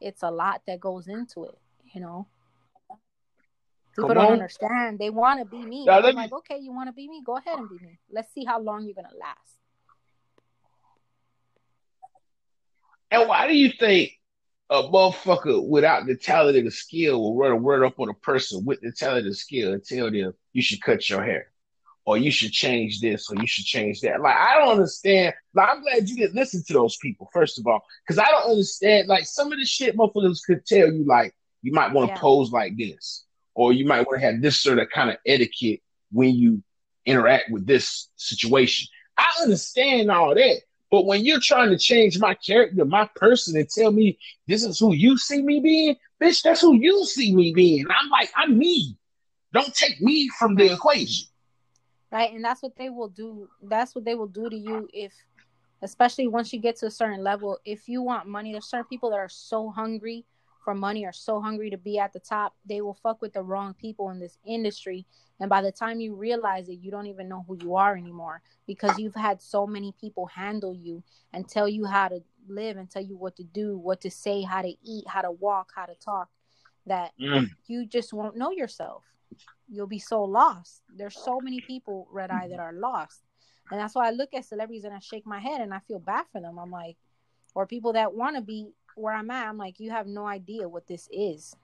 It's 0.00 0.22
a 0.22 0.30
lot 0.30 0.62
that 0.66 0.80
goes 0.80 1.08
into 1.08 1.44
it 1.44 1.58
you 1.96 2.00
know? 2.00 2.26
People 3.94 4.10
Come 4.10 4.18
don't 4.18 4.26
on. 4.26 4.32
understand. 4.34 4.98
They 4.98 5.08
want 5.08 5.40
to 5.40 5.46
be 5.46 5.64
me. 5.64 5.86
Now, 5.86 6.00
i'm 6.00 6.14
like 6.14 6.32
okay 6.32 6.58
you 6.58 6.72
want 6.72 6.88
to 6.88 6.92
be 6.92 7.08
me? 7.08 7.22
Go 7.24 7.38
ahead 7.38 7.58
and 7.58 7.68
be 7.68 7.76
me. 7.76 7.98
Let's 8.10 8.32
see 8.34 8.44
how 8.44 8.60
long 8.60 8.84
you're 8.84 8.94
gonna 8.94 9.08
last. 9.18 9.38
And 13.10 13.26
why 13.26 13.46
do 13.46 13.56
you 13.56 13.72
think 13.78 14.12
a 14.68 14.82
motherfucker 14.82 15.66
without 15.66 16.06
the 16.06 16.16
talent 16.16 16.58
and 16.58 16.66
the 16.66 16.70
skill 16.70 17.22
will 17.22 17.36
run 17.36 17.52
a 17.52 17.56
word 17.56 17.84
up 17.84 17.98
on 17.98 18.10
a 18.10 18.14
person 18.14 18.64
with 18.66 18.80
the 18.82 18.92
talent 18.92 19.24
and 19.24 19.36
skill 19.36 19.72
and 19.72 19.82
tell 19.82 20.10
them 20.10 20.34
you 20.52 20.60
should 20.60 20.82
cut 20.82 21.08
your 21.08 21.22
hair 21.24 21.50
or 22.06 22.16
you 22.16 22.30
should 22.30 22.52
change 22.52 23.00
this, 23.00 23.28
or 23.28 23.36
you 23.40 23.48
should 23.48 23.64
change 23.64 24.00
that. 24.00 24.20
Like, 24.20 24.36
I 24.36 24.58
don't 24.58 24.68
understand. 24.68 25.34
Like, 25.52 25.68
I'm 25.68 25.82
glad 25.82 26.08
you 26.08 26.16
didn't 26.16 26.36
listen 26.36 26.62
to 26.68 26.72
those 26.72 26.96
people, 26.98 27.28
first 27.32 27.58
of 27.58 27.66
all, 27.66 27.84
because 28.06 28.18
I 28.18 28.30
don't 28.30 28.48
understand. 28.48 29.08
Like, 29.08 29.24
some 29.24 29.52
of 29.52 29.58
the 29.58 29.64
shit 29.64 29.96
motherfuckers 29.96 30.38
could 30.46 30.64
tell 30.64 30.90
you, 30.90 31.04
like, 31.04 31.34
you 31.62 31.72
might 31.72 31.92
want 31.92 32.10
to 32.10 32.14
yeah. 32.14 32.20
pose 32.20 32.52
like 32.52 32.76
this, 32.76 33.24
or 33.56 33.72
you 33.72 33.86
might 33.86 34.06
want 34.06 34.20
to 34.20 34.26
have 34.26 34.40
this 34.40 34.62
sort 34.62 34.78
of 34.78 34.88
kind 34.88 35.10
of 35.10 35.16
etiquette 35.26 35.80
when 36.12 36.36
you 36.36 36.62
interact 37.04 37.50
with 37.50 37.66
this 37.66 38.08
situation. 38.14 38.86
I 39.18 39.26
understand 39.42 40.08
all 40.10 40.34
that. 40.34 40.60
But 40.92 41.06
when 41.06 41.24
you're 41.24 41.40
trying 41.40 41.70
to 41.70 41.78
change 41.78 42.20
my 42.20 42.34
character, 42.34 42.84
my 42.84 43.10
person, 43.16 43.56
and 43.56 43.68
tell 43.68 43.90
me 43.90 44.16
this 44.46 44.64
is 44.64 44.78
who 44.78 44.94
you 44.94 45.18
see 45.18 45.42
me 45.42 45.58
being, 45.58 45.96
bitch, 46.22 46.42
that's 46.42 46.60
who 46.60 46.76
you 46.76 47.04
see 47.04 47.34
me 47.34 47.52
being. 47.52 47.86
I'm 47.90 48.08
like, 48.10 48.30
I'm 48.36 48.56
me. 48.56 48.96
Don't 49.52 49.74
take 49.74 50.00
me 50.00 50.30
from 50.38 50.54
the 50.54 50.72
equation 50.72 51.26
right? 52.10 52.32
And 52.32 52.44
that's 52.44 52.62
what 52.62 52.76
they 52.76 52.90
will 52.90 53.08
do 53.08 53.48
that's 53.62 53.94
what 53.94 54.04
they 54.04 54.14
will 54.14 54.26
do 54.26 54.48
to 54.48 54.56
you 54.56 54.88
if 54.92 55.12
especially 55.82 56.26
once 56.26 56.52
you 56.52 56.58
get 56.58 56.76
to 56.76 56.86
a 56.86 56.90
certain 56.90 57.22
level 57.22 57.58
if 57.64 57.88
you 57.88 58.00
want 58.02 58.26
money 58.26 58.52
there's 58.52 58.66
certain 58.66 58.86
people 58.86 59.10
that 59.10 59.18
are 59.18 59.28
so 59.28 59.68
hungry 59.70 60.24
for 60.66 60.74
money 60.74 61.06
are 61.06 61.12
so 61.12 61.40
hungry 61.40 61.70
to 61.70 61.76
be 61.76 61.96
at 61.96 62.12
the 62.12 62.18
top 62.18 62.56
they 62.68 62.80
will 62.80 62.92
fuck 62.92 63.22
with 63.22 63.32
the 63.32 63.40
wrong 63.40 63.72
people 63.74 64.10
in 64.10 64.18
this 64.18 64.36
industry. 64.44 65.06
And 65.38 65.48
by 65.48 65.62
the 65.62 65.70
time 65.70 66.00
you 66.00 66.16
realize 66.16 66.68
it 66.68 66.80
you 66.82 66.90
don't 66.90 67.06
even 67.06 67.28
know 67.28 67.44
who 67.46 67.56
you 67.62 67.76
are 67.76 67.96
anymore 67.96 68.42
because 68.66 68.98
you've 68.98 69.14
had 69.14 69.40
so 69.40 69.64
many 69.64 69.94
people 70.00 70.26
handle 70.26 70.74
you 70.74 71.04
and 71.32 71.48
tell 71.48 71.68
you 71.68 71.86
how 71.86 72.08
to 72.08 72.20
live 72.48 72.78
and 72.78 72.90
tell 72.90 73.02
you 73.02 73.16
what 73.16 73.36
to 73.36 73.44
do 73.44 73.78
what 73.78 74.00
to 74.00 74.10
say 74.10 74.42
how 74.42 74.60
to 74.60 74.74
eat 74.82 75.06
how 75.06 75.22
to 75.22 75.30
walk 75.30 75.70
how 75.76 75.86
to 75.86 75.94
talk 75.94 76.28
that 76.84 77.12
mm. 77.20 77.48
you 77.68 77.86
just 77.86 78.12
won't 78.12 78.36
know 78.36 78.50
yourself 78.50 79.04
you'll 79.68 79.86
be 79.86 79.98
so 79.98 80.22
lost. 80.22 80.82
There's 80.94 81.16
so 81.16 81.40
many 81.40 81.60
people 81.60 82.08
red 82.10 82.30
eye 82.30 82.48
that 82.48 82.60
are 82.60 82.72
lost. 82.72 83.22
And 83.70 83.80
that's 83.80 83.94
why 83.94 84.06
I 84.06 84.10
look 84.10 84.32
at 84.34 84.44
celebrities 84.44 84.84
and 84.84 84.94
I 84.94 85.00
shake 85.00 85.26
my 85.26 85.40
head 85.40 85.60
and 85.60 85.74
I 85.74 85.80
feel 85.80 85.98
bad 85.98 86.26
for 86.30 86.40
them. 86.40 86.58
I'm 86.58 86.70
like, 86.70 86.96
or 87.54 87.66
people 87.66 87.92
that 87.94 88.14
want 88.14 88.36
to 88.36 88.42
be 88.42 88.68
where 88.94 89.14
I'm 89.14 89.30
at, 89.30 89.48
I'm 89.48 89.58
like, 89.58 89.80
you 89.80 89.90
have 89.90 90.06
no 90.06 90.26
idea 90.26 90.68
what 90.68 90.86
this 90.86 91.08
is. 91.12 91.54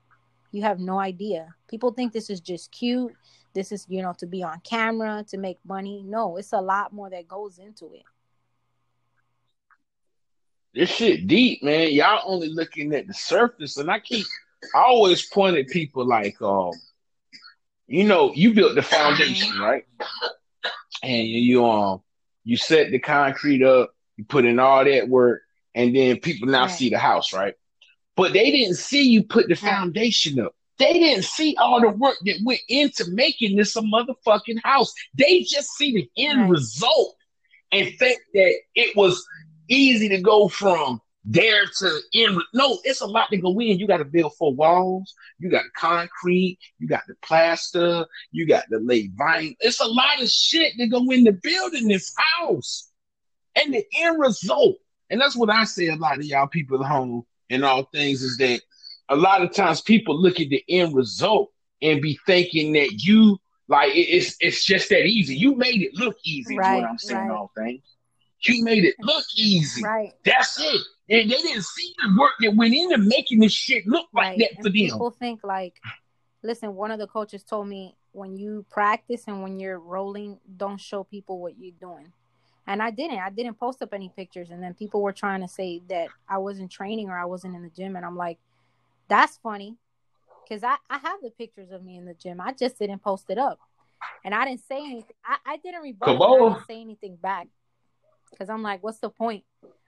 You 0.51 0.61
have 0.63 0.79
no 0.79 0.99
idea. 0.99 1.55
People 1.67 1.91
think 1.93 2.13
this 2.13 2.29
is 2.29 2.39
just 2.39 2.71
cute. 2.71 3.13
This 3.53 3.71
is, 3.71 3.85
you 3.89 4.01
know, 4.01 4.13
to 4.19 4.27
be 4.27 4.43
on 4.43 4.59
camera, 4.63 5.23
to 5.29 5.37
make 5.37 5.59
money. 5.65 6.03
No, 6.05 6.37
it's 6.37 6.53
a 6.53 6.61
lot 6.61 6.93
more 6.93 7.09
that 7.09 7.27
goes 7.27 7.57
into 7.57 7.93
it. 7.93 8.03
This 10.73 10.89
shit 10.89 11.27
deep, 11.27 11.63
man. 11.63 11.91
Y'all 11.91 12.21
only 12.25 12.49
looking 12.49 12.93
at 12.93 13.07
the 13.07 13.13
surface. 13.13 13.77
And 13.77 13.89
I 13.89 13.99
keep 13.99 14.25
I 14.75 14.79
always 14.79 15.25
point 15.27 15.57
at 15.57 15.67
people 15.67 16.05
like 16.05 16.41
um 16.41 16.71
you 17.93 18.05
know, 18.05 18.33
you 18.33 18.55
built 18.55 18.73
the 18.73 18.81
foundation, 18.81 19.59
right? 19.59 19.85
And 21.03 21.27
you 21.27 21.63
um 21.63 22.01
you 22.43 22.57
set 22.57 22.89
the 22.89 22.97
concrete 22.97 23.61
up, 23.61 23.93
you 24.17 24.25
put 24.25 24.45
in 24.45 24.57
all 24.57 24.83
that 24.83 25.07
work, 25.07 25.43
and 25.75 25.95
then 25.95 26.19
people 26.19 26.47
now 26.47 26.63
right. 26.63 26.71
see 26.71 26.89
the 26.89 26.97
house, 26.97 27.33
right? 27.33 27.53
But 28.15 28.33
they 28.33 28.49
didn't 28.49 28.77
see 28.77 29.03
you 29.03 29.21
put 29.21 29.47
the 29.47 29.55
foundation 29.55 30.39
up. 30.39 30.55
They 30.79 30.93
didn't 30.93 31.25
see 31.25 31.55
all 31.59 31.81
the 31.81 31.89
work 31.89 32.17
that 32.25 32.39
went 32.43 32.61
into 32.67 33.05
making 33.11 33.57
this 33.57 33.75
a 33.75 33.81
motherfucking 33.81 34.63
house. 34.63 34.91
They 35.13 35.41
just 35.41 35.69
see 35.73 35.93
the 35.93 36.09
end 36.17 36.41
right. 36.41 36.49
result 36.49 37.15
and 37.71 37.93
think 37.99 38.19
that 38.33 38.55
it 38.73 38.95
was 38.95 39.23
easy 39.69 40.09
to 40.09 40.19
go 40.19 40.47
from 40.47 40.99
there 41.25 41.65
to 41.65 41.99
end. 42.13 42.39
No, 42.53 42.79
it's 42.83 43.01
a 43.01 43.05
lot 43.05 43.29
to 43.29 43.37
go 43.37 43.59
in. 43.59 43.79
You 43.79 43.87
got 43.87 43.97
to 43.97 44.05
build 44.05 44.35
four 44.35 44.53
walls. 44.53 45.13
You 45.39 45.49
got 45.49 45.63
concrete. 45.75 46.59
You 46.79 46.87
got 46.87 47.03
the 47.07 47.15
plaster. 47.21 48.05
You 48.31 48.47
got 48.47 48.65
the 48.69 48.79
lay 48.79 49.09
vine. 49.15 49.55
It's 49.59 49.79
a 49.79 49.87
lot 49.87 50.21
of 50.21 50.29
shit 50.29 50.73
to 50.77 50.87
go 50.87 51.09
into 51.11 51.31
building 51.31 51.87
this 51.87 52.13
house. 52.39 52.89
And 53.55 53.73
the 53.73 53.85
end 53.99 54.19
result, 54.19 54.77
and 55.09 55.21
that's 55.21 55.35
what 55.35 55.49
I 55.49 55.63
say 55.63 55.87
a 55.87 55.95
lot 55.95 56.17
of 56.17 56.25
y'all 56.25 56.47
people 56.47 56.83
at 56.83 56.89
home 56.89 57.23
and 57.49 57.63
all 57.63 57.83
things 57.93 58.23
is 58.23 58.37
that 58.37 58.61
a 59.09 59.15
lot 59.15 59.41
of 59.43 59.53
times 59.53 59.81
people 59.81 60.19
look 60.19 60.39
at 60.39 60.49
the 60.49 60.63
end 60.67 60.95
result 60.95 61.51
and 61.81 62.01
be 62.01 62.17
thinking 62.25 62.73
that 62.73 63.03
you 63.03 63.37
like 63.67 63.91
it's 63.93 64.35
it's 64.39 64.63
just 64.63 64.89
that 64.89 65.05
easy. 65.05 65.35
You 65.35 65.55
made 65.55 65.81
it 65.81 65.93
look 65.93 66.17
easy. 66.23 66.57
Right, 66.57 66.77
is 66.77 66.81
what 66.81 66.89
I'm 66.89 66.97
saying. 66.97 67.27
Right. 67.27 67.35
All 67.35 67.51
things. 67.55 67.83
You 68.45 68.63
made 68.63 68.83
it 68.83 68.95
look 68.99 69.23
easy. 69.35 69.83
Right. 69.83 70.11
That's 70.25 70.59
it. 70.59 70.81
And 71.09 71.29
they 71.29 71.35
didn't 71.35 71.63
see 71.63 71.93
the 72.01 72.15
work 72.17 72.31
that 72.39 72.55
went 72.55 72.73
into 72.73 72.97
making 72.97 73.39
this 73.39 73.51
shit 73.51 73.85
look 73.85 74.07
like 74.13 74.25
right. 74.25 74.39
that 74.39 74.55
for 74.57 74.63
them. 74.63 74.73
People 74.73 75.11
think 75.11 75.43
like 75.43 75.79
listen, 76.43 76.75
one 76.75 76.91
of 76.91 76.99
the 76.99 77.07
coaches 77.07 77.43
told 77.43 77.67
me 77.67 77.95
when 78.11 78.37
you 78.37 78.65
practice 78.69 79.23
and 79.27 79.41
when 79.41 79.59
you're 79.59 79.79
rolling, 79.79 80.39
don't 80.57 80.79
show 80.79 81.03
people 81.03 81.39
what 81.39 81.57
you're 81.57 81.73
doing. 81.79 82.11
And 82.67 82.81
I 82.81 82.91
didn't. 82.91 83.19
I 83.19 83.29
didn't 83.29 83.59
post 83.59 83.81
up 83.81 83.93
any 83.93 84.09
pictures. 84.15 84.51
And 84.51 84.61
then 84.61 84.73
people 84.73 85.01
were 85.01 85.11
trying 85.11 85.41
to 85.41 85.47
say 85.47 85.81
that 85.89 86.09
I 86.29 86.37
wasn't 86.37 86.71
training 86.71 87.09
or 87.09 87.17
I 87.17 87.25
wasn't 87.25 87.55
in 87.55 87.63
the 87.63 87.69
gym. 87.69 87.95
And 87.95 88.05
I'm 88.05 88.15
like, 88.15 88.37
that's 89.09 89.37
funny. 89.37 89.75
Because 90.47 90.63
I, 90.63 90.75
I 90.89 90.97
have 90.99 91.21
the 91.21 91.31
pictures 91.31 91.71
of 91.71 91.83
me 91.83 91.97
in 91.97 92.05
the 92.05 92.13
gym. 92.13 92.39
I 92.39 92.53
just 92.53 92.77
didn't 92.77 93.01
post 93.01 93.25
it 93.29 93.37
up. 93.37 93.59
And 94.23 94.35
I 94.35 94.45
didn't 94.45 94.65
say 94.65 94.77
anything. 94.77 95.15
I, 95.25 95.53
I 95.53 95.57
didn't 95.57 95.81
rebut. 95.81 96.09
I 96.09 96.37
didn't 96.37 96.65
say 96.67 96.81
anything 96.81 97.15
back. 97.15 97.47
Because 98.29 98.49
I'm 98.49 98.63
like, 98.63 98.83
what's 98.83 98.99
the 98.99 99.09
point? 99.09 99.43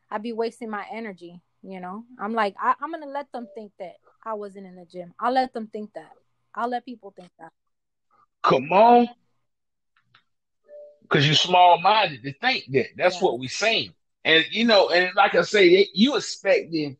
I'd 0.10 0.24
be 0.24 0.34
wasting 0.34 0.70
my 0.70 0.86
energy. 0.92 1.42
You 1.62 1.80
know, 1.80 2.04
I'm 2.20 2.34
like, 2.34 2.56
I, 2.62 2.76
I'm 2.80 2.92
going 2.92 3.02
to 3.02 3.10
let 3.10 3.32
them 3.32 3.48
think 3.56 3.72
that 3.80 3.96
I 4.24 4.36
wasn't 4.36 4.68
in 4.68 4.76
the 4.76 4.86
gym. 4.86 5.14
I'll 5.20 5.34
let 5.34 5.52
them 5.54 5.68
think 5.68 5.92
that. 5.96 6.12
I'll 6.54 6.70
let 6.70 6.86
people 6.86 7.12
think 7.18 7.32
that. 7.40 7.52
Come 8.44 8.72
on. 8.72 9.10
Because 11.02 11.26
you're 11.26 11.36
small 11.36 11.82
minded 11.82 12.22
to 12.24 12.34
think 12.34 12.66
that. 12.72 12.88
That's 12.96 13.16
yeah. 13.16 13.22
what 13.22 13.40
we're 13.40 13.50
saying. 13.50 13.94
And, 14.24 14.46
you 14.52 14.66
know, 14.66 14.90
and 14.90 15.10
like 15.16 15.34
I 15.34 15.42
say, 15.42 15.88
you 15.94 16.16
expecting, 16.16 16.98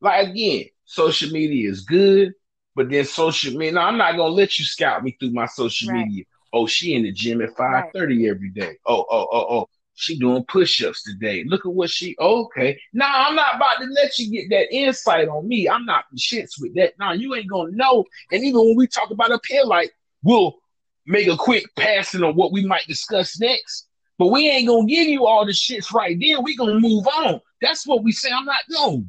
like, 0.00 0.28
again, 0.28 0.64
social 0.86 1.30
media 1.30 1.70
is 1.70 1.82
good, 1.82 2.32
but 2.74 2.90
then 2.90 3.04
social 3.04 3.52
media, 3.52 3.72
no, 3.72 3.82
I'm 3.82 3.98
not 3.98 4.16
going 4.16 4.30
to 4.30 4.34
let 4.34 4.58
you 4.58 4.64
scout 4.64 5.04
me 5.04 5.16
through 5.18 5.32
my 5.32 5.46
social 5.46 5.90
right. 5.90 6.06
media. 6.06 6.24
Oh, 6.52 6.66
she 6.66 6.94
in 6.94 7.02
the 7.02 7.12
gym 7.12 7.42
at 7.42 7.50
5.30 7.50 7.94
right. 7.94 8.30
every 8.30 8.50
day. 8.50 8.76
Oh, 8.86 9.04
oh, 9.10 9.26
oh, 9.30 9.46
oh. 9.50 9.68
She 9.98 10.18
doing 10.18 10.44
push-ups 10.44 11.02
today. 11.02 11.42
Look 11.46 11.64
at 11.64 11.72
what 11.72 11.88
she 11.88 12.14
oh, 12.18 12.44
okay. 12.44 12.78
Now 12.92 13.26
I'm 13.26 13.34
not 13.34 13.56
about 13.56 13.78
to 13.78 13.86
let 13.86 14.18
you 14.18 14.30
get 14.30 14.50
that 14.50 14.74
insight 14.74 15.26
on 15.26 15.48
me. 15.48 15.68
I'm 15.68 15.86
not 15.86 16.04
shits 16.14 16.60
with 16.60 16.74
that. 16.74 16.92
Now 16.98 17.12
you 17.12 17.34
ain't 17.34 17.48
gonna 17.48 17.72
know. 17.72 18.04
And 18.30 18.44
even 18.44 18.60
when 18.60 18.76
we 18.76 18.86
talk 18.86 19.10
about 19.10 19.32
up 19.32 19.44
here, 19.46 19.64
like 19.64 19.90
we'll 20.22 20.58
make 21.06 21.28
a 21.28 21.36
quick 21.36 21.64
passing 21.76 22.22
on 22.22 22.36
what 22.36 22.52
we 22.52 22.66
might 22.66 22.86
discuss 22.86 23.40
next. 23.40 23.88
But 24.18 24.26
we 24.26 24.48
ain't 24.50 24.68
gonna 24.68 24.86
give 24.86 25.08
you 25.08 25.26
all 25.26 25.46
the 25.46 25.52
shits 25.52 25.90
right 25.92 26.16
then. 26.20 26.42
We 26.42 26.56
gonna 26.56 26.78
move 26.78 27.06
on. 27.06 27.40
That's 27.62 27.86
what 27.86 28.04
we 28.04 28.12
say. 28.12 28.30
I'm 28.30 28.44
not 28.44 28.60
no. 28.68 29.02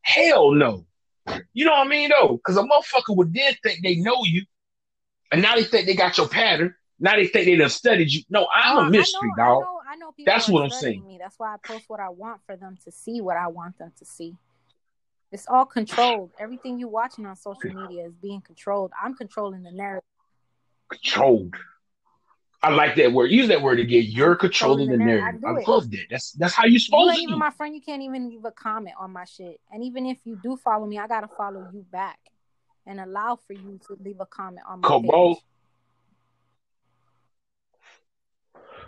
Hell 0.00 0.52
no. 0.52 0.86
You 1.52 1.66
know 1.66 1.72
what 1.72 1.86
I 1.86 1.88
mean 1.88 2.10
though? 2.10 2.38
Because 2.38 2.56
a 2.56 2.62
motherfucker 2.62 3.14
would 3.14 3.34
then 3.34 3.54
think 3.62 3.80
they 3.82 3.96
know 3.96 4.24
you, 4.24 4.46
and 5.32 5.42
now 5.42 5.54
they 5.54 5.64
think 5.64 5.84
they 5.84 5.94
got 5.94 6.16
your 6.16 6.28
pattern. 6.28 6.74
Now 6.98 7.16
they 7.16 7.26
think 7.26 7.46
they 7.46 7.56
done 7.56 7.68
studied 7.68 8.10
you. 8.10 8.22
No, 8.30 8.46
I'm 8.54 8.78
oh, 8.78 8.80
a 8.80 8.90
mystery, 8.90 9.30
I 9.38 9.42
know, 9.42 9.44
dog. 9.44 9.62
I 9.62 9.64
know, 9.64 9.79
know 10.10 10.14
people 10.24 10.32
That's 10.32 10.48
what 10.48 10.64
I'm 10.64 10.70
saying. 10.70 11.06
Me. 11.06 11.18
That's 11.20 11.38
why 11.38 11.54
I 11.54 11.56
post 11.62 11.84
what 11.88 12.00
I 12.00 12.08
want 12.08 12.40
for 12.46 12.56
them 12.56 12.76
to 12.84 12.92
see, 12.92 13.20
what 13.20 13.36
I 13.36 13.48
want 13.48 13.78
them 13.78 13.92
to 13.98 14.04
see. 14.04 14.36
It's 15.32 15.46
all 15.48 15.64
controlled. 15.64 16.32
Everything 16.38 16.78
you're 16.78 16.88
watching 16.88 17.24
on 17.24 17.36
social 17.36 17.72
media 17.72 18.06
is 18.06 18.14
being 18.14 18.40
controlled. 18.40 18.90
I'm 19.00 19.14
controlling 19.14 19.62
the 19.62 19.70
narrative. 19.70 20.02
Controlled. 20.88 21.54
I 22.62 22.70
like 22.70 22.96
that 22.96 23.12
word. 23.12 23.30
Use 23.30 23.48
that 23.48 23.62
word 23.62 23.78
again. 23.78 24.04
You're 24.06 24.34
controlling, 24.34 24.88
controlling 24.88 25.06
the, 25.06 25.12
the 25.12 25.20
narrative. 25.20 25.44
I, 25.46 25.50
I 25.50 25.64
love 25.66 25.90
that. 25.92 26.06
That's 26.10 26.32
that's 26.32 26.52
how 26.52 26.66
you're 26.66 26.80
supposed 26.80 27.14
you 27.14 27.16
to. 27.16 27.22
Even 27.28 27.38
my 27.38 27.50
friend, 27.50 27.74
you 27.74 27.80
can't 27.80 28.02
even 28.02 28.28
leave 28.28 28.44
a 28.44 28.50
comment 28.50 28.96
on 28.98 29.12
my 29.12 29.24
shit. 29.24 29.60
And 29.72 29.82
even 29.84 30.04
if 30.04 30.18
you 30.24 30.38
do 30.42 30.56
follow 30.56 30.84
me, 30.84 30.98
I 30.98 31.06
gotta 31.06 31.28
follow 31.38 31.68
you 31.72 31.86
back 31.90 32.18
and 32.86 33.00
allow 33.00 33.38
for 33.46 33.54
you 33.54 33.80
to 33.86 33.96
leave 34.04 34.20
a 34.20 34.26
comment 34.26 34.66
on 34.68 34.80
my 34.80 34.88
page. 34.88 35.10
On. 35.10 35.36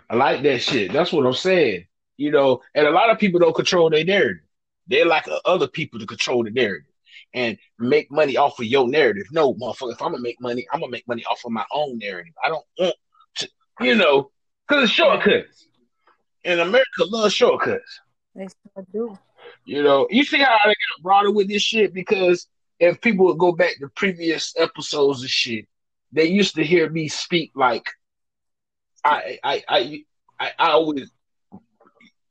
I 0.09 0.15
like 0.15 0.43
that 0.43 0.59
shit. 0.59 0.91
That's 0.91 1.11
what 1.11 1.25
I'm 1.25 1.33
saying. 1.33 1.85
You 2.17 2.31
know, 2.31 2.61
and 2.75 2.85
a 2.87 2.91
lot 2.91 3.09
of 3.09 3.19
people 3.19 3.39
don't 3.39 3.55
control 3.55 3.89
their 3.89 4.05
narrative. 4.05 4.43
They 4.87 5.03
like 5.03 5.25
other 5.45 5.67
people 5.67 5.99
to 5.99 6.05
control 6.05 6.43
the 6.43 6.51
narrative 6.51 6.91
and 7.33 7.57
make 7.79 8.11
money 8.11 8.37
off 8.37 8.59
of 8.59 8.65
your 8.65 8.87
narrative. 8.87 9.25
No, 9.31 9.53
motherfucker, 9.55 9.93
if 9.93 10.01
I'm 10.01 10.11
gonna 10.11 10.21
make 10.21 10.39
money, 10.39 10.67
I'm 10.71 10.81
gonna 10.81 10.91
make 10.91 11.07
money 11.07 11.23
off 11.25 11.43
of 11.45 11.51
my 11.51 11.65
own 11.71 11.97
narrative. 11.97 12.33
I 12.43 12.49
don't 12.49 12.65
want 12.77 12.95
to, 13.37 13.49
you 13.81 13.95
know, 13.95 14.29
because 14.67 14.83
it's 14.83 14.93
shortcuts. 14.93 15.67
And 16.45 16.59
America 16.59 17.05
loves 17.05 17.33
shortcuts. 17.33 17.99
They 18.35 18.47
still 18.47 18.87
do. 18.91 19.17
You 19.65 19.83
know, 19.83 20.07
you 20.09 20.23
see 20.23 20.39
how 20.39 20.57
they 20.65 20.69
got 20.69 21.03
broader 21.03 21.31
with 21.31 21.47
this 21.47 21.61
shit 21.61 21.93
because 21.93 22.47
if 22.79 22.99
people 23.01 23.25
would 23.25 23.37
go 23.37 23.53
back 23.53 23.79
to 23.79 23.87
previous 23.89 24.53
episodes 24.57 25.23
of 25.23 25.29
shit, 25.29 25.67
they 26.11 26.25
used 26.25 26.55
to 26.55 26.63
hear 26.63 26.89
me 26.89 27.07
speak 27.07 27.51
like 27.55 27.85
I 29.03 29.39
I 29.43 29.63
I 29.67 30.03
I, 30.39 30.51
I 30.59 30.71
always 30.71 31.09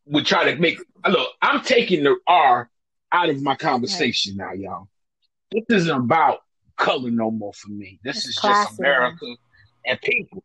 would 0.07 0.27
try 0.27 0.53
to 0.53 0.59
make 0.59 0.79
look. 1.09 1.31
I'm 1.41 1.63
taking 1.63 2.05
the 2.05 2.17
R 2.27 2.71
out 3.13 3.29
of 3.29 3.43
my 3.43 3.57
conversation 3.57 4.37
right. 4.37 4.59
now, 4.59 4.63
y'all. 4.63 4.89
This 5.51 5.83
isn't 5.83 5.97
about 5.97 6.41
color 6.77 7.11
no 7.11 7.31
more 7.31 7.53
for 7.53 7.71
me. 7.71 8.01
This 8.03 8.19
it's 8.19 8.29
is 8.29 8.39
classism. 8.39 8.65
just 8.65 8.79
America 8.79 9.35
and 9.87 10.01
people, 10.01 10.45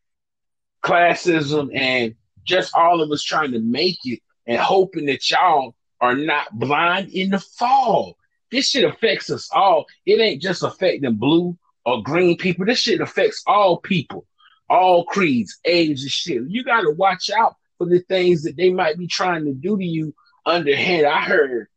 classism, 0.83 1.75
and 1.75 2.15
just 2.43 2.75
all 2.75 3.01
of 3.01 3.11
us 3.11 3.23
trying 3.23 3.51
to 3.51 3.59
make 3.59 3.99
it 4.05 4.19
and 4.45 4.59
hoping 4.59 5.05
that 5.05 5.29
y'all 5.29 5.75
are 6.01 6.15
not 6.15 6.47
blind 6.57 7.09
in 7.09 7.31
the 7.31 7.39
fall. 7.39 8.17
This 8.51 8.69
shit 8.69 8.85
affects 8.85 9.29
us 9.29 9.49
all. 9.51 9.85
It 10.05 10.19
ain't 10.19 10.41
just 10.41 10.63
affecting 10.63 11.15
blue 11.15 11.57
or 11.85 12.03
green 12.03 12.37
people. 12.37 12.65
This 12.65 12.79
shit 12.79 13.01
affects 13.01 13.43
all 13.45 13.77
people 13.77 14.25
all 14.69 15.05
creeds, 15.05 15.59
age, 15.65 16.01
and 16.01 16.11
shit. 16.11 16.43
You 16.47 16.63
got 16.63 16.81
to 16.81 16.91
watch 16.91 17.29
out 17.29 17.55
for 17.77 17.85
the 17.85 17.99
things 17.99 18.43
that 18.43 18.57
they 18.57 18.71
might 18.71 18.97
be 18.97 19.07
trying 19.07 19.45
to 19.45 19.53
do 19.53 19.77
to 19.77 19.85
you 19.85 20.13
underhand. 20.45 21.05
I 21.05 21.21
heard 21.21 21.67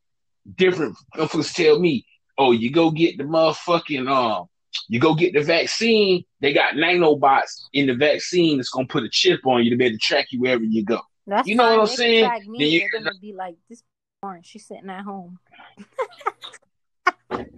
different 0.56 0.96
folks 1.16 1.52
tell 1.52 1.78
me, 1.78 2.06
"Oh, 2.38 2.52
you 2.52 2.70
go 2.70 2.90
get 2.90 3.18
the 3.18 3.24
motherfucking 3.24 4.10
um, 4.10 4.48
you 4.88 5.00
go 5.00 5.14
get 5.14 5.34
the 5.34 5.42
vaccine. 5.42 6.24
They 6.40 6.52
got 6.52 6.74
nanobots 6.74 7.62
in 7.72 7.86
the 7.86 7.94
vaccine 7.94 8.56
that's 8.56 8.70
gonna 8.70 8.86
put 8.86 9.04
a 9.04 9.08
chip 9.10 9.46
on 9.46 9.64
you 9.64 9.70
to 9.70 9.76
be 9.76 9.86
able 9.86 9.98
to 9.98 9.98
track 9.98 10.32
you 10.32 10.40
wherever 10.40 10.64
you 10.64 10.84
go." 10.84 11.00
That's 11.26 11.46
you 11.46 11.54
know 11.54 11.70
what 11.70 11.80
I'm 11.80 11.86
saying? 11.86 12.24
Track 12.24 12.46
me. 12.46 12.78
Then 12.78 12.88
They're 12.92 13.00
gonna 13.02 13.18
be 13.20 13.32
like, 13.32 13.56
"This 13.68 13.82
orange, 14.22 14.46
she's 14.46 14.66
sitting 14.66 14.90
at 14.90 15.04
home." 15.04 15.38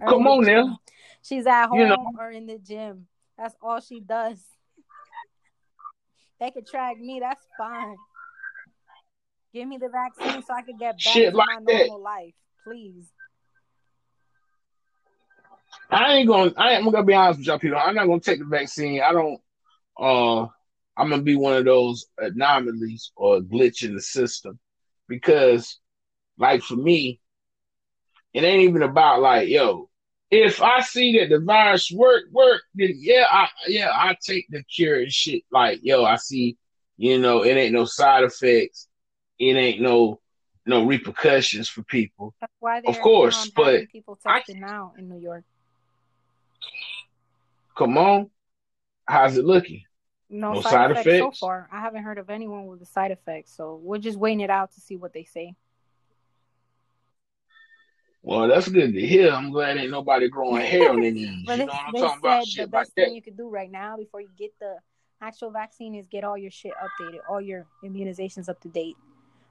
Come 0.07 0.27
on 0.27 0.43
now. 0.45 0.79
She's 1.23 1.47
at 1.47 1.67
home 1.67 1.79
you 1.79 1.87
know. 1.87 2.11
or 2.19 2.29
in 2.29 2.45
the 2.45 2.57
gym. 2.57 3.07
That's 3.37 3.55
all 3.61 3.79
she 3.79 4.01
does 4.01 4.43
they 6.43 6.51
could 6.51 6.67
track 6.67 6.99
me. 6.99 7.19
That's 7.21 7.45
fine. 7.57 7.95
Give 9.53 9.67
me 9.67 9.77
the 9.77 9.89
vaccine 9.89 10.43
so 10.43 10.53
I 10.53 10.61
can 10.61 10.77
get 10.77 10.95
back 10.95 10.99
Shit 10.99 11.31
to 11.31 11.37
like 11.37 11.47
my 11.47 11.73
normal 11.73 12.01
life, 12.01 12.33
please. 12.65 13.05
I 15.89 16.15
ain't 16.15 16.27
gonna. 16.27 16.51
I 16.57 16.71
am 16.71 16.85
gonna 16.85 17.03
be 17.03 17.13
honest 17.13 17.39
with 17.39 17.47
y'all, 17.47 17.59
people. 17.59 17.77
I'm 17.77 17.95
not 17.95 18.07
gonna 18.07 18.19
take 18.19 18.39
the 18.39 18.45
vaccine. 18.45 19.01
I 19.01 19.13
don't. 19.13 19.39
Uh, 19.97 20.47
I'm 20.97 21.09
gonna 21.09 21.21
be 21.21 21.35
one 21.35 21.55
of 21.55 21.65
those 21.65 22.07
anomalies 22.17 23.11
or 23.15 23.39
glitch 23.39 23.83
in 23.83 23.95
the 23.95 24.01
system 24.01 24.59
because, 25.07 25.79
like 26.37 26.61
for 26.61 26.75
me, 26.75 27.21
it 28.33 28.43
ain't 28.43 28.63
even 28.63 28.81
about 28.81 29.21
like, 29.21 29.47
yo, 29.47 29.89
if 30.33 30.61
I 30.61 30.81
see 30.81 31.19
that 31.19 31.29
the 31.29 31.39
virus 31.39 31.91
work 31.91 32.23
work, 32.31 32.63
then 32.73 32.93
yeah, 32.97 33.25
I 33.29 33.49
yeah, 33.67 33.91
I 33.93 34.17
take 34.19 34.47
the 34.49 34.63
cure 34.63 35.01
and 35.01 35.11
shit. 35.11 35.43
Like, 35.51 35.79
yo, 35.83 36.03
I 36.03 36.15
see, 36.15 36.57
you 36.97 37.19
know, 37.19 37.43
it 37.43 37.55
ain't 37.55 37.73
no 37.73 37.85
side 37.85 38.23
effects, 38.23 38.87
it 39.39 39.55
ain't 39.55 39.81
no 39.81 40.19
no 40.65 40.85
repercussions 40.85 41.69
for 41.69 41.83
people. 41.83 42.33
That's 42.41 42.53
why 42.59 42.81
of 42.85 42.99
course, 42.99 43.45
um, 43.45 43.51
but 43.55 43.89
people 43.89 44.17
testing 44.21 44.59
now 44.59 44.93
in 44.97 45.07
New 45.09 45.19
York. 45.19 45.43
Come 47.77 47.97
on, 47.97 48.29
how's 49.07 49.37
it 49.37 49.45
looking? 49.45 49.83
No, 50.29 50.53
no 50.53 50.61
side, 50.61 50.71
side 50.71 50.91
effects, 50.91 51.07
effects 51.07 51.39
so 51.39 51.45
far. 51.45 51.69
I 51.71 51.81
haven't 51.81 52.03
heard 52.03 52.17
of 52.17 52.31
anyone 52.31 52.65
with 52.65 52.79
the 52.79 52.87
side 52.87 53.11
effects, 53.11 53.55
so 53.55 53.79
we're 53.83 53.99
just 53.99 54.17
waiting 54.17 54.39
it 54.39 54.49
out 54.49 54.71
to 54.73 54.81
see 54.81 54.95
what 54.95 55.13
they 55.13 55.25
say. 55.25 55.53
Well, 58.25 58.47
that's 58.47 58.69
good 58.69 58.93
to 58.93 59.05
hear. 59.05 59.31
I'm 59.31 59.51
glad 59.51 59.77
ain't 59.77 59.91
nobody 59.91 60.29
growing 60.29 60.65
hair 60.65 60.89
on 60.89 61.01
knees. 61.01 61.17
you 61.17 61.57
know 61.57 61.65
what 61.65 61.75
I'm 61.75 61.93
talking 61.93 62.19
about? 62.19 62.47
Shit 62.47 62.65
the 62.65 62.71
best 62.71 62.91
like 62.97 63.07
thing 63.07 63.15
you 63.15 63.21
could 63.21 63.35
do 63.35 63.49
right 63.49 63.69
now 63.69 63.97
before 63.97 64.21
you 64.21 64.29
get 64.37 64.51
the 64.59 64.77
actual 65.21 65.51
vaccine 65.51 65.93
is 65.93 66.07
get 66.07 66.23
all 66.23 66.37
your 66.37 66.51
shit 66.51 66.71
updated, 66.81 67.19
all 67.29 67.41
your 67.41 67.65
immunizations 67.83 68.47
up 68.47 68.61
to 68.61 68.69
date. 68.69 68.95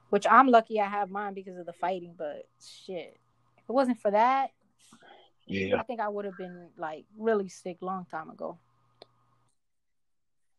Which 0.09 0.25
I'm 0.29 0.47
lucky 0.47 0.79
I 0.79 0.87
have 0.87 1.11
mine 1.11 1.35
because 1.35 1.57
of 1.57 1.67
the 1.67 1.73
fighting, 1.73 2.15
but 2.17 2.47
shit. 2.85 3.19
If 3.57 3.69
it 3.69 3.73
wasn't 3.73 3.99
for 3.99 4.11
that, 4.11 4.49
yeah. 5.45 5.77
I 5.77 5.83
think 5.83 5.99
I 5.99 6.09
would 6.09 6.25
have 6.25 6.37
been 6.37 6.69
like 6.77 7.05
really 7.17 7.49
sick 7.49 7.77
long 7.81 8.05
time 8.09 8.29
ago. 8.29 8.57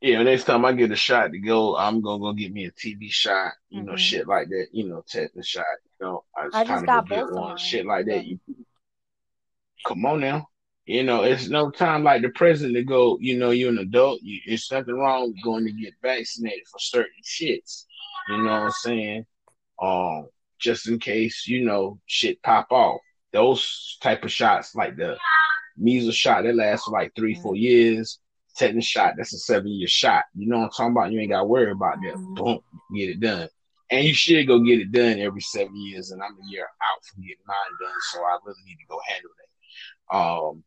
Yeah, 0.00 0.22
next 0.22 0.44
time 0.44 0.64
I 0.64 0.72
get 0.72 0.90
a 0.90 0.96
shot 0.96 1.32
to 1.32 1.38
go, 1.38 1.76
I'm 1.76 2.00
gonna 2.00 2.20
go 2.20 2.32
get 2.32 2.52
me 2.52 2.66
a 2.66 2.70
TB 2.70 3.10
shot, 3.10 3.52
you 3.70 3.80
mm-hmm. 3.80 3.90
know, 3.90 3.96
shit 3.96 4.28
like 4.28 4.48
that, 4.50 4.66
you 4.72 4.88
know, 4.88 5.02
tetanus 5.08 5.46
shot, 5.46 5.64
I 6.36 6.44
just, 6.44 6.56
I 6.56 6.64
just 6.64 6.86
got 6.86 7.08
both 7.08 7.60
shit 7.60 7.86
like 7.86 8.06
that. 8.06 8.24
You, 8.24 8.38
come 9.86 10.04
on 10.06 10.20
now. 10.20 10.48
You 10.86 11.02
know, 11.02 11.22
it's 11.22 11.48
no 11.48 11.70
time 11.70 12.04
like 12.04 12.20
the 12.20 12.28
president 12.28 12.74
to 12.76 12.84
go, 12.84 13.16
you 13.18 13.38
know, 13.38 13.50
you're 13.50 13.70
an 13.70 13.78
adult, 13.78 14.20
you, 14.22 14.40
it's 14.44 14.70
nothing 14.70 14.94
wrong 14.94 15.28
with 15.28 15.42
going 15.42 15.64
to 15.64 15.72
get 15.72 15.94
vaccinated 16.02 16.66
for 16.70 16.78
certain 16.78 17.22
shits. 17.24 17.84
You 18.28 18.38
know 18.38 18.44
what 18.44 18.62
I'm 18.62 18.70
saying? 18.70 19.26
Um, 19.80 20.28
just 20.58 20.86
in 20.88 20.98
case, 20.98 21.46
you 21.46 21.64
know, 21.64 22.00
shit 22.06 22.42
pop 22.42 22.70
off. 22.70 23.00
Those 23.32 23.98
type 24.02 24.24
of 24.24 24.30
shots, 24.30 24.74
like 24.74 24.96
the 24.96 25.16
measles 25.76 26.14
shot, 26.14 26.44
that 26.44 26.54
lasts 26.54 26.84
for 26.84 26.92
like 26.92 27.12
three, 27.16 27.34
four 27.34 27.54
mm-hmm. 27.54 27.62
years 27.62 28.20
tetanus 28.54 28.84
shot, 28.84 29.14
that's 29.16 29.34
a 29.34 29.38
seven 29.38 29.68
year 29.68 29.88
shot. 29.88 30.24
You 30.34 30.48
know 30.48 30.58
what 30.58 30.64
I'm 30.64 30.70
talking 30.70 30.92
about? 30.92 31.12
You 31.12 31.20
ain't 31.20 31.30
got 31.30 31.40
to 31.40 31.44
worry 31.44 31.70
about 31.70 31.96
that. 32.02 32.14
Mhm. 32.14 32.36
Boom, 32.36 32.60
get 32.94 33.10
it 33.10 33.20
done. 33.20 33.48
And 33.94 34.04
you 34.06 34.14
should 34.14 34.46
go 34.46 34.58
get 34.60 34.80
it 34.80 34.92
done 34.92 35.18
every 35.20 35.40
seven 35.40 35.76
years. 35.76 36.10
And 36.10 36.22
I'm 36.22 36.32
a 36.32 36.50
year 36.50 36.64
out 36.64 37.04
from 37.04 37.22
getting 37.22 37.36
mine 37.46 37.56
done, 37.80 38.00
so 38.12 38.22
I 38.22 38.38
really 38.44 38.62
need 38.66 38.76
to 38.76 38.86
go 38.88 39.00
handle 39.08 39.30
that. 39.38 40.16
Um, 40.16 40.64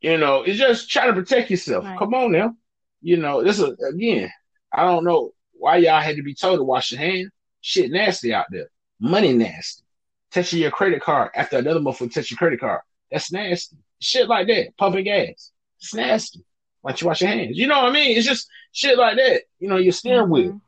you 0.00 0.16
know, 0.16 0.42
it's 0.42 0.58
just 0.58 0.88
trying 0.88 1.08
to 1.08 1.20
protect 1.20 1.50
yourself. 1.50 1.84
Right. 1.84 1.98
Come 1.98 2.14
on 2.14 2.32
now. 2.32 2.54
You 3.02 3.16
know, 3.16 3.42
this 3.42 3.58
is 3.58 3.76
again, 3.92 4.30
I 4.72 4.84
don't 4.84 5.04
know 5.04 5.32
why 5.52 5.78
y'all 5.78 6.00
had 6.00 6.16
to 6.16 6.22
be 6.22 6.34
told 6.34 6.58
to 6.58 6.64
wash 6.64 6.92
your 6.92 7.00
hands. 7.00 7.30
Shit 7.60 7.90
nasty 7.90 8.32
out 8.32 8.46
there. 8.50 8.70
Money 9.00 9.32
nasty. 9.32 9.82
Touching 10.30 10.60
your 10.60 10.70
credit 10.70 11.02
card 11.02 11.30
after 11.34 11.58
another 11.58 11.80
motherfucker 11.80 12.12
touch 12.12 12.30
your 12.30 12.38
credit 12.38 12.60
card. 12.60 12.80
That's 13.10 13.32
nasty. 13.32 13.76
Shit 14.00 14.28
like 14.28 14.46
that. 14.48 14.76
Pumping 14.76 15.04
gas. 15.04 15.52
It's 15.80 15.94
nasty. 15.94 16.44
Why 16.82 16.92
don't 16.92 17.00
you 17.00 17.06
wash 17.08 17.20
your 17.22 17.30
hands? 17.30 17.56
You 17.56 17.66
know 17.66 17.82
what 17.82 17.90
I 17.90 17.92
mean? 17.92 18.16
It's 18.16 18.26
just 18.26 18.48
shit 18.72 18.98
like 18.98 19.16
that. 19.16 19.42
You 19.58 19.68
know, 19.68 19.76
your 19.78 19.92
steering 19.92 20.30
wheel. 20.30 20.52
Mhm. 20.52 20.60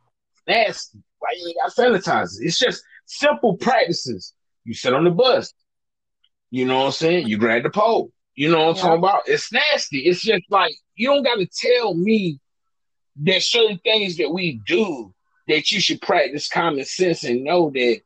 Nasty. 0.48 0.98
Why 1.20 1.30
you 1.38 1.48
ain't 1.48 1.58
got 1.58 1.74
sanitizer? 1.74 2.38
It's 2.40 2.58
just 2.58 2.82
simple 3.06 3.56
practices. 3.56 4.34
You 4.64 4.74
sit 4.74 4.94
on 4.94 5.04
the 5.04 5.10
bus. 5.10 5.52
You 6.50 6.66
know 6.66 6.80
what 6.80 6.86
I'm 6.86 6.92
saying? 6.92 7.28
You 7.28 7.38
grab 7.38 7.62
the 7.62 7.70
pole. 7.70 8.10
You 8.34 8.50
know 8.50 8.58
what 8.58 8.68
I'm 8.70 8.74
Yeah. 8.76 8.80
talking 8.82 8.98
about? 8.98 9.22
It's 9.26 9.52
nasty. 9.52 10.00
It's 10.00 10.22
just 10.22 10.44
like 10.50 10.74
you 10.96 11.08
don't 11.08 11.22
gotta 11.22 11.46
tell 11.46 11.94
me 11.94 12.40
there's 13.16 13.50
certain 13.50 13.78
things 13.78 14.16
that 14.18 14.30
we 14.30 14.60
do 14.66 15.14
that 15.48 15.70
you 15.70 15.80
should 15.80 16.00
practice 16.00 16.48
common 16.48 16.84
sense 16.84 17.24
and 17.24 17.44
know 17.44 17.70
that 17.70 18.00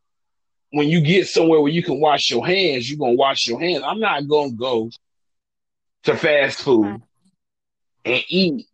when 0.70 0.88
you 0.88 1.00
get 1.00 1.28
somewhere 1.28 1.60
where 1.60 1.72
you 1.72 1.82
can 1.82 2.00
wash 2.00 2.30
your 2.30 2.44
hands, 2.46 2.90
you're 2.90 2.98
gonna 2.98 3.14
wash 3.14 3.46
your 3.46 3.60
hands. 3.60 3.84
I'm 3.86 4.00
not 4.00 4.28
gonna 4.28 4.52
go 4.52 4.90
to 6.04 6.16
fast 6.16 6.62
food 6.62 7.02
and 8.04 8.24
eat 8.28 8.66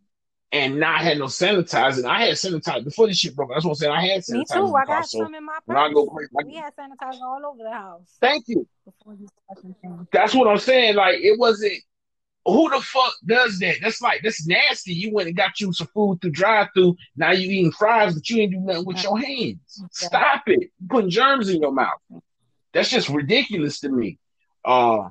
and 0.53 0.81
not 0.81 1.01
had 1.03 1.19
no 1.19 1.27
sanitizer. 1.27 2.05
I 2.05 2.27
had 2.27 2.35
sanitizer 2.35 2.85
before 2.85 3.07
this 3.07 3.19
shit 3.19 3.37
broke. 3.37 3.51
That's 3.53 3.65
what 3.65 3.71
I'm 3.73 3.75
saying. 3.77 3.93
I 3.93 4.07
had 4.07 4.21
sanitizer. 4.23 4.33
Me 4.39 4.45
too. 4.71 4.75
I 4.75 4.85
got 4.85 5.07
So 5.09 5.19
some 5.25 5.35
in 5.35 5.45
my 5.45 5.59
when 5.65 5.77
I 5.79 5.87
purse. 5.87 5.95
go 5.95 6.07
crazy, 6.07 6.31
We 6.45 6.55
had 6.57 6.73
sanitizer 6.77 7.21
all 7.23 7.41
over 7.47 7.63
the 7.63 7.71
house 7.73 8.17
thank 8.21 8.45
you. 8.49 8.67
before 8.85 9.17
these 9.17 9.29
fucking 9.49 9.75
things. 9.81 10.07
That's 10.13 10.35
what 10.35 10.49
I'm 10.49 10.59
saying. 10.59 10.97
Like 10.97 11.21
it 11.21 11.39
wasn't. 11.39 11.75
Who 12.47 12.71
the 12.71 12.81
fuck 12.81 13.13
does 13.27 13.59
that? 13.59 13.77
That's 13.83 14.01
like 14.01 14.23
that's 14.25 14.47
nasty. 14.47 14.95
You 14.95 15.13
went 15.13 15.29
and 15.29 15.37
got 15.37 15.61
you 15.61 15.73
some 15.75 15.89
food 15.95 16.21
through 16.23 16.31
drive-through. 16.31 16.97
Now 17.15 17.33
you 17.33 17.49
eating 17.51 17.71
fries, 17.71 18.15
but 18.15 18.29
you 18.31 18.39
ain't 18.41 18.53
do 18.53 18.61
nothing 18.61 18.87
with 18.87 19.03
your 19.05 19.19
hands. 19.19 19.83
Stop 19.93 20.45
it. 20.49 20.59
You're 20.81 20.89
putting 20.89 21.11
germs 21.11 21.51
in 21.51 21.61
your 21.61 21.71
mouth. 21.71 22.01
That's 22.73 22.89
just 22.89 23.11
ridiculous 23.11 23.79
to 23.81 23.91
me. 23.91 24.19
Uh, 24.65 25.11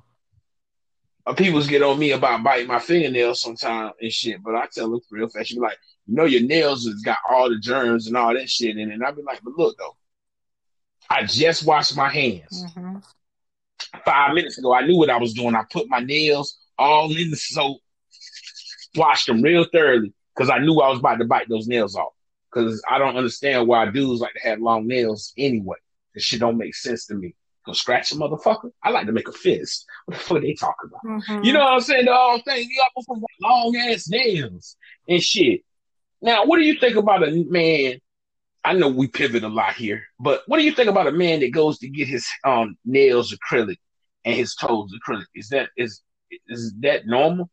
uh, 1.26 1.34
people 1.34 1.62
get 1.64 1.82
on 1.82 2.00
me 2.00 2.12
about 2.12 2.44
biting 2.44 2.68
my 2.68 2.80
fingernails 2.80 3.41
sometimes 3.41 3.94
and 4.02 4.12
shit, 4.12 4.41
but 4.44 4.56
I 4.56 4.68
tell 4.72 4.90
them 4.90 5.02
real 5.12 5.30
fast, 5.30 5.52
you 5.52 5.58
be 5.58 5.62
like, 5.62 5.78
you 6.08 6.16
know, 6.16 6.26
your 6.26 6.41
nails 6.41 6.86
has 6.86 6.96
got 7.02 7.20
all 7.30 7.50
the 7.50 7.60
germs 7.60 8.08
and 8.08 8.18
all 8.18 8.34
that 8.34 8.50
shit 8.50 8.78
in 8.78 8.90
it. 8.90 8.94
And 8.94 9.04
I 9.04 9.12
be 9.12 9.22
like, 9.22 9.41
but 9.44 9.58
look 9.58 9.78
though, 9.78 9.96
I 11.10 11.26
just 11.26 11.66
washed 11.66 11.96
my 11.96 12.10
hands 12.10 12.66
hmm 12.76 12.98
five 14.06 14.34
minutes 14.34 14.58
ago. 14.58 14.74
I 14.74 14.86
knew 14.86 14.98
what 14.98 15.10
I 15.10 15.18
was 15.18 15.34
doing. 15.34 15.56
I 15.56 15.64
put 15.72 15.90
my 15.90 16.00
nails 16.00 16.58
all 16.78 17.12
in 17.16 17.30
the 17.32 17.38
soap, 17.38 17.80
washed 18.96 19.28
them 19.28 19.41
real 19.41 19.66
thoroughly 19.72 20.14
because 20.36 20.50
I 20.50 20.60
knew 20.60 20.80
I 20.80 20.90
was 20.90 21.00
about 21.00 21.18
to 21.20 21.26
bite 21.26 21.50
those 21.50 21.68
nails 21.68 21.96
off. 21.96 22.14
Because 22.52 22.82
I 22.90 22.98
don't 22.98 23.18
understand 23.18 23.68
why 23.68 23.86
dudes 23.86 24.22
like 24.22 24.34
to 24.34 24.50
have 24.50 24.60
long 24.60 24.88
nails 24.88 25.34
anyway. 25.38 25.78
This 26.14 26.24
shit 26.24 26.40
don't 26.40 26.58
make 26.58 26.76
sense 26.76 27.06
to 27.08 27.16
me. 27.16 27.36
Go 27.65 27.73
scratch 27.73 28.11
a 28.11 28.15
motherfucker. 28.15 28.72
I 28.84 28.90
like 28.90 29.06
to 29.06 29.11
make 29.11 29.27
a 29.27 29.34
fist. 29.34 29.86
What 30.06 30.18
the 30.18 30.23
fuck 30.23 30.41
they 30.41 30.53
talking 30.53 30.90
about? 30.90 31.23
hmm 31.23 31.44
You 31.44 31.53
know 31.53 31.60
what 31.60 31.73
I'm 31.73 31.81
saying? 31.81 32.06
The 32.06 32.15
whole 32.15 32.40
thing. 32.40 32.68
You 32.69 32.81
got 32.95 33.18
long 33.41 33.76
ass 33.76 34.07
nails 34.10 34.77
and 35.07 35.22
shit. 35.22 35.61
Now, 36.22 36.45
what 36.45 36.57
do 36.57 36.64
you 36.64 36.80
think 36.80 36.95
about 36.95 37.27
a 37.27 37.31
man? 37.49 37.99
I 38.65 38.73
know 38.73 38.90
we 38.90 39.07
pivot 39.07 39.44
a 39.44 39.48
lot 39.48 39.76
here, 39.76 40.03
but 40.19 40.44
what 40.48 40.57
do 40.57 40.64
you 40.64 40.73
think 40.73 40.90
about 40.90 41.07
a 41.07 41.11
man 41.11 41.40
that 41.40 41.52
goes 41.53 41.80
to 41.80 41.90
get 41.90 42.07
his 42.07 42.27
um 42.44 42.77
nails 42.86 43.34
acrylic 43.34 43.77
and 44.26 44.36
his 44.36 44.56
toes 44.56 44.91
acrylic? 44.99 45.26
Is 45.36 45.49
that 45.49 45.69
is 45.77 46.02
is 46.48 46.73
that 46.81 47.06
normal? 47.06 47.49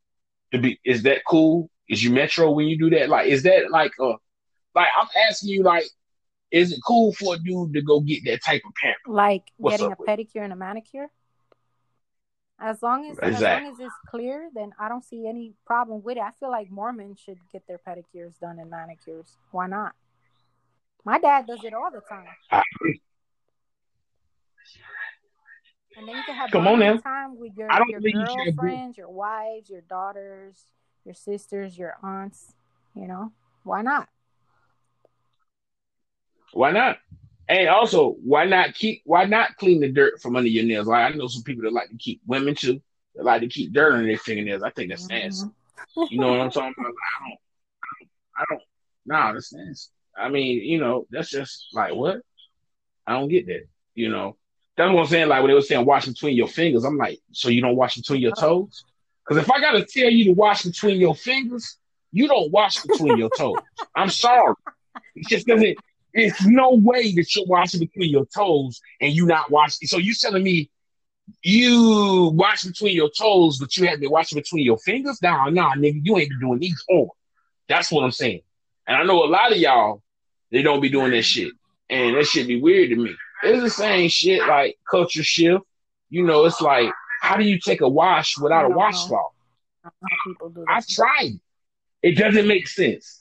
To 0.52 0.58
be 0.58 0.80
is 0.84 1.02
that 1.04 1.22
cool? 1.26 1.70
Is 1.88 2.02
you 2.02 2.10
metro 2.10 2.50
when 2.50 2.66
you 2.66 2.78
do 2.78 2.90
that? 2.96 3.08
Like, 3.08 3.28
is 3.28 3.42
that 3.44 3.70
like 3.70 3.92
uh 4.00 4.14
like 4.74 4.88
I'm 5.00 5.08
asking 5.28 5.50
you 5.50 5.62
like, 5.62 5.84
is 6.50 6.72
it 6.72 6.80
cool 6.86 7.12
for 7.12 7.34
a 7.34 7.38
dude 7.38 7.74
to 7.74 7.82
go 7.82 8.00
get 8.00 8.24
that 8.24 8.42
type 8.44 8.62
of 8.66 8.72
pamper? 8.74 8.98
Like 9.06 9.44
What's 9.56 9.78
getting 9.78 9.92
a 9.92 9.96
with 9.98 10.08
pedicure 10.08 10.44
and 10.44 10.52
a 10.52 10.56
manicure. 10.56 11.10
As 12.58 12.82
long 12.82 13.10
as 13.10 13.18
as 13.18 13.40
long 13.42 13.66
as 13.66 13.78
it's 13.78 13.94
clear, 14.08 14.48
then 14.54 14.72
I 14.78 14.88
don't 14.88 15.04
see 15.04 15.28
any 15.28 15.52
problem 15.66 16.02
with 16.02 16.16
it. 16.16 16.22
I 16.22 16.30
feel 16.40 16.50
like 16.50 16.70
more 16.70 16.92
men 16.92 17.14
should 17.14 17.38
get 17.52 17.66
their 17.66 17.78
pedicures 17.78 18.38
done 18.40 18.58
and 18.58 18.70
manicures. 18.70 19.36
Why 19.50 19.66
not? 19.66 19.94
My 21.04 21.18
dad 21.18 21.46
does 21.46 21.62
it 21.64 21.74
all 21.74 21.90
the 21.90 22.00
time. 22.00 22.26
I 22.50 22.62
agree. 22.76 23.00
And 25.96 26.08
then 26.08 26.16
you 26.16 26.22
can 26.24 26.34
have 26.34 26.50
Come 26.50 26.66
on 26.66 26.78
now. 26.78 26.96
time 26.98 27.38
with 27.38 27.52
your, 27.56 27.72
I 27.72 27.78
don't 27.78 27.88
your 27.88 28.00
believe 28.00 28.16
you 28.16 28.52
girlfriends, 28.52 28.98
your 28.98 29.08
wives, 29.08 29.70
your 29.70 29.80
daughters, 29.82 30.62
your 31.04 31.14
sisters, 31.14 31.78
your 31.78 31.96
aunts. 32.02 32.52
You 32.94 33.06
know, 33.06 33.32
why 33.62 33.82
not? 33.82 34.08
Why 36.56 36.72
not? 36.72 36.98
And 37.48 37.68
also, 37.68 38.12
why 38.24 38.46
not 38.46 38.74
keep? 38.74 39.02
Why 39.04 39.24
not 39.24 39.56
clean 39.56 39.80
the 39.80 39.92
dirt 39.92 40.20
from 40.20 40.36
under 40.36 40.48
your 40.48 40.64
nails? 40.64 40.86
Like 40.86 41.12
I 41.12 41.16
know 41.16 41.28
some 41.28 41.42
people 41.42 41.62
that 41.64 41.72
like 41.72 41.90
to 41.90 41.96
keep 41.96 42.20
women 42.26 42.54
too. 42.54 42.80
That 43.14 43.24
like 43.24 43.42
to 43.42 43.48
keep 43.48 43.72
dirt 43.72 43.92
on 43.92 44.06
their 44.06 44.16
fingernails. 44.18 44.62
I 44.62 44.70
think 44.70 44.90
that's 44.90 45.08
nasty. 45.08 45.46
Mhm. 45.96 46.10
You 46.10 46.18
know 46.18 46.30
what 46.30 46.40
I'm 46.40 46.50
talking 46.50 46.74
about? 46.78 46.92
I 46.92 47.28
don't. 47.28 47.38
I 48.38 48.44
don't. 48.50 48.62
Nah, 49.04 49.32
that's 49.32 49.52
nasty. 49.52 49.92
I 50.16 50.28
mean, 50.30 50.62
you 50.62 50.80
know, 50.80 51.06
that's 51.10 51.30
just 51.30 51.66
like 51.72 51.94
what? 51.94 52.20
I 53.06 53.12
don't 53.12 53.28
get 53.28 53.46
that. 53.46 53.66
You 53.94 54.08
know, 54.08 54.36
that's 54.76 54.92
what 54.92 55.00
I'm 55.02 55.06
saying. 55.06 55.28
Like 55.28 55.40
when 55.42 55.48
they 55.48 55.54
were 55.54 55.60
saying 55.60 55.84
wash 55.84 56.06
between 56.06 56.36
your 56.36 56.48
fingers, 56.48 56.84
I'm 56.84 56.96
like, 56.96 57.20
so 57.32 57.48
you 57.48 57.60
don't 57.60 57.76
wash 57.76 57.96
between 57.96 58.22
your 58.22 58.34
toes? 58.34 58.84
Because 59.24 59.42
if 59.42 59.50
I 59.50 59.60
gotta 59.60 59.84
tell 59.84 60.10
you 60.10 60.24
to 60.26 60.32
wash 60.32 60.62
between 60.64 60.98
your 61.00 61.14
fingers, 61.14 61.76
you 62.12 62.28
don't 62.28 62.50
wash 62.50 62.80
between 62.82 63.18
your 63.18 63.30
toes. 63.36 63.58
I'm 63.94 64.10
sorry. 64.10 64.54
It 65.14 65.28
just 65.28 65.46
doesn't. 65.46 65.76
It's 66.16 66.46
no 66.46 66.72
way 66.72 67.12
that 67.12 67.36
you're 67.36 67.44
washing 67.44 67.80
between 67.80 68.10
your 68.10 68.24
toes 68.34 68.80
and 69.02 69.12
you 69.12 69.26
not 69.26 69.50
washing. 69.50 69.86
So 69.86 69.98
you 69.98 70.14
telling 70.14 70.42
me 70.42 70.70
you 71.42 72.32
wash 72.34 72.64
between 72.64 72.96
your 72.96 73.10
toes, 73.10 73.58
but 73.58 73.76
you 73.76 73.86
have 73.86 74.00
been 74.00 74.10
washing 74.10 74.36
between 74.36 74.64
your 74.64 74.78
fingers? 74.78 75.20
Nah, 75.20 75.50
nah, 75.50 75.74
nigga, 75.74 76.00
you 76.02 76.16
ain't 76.16 76.30
been 76.30 76.40
doing 76.40 76.58
these 76.58 76.82
on. 76.88 77.08
That's 77.68 77.92
what 77.92 78.02
I'm 78.02 78.12
saying. 78.12 78.40
And 78.86 78.96
I 78.96 79.02
know 79.04 79.24
a 79.24 79.26
lot 79.26 79.52
of 79.52 79.58
y'all, 79.58 80.02
they 80.50 80.62
don't 80.62 80.80
be 80.80 80.88
doing 80.88 81.10
that 81.10 81.22
shit. 81.22 81.52
And 81.90 82.16
that 82.16 82.24
shit 82.24 82.46
be 82.46 82.62
weird 82.62 82.90
to 82.90 82.96
me. 82.96 83.14
It's 83.42 83.62
the 83.62 83.70
same 83.70 84.08
shit 84.08 84.40
like 84.46 84.78
culture 84.90 85.22
shift. 85.22 85.64
You 86.08 86.24
know, 86.24 86.46
it's 86.46 86.62
like, 86.62 86.90
how 87.20 87.36
do 87.36 87.44
you 87.44 87.60
take 87.60 87.82
a 87.82 87.88
wash 87.88 88.38
without 88.38 88.64
a 88.64 88.70
washcloth? 88.70 89.32
know 89.84 89.90
how 90.02 90.16
people 90.26 90.48
do 90.48 90.64
I've 90.66 90.86
tried. 90.86 91.38
It 92.02 92.12
doesn't 92.12 92.48
make 92.48 92.68
sense. 92.68 93.20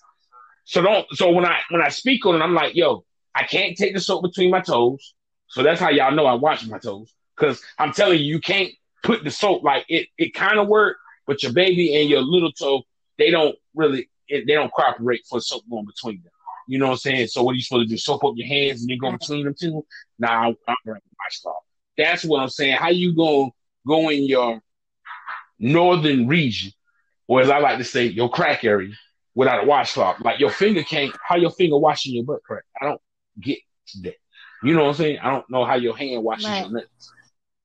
So 0.66 0.82
don't. 0.82 1.08
So 1.16 1.32
when 1.32 1.46
I 1.46 1.62
when 1.70 1.82
I 1.82 1.90
speak 1.90 2.26
on 2.26 2.36
it, 2.36 2.44
I'm 2.44 2.54
like, 2.54 2.76
yo, 2.76 3.06
I 3.34 3.44
can't 3.44 3.78
take 3.78 3.94
the 3.94 4.02
soap 4.02 4.24
between 4.24 4.52
my 4.52 4.62
toes. 4.62 5.14
So 5.48 5.64
that's 5.64 5.80
how 5.80 5.90
y'all 5.90 6.14
know 6.14 6.26
I 6.26 6.34
wash 6.34 6.66
my 6.68 6.80
toes. 6.80 7.14
Because 7.36 7.62
I'm 7.78 7.94
telling 7.94 8.20
you, 8.20 8.26
you 8.26 8.40
can't 8.40 8.72
put 9.04 9.24
the 9.24 9.32
soap 9.32 9.64
like 9.64 9.86
it. 9.88 10.08
It 10.18 10.34
kind 10.34 10.60
of 10.60 10.68
work, 10.68 10.98
but 11.28 11.44
your 11.44 11.54
baby 11.54 11.96
and 12.00 12.10
your 12.10 12.22
little 12.22 12.52
toe, 12.52 12.84
they 13.18 13.32
don't 13.32 13.56
really. 13.76 14.10
It, 14.28 14.48
they 14.48 14.54
don't 14.54 14.74
cooperate 14.74 15.22
for 15.30 15.40
soap 15.40 15.64
going 15.70 15.86
between 15.86 16.22
them. 16.24 16.32
You 16.68 16.80
know 16.80 16.88
what 16.88 16.94
I'm 16.94 16.98
saying? 16.98 17.28
So 17.28 17.44
what 17.44 17.52
are 17.52 17.56
you 17.56 17.62
supposed 17.62 17.90
to 17.90 17.94
do? 17.94 17.98
Soap 17.98 18.24
up 18.24 18.34
your 18.36 18.48
hands 18.48 18.82
and 18.82 18.90
then 18.90 18.98
go 18.98 19.12
between 19.12 19.46
them 19.46 19.54
two? 19.60 19.86
Nah, 20.18 20.48
I'm, 20.48 20.56
I'm 20.68 20.76
my 20.86 20.96
cloth. 21.44 21.56
That's 21.96 22.26
what 22.26 22.42
I'm 22.42 22.50
saying. 22.50 22.78
How 22.78 22.90
you 22.90 23.16
gonna 23.16 23.52
go 23.86 24.10
in 24.10 24.24
your 24.24 24.62
northern 25.60 26.28
region, 26.28 26.72
or 27.28 27.42
as 27.42 27.52
I 27.52 27.60
like 27.60 27.78
to 27.78 27.84
say, 27.84 28.06
your 28.06 28.30
crack 28.30 28.64
area, 28.64 28.94
without 29.36 29.64
a 29.64 29.68
washcloth? 29.68 30.22
Like 30.22 30.40
your 30.40 30.50
finger 30.50 30.84
can't. 30.84 31.16
How 31.24 31.36
your 31.36 31.52
finger 31.52 31.78
washing 31.78 32.14
your 32.16 32.24
butt 32.24 32.42
crack? 32.44 32.64
I 32.82 32.86
don't 32.86 33.02
get 33.40 33.60
that. 34.02 34.16
You 34.64 34.74
know 34.74 34.84
what 34.84 34.90
I'm 34.90 34.96
saying? 34.96 35.20
I 35.22 35.30
don't 35.32 35.50
know 35.50 35.64
how 35.66 35.76
your 35.76 35.96
hand 35.96 36.24
washes 36.24 36.46
Right. 36.46 36.62
your 36.64 36.72
nuts. 36.72 37.12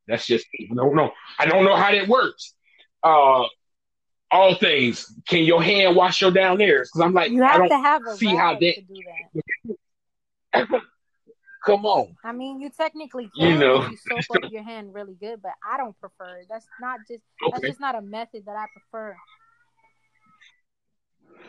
That's 0.07 0.27
just 0.27 0.47
I 0.71 0.75
don't 0.75 0.95
know. 0.97 1.13
I 1.39 1.47
don't 1.47 1.65
know 1.65 1.77
how 1.77 1.93
that 1.93 2.09
works. 2.09 2.55
Uh, 3.03 3.45
all 4.33 4.55
things. 4.57 5.13
Can 5.29 5.45
your 5.45 5.63
hand 5.63 5.97
wash 5.97 6.21
your 6.21 6.31
down 6.31 6.59
there? 6.59 6.81
Because 6.83 7.01
I'm 7.01 7.13
like, 7.15 7.31
You 7.31 7.43
I 7.45 7.57
don't 7.59 7.69
to 7.69 7.79
have 7.79 8.03
a 8.07 8.17
see 8.17 8.35
how 8.35 8.53
that- 8.55 8.61
to 8.61 8.81
do 8.83 8.95
that. 10.53 10.69
come 11.65 11.85
on. 11.87 12.17
I 12.25 12.33
mean, 12.33 12.61
you 12.61 12.71
technically 12.71 13.31
can. 13.37 13.53
You 13.53 13.59
know, 13.59 13.87
you 13.89 13.97
soak 13.97 14.45
up 14.45 14.51
your 14.51 14.63
hand 14.63 14.93
really 14.95 15.15
good, 15.15 15.41
but 15.43 15.53
I 15.69 15.77
don't 15.77 15.99
prefer 16.01 16.39
it. 16.39 16.47
That's 16.51 16.67
not 16.81 17.01
just 17.09 17.23
that's 17.51 17.63
just 17.63 17.81
not 17.81 17.95
a 17.95 18.03
method 18.03 18.45
that 18.47 18.57
I 18.57 18.67
prefer. 18.73 19.17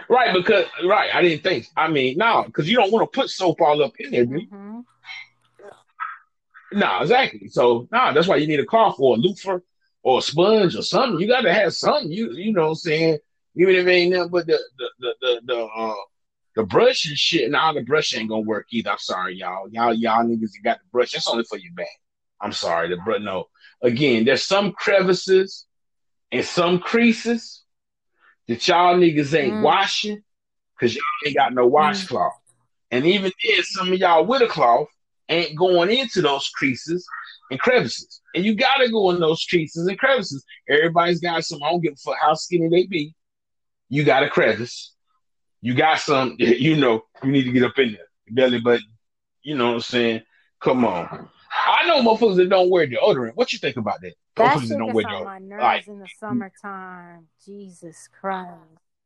Right, 0.09 0.33
because 0.33 0.65
right, 0.85 1.13
I 1.13 1.21
didn't 1.21 1.43
think. 1.43 1.67
I 1.75 1.87
mean, 1.87 2.17
no, 2.17 2.43
because 2.45 2.69
you 2.69 2.75
don't 2.77 2.91
want 2.91 3.11
to 3.11 3.19
put 3.19 3.29
soap 3.29 3.61
all 3.61 3.83
up 3.83 3.93
in 3.99 4.11
there, 4.11 4.25
do 4.25 4.35
you? 4.35 4.47
hmm 4.49 4.79
No, 6.71 7.01
exactly. 7.01 7.49
So 7.49 7.87
no, 7.91 8.13
that's 8.13 8.27
why 8.27 8.37
you 8.37 8.47
need 8.47 8.59
a 8.59 8.65
cloth 8.65 8.95
or 8.99 9.15
a 9.15 9.19
loofah 9.19 9.59
or 10.03 10.19
a 10.19 10.21
sponge 10.21 10.75
or 10.75 10.83
something. 10.83 11.19
You 11.19 11.27
got 11.27 11.41
to 11.41 11.53
have 11.53 11.73
something. 11.73 12.11
You 12.11 12.31
you 12.33 12.53
know 12.53 12.63
what 12.63 12.69
I'm 12.69 12.75
saying 12.75 13.19
Even 13.55 13.75
if 13.75 13.87
it 13.87 13.91
ain't 13.91 14.13
nothing 14.13 14.31
but 14.31 14.47
the 14.47 14.59
the 14.77 14.89
the 14.99 15.15
the, 15.21 15.41
the 15.45 15.65
uh 15.65 15.95
the 16.55 16.63
brush 16.63 17.07
and 17.07 17.17
shit, 17.17 17.45
and 17.45 17.55
all 17.55 17.73
the 17.73 17.81
brush 17.81 18.15
ain't 18.15 18.29
gonna 18.29 18.41
work 18.41 18.67
either. 18.71 18.91
I'm 18.91 18.97
sorry, 18.99 19.35
y'all. 19.35 19.69
Y'all, 19.69 19.93
y'all 19.93 20.23
niggas 20.25 20.51
got 20.63 20.79
the 20.79 20.85
brush. 20.91 21.13
That's 21.13 21.29
only 21.29 21.45
for 21.45 21.57
your 21.57 21.73
back. 21.73 21.87
I'm 22.41 22.51
sorry, 22.51 22.89
the 22.89 22.97
brush. 22.97 23.21
No, 23.21 23.45
again, 23.81 24.25
there's 24.25 24.43
some 24.43 24.73
crevices 24.73 25.65
and 26.31 26.45
some 26.45 26.79
creases 26.79 27.60
that 28.47 28.67
y'all 28.67 28.95
niggas 28.95 29.37
ain't 29.37 29.55
mm. 29.55 29.61
washing 29.61 30.21
because 30.73 30.95
y'all 30.95 31.03
ain't 31.25 31.35
got 31.35 31.53
no 31.53 31.67
washcloth. 31.67 32.33
Mm. 32.33 32.97
And 32.97 33.05
even 33.05 33.31
then, 33.43 33.63
some 33.63 33.91
of 33.91 33.99
y'all 33.99 34.25
with 34.25 34.41
a 34.41 34.47
cloth 34.47 34.87
ain't 35.29 35.57
going 35.57 35.89
into 35.89 36.21
those 36.21 36.49
creases 36.49 37.05
and 37.49 37.59
crevices. 37.59 38.21
And 38.35 38.43
you 38.43 38.55
gotta 38.55 38.89
go 38.89 39.11
in 39.11 39.19
those 39.19 39.45
creases 39.45 39.87
and 39.87 39.97
crevices. 39.97 40.43
Everybody's 40.69 41.19
got 41.19 41.43
some. 41.43 41.63
I 41.63 41.69
don't 41.69 41.81
give 41.81 41.93
a 41.93 41.97
fuck 41.97 42.17
how 42.21 42.33
skinny 42.33 42.69
they 42.69 42.85
be. 42.85 43.15
You 43.89 44.03
got 44.03 44.23
a 44.23 44.29
crevice 44.29 44.93
you 45.61 45.75
got 45.75 45.99
some, 45.99 46.35
you 46.39 46.75
know, 46.75 47.03
you 47.23 47.31
need 47.31 47.43
to 47.43 47.51
get 47.51 47.63
up 47.63 47.77
in 47.77 47.93
there, 47.93 48.07
belly 48.29 48.59
button. 48.59 48.85
You 49.43 49.55
know 49.55 49.67
what 49.67 49.75
I'm 49.75 49.81
saying? 49.81 50.21
Come 50.59 50.85
on. 50.85 51.29
I 51.67 51.87
know 51.87 52.01
motherfuckers 52.01 52.37
that 52.37 52.49
don't 52.49 52.69
wear 52.69 52.87
deodorant. 52.87 53.35
What 53.35 53.53
you 53.53 53.59
think 53.59 53.77
about 53.77 54.01
that? 54.01 54.13
That 54.35 54.61
shit 54.61 54.77
don't 54.77 55.05
on 55.05 55.25
my 55.25 55.39
nerves 55.39 55.61
like, 55.61 55.87
in 55.87 55.99
the 55.99 56.07
summertime. 56.19 57.27
Jesus 57.45 58.07
Christ. 58.19 58.55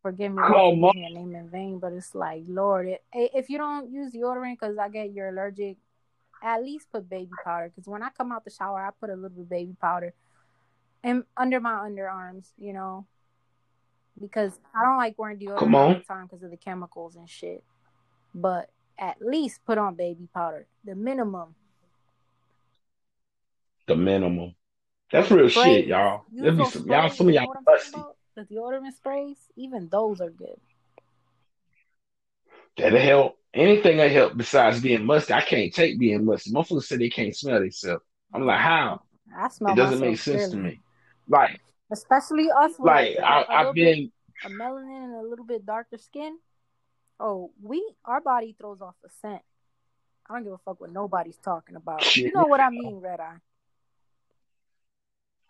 Forgive 0.02 0.32
me 0.32 0.42
for 0.48 0.92
your 0.94 1.10
name 1.10 1.36
in 1.36 1.50
vain, 1.50 1.80
but 1.80 1.92
it's 1.92 2.14
like, 2.14 2.44
Lord, 2.48 2.88
it, 2.88 3.02
if 3.12 3.50
you 3.50 3.58
don't 3.58 3.92
use 3.92 4.14
deodorant 4.14 4.54
because 4.54 4.78
I 4.78 4.88
get 4.90 5.12
you're 5.12 5.30
allergic, 5.30 5.78
at 6.44 6.62
least 6.64 6.92
put 6.92 7.10
baby 7.10 7.32
powder. 7.44 7.72
Because 7.74 7.88
when 7.88 8.04
I 8.04 8.10
come 8.16 8.32
out 8.32 8.46
the 8.46 8.52
shower, 8.52 8.86
I 8.86 8.92
put 9.00 9.10
a 9.10 9.16
little 9.16 9.30
bit 9.30 9.42
of 9.42 9.50
baby 9.50 9.76
powder 9.82 10.14
and 11.06 11.24
under 11.38 11.60
my 11.60 11.74
underarms, 11.74 12.48
you 12.58 12.74
know, 12.74 13.06
because 14.20 14.60
I 14.74 14.84
don't 14.84 14.98
like 14.98 15.18
wearing 15.18 15.38
deodorant 15.38 15.74
all 15.74 15.94
the 15.94 16.00
time 16.00 16.26
because 16.26 16.42
of 16.44 16.50
the 16.50 16.58
chemicals 16.58 17.16
and 17.16 17.30
shit. 17.30 17.64
But 18.34 18.70
at 18.98 19.22
least 19.22 19.64
put 19.66 19.78
on 19.78 19.96
baby 19.96 20.28
powder, 20.34 20.66
the 20.84 20.96
minimum. 20.96 21.56
The 23.88 23.96
minimum. 23.96 24.56
That's 25.12 25.30
real 25.32 25.50
sprays. 25.50 25.66
shit, 25.66 25.88
y'all. 25.88 26.26
There 26.32 26.52
be 26.52 26.66
some, 26.66 26.88
y'all, 26.88 27.10
some 27.10 27.30
of 27.30 27.34
y'all 27.34 27.54
busty. 27.68 28.04
The 28.36 28.42
deodorant 28.44 28.94
sprays, 28.94 29.38
even 29.56 29.88
those 29.90 30.20
are 30.20 30.30
good. 30.30 30.60
That'll 32.78 33.00
help. 33.00 33.38
Anything 33.54 33.98
that 33.98 34.12
help 34.12 34.36
besides 34.36 34.82
being 34.82 35.06
musty. 35.06 35.34
I 35.34 35.40
can't 35.40 35.74
take 35.74 35.98
being 35.98 36.26
musty. 36.26 36.52
Most 36.52 36.72
Motherfuckers 36.72 36.84
say 36.84 36.98
they 36.98 37.10
can't 37.10 37.34
smell 37.34 37.62
themselves. 37.62 38.04
I'm 38.34 38.46
like, 38.46 38.60
how? 38.60 39.04
I 39.38 39.48
smell. 39.48 39.72
It 39.72 39.78
doesn't 39.78 40.02
make 40.02 40.18
sense 40.18 40.50
clearly. 40.50 40.52
to 40.52 40.58
me. 40.58 40.82
Like 41.30 41.62
especially 41.92 42.50
us. 42.52 42.74
like 42.80 43.18
I, 43.18 43.46
have 43.50 43.74
been 43.74 44.12
a 44.44 44.50
melanin 44.50 45.06
and 45.06 45.16
a 45.16 45.28
little 45.28 45.46
bit 45.46 45.66
darker 45.66 45.98
skin. 45.98 46.38
Oh, 47.20 47.52
we 47.62 47.84
our 48.04 48.22
body 48.22 48.56
throws 48.60 48.82
off 48.82 48.96
a 49.06 49.10
scent. 49.22 49.42
I 50.30 50.34
don't 50.34 50.44
give 50.44 50.54
a 50.54 50.58
fuck 50.58 50.82
what 50.82 50.92
nobody's 50.92 51.38
talking 51.38 51.76
about. 51.76 52.04
Shit. 52.04 52.26
You 52.26 52.34
know 52.34 52.46
what 52.46 52.60
I 52.60 52.70
mean, 52.70 52.96
Red 52.96 53.20
Eye. 53.20 53.38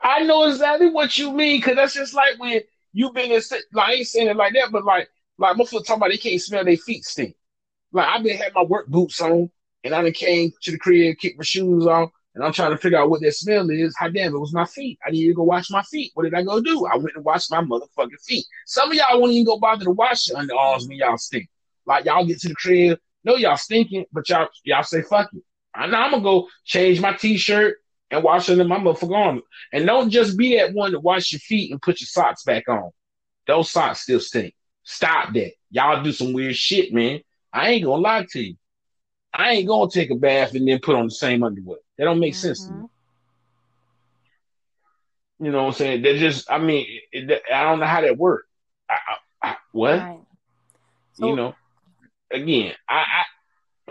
I 0.05 0.19
know 0.19 0.43
exactly 0.43 0.91
what 0.91 1.17
you 1.17 1.31
mean, 1.33 1.59
cause 1.63 1.75
that's 1.75 1.95
just 1.95 2.13
like 2.13 2.37
when 2.37 2.61
you 2.93 3.11
been 3.11 3.31
in 3.31 3.41
like 3.73 3.89
I 3.89 3.93
ain't 3.93 4.07
saying 4.07 4.27
it 4.27 4.37
like 4.37 4.53
that, 4.53 4.71
but 4.71 4.85
like 4.85 5.09
like 5.39 5.57
motherfuckers 5.57 5.87
talking 5.87 5.95
about 5.95 6.11
they 6.11 6.17
can't 6.17 6.39
smell 6.39 6.63
their 6.63 6.77
feet 6.77 7.03
stink. 7.03 7.35
Like 7.91 8.07
I've 8.07 8.23
been 8.23 8.37
had 8.37 8.53
my 8.53 8.61
work 8.61 8.85
boots 8.87 9.19
on 9.19 9.49
and 9.83 9.95
I 9.95 10.03
done 10.03 10.11
came 10.11 10.51
to 10.61 10.71
the 10.71 10.77
crib, 10.77 11.17
kicked 11.17 11.39
my 11.39 11.43
shoes 11.43 11.87
off, 11.87 12.11
and 12.35 12.43
I'm 12.43 12.53
trying 12.53 12.69
to 12.69 12.77
figure 12.77 12.99
out 12.99 13.09
what 13.09 13.21
that 13.21 13.33
smell 13.33 13.67
is. 13.71 13.95
How 13.97 14.07
damn, 14.09 14.35
it 14.35 14.37
was 14.37 14.53
my 14.53 14.65
feet. 14.65 14.99
I 15.03 15.09
need 15.09 15.25
to 15.25 15.33
go 15.33 15.41
wash 15.41 15.71
my 15.71 15.81
feet. 15.81 16.11
What 16.13 16.25
did 16.25 16.35
I 16.35 16.43
go 16.43 16.61
do? 16.61 16.85
I 16.85 16.97
went 16.97 17.15
and 17.15 17.25
washed 17.25 17.49
my 17.49 17.61
motherfucking 17.61 18.21
feet. 18.27 18.45
Some 18.67 18.91
of 18.91 18.95
y'all 18.95 19.19
won't 19.19 19.31
even 19.31 19.45
go 19.45 19.57
bother 19.57 19.85
to 19.85 19.91
wash 19.91 20.27
your 20.27 20.37
underarms 20.37 20.87
when 20.87 20.97
y'all 20.97 21.17
stink. 21.17 21.49
Like 21.87 22.05
y'all 22.05 22.27
get 22.27 22.39
to 22.41 22.49
the 22.49 22.55
crib, 22.55 22.99
know 23.23 23.37
y'all 23.37 23.57
stinking, 23.57 24.05
but 24.13 24.29
y'all 24.29 24.49
y'all 24.65 24.83
say 24.83 25.01
fuck 25.01 25.33
it. 25.33 25.41
I 25.73 25.87
know 25.87 25.97
I'm 25.97 26.11
gonna 26.11 26.23
go 26.23 26.47
change 26.63 27.01
my 27.01 27.13
t-shirt 27.13 27.77
and 28.15 28.23
wash 28.23 28.49
under 28.49 28.63
my 28.63 28.77
motherfucking 28.77 29.15
arm. 29.15 29.41
And 29.73 29.85
don't 29.85 30.09
just 30.09 30.37
be 30.37 30.55
that 30.55 30.73
one 30.73 30.91
to 30.91 30.99
wash 30.99 31.33
your 31.33 31.39
feet 31.39 31.71
and 31.71 31.81
put 31.81 31.99
your 31.99 32.07
socks 32.07 32.43
back 32.43 32.69
on. 32.69 32.91
Those 33.45 33.69
socks 33.69 34.01
still 34.01 34.19
stink. 34.19 34.55
Stop 34.83 35.33
that. 35.33 35.51
Y'all 35.69 36.01
do 36.01 36.11
some 36.11 36.33
weird 36.33 36.55
shit, 36.55 36.93
man. 36.93 37.21
I 37.51 37.71
ain't 37.71 37.85
gonna 37.85 38.01
lie 38.01 38.25
to 38.31 38.41
you. 38.41 38.55
I 39.33 39.51
ain't 39.51 39.67
gonna 39.67 39.91
take 39.91 40.11
a 40.11 40.15
bath 40.15 40.55
and 40.55 40.67
then 40.67 40.79
put 40.79 40.95
on 40.95 41.05
the 41.05 41.11
same 41.11 41.43
underwear. 41.43 41.79
That 41.97 42.05
don't 42.05 42.19
make 42.19 42.33
mm-hmm. 42.33 42.41
sense 42.41 42.65
to 42.65 42.71
me. 42.71 42.77
Mm-hmm. 42.77 42.85
You 45.45 45.51
know 45.51 45.63
what 45.63 45.67
I'm 45.67 45.73
saying? 45.73 46.01
They 46.01 46.17
just, 46.17 46.49
I 46.49 46.59
mean, 46.59 46.87
it, 47.11 47.41
I 47.53 47.63
don't 47.63 47.79
know 47.79 47.85
how 47.85 48.01
that 48.01 48.17
works. 48.17 48.47
I, 48.89 48.95
I, 48.95 49.49
I, 49.49 49.55
what? 49.73 49.99
Right. 49.99 50.19
So, 51.13 51.27
you 51.29 51.35
know, 51.35 51.55
again, 52.31 52.73
I, 52.87 53.23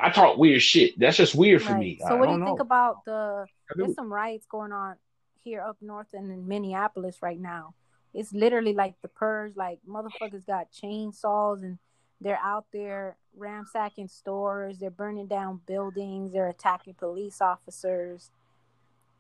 I, 0.01 0.09
I 0.09 0.11
talk 0.11 0.39
weird 0.39 0.63
shit. 0.63 0.99
That's 0.99 1.17
just 1.17 1.35
weird 1.35 1.63
for 1.63 1.77
me. 1.77 1.99
So, 2.07 2.17
what 2.17 2.27
do 2.27 2.33
you 2.33 2.39
know. 2.39 2.47
think 2.47 2.61
about 2.61 3.05
the? 3.05 3.47
There's 3.77 3.95
some 3.95 4.13
riots 4.13 4.47
going 4.47 4.73
on 4.73 4.97
here 5.43 5.61
up 5.61 5.77
north 5.81 6.09
and 6.13 6.31
in 6.31 6.47
Minneapolis 6.49 7.19
right 7.23 7.41
now. 7.41 7.75
It's 8.13 8.33
literally 8.33 8.75
like 8.75 8.95
the 9.03 9.09
purge. 9.09 9.57
Like 9.57 9.79
motherfuckers 9.89 10.47
got 10.47 10.69
chainsaws 10.73 11.63
and 11.63 11.79
they're 12.21 12.41
out 12.43 12.67
there 12.73 13.17
ransacking 13.37 14.09
stores, 14.09 14.79
they're 14.79 14.91
burning 14.91 15.27
down 15.27 15.61
buildings, 15.67 16.33
they're 16.33 16.49
attacking 16.49 16.95
police 16.95 17.41
officers. 17.41 18.31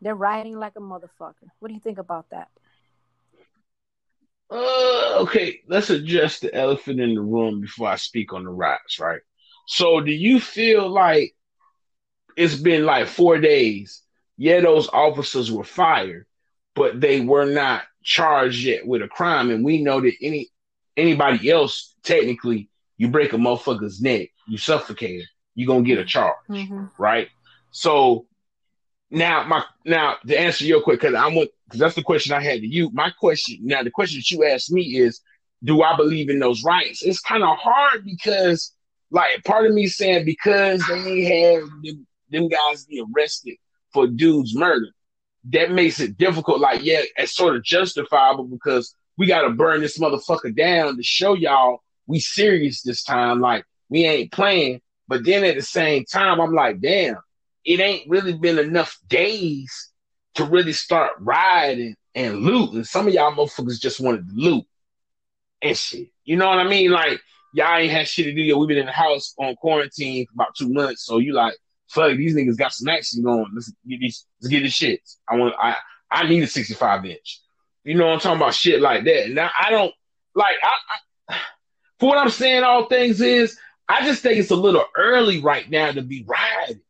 They're 0.00 0.14
rioting 0.14 0.58
like 0.58 0.74
a 0.76 0.80
motherfucker. 0.80 1.48
What 1.58 1.68
do 1.68 1.74
you 1.74 1.80
think 1.80 1.98
about 1.98 2.30
that? 2.30 2.48
Uh, 4.50 5.18
okay, 5.20 5.60
let's 5.66 5.90
address 5.90 6.40
the 6.40 6.54
elephant 6.54 7.00
in 7.00 7.14
the 7.14 7.20
room 7.20 7.62
before 7.62 7.88
I 7.88 7.96
speak 7.96 8.32
on 8.32 8.44
the 8.44 8.50
riots, 8.50 9.00
right? 9.00 9.20
So, 9.66 10.00
do 10.00 10.12
you 10.12 10.40
feel 10.40 10.88
like 10.88 11.34
it's 12.36 12.56
been 12.56 12.84
like 12.84 13.06
four 13.06 13.38
days? 13.38 14.02
Yeah, 14.36 14.60
those 14.60 14.88
officers 14.88 15.50
were 15.50 15.64
fired, 15.64 16.26
but 16.74 17.00
they 17.00 17.20
were 17.20 17.46
not 17.46 17.82
charged 18.02 18.64
yet 18.64 18.86
with 18.86 19.02
a 19.02 19.08
crime, 19.08 19.50
and 19.50 19.64
we 19.64 19.82
know 19.82 20.00
that 20.00 20.14
any 20.20 20.50
anybody 20.96 21.50
else 21.50 21.94
technically 22.02 22.68
you 22.96 23.08
break 23.08 23.32
a 23.32 23.36
motherfucker's 23.36 24.00
neck, 24.00 24.28
you 24.46 24.56
suffocate 24.58 25.22
her, 25.22 25.26
you're 25.54 25.66
gonna 25.66 25.82
get 25.82 25.98
a 25.98 26.04
charge, 26.04 26.36
mm-hmm. 26.48 26.86
right? 26.98 27.28
So 27.70 28.26
now 29.10 29.44
my 29.44 29.64
now 29.84 30.16
to 30.26 30.38
answer 30.38 30.64
your 30.64 30.82
question, 30.82 31.12
because 31.12 31.14
I'm 31.14 31.34
because 31.34 31.80
that's 31.80 31.94
the 31.94 32.02
question 32.02 32.32
I 32.32 32.42
had 32.42 32.60
to 32.60 32.66
you. 32.66 32.90
My 32.90 33.10
question 33.10 33.58
now, 33.62 33.82
the 33.82 33.90
question 33.90 34.18
that 34.18 34.30
you 34.30 34.44
asked 34.44 34.70
me 34.70 34.82
is, 34.82 35.20
do 35.62 35.82
I 35.82 35.96
believe 35.96 36.28
in 36.28 36.38
those 36.38 36.62
rights? 36.62 37.02
It's 37.02 37.20
kind 37.20 37.42
of 37.42 37.56
hard 37.58 38.04
because, 38.04 38.72
like, 39.14 39.44
part 39.44 39.66
of 39.66 39.72
me 39.72 39.86
saying 39.86 40.24
because 40.24 40.84
they 40.88 41.22
had 41.22 41.62
them, 41.82 42.06
them 42.30 42.48
guys 42.48 42.84
be 42.84 43.00
arrested 43.00 43.54
for 43.92 44.08
dude's 44.08 44.56
murder, 44.56 44.88
that 45.52 45.70
makes 45.70 46.00
it 46.00 46.18
difficult. 46.18 46.60
Like, 46.60 46.82
yeah, 46.82 47.02
it's 47.16 47.34
sort 47.34 47.54
of 47.54 47.62
justifiable 47.62 48.44
because 48.44 48.94
we 49.16 49.26
got 49.26 49.42
to 49.42 49.50
burn 49.50 49.80
this 49.80 49.98
motherfucker 49.98 50.54
down 50.54 50.96
to 50.96 51.02
show 51.02 51.34
y'all 51.34 51.82
we 52.06 52.18
serious 52.18 52.82
this 52.82 53.02
time. 53.02 53.40
Like 53.40 53.64
we 53.88 54.04
ain't 54.04 54.32
playing. 54.32 54.80
But 55.06 55.24
then 55.24 55.44
at 55.44 55.54
the 55.54 55.62
same 55.62 56.04
time, 56.04 56.40
I'm 56.40 56.54
like, 56.54 56.80
damn, 56.80 57.18
it 57.64 57.80
ain't 57.80 58.08
really 58.08 58.32
been 58.32 58.58
enough 58.58 58.98
days 59.06 59.90
to 60.34 60.44
really 60.44 60.72
start 60.72 61.12
riding 61.20 61.94
and 62.14 62.40
looting. 62.40 62.84
Some 62.84 63.06
of 63.06 63.14
y'all 63.14 63.32
motherfuckers 63.32 63.80
just 63.80 64.00
wanted 64.00 64.28
to 64.28 64.34
loot 64.34 64.64
and 65.62 65.76
shit. 65.76 66.08
You 66.24 66.36
know 66.36 66.48
what 66.48 66.58
I 66.58 66.68
mean? 66.68 66.90
Like 66.90 67.20
y'all 67.54 67.78
ain't 67.78 67.92
had 67.92 68.08
shit 68.08 68.26
to 68.26 68.34
do 68.34 68.42
yet. 68.42 68.58
We've 68.58 68.68
been 68.68 68.78
in 68.78 68.86
the 68.86 68.92
house 68.92 69.34
on 69.38 69.54
quarantine 69.54 70.26
for 70.26 70.32
about 70.34 70.54
two 70.56 70.72
months. 70.72 71.06
So 71.06 71.18
you 71.18 71.32
like, 71.32 71.54
fuck, 71.88 72.16
these 72.16 72.34
niggas 72.34 72.58
got 72.58 72.72
some 72.72 72.88
action 72.88 73.22
going. 73.22 73.46
Let's 73.54 73.72
get 73.88 74.00
these, 74.00 74.26
let's 74.40 74.50
get 74.50 74.64
this 74.64 74.74
shit. 74.74 75.00
I 75.28 75.36
want, 75.36 75.54
I, 75.58 75.76
I 76.10 76.28
need 76.28 76.42
a 76.42 76.48
65 76.48 77.06
inch. 77.06 77.40
You 77.84 77.94
know 77.94 78.06
what 78.06 78.14
I'm 78.14 78.20
talking 78.20 78.40
about? 78.40 78.54
Shit 78.54 78.80
like 78.80 79.04
that. 79.04 79.30
Now 79.30 79.50
I 79.58 79.70
don't 79.70 79.92
like, 80.34 80.56
I, 80.62 81.32
I 81.32 81.36
for 82.00 82.08
what 82.08 82.18
I'm 82.18 82.30
saying, 82.30 82.64
all 82.64 82.86
things 82.86 83.20
is, 83.20 83.56
I 83.88 84.04
just 84.04 84.22
think 84.22 84.38
it's 84.38 84.50
a 84.50 84.56
little 84.56 84.84
early 84.96 85.40
right 85.40 85.70
now 85.70 85.92
to 85.92 86.02
be 86.02 86.26
riding 86.26 86.80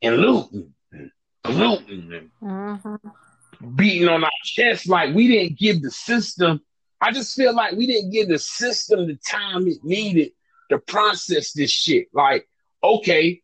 and 0.00 0.16
looting, 0.16 0.72
and 0.92 1.10
looting, 1.44 2.12
and 2.12 2.30
mm-hmm. 2.42 3.74
beating 3.74 4.08
on 4.08 4.24
our 4.24 4.30
chest 4.44 4.88
like 4.88 5.14
we 5.14 5.28
didn't 5.28 5.58
give 5.58 5.82
the 5.82 5.90
system. 5.90 6.60
I 7.02 7.10
just 7.10 7.34
feel 7.34 7.52
like 7.52 7.74
we 7.74 7.86
didn't 7.86 8.10
give 8.10 8.28
the 8.28 8.38
system 8.38 9.08
the 9.08 9.16
time 9.16 9.66
it 9.66 9.82
needed 9.82 10.30
to 10.70 10.78
process 10.78 11.52
this 11.52 11.70
shit. 11.70 12.06
Like, 12.14 12.48
okay, 12.82 13.42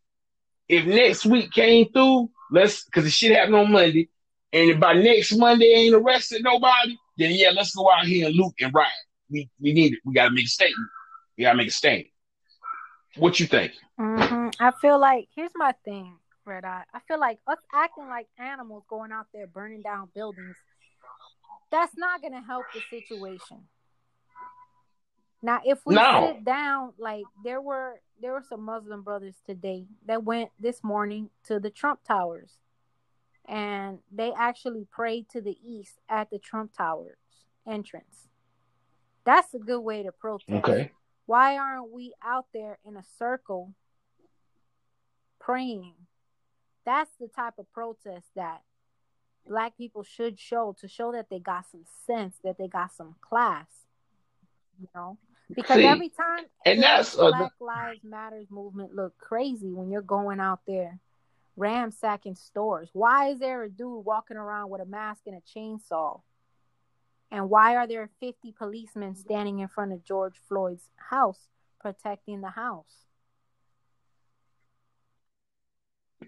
if 0.69 0.87
next 0.87 1.27
week 1.27 1.51
came 1.51 1.91
through, 1.93 2.31
let's 2.53 2.85
because 2.85 3.03
the 3.03 3.11
shit 3.11 3.37
happened 3.37 3.57
on 3.57 3.73
Monday, 3.73 4.09
and 4.53 4.71
if 4.71 4.79
by 4.79 4.93
next 4.93 5.37
Monday 5.37 5.67
ain't 5.67 5.95
arrested 5.95 6.43
nobody, 6.45 6.97
then 7.17 7.33
yeah, 7.33 7.51
let's 7.51 7.75
go 7.75 7.91
out 7.91 8.07
here 8.07 8.29
and 8.29 8.37
loot 8.37 8.55
and 8.61 8.73
riot. 8.73 8.93
we 9.29 9.51
we 9.61 9.73
need 9.73 9.95
it. 9.95 9.99
We 10.05 10.15
got 10.15 10.29
to 10.29 10.31
make 10.31 10.47
a 10.47 10.49
statement. 10.49 10.89
We 11.37 11.43
got 11.43 11.53
to 11.53 11.57
make 11.57 11.69
a 11.69 11.73
statement. 11.73 12.13
What 13.17 13.41
you 13.41 13.47
think? 13.47 13.73
Mm-hmm. 13.99 14.51
I 14.63 14.71
feel 14.81 15.01
like 15.01 15.27
here's 15.35 15.51
my 15.57 15.73
thing, 15.85 16.17
Red 16.45 16.65
Eye. 16.65 16.85
I 16.95 17.01
feel 17.09 17.19
like 17.19 17.41
us 17.49 17.59
acting 17.75 18.07
like 18.07 18.29
animals 18.39 18.85
going 18.89 19.11
out 19.11 19.27
there 19.35 19.49
burning 19.49 19.83
down 19.83 20.11
buildings. 20.15 20.57
That's 21.71 21.97
not 21.97 22.21
going 22.21 22.33
to 22.33 22.41
help 22.41 22.65
the 22.73 22.81
situation. 22.91 23.69
Now, 25.43 25.61
if 25.65 25.85
we 25.87 25.95
No. 25.95 26.33
sit 26.35 26.45
down, 26.45 26.95
like 26.99 27.25
there 27.45 27.61
were 27.61 28.01
there 28.21 28.33
were 28.33 28.43
some 28.43 28.63
Muslim 28.63 29.03
brothers 29.03 29.37
today 29.47 29.87
that 30.07 30.25
went 30.25 30.51
this 30.59 30.83
morning 30.83 31.31
to 31.45 31.61
the 31.61 31.71
Trump 31.71 32.03
Towers, 32.03 32.59
and 33.45 34.01
they 34.11 34.33
actually 34.33 34.85
prayed 34.91 35.29
to 35.29 35.41
the 35.41 35.57
east 35.63 36.01
at 36.09 36.29
the 36.31 36.39
Trump 36.41 36.73
Towers 36.73 37.17
entrance. 37.65 38.29
That's 39.25 39.55
a 39.55 39.59
good 39.61 39.81
way 39.81 40.03
to 40.03 40.11
protest. 40.11 40.51
Okay. 40.51 40.91
Why 41.27 41.57
aren't 41.59 41.93
we 41.93 42.15
out 42.25 42.47
there 42.53 42.79
in 42.85 42.97
a 42.97 43.05
circle 43.05 43.75
praying? 45.39 45.95
That's 46.85 47.11
the 47.21 47.29
type 47.29 47.59
of 47.59 47.71
protest 47.71 48.27
that 48.35 48.63
black 49.49 49.77
people 49.77 50.03
should 50.03 50.39
show 50.39 50.77
to 50.81 50.89
show 50.89 51.13
that 51.13 51.31
they 51.31 51.39
got 51.39 51.65
some 51.71 51.85
sense, 52.07 52.37
that 52.45 52.59
they 52.59 52.69
got 52.69 52.93
some 52.93 53.15
class. 53.21 53.67
You 54.81 54.89
know? 54.95 55.19
Because 55.55 55.77
See, 55.77 55.87
every 55.87 56.11
time 56.11 56.45
and 56.67 56.83
that's 56.83 57.19
uh, 57.19 57.31
Black 57.31 57.53
Lives 57.59 58.05
Matters 58.05 58.47
movement 58.51 58.95
look 58.95 59.17
crazy 59.19 59.73
when 59.73 59.91
you're 59.91 60.03
going 60.03 60.41
out 60.41 60.61
there 60.67 60.99
ransacking 61.57 62.37
stores. 62.37 62.91
Why 62.93 63.31
is 63.31 63.39
there 63.39 63.63
a 63.63 63.71
dude 63.71 64.05
walking 64.05 64.37
around 64.37 64.71
with 64.71 64.81
a 64.81 64.87
mask 64.87 65.23
and 65.27 65.37
a 65.37 65.59
chainsaw? 65.59 66.21
And 67.31 67.51
why 67.51 67.77
are 67.77 67.87
there 67.87 68.11
50 68.21 68.55
policemen 68.59 69.17
standing 69.17 69.59
in 69.59 69.69
front 69.69 69.93
of 69.93 70.05
George 70.05 70.41
Floyd's 70.49 70.89
house 70.97 71.49
protecting 71.81 72.41
the 72.41 72.51
house? 72.51 73.09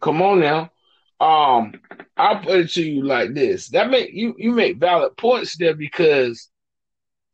come 0.01 0.23
on 0.23 0.41
now. 0.41 0.71
Um, 1.21 1.75
I'll 2.17 2.41
put 2.41 2.61
it 2.61 2.71
to 2.73 2.83
you 2.83 3.05
like 3.05 3.35
this. 3.35 3.69
That 3.69 3.91
make 3.91 4.13
you 4.13 4.35
you 4.39 4.53
make 4.53 4.79
valid 4.79 5.17
points 5.17 5.57
there 5.57 5.75
because 5.75 6.49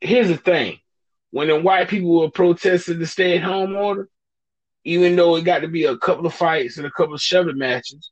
here's 0.00 0.28
the 0.28 0.36
thing. 0.36 0.78
When 1.30 1.48
the 1.48 1.60
white 1.60 1.88
people 1.88 2.20
were 2.20 2.30
protesting 2.30 2.98
the 2.98 3.06
stay 3.06 3.36
at 3.36 3.44
home 3.44 3.76
order, 3.76 4.08
even 4.84 5.16
though 5.16 5.36
it 5.36 5.44
got 5.44 5.60
to 5.60 5.68
be 5.68 5.84
a 5.84 5.96
couple 5.98 6.26
of 6.26 6.34
fights 6.34 6.78
and 6.78 6.86
a 6.86 6.90
couple 6.90 7.14
of 7.14 7.20
shoving 7.20 7.58
matches, 7.58 8.10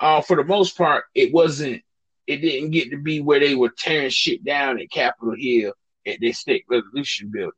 uh, 0.00 0.20
for 0.20 0.36
the 0.36 0.44
most 0.44 0.76
part, 0.76 1.04
it 1.14 1.32
wasn't 1.32 1.82
it 2.26 2.38
didn't 2.38 2.70
get 2.70 2.90
to 2.90 2.96
be 2.96 3.20
where 3.20 3.40
they 3.40 3.54
were 3.54 3.72
tearing 3.76 4.10
shit 4.10 4.44
down 4.44 4.80
at 4.80 4.90
Capitol 4.90 5.34
Hill 5.36 5.72
at 6.06 6.18
their 6.20 6.32
state 6.32 6.64
resolution 6.68 7.30
building, 7.30 7.50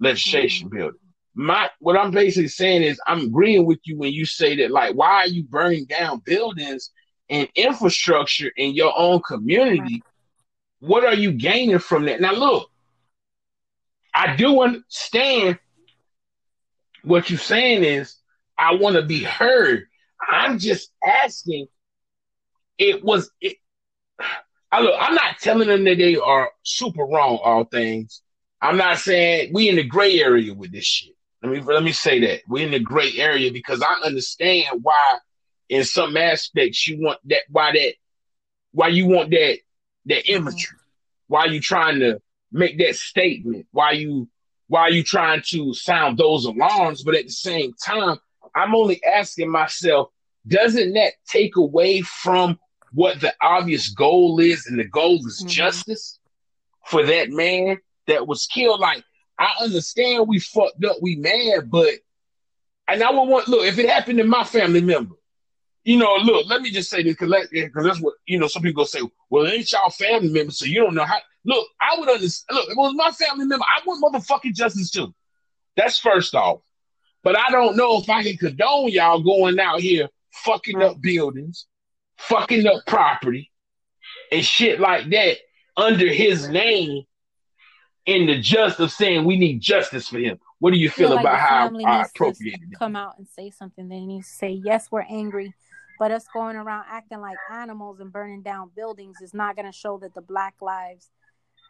legislation 0.00 0.68
building. 0.68 0.98
My 1.34 1.70
what 1.78 1.96
I'm 1.96 2.10
basically 2.10 2.48
saying 2.48 2.82
is 2.82 3.00
I'm 3.06 3.20
agreeing 3.20 3.64
with 3.64 3.78
you 3.84 3.96
when 3.96 4.12
you 4.12 4.26
say 4.26 4.56
that 4.56 4.70
like 4.70 4.94
why 4.94 5.22
are 5.22 5.28
you 5.28 5.44
burning 5.44 5.84
down 5.84 6.20
buildings 6.24 6.90
and 7.28 7.48
infrastructure 7.54 8.50
in 8.56 8.74
your 8.74 8.92
own 8.96 9.20
community? 9.22 10.02
What 10.80 11.04
are 11.04 11.14
you 11.14 11.32
gaining 11.32 11.78
from 11.78 12.06
that? 12.06 12.20
Now 12.20 12.32
look, 12.32 12.70
I 14.12 14.34
do 14.34 14.60
understand 14.60 15.58
what 17.02 17.30
you're 17.30 17.38
saying 17.38 17.84
is 17.84 18.16
I 18.58 18.74
want 18.74 18.96
to 18.96 19.02
be 19.02 19.22
heard. 19.22 19.86
I'm 20.28 20.58
just 20.58 20.90
asking. 21.04 21.66
It 22.76 23.04
was 23.04 23.30
it. 23.40 23.56
I 24.72 24.80
look. 24.80 24.94
I'm 24.98 25.14
not 25.14 25.38
telling 25.40 25.68
them 25.68 25.84
that 25.84 25.98
they 25.98 26.16
are 26.16 26.50
super 26.62 27.04
wrong. 27.04 27.38
All 27.42 27.64
things. 27.64 28.22
I'm 28.60 28.76
not 28.76 28.98
saying 28.98 29.52
we 29.54 29.68
in 29.68 29.76
the 29.76 29.84
gray 29.84 30.20
area 30.20 30.52
with 30.52 30.72
this 30.72 30.84
shit. 30.84 31.14
Let 31.42 31.52
me 31.52 31.60
let 31.60 31.82
me 31.82 31.92
say 31.92 32.20
that 32.20 32.42
we're 32.46 32.66
in 32.66 32.74
a 32.74 32.78
gray 32.78 33.12
area 33.16 33.50
because 33.50 33.82
I 33.82 33.94
understand 34.04 34.80
why, 34.82 35.18
in 35.68 35.84
some 35.84 36.16
aspects, 36.16 36.86
you 36.86 37.02
want 37.02 37.18
that. 37.24 37.42
Why 37.48 37.72
that? 37.72 37.94
Why 38.72 38.88
you 38.88 39.06
want 39.06 39.30
that? 39.30 39.58
That 40.06 40.30
imagery. 40.30 40.78
Why 41.28 41.46
you 41.46 41.60
trying 41.60 42.00
to 42.00 42.20
make 42.52 42.78
that 42.78 42.96
statement? 42.96 43.66
Why 43.72 43.92
you? 43.92 44.28
Why 44.68 44.88
you 44.88 45.02
trying 45.02 45.42
to 45.48 45.74
sound 45.74 46.18
those 46.18 46.44
alarms? 46.44 47.02
But 47.02 47.16
at 47.16 47.24
the 47.24 47.32
same 47.32 47.72
time, 47.74 48.18
I'm 48.54 48.74
only 48.74 49.02
asking 49.02 49.50
myself, 49.50 50.10
doesn't 50.46 50.92
that 50.92 51.14
take 51.26 51.56
away 51.56 52.02
from 52.02 52.58
what 52.92 53.20
the 53.20 53.34
obvious 53.40 53.88
goal 53.88 54.38
is? 54.40 54.66
And 54.66 54.78
the 54.78 54.84
goal 54.84 55.26
is 55.26 55.42
Mhm. 55.42 55.48
justice 55.48 56.18
for 56.86 57.04
that 57.04 57.30
man 57.30 57.78
that 58.06 58.26
was 58.26 58.46
killed. 58.46 58.80
Like, 58.80 59.02
I 59.40 59.54
understand 59.62 60.28
we 60.28 60.38
fucked 60.38 60.84
up, 60.84 60.98
we 61.00 61.16
mad, 61.16 61.70
but 61.70 61.88
and 62.86 63.02
I 63.02 63.10
would 63.10 63.28
want 63.28 63.48
look 63.48 63.64
if 63.64 63.78
it 63.78 63.88
happened 63.88 64.18
to 64.18 64.24
my 64.24 64.44
family 64.44 64.82
member. 64.82 65.14
You 65.82 65.96
know, 65.96 66.14
look, 66.22 66.46
let 66.46 66.60
me 66.60 66.70
just 66.70 66.90
say 66.90 67.02
this 67.02 67.16
because 67.18 67.30
that's 67.74 68.00
what 68.00 68.14
you 68.26 68.38
know. 68.38 68.48
Some 68.48 68.62
people 68.62 68.84
say, 68.84 69.00
"Well, 69.30 69.46
it 69.46 69.54
ain't 69.54 69.72
y'all 69.72 69.88
family 69.88 70.28
member, 70.28 70.52
so 70.52 70.66
you 70.66 70.82
don't 70.82 70.94
know 70.94 71.04
how." 71.04 71.16
Look, 71.46 71.66
I 71.80 71.98
would 71.98 72.10
understand. 72.10 72.56
Look, 72.56 72.66
if 72.66 72.72
it 72.72 72.76
was 72.76 72.94
my 72.94 73.10
family 73.12 73.46
member, 73.46 73.64
I 73.64 73.80
want 73.86 74.04
motherfucking 74.04 74.54
justice 74.54 74.90
too. 74.90 75.14
That's 75.74 75.98
first 75.98 76.34
off. 76.34 76.60
But 77.22 77.38
I 77.38 77.50
don't 77.50 77.76
know 77.76 77.98
if 77.98 78.10
I 78.10 78.22
can 78.22 78.36
condone 78.36 78.90
y'all 78.90 79.22
going 79.22 79.58
out 79.58 79.80
here 79.80 80.10
fucking 80.32 80.82
up 80.82 81.00
buildings, 81.00 81.66
fucking 82.18 82.66
up 82.66 82.84
property, 82.86 83.50
and 84.30 84.44
shit 84.44 84.80
like 84.80 85.08
that 85.10 85.38
under 85.78 86.08
his 86.08 86.46
name 86.48 87.04
in 88.06 88.26
the 88.26 88.40
just 88.40 88.80
of 88.80 88.90
saying 88.90 89.24
we 89.24 89.36
need 89.36 89.60
justice 89.60 90.08
for 90.08 90.18
him. 90.18 90.38
What 90.58 90.72
do 90.72 90.78
you 90.78 90.90
feel 90.90 91.10
like 91.10 91.20
about 91.20 91.38
how 91.38 91.70
I 91.86 92.02
appropriated 92.02 92.72
come 92.78 92.96
out 92.96 93.18
and 93.18 93.26
say 93.28 93.50
something. 93.50 93.88
They 93.88 94.00
need 94.00 94.22
to 94.22 94.28
say, 94.28 94.50
yes, 94.50 94.88
we're 94.90 95.06
angry, 95.08 95.54
but 95.98 96.10
us 96.10 96.26
going 96.32 96.56
around 96.56 96.84
acting 96.88 97.20
like 97.20 97.38
animals 97.50 98.00
and 98.00 98.12
burning 98.12 98.42
down 98.42 98.70
buildings 98.74 99.16
is 99.22 99.32
not 99.32 99.56
going 99.56 99.66
to 99.66 99.72
show 99.72 99.98
that 99.98 100.14
the 100.14 100.20
Black 100.20 100.54
Lives 100.60 101.10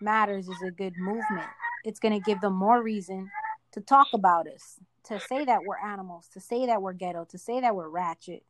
Matters 0.00 0.48
is 0.48 0.62
a 0.66 0.70
good 0.70 0.94
movement. 0.98 1.48
It's 1.84 2.00
going 2.00 2.14
to 2.14 2.24
give 2.24 2.40
them 2.40 2.54
more 2.54 2.82
reason 2.82 3.30
to 3.72 3.80
talk 3.80 4.08
about 4.14 4.48
us, 4.48 4.80
to 5.04 5.20
say 5.20 5.44
that 5.44 5.60
we're 5.64 5.78
animals, 5.78 6.28
to 6.32 6.40
say 6.40 6.66
that 6.66 6.80
we're 6.82 6.94
ghetto, 6.94 7.26
to 7.26 7.38
say 7.38 7.60
that 7.60 7.76
we're 7.76 7.88
ratchet. 7.88 8.42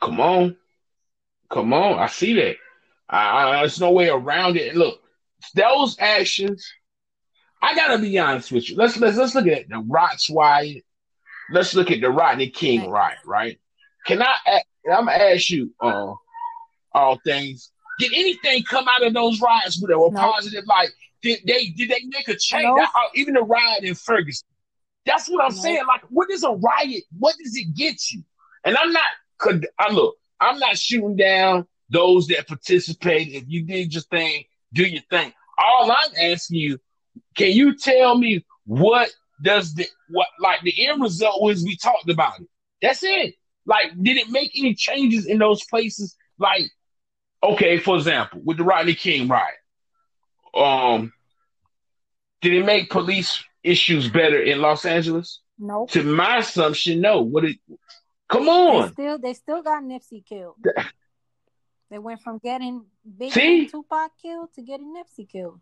Come 0.00 0.20
on. 0.20 0.56
Come 1.50 1.72
on. 1.72 1.98
I 1.98 2.06
see 2.06 2.34
that. 2.34 2.56
I, 3.08 3.18
I, 3.18 3.60
there's 3.60 3.80
no 3.80 3.92
way 3.92 4.08
around 4.08 4.56
it. 4.56 4.70
And 4.70 4.78
look, 4.78 5.00
those 5.54 5.96
actions, 5.98 6.66
I 7.62 7.74
gotta 7.74 7.98
be 7.98 8.18
honest 8.18 8.52
with 8.52 8.68
you. 8.68 8.76
Let's 8.76 8.96
let's 8.96 9.16
let's 9.16 9.34
look 9.34 9.46
at 9.46 9.68
the 9.68 9.78
Rots 9.78 10.28
Wyatt. 10.28 10.84
Let's 11.50 11.74
look 11.74 11.90
at 11.90 12.00
the 12.00 12.10
Rodney 12.10 12.50
King 12.50 12.90
riot, 12.90 13.18
right? 13.24 13.58
Can 14.06 14.22
I? 14.22 14.34
I'm 14.92 15.06
gonna 15.06 15.12
ask 15.12 15.50
you, 15.50 15.72
uh, 15.80 16.12
all 16.92 17.18
things. 17.24 17.70
Did 17.98 18.12
anything 18.12 18.62
come 18.64 18.86
out 18.88 19.04
of 19.04 19.14
those 19.14 19.40
riots 19.40 19.82
a 19.82 19.86
No. 19.86 20.10
positive? 20.10 20.64
Like, 20.66 20.90
did 21.22 21.40
they 21.46 21.68
did 21.68 21.88
they 21.88 22.00
make 22.06 22.28
a 22.28 22.36
change? 22.36 22.76
That- 22.76 22.90
uh, 22.94 23.08
even 23.14 23.34
the 23.34 23.42
riot 23.42 23.84
in 23.84 23.94
Ferguson. 23.94 24.46
That's 25.04 25.28
what 25.28 25.44
I'm 25.44 25.52
saying. 25.52 25.82
Like, 25.86 26.02
what 26.10 26.30
is 26.30 26.42
a 26.42 26.50
riot? 26.50 27.04
What 27.16 27.36
does 27.42 27.56
it 27.56 27.74
get 27.74 28.10
you? 28.10 28.24
And 28.64 28.76
I'm 28.76 28.92
not. 28.92 29.04
Could 29.38 29.68
I 29.78 29.92
look? 29.92 30.16
I'm 30.40 30.58
not 30.58 30.76
shooting 30.76 31.16
down 31.16 31.66
those 31.90 32.26
that 32.28 32.46
participate. 32.48 33.28
If 33.28 33.44
you 33.48 33.62
did 33.62 33.92
your 33.94 34.02
thing, 34.02 34.44
do 34.72 34.84
your 34.84 35.02
thing. 35.10 35.32
All 35.58 35.90
I'm 35.90 36.32
asking 36.32 36.58
you, 36.58 36.78
can 37.36 37.52
you 37.52 37.76
tell 37.76 38.16
me 38.16 38.44
what 38.66 39.10
does 39.42 39.74
the 39.74 39.86
what 40.08 40.28
like 40.40 40.60
the 40.62 40.86
end 40.86 41.00
result 41.02 41.42
was? 41.42 41.64
We 41.64 41.76
talked 41.76 42.10
about 42.10 42.40
it. 42.40 42.48
That's 42.82 43.02
it. 43.02 43.34
Like, 43.64 43.90
did 44.00 44.16
it 44.16 44.30
make 44.30 44.52
any 44.56 44.74
changes 44.74 45.26
in 45.26 45.38
those 45.38 45.64
places? 45.64 46.16
Like, 46.38 46.62
okay, 47.42 47.78
for 47.78 47.96
example, 47.96 48.40
with 48.44 48.58
the 48.58 48.64
Rodney 48.64 48.94
King 48.94 49.28
riot, 49.28 49.54
um, 50.54 51.12
did 52.42 52.52
it 52.52 52.64
make 52.64 52.90
police 52.90 53.42
issues 53.64 54.08
better 54.08 54.40
in 54.40 54.60
Los 54.60 54.84
Angeles? 54.84 55.40
Nope. 55.58 55.90
To 55.92 56.02
my 56.04 56.38
assumption, 56.38 57.00
no. 57.00 57.22
What 57.22 57.44
it? 57.44 57.56
Come 58.28 58.44
They 58.44 58.50
on. 58.50 58.92
still 58.92 59.18
they 59.18 59.34
still 59.34 59.62
got 59.62 59.82
Nipsey 59.82 60.24
killed. 60.24 60.56
They 61.90 61.98
went 61.98 62.20
from 62.20 62.38
getting 62.38 62.84
Big 63.16 63.32
See? 63.32 63.68
Tupac 63.68 64.10
killed 64.20 64.52
to 64.54 64.62
getting 64.62 64.94
Nipsey 64.94 65.28
killed. 65.28 65.60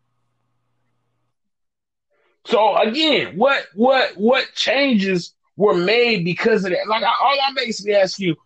So 2.47 2.77
again, 2.77 3.37
what 3.37 3.67
what 3.75 4.17
what 4.17 4.53
changes 4.55 5.35
were 5.57 5.75
made 5.75 6.25
because 6.25 6.65
of 6.65 6.73
that? 6.73 6.89
Like 6.89 7.03
I, 7.03 7.07
all 7.07 7.39
I 7.41 7.53
basically 7.55 7.95
ask 7.95 8.19
you, 8.19 8.37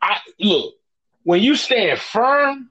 I 0.00 0.18
look 0.40 0.74
when 1.22 1.40
you 1.40 1.56
stand 1.56 1.98
firm. 1.98 2.68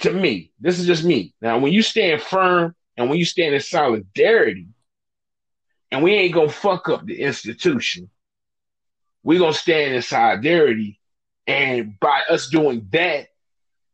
To 0.00 0.12
me, 0.12 0.52
this 0.60 0.78
is 0.78 0.86
just 0.86 1.02
me. 1.02 1.34
Now, 1.40 1.58
when 1.58 1.72
you 1.72 1.82
stand 1.82 2.22
firm 2.22 2.76
and 2.96 3.10
when 3.10 3.18
you 3.18 3.24
stand 3.24 3.56
in 3.56 3.60
solidarity, 3.60 4.68
and 5.90 6.04
we 6.04 6.14
ain't 6.14 6.34
gonna 6.34 6.48
fuck 6.48 6.88
up 6.88 7.04
the 7.04 7.20
institution, 7.20 8.08
we 9.24 9.38
gonna 9.38 9.52
stand 9.52 9.94
in 9.94 10.02
solidarity, 10.02 11.00
and 11.48 11.98
by 11.98 12.20
us 12.30 12.48
doing 12.48 12.86
that, 12.92 13.28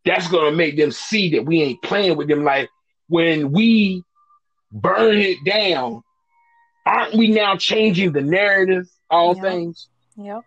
that's 0.05 0.29
gonna 0.29 0.53
make 0.55 0.77
them 0.77 0.91
see 0.91 1.31
that 1.31 1.47
we 1.47 1.63
ain't 1.63 1.83
playing 1.83 2.17
with 2.19 2.29
them. 2.29 2.45
Like 2.45 2.69
when 3.09 3.53
we 3.53 4.03
burn 4.73 5.17
it 5.19 5.39
down, 5.47 6.03
aren't 6.85 7.15
we 7.15 7.29
now 7.29 7.57
changing 7.57 8.13
the 8.13 8.21
narrative? 8.21 8.87
All 9.09 9.35
Yeah. 9.35 9.43
things. 9.43 9.89
Yep. 10.17 10.43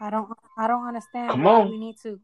I 0.00 0.10
don't 0.10 0.36
I 0.58 0.66
don't 0.66 0.86
understand 0.88 1.30
Come 1.30 1.46
on. 1.46 1.70
we 1.70 1.78
need 1.78 1.96
to 2.02 2.18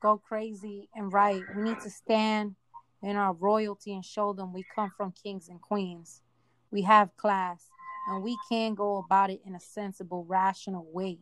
go 0.00 0.16
crazy 0.16 0.88
and 0.94 1.12
right. 1.12 1.42
We 1.54 1.62
need 1.62 1.80
to 1.80 1.90
stand 1.90 2.54
in 3.02 3.16
our 3.16 3.32
royalty 3.34 3.92
and 3.92 4.04
show 4.04 4.32
them 4.32 4.52
we 4.52 4.64
come 4.74 4.92
from 4.96 5.12
kings 5.12 5.48
and 5.48 5.60
queens. 5.60 6.22
We 6.70 6.82
have 6.82 7.14
class 7.16 7.68
and 8.08 8.22
we 8.22 8.36
can 8.48 8.74
go 8.74 8.98
about 8.98 9.30
it 9.30 9.40
in 9.46 9.54
a 9.54 9.60
sensible, 9.60 10.24
rational 10.28 10.86
way 10.92 11.18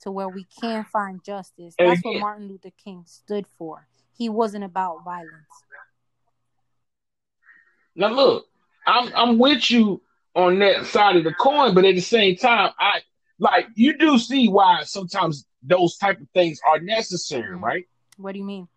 to 0.00 0.10
where 0.10 0.28
we 0.28 0.46
can 0.60 0.84
find 0.84 1.22
justice. 1.24 1.74
That's 1.78 2.02
what 2.02 2.20
Martin 2.20 2.48
Luther 2.48 2.70
King 2.82 3.04
stood 3.06 3.46
for. 3.58 3.86
He 4.16 4.28
wasn't 4.28 4.64
about 4.64 5.04
violence. 5.04 5.32
Now 7.94 8.12
look, 8.12 8.46
I'm 8.86 9.10
I'm 9.14 9.38
with 9.38 9.70
you 9.70 10.02
on 10.34 10.58
that 10.60 10.86
side 10.86 11.16
of 11.16 11.24
the 11.24 11.34
coin, 11.34 11.74
but 11.74 11.84
at 11.84 11.94
the 11.94 12.00
same 12.00 12.36
time, 12.36 12.70
I 12.78 13.00
like 13.38 13.66
you 13.74 13.98
do 13.98 14.18
see 14.18 14.48
why 14.48 14.82
sometimes 14.84 15.46
those 15.62 15.96
type 15.96 16.20
of 16.20 16.28
things 16.30 16.60
are 16.66 16.78
necessary, 16.78 17.54
mm-hmm. 17.54 17.64
right? 17.64 17.84
What 18.16 18.32
do 18.32 18.38
you 18.38 18.44
mean? 18.44 18.68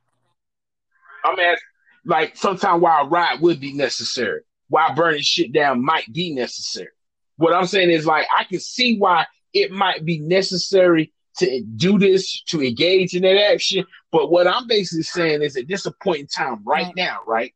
I'm 1.23 1.39
asking, 1.39 1.67
like 2.05 2.35
sometimes 2.35 2.81
why 2.81 3.01
a 3.01 3.05
ride 3.05 3.41
would 3.41 3.59
be 3.59 3.73
necessary, 3.73 4.41
why 4.71 4.93
burning 4.93 5.21
shit 5.21 5.51
down 5.51 5.83
might 5.83 6.11
be 6.11 6.33
necessary. 6.33 6.87
What 7.35 7.53
I'm 7.53 7.67
saying 7.67 7.89
is 7.89 8.05
like 8.05 8.25
I 8.35 8.45
can 8.45 8.59
see 8.59 8.97
why 8.97 9.27
it 9.53 9.71
might 9.71 10.05
be 10.05 10.19
necessary 10.19 11.11
to 11.37 11.61
do 11.75 11.99
this 11.99 12.41
to 12.43 12.63
engage 12.63 13.13
in 13.13 13.23
that 13.23 13.51
action, 13.51 13.85
but 14.11 14.31
what 14.31 14.47
I'm 14.47 14.67
basically 14.67 15.03
saying 15.03 15.41
is 15.41 15.57
at 15.57 15.67
this 15.67 15.85
point 16.01 16.19
in 16.21 16.27
time, 16.27 16.61
right, 16.65 16.93
now, 16.95 17.19
right, 17.27 17.53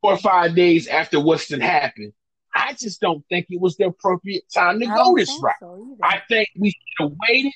four 0.00 0.14
or 0.14 0.18
five 0.18 0.54
days 0.54 0.88
after 0.88 1.20
what's 1.20 1.48
been 1.48 1.60
happened, 1.60 2.12
I 2.54 2.72
just 2.72 3.00
don't 3.00 3.24
think 3.28 3.46
it 3.50 3.60
was 3.60 3.76
the 3.76 3.86
appropriate 3.86 4.44
time 4.52 4.80
to 4.80 4.86
I 4.86 4.96
go 4.96 5.14
this 5.16 5.36
route. 5.40 5.54
So 5.60 5.96
I 6.02 6.22
think 6.28 6.48
we 6.58 6.70
should 6.70 7.10
have 7.10 7.12
waited. 7.28 7.52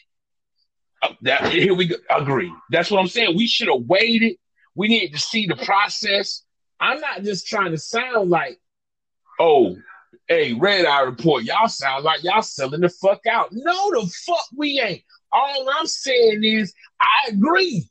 Oh, 1.03 1.15
that, 1.23 1.53
here 1.53 1.75
we 1.75 1.87
go. 1.87 1.97
Agree. 2.11 2.53
That's 2.71 2.91
what 2.91 3.01
I'm 3.01 3.09
saying. 3.09 3.37
We 3.37 3.47
should 3.47 3.69
have 3.69 3.83
waited. 3.83 4.37
We 4.75 4.89
need 4.89 5.13
to 5.13 5.19
see 5.19 5.47
the 5.47 5.57
process. 5.57 6.43
I'm 6.81 7.01
not 7.01 7.23
just 7.23 7.47
trying 7.47 7.73
to 7.73 7.79
sound 7.79 8.31
like, 8.31 8.59
oh, 9.39 9.77
hey, 10.29 10.55
red 10.55 10.87
eye 10.87 11.03
report. 11.03 11.45
Y'all 11.45 11.69
sound 11.69 12.05
like 12.05 12.23
y'all 12.23 12.43
selling 12.43 12.81
the 12.81 12.89
fuck 12.89 13.27
out. 13.27 13.49
No, 13.53 13.91
the 13.91 14.11
fuck 14.27 14.47
we 14.57 14.81
ain't. 14.81 15.03
All 15.33 15.69
I'm 15.79 15.87
saying 15.87 16.43
is 16.43 16.73
I 17.01 17.31
agree 17.31 17.89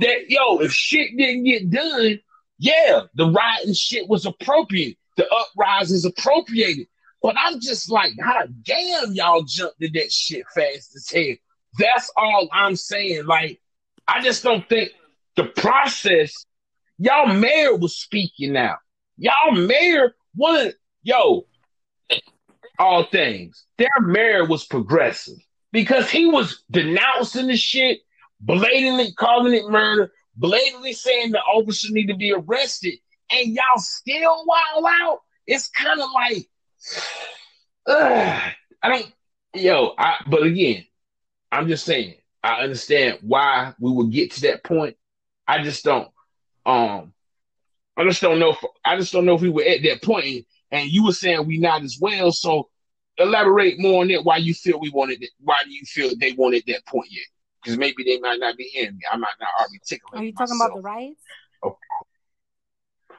that 0.00 0.30
yo, 0.30 0.58
if 0.58 0.72
shit 0.72 1.16
didn't 1.16 1.44
get 1.44 1.70
done, 1.70 2.20
yeah, 2.58 3.02
the 3.14 3.30
riot 3.30 3.64
and 3.64 3.76
shit 3.76 4.08
was 4.08 4.26
appropriate 4.26 4.98
the 5.16 5.26
uprising 5.32 5.96
is 5.96 6.04
appropriated. 6.04 6.86
But 7.22 7.36
I'm 7.38 7.60
just 7.60 7.90
like, 7.90 8.12
how 8.22 8.46
damn 8.62 9.12
y'all 9.12 9.42
jumped 9.42 9.80
to 9.80 9.90
that 9.90 10.12
shit 10.12 10.44
fast 10.54 10.94
as 10.94 11.10
hell. 11.10 11.34
That's 11.78 12.10
all 12.16 12.48
I'm 12.52 12.76
saying. 12.76 13.26
Like, 13.26 13.60
I 14.06 14.22
just 14.22 14.42
don't 14.42 14.66
think 14.68 14.92
the 15.34 15.44
process. 15.44 16.45
Y'all 16.98 17.32
mayor 17.32 17.76
was 17.76 17.96
speaking 17.96 18.52
now. 18.52 18.76
Y'all 19.18 19.52
mayor 19.52 20.14
one 20.34 20.72
yo, 21.02 21.46
all 22.78 23.04
things. 23.04 23.64
Their 23.78 23.88
mayor 24.02 24.44
was 24.46 24.64
progressive 24.64 25.38
because 25.72 26.10
he 26.10 26.26
was 26.26 26.62
denouncing 26.70 27.48
the 27.48 27.56
shit, 27.56 28.00
blatantly 28.40 29.12
calling 29.12 29.54
it 29.54 29.68
murder, 29.68 30.12
blatantly 30.36 30.92
saying 30.92 31.32
the 31.32 31.40
officer 31.40 31.88
need 31.90 32.06
to 32.06 32.16
be 32.16 32.32
arrested 32.32 32.94
and 33.30 33.54
y'all 33.54 33.78
still 33.78 34.44
wild 34.46 34.84
out, 34.88 35.20
it's 35.46 35.68
kind 35.68 36.00
of 36.00 36.08
like, 36.14 36.48
I 38.82 38.88
don't, 38.88 39.12
yo, 39.54 39.94
I, 39.98 40.16
but 40.26 40.42
again, 40.42 40.84
I'm 41.50 41.68
just 41.68 41.84
saying, 41.84 42.16
I 42.42 42.62
understand 42.62 43.18
why 43.22 43.74
we 43.80 43.90
would 43.90 44.12
get 44.12 44.32
to 44.32 44.40
that 44.42 44.64
point. 44.64 44.96
I 45.48 45.62
just 45.62 45.84
don't, 45.84 46.08
um, 46.66 47.12
I 47.96 48.04
just 48.04 48.20
don't 48.20 48.38
know 48.38 48.50
if, 48.50 48.58
I 48.84 48.96
just 48.96 49.12
don't 49.12 49.24
know 49.24 49.34
if 49.34 49.40
we 49.40 49.48
were 49.48 49.64
at 49.64 49.82
that 49.84 50.02
point 50.02 50.44
and 50.70 50.90
you 50.90 51.04
were 51.04 51.12
saying 51.12 51.46
we 51.46 51.58
not 51.58 51.82
as 51.82 51.96
well. 52.00 52.32
So 52.32 52.68
elaborate 53.16 53.78
more 53.78 54.02
on 54.02 54.08
that. 54.08 54.24
Why 54.24 54.36
you 54.36 54.52
feel 54.52 54.78
we 54.78 54.90
wanted 54.90 55.22
it? 55.22 55.30
Why 55.40 55.56
do 55.64 55.70
you 55.70 55.84
feel 55.86 56.10
they 56.20 56.32
wanted 56.32 56.64
that 56.66 56.84
point 56.86 57.08
yet? 57.10 57.24
Because 57.62 57.78
maybe 57.78 58.04
they 58.04 58.18
might 58.18 58.38
not 58.38 58.56
be 58.56 58.64
hearing 58.64 58.96
me. 58.96 59.02
I 59.10 59.16
might 59.16 59.28
not 59.40 59.48
articulate. 59.58 60.20
Are 60.20 60.24
you 60.24 60.32
talking 60.32 60.56
about 60.60 60.74
the 60.74 60.82
riots? 60.82 61.22
Okay. 61.64 61.76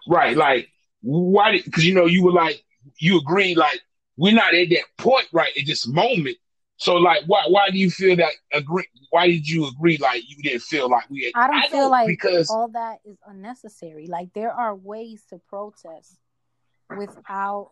Right. 0.07 0.37
Like, 0.37 0.69
why? 1.01 1.61
Because, 1.63 1.85
you 1.85 1.95
know, 1.95 2.05
you 2.05 2.23
were 2.23 2.31
like, 2.31 2.63
you 2.99 3.17
agree, 3.17 3.55
like, 3.55 3.81
we're 4.15 4.33
not 4.33 4.53
at 4.53 4.69
that 4.69 4.83
point 4.97 5.27
right 5.31 5.51
at 5.57 5.65
this 5.65 5.87
moment. 5.87 6.37
So, 6.77 6.95
like, 6.95 7.23
why 7.25 7.43
why 7.47 7.69
do 7.69 7.77
you 7.77 7.89
feel 7.89 8.15
that 8.17 8.33
agree? 8.53 8.87
Why 9.09 9.27
did 9.27 9.47
you 9.47 9.67
agree? 9.67 9.97
Like, 9.97 10.23
you 10.27 10.37
didn't 10.43 10.61
feel 10.61 10.89
like 10.89 11.09
we. 11.09 11.23
Had, 11.23 11.31
I 11.35 11.47
don't 11.47 11.63
I 11.63 11.67
feel 11.69 11.89
like 11.89 12.07
because 12.07 12.49
all 12.49 12.69
that 12.69 12.99
is 13.03 13.17
unnecessary. 13.25 14.07
Like, 14.07 14.33
there 14.33 14.51
are 14.51 14.75
ways 14.75 15.23
to 15.29 15.39
protest 15.49 16.19
without 16.95 17.71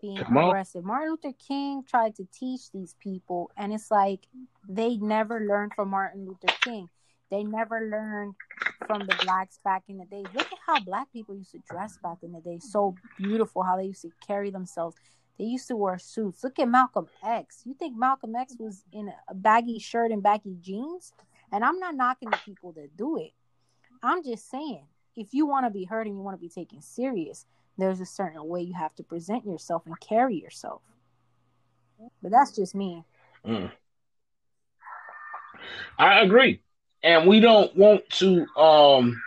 being 0.00 0.20
aggressive. 0.20 0.84
Martin 0.84 1.10
Luther 1.10 1.36
King 1.46 1.82
tried 1.86 2.14
to 2.16 2.26
teach 2.32 2.70
these 2.72 2.94
people, 3.00 3.50
and 3.56 3.72
it's 3.72 3.90
like 3.90 4.26
they 4.68 4.96
never 4.96 5.40
learned 5.40 5.72
from 5.74 5.90
Martin 5.90 6.26
Luther 6.26 6.54
King. 6.62 6.88
They 7.30 7.44
never 7.44 7.88
learned 7.90 8.34
from 8.86 9.06
the 9.06 9.16
blacks 9.22 9.58
back 9.64 9.84
in 9.88 9.98
the 9.98 10.04
day. 10.04 10.24
Look 10.34 10.52
at 10.52 10.58
how 10.66 10.80
black 10.80 11.12
people 11.12 11.36
used 11.36 11.52
to 11.52 11.62
dress 11.68 11.96
back 12.02 12.18
in 12.22 12.32
the 12.32 12.40
day. 12.40 12.58
So 12.60 12.94
beautiful 13.16 13.62
how 13.62 13.76
they 13.76 13.84
used 13.84 14.02
to 14.02 14.10
carry 14.26 14.50
themselves. 14.50 14.96
They 15.40 15.46
used 15.46 15.68
to 15.68 15.76
wear 15.76 15.98
suits. 15.98 16.44
Look 16.44 16.58
at 16.58 16.68
Malcolm 16.68 17.08
X. 17.24 17.62
You 17.64 17.72
think 17.72 17.96
Malcolm 17.96 18.36
X 18.36 18.56
was 18.58 18.84
in 18.92 19.10
a 19.26 19.34
baggy 19.34 19.78
shirt 19.78 20.12
and 20.12 20.22
baggy 20.22 20.58
jeans? 20.60 21.14
And 21.50 21.64
I'm 21.64 21.78
not 21.78 21.94
knocking 21.94 22.28
the 22.28 22.36
people 22.44 22.72
that 22.72 22.94
do 22.94 23.16
it. 23.16 23.32
I'm 24.02 24.22
just 24.22 24.50
saying, 24.50 24.84
if 25.16 25.32
you 25.32 25.46
want 25.46 25.64
to 25.64 25.70
be 25.70 25.84
heard 25.84 26.06
and 26.06 26.14
you 26.14 26.20
want 26.20 26.36
to 26.36 26.40
be 26.40 26.50
taken 26.50 26.82
serious, 26.82 27.46
there's 27.78 28.00
a 28.00 28.06
certain 28.06 28.46
way 28.46 28.60
you 28.60 28.74
have 28.74 28.94
to 28.96 29.02
present 29.02 29.46
yourself 29.46 29.86
and 29.86 29.98
carry 29.98 30.36
yourself. 30.36 30.82
But 32.22 32.32
that's 32.32 32.54
just 32.54 32.74
me. 32.74 33.04
Mm. 33.42 33.72
I 35.98 36.20
agree 36.20 36.60
and 37.02 37.26
we 37.26 37.40
don't 37.40 37.74
want 37.76 38.08
to 38.10 38.46
um 38.56 39.20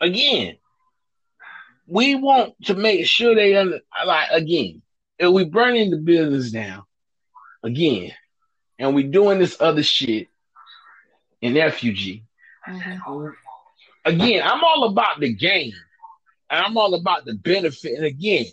again 0.00 0.56
we 1.86 2.14
want 2.14 2.54
to 2.64 2.74
make 2.74 3.06
sure 3.06 3.34
they 3.34 3.56
under 3.56 3.80
like 4.06 4.28
again 4.30 4.80
if 5.18 5.30
we 5.30 5.44
burning 5.44 5.90
the 5.90 5.96
business 5.96 6.50
down 6.50 6.82
again 7.62 8.12
and 8.78 8.94
we 8.94 9.02
doing 9.02 9.38
this 9.38 9.56
other 9.60 9.82
shit 9.82 10.28
in 11.40 11.54
refugee 11.54 12.24
mm-hmm. 12.68 13.28
again 14.04 14.42
i'm 14.44 14.64
all 14.64 14.84
about 14.84 15.20
the 15.20 15.32
game 15.32 15.72
and 16.50 16.64
i'm 16.64 16.76
all 16.76 16.94
about 16.94 17.24
the 17.24 17.34
benefit 17.34 17.96
and 17.96 18.04
again 18.04 18.46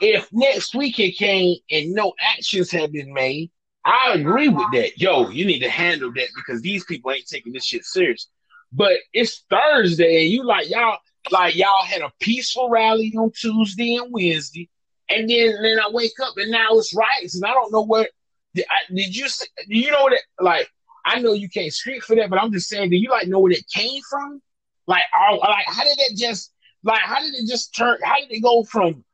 if 0.00 0.28
next 0.32 0.74
week 0.74 0.98
it 0.98 1.12
came 1.12 1.56
and 1.70 1.92
no 1.92 2.12
actions 2.20 2.70
have 2.70 2.92
been 2.92 3.12
made 3.12 3.50
I 3.86 4.14
agree 4.14 4.48
with 4.48 4.66
that. 4.72 4.98
Yo, 4.98 5.28
you 5.28 5.44
need 5.44 5.60
to 5.60 5.70
handle 5.70 6.12
that 6.12 6.28
because 6.34 6.60
these 6.60 6.84
people 6.84 7.12
ain't 7.12 7.28
taking 7.28 7.52
this 7.52 7.64
shit 7.64 7.84
serious. 7.84 8.26
But 8.72 8.94
it's 9.12 9.44
Thursday 9.48 10.24
and 10.24 10.32
you 10.32 10.42
like 10.42 10.68
y'all 10.68 10.98
like 11.30 11.54
y'all 11.54 11.84
had 11.84 12.02
a 12.02 12.12
peaceful 12.20 12.68
rally 12.68 13.14
on 13.16 13.30
Tuesday 13.30 13.94
and 13.94 14.12
Wednesday, 14.12 14.68
and 15.10 15.28
then 15.28 15.62
then 15.62 15.78
I 15.78 15.88
wake 15.90 16.18
up 16.22 16.34
and 16.36 16.50
now 16.50 16.68
it's 16.72 16.94
riots 16.94 17.36
and 17.36 17.44
I 17.44 17.52
don't 17.52 17.72
know 17.72 17.84
where. 17.84 18.08
Did, 18.54 18.64
I, 18.70 18.92
did 18.92 19.14
you 19.14 19.26
do 19.26 19.78
you 19.78 19.90
know 19.90 20.08
that 20.08 20.22
like 20.40 20.68
I 21.04 21.20
know 21.20 21.32
you 21.32 21.48
can't 21.48 21.72
speak 21.72 22.02
for 22.02 22.16
that, 22.16 22.30
but 22.30 22.40
I'm 22.40 22.52
just 22.52 22.68
saying, 22.68 22.90
do 22.90 22.96
you 22.96 23.10
like 23.10 23.28
know 23.28 23.40
where 23.40 23.52
it 23.52 23.66
came 23.68 24.00
from? 24.08 24.40
Like, 24.86 25.02
are, 25.18 25.36
like 25.36 25.66
how 25.66 25.84
did 25.84 25.98
it 25.98 26.16
just 26.16 26.52
like 26.82 27.00
how 27.00 27.20
did 27.20 27.34
it 27.34 27.46
just 27.46 27.74
turn? 27.74 27.98
How 28.02 28.16
did 28.16 28.30
it 28.30 28.40
go 28.40 28.64
from 28.64 29.04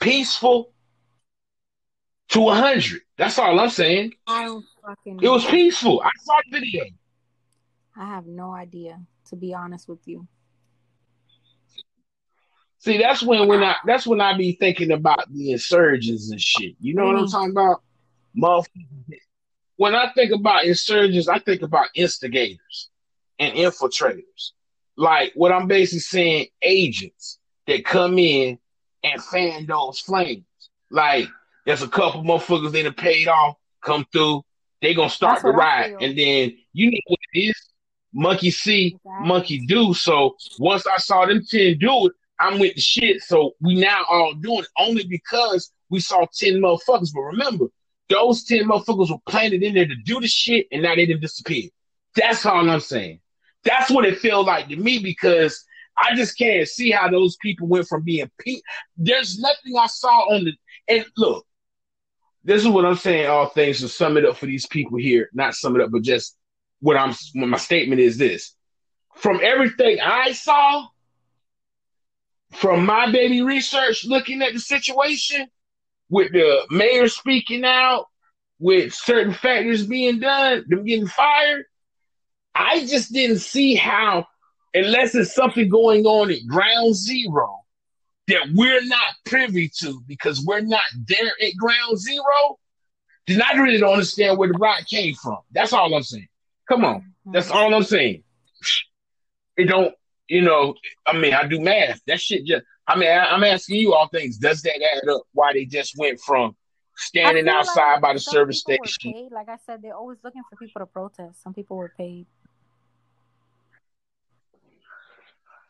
peaceful 0.00 0.72
to 2.30 2.40
a 2.40 2.44
100. 2.44 3.02
That's 3.16 3.38
all 3.38 3.58
I'm 3.58 3.70
saying. 3.70 4.14
I 4.26 4.44
don't 4.44 4.64
fucking 4.84 5.20
It 5.22 5.28
was 5.28 5.44
peaceful. 5.44 6.00
I 6.02 6.10
saw 6.22 6.36
the 6.50 6.58
video. 6.58 6.84
I 7.96 8.06
have 8.06 8.26
no 8.26 8.52
idea, 8.52 9.00
to 9.28 9.36
be 9.36 9.52
honest 9.52 9.88
with 9.88 10.06
you. 10.06 10.26
See, 12.80 12.96
that's 12.96 13.22
when 13.22 13.46
when 13.46 13.62
I 13.62 13.76
that's 13.84 14.06
when 14.06 14.20
I 14.22 14.36
be 14.36 14.52
thinking 14.52 14.90
about 14.90 15.30
the 15.30 15.52
insurgents 15.52 16.30
and 16.30 16.40
shit. 16.40 16.76
You 16.80 16.94
know 16.94 17.04
mm. 17.04 17.12
what 17.12 17.16
I'm 17.16 17.26
mm. 17.26 17.30
talking 17.30 17.50
about? 17.50 17.82
Motherfuckers. 18.36 19.18
When 19.76 19.94
I 19.94 20.10
think 20.14 20.32
about 20.32 20.64
insurgents, 20.64 21.28
I 21.28 21.38
think 21.38 21.62
about 21.62 21.88
instigators 21.94 22.90
and 23.38 23.54
infiltrators. 23.54 24.52
Like 24.96 25.32
what 25.34 25.52
I'm 25.52 25.68
basically 25.68 26.00
saying, 26.00 26.46
agents 26.62 27.38
that 27.66 27.84
come 27.84 28.18
in 28.18 28.58
and 29.04 29.22
fan 29.22 29.66
those 29.66 30.00
flames. 30.00 30.44
Like 30.90 31.28
there's 31.66 31.82
a 31.82 31.88
couple 31.88 32.22
motherfuckers 32.22 32.72
that 32.72 32.84
have 32.86 32.96
paid 32.96 33.28
off, 33.28 33.56
come 33.82 34.06
through. 34.10 34.42
They 34.80 34.94
gonna 34.94 35.10
start 35.10 35.42
the 35.42 35.50
ride, 35.50 35.96
and 36.00 36.18
then 36.18 36.56
you 36.72 36.90
know 36.90 36.98
what 37.06 37.20
it 37.34 37.40
is. 37.40 37.66
Monkey 38.12 38.50
see, 38.50 38.86
exactly. 38.86 39.28
monkey 39.28 39.66
do. 39.66 39.92
So 39.92 40.36
once 40.58 40.86
I 40.86 40.96
saw 40.96 41.26
them 41.26 41.44
ten 41.44 41.78
do 41.78 42.06
it, 42.06 42.12
I'm 42.40 42.58
with 42.58 42.74
the 42.74 42.80
shit. 42.80 43.22
So 43.22 43.54
we 43.60 43.74
now 43.74 44.04
all 44.10 44.34
doing 44.34 44.60
it 44.60 44.68
only 44.78 45.04
because 45.06 45.72
we 45.90 46.00
saw 46.00 46.26
ten 46.32 46.54
motherfuckers. 46.54 47.12
But 47.14 47.20
remember, 47.22 47.66
those 48.08 48.44
ten 48.44 48.68
motherfuckers 48.68 49.10
were 49.10 49.18
planted 49.28 49.62
in 49.62 49.74
there 49.74 49.86
to 49.86 49.96
do 50.04 50.20
the 50.20 50.28
shit, 50.28 50.66
and 50.72 50.82
now 50.82 50.94
they 50.94 51.06
didn't 51.06 51.22
disappear. 51.22 51.68
That's 52.16 52.44
all 52.46 52.68
I'm 52.68 52.80
saying. 52.80 53.20
That's 53.64 53.90
what 53.90 54.06
it 54.06 54.18
felt 54.18 54.46
like 54.46 54.68
to 54.68 54.76
me 54.76 54.98
because 54.98 55.64
I 55.98 56.14
just 56.16 56.38
can't 56.38 56.66
see 56.66 56.90
how 56.90 57.10
those 57.10 57.36
people 57.36 57.68
went 57.68 57.86
from 57.86 58.02
being 58.02 58.30
pe- 58.38 58.62
There's 58.96 59.38
nothing 59.38 59.76
I 59.78 59.86
saw 59.86 60.34
on 60.34 60.44
the 60.44 60.52
and 60.88 61.04
look, 61.16 61.46
this 62.42 62.62
is 62.62 62.68
what 62.68 62.86
I'm 62.86 62.96
saying. 62.96 63.26
All 63.26 63.46
things 63.46 63.80
to 63.80 63.88
sum 63.88 64.16
it 64.16 64.24
up 64.24 64.36
for 64.36 64.46
these 64.46 64.66
people 64.66 64.98
here, 64.98 65.28
not 65.34 65.54
sum 65.54 65.76
it 65.76 65.82
up, 65.82 65.90
but 65.90 66.02
just 66.02 66.36
what 66.80 66.96
I'm. 66.96 67.14
What 67.34 67.48
my 67.48 67.58
statement 67.58 68.00
is 68.00 68.16
this: 68.16 68.54
from 69.16 69.40
everything 69.42 69.98
I 70.00 70.32
saw, 70.32 70.86
from 72.52 72.84
my 72.84 73.10
baby 73.10 73.42
research, 73.42 74.04
looking 74.04 74.42
at 74.42 74.52
the 74.52 74.60
situation, 74.60 75.46
with 76.08 76.32
the 76.32 76.66
mayor 76.70 77.08
speaking 77.08 77.64
out, 77.64 78.06
with 78.58 78.92
certain 78.92 79.32
factors 79.32 79.86
being 79.86 80.20
done, 80.20 80.64
them 80.68 80.84
getting 80.84 81.06
fired, 81.06 81.64
I 82.54 82.84
just 82.86 83.12
didn't 83.12 83.38
see 83.38 83.74
how, 83.74 84.26
unless 84.74 85.14
it's 85.14 85.34
something 85.34 85.68
going 85.68 86.04
on 86.04 86.30
at 86.30 86.46
ground 86.46 86.94
zero 86.94 87.60
that 88.26 88.48
we're 88.54 88.84
not 88.84 89.14
privy 89.24 89.70
to 89.80 90.02
because 90.06 90.44
we're 90.44 90.60
not 90.60 90.82
there 91.06 91.32
at 91.42 91.56
ground 91.56 91.98
zero, 91.98 92.58
then 93.26 93.42
I 93.42 93.58
really 93.58 93.78
don't 93.78 93.92
understand 93.92 94.38
where 94.38 94.52
the 94.52 94.58
rock 94.58 94.86
came 94.86 95.14
from. 95.14 95.38
That's 95.52 95.72
all 95.72 95.94
I'm 95.94 96.02
saying. 96.02 96.28
Come 96.68 96.84
on. 96.84 97.14
That's 97.26 97.48
mm-hmm. 97.48 97.56
all 97.56 97.74
I'm 97.74 97.82
saying. 97.82 98.22
It 99.56 99.64
don't, 99.64 99.94
you 100.30 100.42
know, 100.42 100.74
I 101.06 101.16
mean, 101.16 101.34
I 101.34 101.46
do 101.46 101.60
math. 101.60 102.00
That 102.06 102.20
shit 102.20 102.46
just, 102.46 102.64
I 102.86 102.96
mean, 102.96 103.10
I, 103.10 103.34
am 103.34 103.44
asking 103.44 103.76
you 103.76 103.94
all 103.94 104.08
things. 104.08 104.38
Does 104.38 104.62
that 104.62 104.76
add 104.76 105.08
up? 105.08 105.22
Why 105.32 105.52
they 105.52 105.64
just 105.64 105.98
went 105.98 106.20
from 106.20 106.56
standing 106.96 107.48
outside 107.48 107.94
like 107.94 108.02
by 108.02 108.12
the 108.12 108.20
service 108.20 108.60
station? 108.60 109.28
Like 109.32 109.48
I 109.48 109.56
said, 109.66 109.82
they're 109.82 109.96
always 109.96 110.18
looking 110.22 110.42
for 110.48 110.56
people 110.56 110.80
to 110.80 110.86
protest. 110.86 111.42
Some 111.42 111.52
people 111.52 111.76
were 111.76 111.92
paid. 111.96 112.26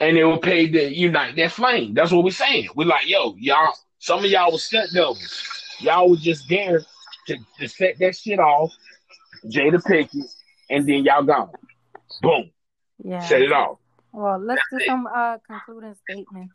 and 0.01 0.17
they 0.17 0.25
were 0.25 0.39
paid 0.39 0.73
to 0.73 0.95
unite 0.95 1.37
that 1.37 1.53
flame. 1.53 1.95
That's 1.95 2.11
what 2.11 2.25
we're 2.25 2.31
saying. 2.31 2.69
We're 2.75 2.87
like, 2.87 3.07
yo, 3.07 3.37
y'all, 3.39 3.75
some 3.99 4.25
of 4.25 4.31
y'all 4.31 4.51
was 4.51 4.65
stunt 4.65 4.91
doubles. 4.95 5.77
Y'all 5.79 6.09
was 6.09 6.23
just 6.23 6.49
there 6.49 6.83
to, 7.29 7.37
to 7.59 7.69
set 7.69 7.99
that 7.99 8.17
shit 8.17 8.39
off, 8.39 8.73
Jada 9.45 9.83
Pinkett, 9.83 10.35
and 10.71 10.89
then 10.89 11.05
y'all 11.05 11.23
gone. 11.23 11.51
Boom. 12.23 12.51
Yeah. 13.05 13.21
Set 13.21 13.43
it 13.43 13.53
off. 13.53 13.79
Well, 14.13 14.39
let's 14.39 14.61
That's 14.71 14.85
do 14.85 14.85
it. 14.85 14.89
some 14.89 15.07
uh, 15.07 15.39
concluding 15.47 15.95
statements. 16.09 16.55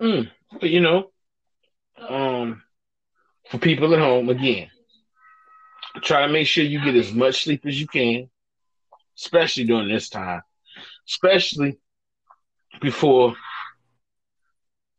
Mm, 0.00 0.30
but 0.60 0.70
you 0.70 0.80
know, 0.80 1.10
um, 1.98 2.62
for 3.50 3.58
people 3.58 3.92
at 3.94 4.00
home, 4.00 4.28
again, 4.28 4.70
try 6.02 6.26
to 6.26 6.32
make 6.32 6.46
sure 6.46 6.64
you 6.64 6.82
get 6.82 6.94
as 6.94 7.12
much 7.12 7.44
sleep 7.44 7.66
as 7.66 7.80
you 7.80 7.86
can, 7.86 8.30
especially 9.16 9.64
during 9.64 9.88
this 9.88 10.08
time 10.08 10.42
especially 11.08 11.78
before 12.80 13.34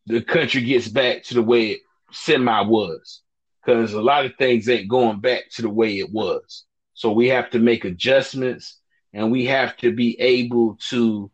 the 0.08 0.22
country 0.22 0.62
gets 0.62 0.88
back 0.88 1.24
to 1.24 1.36
the 1.36 1.44
way 1.44 1.68
it 1.72 1.80
semi 2.12 2.62
was. 2.62 3.22
Because 3.64 3.94
a 3.94 4.02
lot 4.02 4.26
of 4.26 4.36
things 4.38 4.68
ain't 4.68 4.90
going 4.90 5.20
back 5.20 5.50
to 5.52 5.62
the 5.62 5.70
way 5.70 6.00
it 6.00 6.12
was. 6.12 6.66
So 6.94 7.12
we 7.12 7.28
have 7.28 7.52
to 7.52 7.60
make 7.60 7.86
adjustments 7.86 8.79
and 9.14 9.32
we 9.32 9.46
have 9.46 9.76
to 9.78 9.94
be 9.94 10.20
able 10.20 10.78
to 10.90 11.32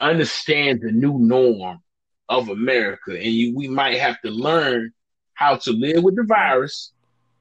understand 0.00 0.80
the 0.82 0.92
new 0.92 1.18
norm 1.18 1.80
of 2.28 2.48
America. 2.48 3.12
And 3.12 3.32
you, 3.32 3.54
we 3.54 3.68
might 3.68 3.98
have 3.98 4.20
to 4.22 4.30
learn 4.30 4.92
how 5.34 5.56
to 5.56 5.72
live 5.72 6.02
with 6.02 6.16
the 6.16 6.24
virus 6.24 6.92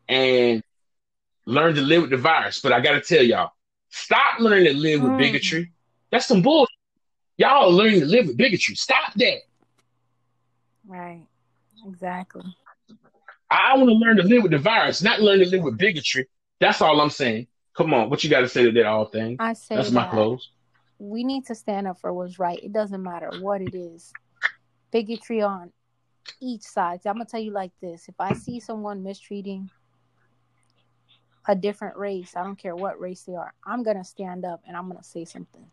and 0.07 0.63
learn 1.45 1.75
to 1.75 1.81
live 1.81 2.03
with 2.03 2.11
the 2.11 2.17
virus. 2.17 2.59
But 2.59 2.73
I 2.73 2.79
got 2.79 2.93
to 2.93 3.01
tell 3.01 3.23
y'all, 3.23 3.51
stop 3.89 4.39
learning 4.39 4.73
to 4.73 4.73
live 4.73 5.01
with 5.01 5.11
mm. 5.11 5.17
bigotry 5.17 5.71
that's 6.11 6.27
some 6.27 6.41
bullshit. 6.41 6.75
Y'all 7.37 7.69
are 7.69 7.69
learning 7.69 8.01
to 8.01 8.05
live 8.05 8.27
with 8.27 8.37
bigotry. 8.37 8.75
Stop 8.75 9.13
that. 9.15 9.39
Right. 10.85 11.23
Exactly. 11.87 12.43
I 13.49 13.75
want 13.75 13.89
to 13.89 13.95
learn 13.95 14.17
to 14.17 14.23
live 14.23 14.43
with 14.43 14.51
the 14.51 14.59
virus, 14.59 15.01
not 15.01 15.21
learn 15.21 15.39
to 15.39 15.45
live 15.47 15.63
with 15.63 15.77
bigotry. 15.77 16.27
That's 16.59 16.81
all 16.81 17.01
I'm 17.01 17.09
saying. 17.09 17.47
Come 17.75 17.93
on, 17.93 18.09
what 18.09 18.23
you 18.23 18.29
got 18.29 18.41
to 18.41 18.49
say 18.49 18.63
to 18.63 18.71
that 18.71 18.85
all 18.85 19.05
thing? 19.05 19.37
I 19.39 19.53
say 19.53 19.75
that's 19.75 19.89
that 19.89 19.95
my 19.95 20.07
close. 20.07 20.49
We 20.99 21.23
need 21.23 21.45
to 21.47 21.55
stand 21.55 21.87
up 21.87 21.99
for 21.99 22.13
what's 22.13 22.37
right. 22.37 22.59
It 22.61 22.73
doesn't 22.73 23.01
matter 23.01 23.31
what 23.39 23.61
it 23.61 23.73
is. 23.73 24.11
Bigotry 24.91 25.41
on 25.41 25.71
each 26.41 26.61
side. 26.61 26.99
I'm 27.05 27.15
gonna 27.15 27.25
tell 27.25 27.39
you 27.39 27.51
like 27.51 27.71
this: 27.81 28.07
if 28.09 28.15
I 28.19 28.33
see 28.33 28.59
someone 28.59 29.03
mistreating 29.03 29.69
a 31.47 31.55
different 31.55 31.97
race, 31.97 32.35
I 32.35 32.43
don't 32.43 32.57
care 32.57 32.75
what 32.75 32.99
race 32.99 33.23
they 33.23 33.35
are, 33.35 33.53
I'm 33.65 33.83
gonna 33.83 34.03
stand 34.03 34.45
up 34.45 34.61
and 34.67 34.77
I'm 34.77 34.87
gonna 34.87 35.03
say 35.03 35.25
something 35.25 35.65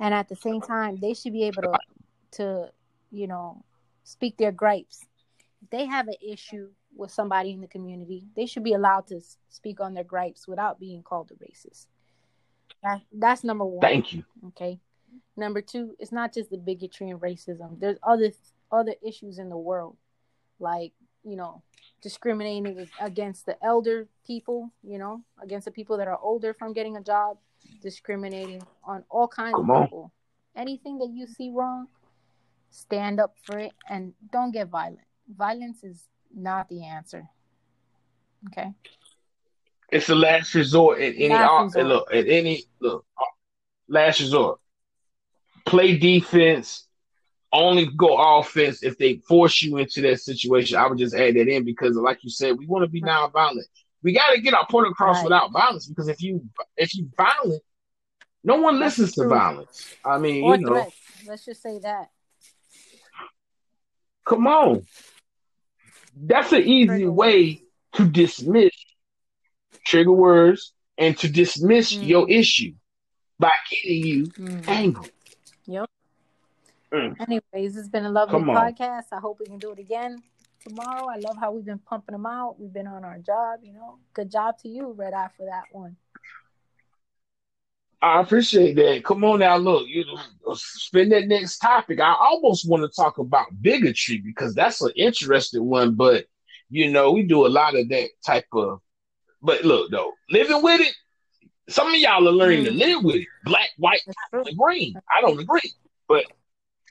and 0.00 0.14
at 0.14 0.28
the 0.28 0.36
same 0.36 0.60
time 0.60 0.98
they 1.00 1.14
should 1.14 1.32
be 1.32 1.44
able 1.44 1.62
to 1.62 1.72
to 2.32 2.70
you 3.10 3.26
know 3.26 3.62
speak 4.04 4.36
their 4.36 4.52
gripes 4.52 5.00
if 5.62 5.70
they 5.70 5.86
have 5.86 6.08
an 6.08 6.14
issue 6.20 6.68
with 6.96 7.10
somebody 7.10 7.52
in 7.52 7.60
the 7.60 7.66
community 7.66 8.24
they 8.36 8.46
should 8.46 8.64
be 8.64 8.74
allowed 8.74 9.06
to 9.06 9.20
speak 9.48 9.80
on 9.80 9.94
their 9.94 10.04
gripes 10.04 10.46
without 10.46 10.78
being 10.78 11.02
called 11.02 11.30
a 11.30 11.34
racist. 11.44 11.86
That, 12.82 13.00
that's 13.12 13.44
number 13.44 13.64
one. 13.64 13.80
Thank 13.80 14.12
you. 14.12 14.24
Okay. 14.48 14.78
Number 15.36 15.60
two 15.60 15.94
it's 15.98 16.12
not 16.12 16.32
just 16.32 16.50
the 16.50 16.58
bigotry 16.58 17.10
and 17.10 17.20
racism. 17.20 17.80
There's 17.80 17.98
other 18.02 18.30
other 18.70 18.94
issues 19.06 19.38
in 19.38 19.48
the 19.48 19.56
world 19.56 19.96
like 20.60 20.92
you 21.24 21.36
know 21.36 21.62
discriminating 22.02 22.88
against 23.00 23.46
the 23.46 23.56
elder 23.64 24.06
people 24.26 24.70
you 24.82 24.98
know 24.98 25.22
against 25.42 25.64
the 25.64 25.70
people 25.70 25.96
that 25.96 26.06
are 26.06 26.18
older 26.22 26.54
from 26.54 26.72
getting 26.72 26.96
a 26.96 27.00
job 27.00 27.38
discriminating 27.82 28.62
on 28.84 29.04
all 29.10 29.28
kinds 29.28 29.54
Come 29.54 29.70
of 29.70 29.84
people. 29.84 30.12
Anything 30.56 30.98
that 30.98 31.10
you 31.12 31.26
see 31.26 31.50
wrong, 31.50 31.88
stand 32.70 33.20
up 33.20 33.34
for 33.42 33.58
it 33.58 33.72
and 33.88 34.12
don't 34.32 34.52
get 34.52 34.68
violent. 34.68 35.06
Violence 35.36 35.82
is 35.82 36.08
not 36.34 36.68
the 36.68 36.84
answer. 36.84 37.28
Okay. 38.48 38.72
It's 39.90 40.06
the 40.06 40.14
last 40.14 40.54
resort 40.54 41.00
at 41.00 41.14
any 41.16 41.28
last 41.28 41.76
resort. 41.76 41.86
look 41.86 42.14
at 42.14 42.26
any 42.26 42.64
look 42.80 43.06
last 43.88 44.20
resort. 44.20 44.60
Play 45.64 45.96
defense. 45.96 46.86
Only 47.52 47.86
go 47.86 48.38
offense 48.38 48.82
if 48.82 48.98
they 48.98 49.16
force 49.28 49.62
you 49.62 49.76
into 49.76 50.00
that 50.02 50.20
situation. 50.20 50.76
I 50.76 50.88
would 50.88 50.98
just 50.98 51.14
add 51.14 51.36
that 51.36 51.46
in 51.46 51.64
because, 51.64 51.94
like 51.96 52.18
you 52.24 52.30
said, 52.30 52.58
we 52.58 52.66
want 52.66 52.82
to 52.82 52.90
be 52.90 53.00
non-violent. 53.00 53.66
We 54.02 54.12
got 54.12 54.32
to 54.32 54.40
get 54.40 54.54
our 54.54 54.66
point 54.66 54.88
across 54.88 55.16
right. 55.16 55.24
without 55.24 55.52
violence 55.52 55.86
because 55.86 56.08
if 56.08 56.20
you 56.20 56.44
if 56.76 56.94
you 56.96 57.08
violent, 57.16 57.62
no 58.42 58.56
one 58.56 58.80
That's 58.80 58.98
listens 58.98 59.14
true. 59.14 59.24
to 59.24 59.28
violence. 59.28 59.94
I 60.04 60.18
mean, 60.18 60.42
or 60.42 60.56
you 60.56 60.62
know. 60.62 60.72
Threats. 60.72 60.96
Let's 61.26 61.44
just 61.44 61.62
say 61.62 61.78
that. 61.78 62.10
Come 64.24 64.46
on. 64.46 64.84
That's 66.16 66.52
an 66.52 66.62
easy 66.62 67.06
way 67.06 67.62
to 67.94 68.06
dismiss 68.06 68.72
trigger 69.84 70.12
words 70.12 70.72
and 70.98 71.16
to 71.18 71.28
dismiss 71.28 71.92
mm. 71.92 72.06
your 72.06 72.30
issue 72.30 72.74
by 73.38 73.52
getting 73.70 74.06
you 74.06 74.26
mm. 74.26 74.68
angry. 74.68 75.10
Yep. 75.66 75.90
Mm. 76.92 77.16
Anyways, 77.20 77.76
it's 77.76 77.88
been 77.88 78.04
a 78.04 78.10
lovely 78.10 78.40
podcast. 78.40 79.06
I 79.12 79.18
hope 79.18 79.40
we 79.40 79.46
can 79.46 79.58
do 79.58 79.72
it 79.72 79.78
again 79.78 80.22
tomorrow. 80.66 81.08
I 81.08 81.16
love 81.16 81.36
how 81.38 81.52
we've 81.52 81.64
been 81.64 81.78
pumping 81.78 82.12
them 82.12 82.26
out. 82.26 82.60
We've 82.60 82.72
been 82.72 82.86
on 82.86 83.04
our 83.04 83.18
job, 83.18 83.60
you 83.62 83.72
know. 83.72 83.98
Good 84.12 84.30
job 84.30 84.58
to 84.58 84.68
you, 84.68 84.92
Red 84.92 85.12
Eye, 85.12 85.28
for 85.36 85.46
that 85.46 85.64
one. 85.72 85.96
I 88.04 88.20
appreciate 88.20 88.74
that. 88.76 89.02
Come 89.02 89.24
on 89.24 89.38
now, 89.38 89.56
look, 89.56 89.88
you 89.88 90.04
know, 90.04 90.54
spin 90.54 91.08
that 91.08 91.26
next 91.26 91.56
topic. 91.58 92.00
I 92.00 92.12
almost 92.12 92.68
want 92.68 92.82
to 92.82 92.94
talk 92.94 93.16
about 93.16 93.46
bigotry 93.62 94.18
because 94.18 94.54
that's 94.54 94.82
an 94.82 94.92
interesting 94.94 95.64
one, 95.64 95.94
but 95.94 96.26
you 96.68 96.90
know, 96.90 97.12
we 97.12 97.22
do 97.22 97.46
a 97.46 97.48
lot 97.48 97.74
of 97.74 97.88
that 97.88 98.10
type 98.26 98.44
of. 98.52 98.80
But 99.40 99.64
look, 99.64 99.90
though, 99.90 100.12
living 100.28 100.62
with 100.62 100.82
it, 100.82 100.94
some 101.70 101.88
of 101.88 101.94
y'all 101.94 102.28
are 102.28 102.32
learning 102.32 102.64
mm. 102.64 102.66
to 102.66 102.72
live 102.72 103.04
with 103.04 103.16
it. 103.16 103.28
Black, 103.44 103.70
white, 103.78 104.02
green. 104.58 104.94
I 105.16 105.22
don't 105.22 105.40
agree, 105.40 105.72
but 106.06 106.26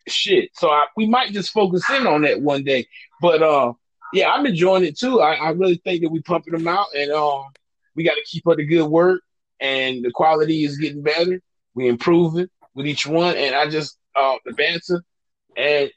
shit. 0.07 0.49
So 0.55 0.71
I, 0.71 0.87
we 0.97 1.05
might 1.05 1.31
just 1.31 1.51
focus 1.51 1.87
in 1.91 2.07
on 2.07 2.23
that 2.23 2.41
one 2.41 2.63
day. 2.63 2.87
But 3.21 3.43
uh, 3.43 3.73
yeah, 4.13 4.31
I'm 4.31 4.47
enjoying 4.47 4.83
it 4.83 4.97
too. 4.97 5.21
I, 5.21 5.35
I 5.35 5.49
really 5.51 5.79
think 5.83 6.01
that 6.01 6.09
we 6.09 6.23
pumping 6.23 6.53
them 6.53 6.67
out, 6.67 6.87
and 6.95 7.11
um, 7.11 7.45
we 7.95 8.03
got 8.03 8.15
to 8.15 8.23
keep 8.25 8.47
up 8.47 8.57
the 8.57 8.65
good 8.65 8.87
work 8.87 9.21
and 9.59 10.03
the 10.03 10.11
quality 10.11 10.63
is 10.63 10.77
getting 10.77 11.01
better. 11.01 11.41
We 11.75 11.87
improving 11.87 12.47
with 12.75 12.85
each 12.85 13.07
one, 13.07 13.35
and 13.35 13.55
I 13.55 13.69
just 13.69 13.97
uh 14.15 14.35
the 14.45 14.53
banter 14.53 15.03
and 15.57 15.89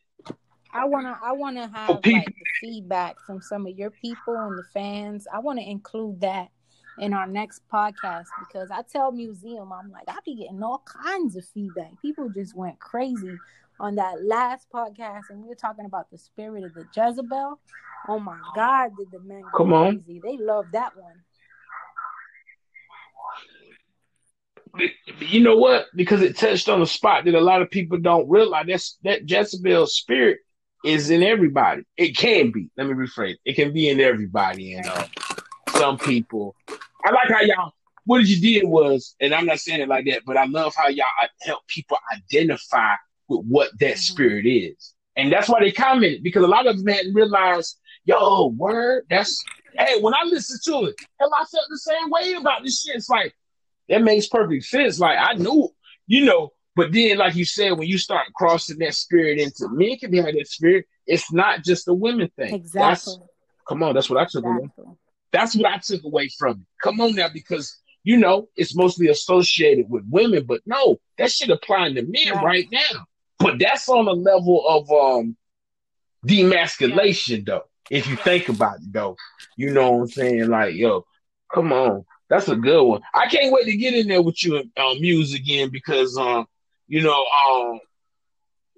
I 0.72 0.84
wanna 0.84 1.18
I 1.22 1.32
wanna 1.32 1.68
have 1.68 1.88
like 1.88 2.04
the 2.04 2.32
feedback 2.60 3.16
from 3.26 3.40
some 3.40 3.66
of 3.66 3.76
your 3.78 3.90
people 3.90 4.36
and 4.36 4.58
the 4.58 4.64
fans. 4.74 5.26
I 5.32 5.38
wanna 5.38 5.62
include 5.62 6.20
that 6.20 6.48
in 6.98 7.12
our 7.12 7.26
next 7.26 7.62
podcast 7.72 8.26
because 8.40 8.70
I 8.70 8.82
tell 8.82 9.12
museum 9.12 9.72
I'm 9.72 9.90
like 9.90 10.04
I 10.08 10.16
be 10.24 10.34
getting 10.34 10.62
all 10.62 10.82
kinds 10.84 11.36
of 11.36 11.44
feedback. 11.46 11.90
People 12.02 12.28
just 12.28 12.54
went 12.54 12.78
crazy 12.78 13.36
on 13.80 13.94
that 13.96 14.22
last 14.24 14.66
podcast 14.72 15.22
and 15.30 15.42
we 15.42 15.48
were 15.48 15.54
talking 15.54 15.86
about 15.86 16.10
the 16.10 16.18
spirit 16.18 16.64
of 16.64 16.74
the 16.74 16.86
Jezebel. 16.94 17.58
Oh 18.08 18.18
my 18.18 18.38
God, 18.54 18.90
did 18.98 19.10
the 19.10 19.20
men 19.20 19.42
go 19.52 19.58
Come 19.58 19.70
crazy? 19.70 20.20
On. 20.22 20.30
They 20.30 20.42
love 20.42 20.66
that 20.72 20.96
one. 20.96 21.22
You 25.20 25.40
know 25.40 25.56
what? 25.56 25.86
Because 25.94 26.22
it 26.22 26.36
touched 26.36 26.68
on 26.68 26.82
a 26.82 26.86
spot 26.86 27.24
that 27.24 27.34
a 27.34 27.40
lot 27.40 27.62
of 27.62 27.70
people 27.70 27.98
don't 27.98 28.28
realize. 28.28 28.66
That's 28.66 28.98
that 29.04 29.30
Jezebel 29.30 29.86
spirit 29.86 30.38
is 30.84 31.10
in 31.10 31.22
everybody. 31.22 31.82
It 31.96 32.16
can 32.16 32.52
be. 32.52 32.70
Let 32.76 32.86
me 32.86 32.94
rephrase. 32.94 33.36
It 33.44 33.54
can 33.54 33.72
be 33.72 33.88
in 33.88 34.00
everybody. 34.00 34.74
And 34.74 34.86
uh, 34.86 35.06
some 35.70 35.98
people. 35.98 36.54
I 37.04 37.10
like 37.10 37.28
how 37.28 37.40
y'all. 37.40 37.72
What 38.04 38.24
you 38.24 38.40
did 38.40 38.68
was, 38.68 39.16
and 39.20 39.34
I'm 39.34 39.46
not 39.46 39.58
saying 39.58 39.80
it 39.80 39.88
like 39.88 40.06
that, 40.06 40.22
but 40.24 40.36
I 40.36 40.44
love 40.44 40.74
how 40.76 40.86
y'all 40.86 41.06
help 41.42 41.66
people 41.66 41.96
identify 42.14 42.94
with 43.26 43.44
what 43.46 43.70
that 43.80 43.94
mm-hmm. 43.94 43.98
spirit 43.98 44.46
is, 44.46 44.94
and 45.16 45.32
that's 45.32 45.48
why 45.48 45.58
they 45.58 45.72
commented 45.72 46.22
because 46.22 46.44
a 46.44 46.48
lot 46.48 46.68
of 46.68 46.78
them 46.78 46.86
hadn't 46.86 47.14
realized. 47.14 47.78
Yo, 48.04 48.54
word. 48.56 49.04
That's 49.10 49.42
hey. 49.76 50.00
When 50.00 50.14
I 50.14 50.22
listen 50.24 50.60
to 50.66 50.86
it, 50.86 50.94
hell, 51.18 51.32
I 51.34 51.44
felt 51.46 51.64
the 51.68 51.78
same 51.78 52.08
way 52.08 52.34
about 52.34 52.62
this 52.62 52.82
shit. 52.82 52.94
It's 52.94 53.08
like 53.08 53.34
that 53.88 54.02
makes 54.02 54.26
perfect 54.26 54.64
sense. 54.64 54.98
Like 54.98 55.18
I 55.20 55.34
knew, 55.34 55.68
you 56.06 56.24
know, 56.24 56.52
but 56.76 56.92
then, 56.92 57.16
like 57.16 57.34
you 57.34 57.46
said, 57.46 57.72
when 57.72 57.88
you 57.88 57.96
start 57.96 58.26
crossing 58.34 58.78
that 58.78 58.94
spirit 58.94 59.38
into 59.38 59.68
men 59.70 59.96
can 59.96 60.10
be 60.10 60.18
have 60.18 60.26
that 60.26 60.46
spirit, 60.46 60.86
it's 61.06 61.32
not 61.32 61.64
just 61.64 61.88
a 61.88 61.94
women 61.94 62.30
thing. 62.36 62.54
Exactly. 62.54 62.80
That's, 62.80 63.18
come 63.66 63.82
on, 63.82 63.94
that's 63.94 64.10
what 64.10 64.20
I 64.20 64.24
took 64.24 64.44
exactly. 64.44 64.84
away. 64.84 64.94
That's 65.32 65.56
what 65.56 65.72
I 65.72 65.78
took 65.78 66.04
away 66.04 66.28
from 66.38 66.52
it. 66.52 66.66
Come 66.82 67.00
on 67.00 67.14
now, 67.14 67.28
because 67.32 67.78
you 68.04 68.18
know 68.18 68.48
it's 68.56 68.76
mostly 68.76 69.08
associated 69.08 69.88
with 69.88 70.04
women, 70.08 70.44
but 70.44 70.60
no, 70.66 70.98
that 71.16 71.32
shit 71.32 71.48
applying 71.48 71.94
to 71.94 72.02
men 72.02 72.34
right, 72.34 72.44
right 72.44 72.68
now. 72.70 73.06
But 73.38 73.58
that's 73.58 73.88
on 73.88 74.06
a 74.06 74.12
level 74.12 74.62
of 74.68 74.90
um 74.90 75.36
demasculation, 76.26 77.38
yeah. 77.38 77.44
though. 77.46 77.64
If 77.90 78.06
you 78.06 78.16
think 78.16 78.50
about 78.50 78.76
it, 78.76 78.92
though, 78.92 79.16
you 79.56 79.70
know 79.70 79.92
what 79.92 80.00
I'm 80.02 80.08
saying? 80.08 80.48
Like, 80.48 80.74
yo, 80.74 81.06
come 81.52 81.72
on. 81.72 82.04
That's 82.28 82.48
a 82.48 82.56
good 82.56 82.82
one. 82.82 83.02
I 83.14 83.26
can't 83.28 83.52
wait 83.52 83.66
to 83.66 83.76
get 83.76 83.94
in 83.94 84.08
there 84.08 84.22
with 84.22 84.42
you 84.44 84.56
and 84.56 84.70
uh, 84.76 84.94
Muse 84.94 85.32
again 85.34 85.70
because, 85.70 86.16
um, 86.16 86.46
you 86.88 87.02
know, 87.02 87.24
um, 87.48 87.80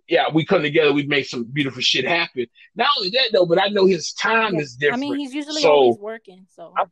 yeah, 0.08 0.26
we 0.32 0.44
come 0.44 0.62
together, 0.62 0.92
we 0.92 1.06
make 1.06 1.26
some 1.26 1.44
beautiful 1.44 1.82
shit 1.82 2.06
happen. 2.06 2.46
Not 2.74 2.88
only 2.96 3.10
that 3.10 3.28
though, 3.32 3.46
but 3.46 3.60
I 3.60 3.68
know 3.68 3.86
his 3.86 4.12
time 4.12 4.54
yeah. 4.54 4.60
is 4.60 4.74
different. 4.74 5.04
I 5.04 5.08
mean, 5.08 5.18
he's 5.18 5.34
usually 5.34 5.62
so, 5.62 5.70
always 5.70 5.98
working, 5.98 6.46
so 6.54 6.72
I, 6.76 6.84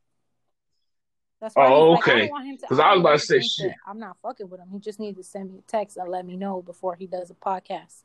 that's 1.40 1.54
why. 1.54 1.66
Oh, 1.66 1.96
okay. 1.96 2.30
Because 2.60 2.78
I, 2.78 2.88
I, 2.88 2.92
was 2.92 3.00
about 3.00 3.12
to 3.12 3.18
say 3.18 3.40
shit. 3.40 3.72
I'm 3.86 3.98
not 3.98 4.16
fucking 4.22 4.48
with 4.48 4.60
him. 4.60 4.68
He 4.70 4.78
just 4.78 5.00
needs 5.00 5.18
to 5.18 5.24
send 5.24 5.50
me 5.50 5.58
a 5.58 5.70
text 5.70 5.96
and 5.96 6.10
let 6.10 6.26
me 6.26 6.36
know 6.36 6.62
before 6.62 6.94
he 6.94 7.06
does 7.06 7.30
a 7.30 7.34
podcast. 7.34 8.02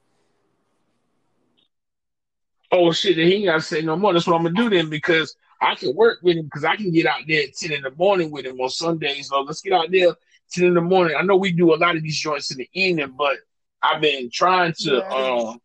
Oh 2.72 2.92
shit! 2.94 3.18
Then 3.18 3.28
he 3.28 3.36
ain't 3.36 3.46
gotta 3.46 3.62
say 3.62 3.82
no 3.82 3.98
more. 3.98 4.14
That's 4.14 4.28
what 4.28 4.36
I'm 4.36 4.44
gonna 4.44 4.56
do 4.56 4.70
then 4.70 4.90
because 4.90 5.36
I 5.62 5.76
can 5.76 5.96
work 5.96 6.20
with 6.24 6.38
him 6.38 6.46
because 6.46 6.66
I 6.66 6.76
can 6.76 6.92
get 6.92 7.06
out 7.06 7.22
there 7.28 7.44
at 7.44 7.56
10 7.56 7.72
in 7.72 7.82
the 7.84 7.92
morning 7.92 8.32
with 8.32 8.46
him 8.46 8.60
on 8.60 8.70
Sundays. 8.70 9.28
So 9.28 9.42
let's 9.42 9.62
get 9.62 9.74
out 9.74 9.92
there 9.92 10.16
10 10.54 10.66
in 10.66 10.74
the 10.74 10.82
morning. 10.82 11.16
I 11.18 11.22
know 11.22 11.38
we 11.38 11.52
do 11.52 11.74
a 11.74 11.78
lot 11.78 11.96
of 11.96 12.02
these 12.02 12.18
joints 12.18 12.50
in 12.50 12.58
the 12.58 12.70
evening, 12.74 13.14
but 13.16 13.38
I've 13.82 14.02
been 14.02 14.32
trying 14.32 14.74
to, 14.80 14.96
yeah. 14.96 15.50
um, 15.50 15.62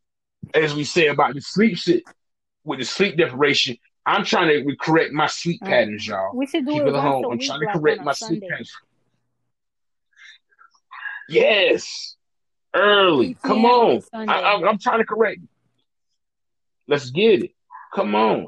as 0.55 0.75
we 0.75 0.85
say 0.85 1.07
about 1.07 1.35
the 1.35 1.41
sleep 1.41 1.79
shit, 1.79 2.03
with 2.63 2.79
the 2.81 2.85
sleep 2.85 3.17
deprivation, 3.17 3.79
I'm 4.05 4.25
trying 4.25 4.49
to 4.49 4.77
correct 4.77 5.13
my 5.13 5.29
sleep 5.29 5.63
mm. 5.63 5.69
patterns, 5.69 6.07
y'all. 6.07 6.35
We 6.35 6.47
should 6.47 6.67
do 6.67 6.87
it, 6.87 6.89
it 6.89 6.95
home. 6.95 7.25
I'm 7.33 7.39
trying 7.39 7.61
to 7.61 7.67
correct 7.73 8.03
my 8.03 8.13
sleep 8.13 8.43
patterns. 8.43 8.73
Yes, 11.29 12.17
early. 12.75 13.37
Come 13.43 13.65
on. 13.65 14.03
I, 14.13 14.53
am 14.53 14.79
trying 14.79 14.99
to 14.99 15.07
correct. 15.07 15.41
Let's 16.87 17.11
get 17.11 17.45
it. 17.45 17.51
Come 17.95 18.15
on 18.15 18.47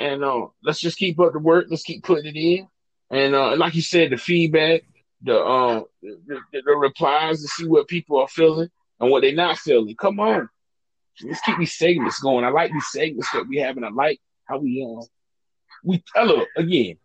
and 0.00 0.24
uh, 0.24 0.46
let's 0.64 0.80
just 0.80 0.98
keep 0.98 1.20
up 1.20 1.32
the 1.32 1.38
work. 1.38 1.66
Let's 1.68 1.82
keep 1.82 2.02
putting 2.02 2.34
it 2.34 2.38
in, 2.38 2.68
and 3.10 3.34
uh, 3.34 3.56
like 3.56 3.74
you 3.74 3.82
said, 3.82 4.10
the 4.10 4.16
feedback, 4.16 4.82
the 5.22 5.38
uh, 5.38 5.82
the, 6.02 6.40
the, 6.52 6.76
replies 6.76 7.42
to 7.42 7.48
see 7.48 7.66
what 7.66 7.86
people 7.86 8.18
are 8.18 8.28
feeling 8.28 8.70
and 8.98 9.10
what 9.10 9.20
they're 9.20 9.34
not 9.34 9.58
feeling. 9.58 9.94
Come 9.94 10.18
on, 10.18 10.48
let's 11.22 11.42
keep 11.42 11.58
these 11.58 11.76
segments 11.76 12.20
going. 12.20 12.44
I 12.44 12.48
like 12.48 12.72
these 12.72 12.90
segments 12.90 13.30
that 13.32 13.46
we 13.46 13.58
have, 13.58 13.76
and 13.76 13.84
I 13.84 13.90
like 13.90 14.20
how 14.46 14.58
we 14.58 14.82
uh 14.82 15.04
we 15.84 16.02
uh, 16.16 16.24
look 16.24 16.48
again. 16.56 16.96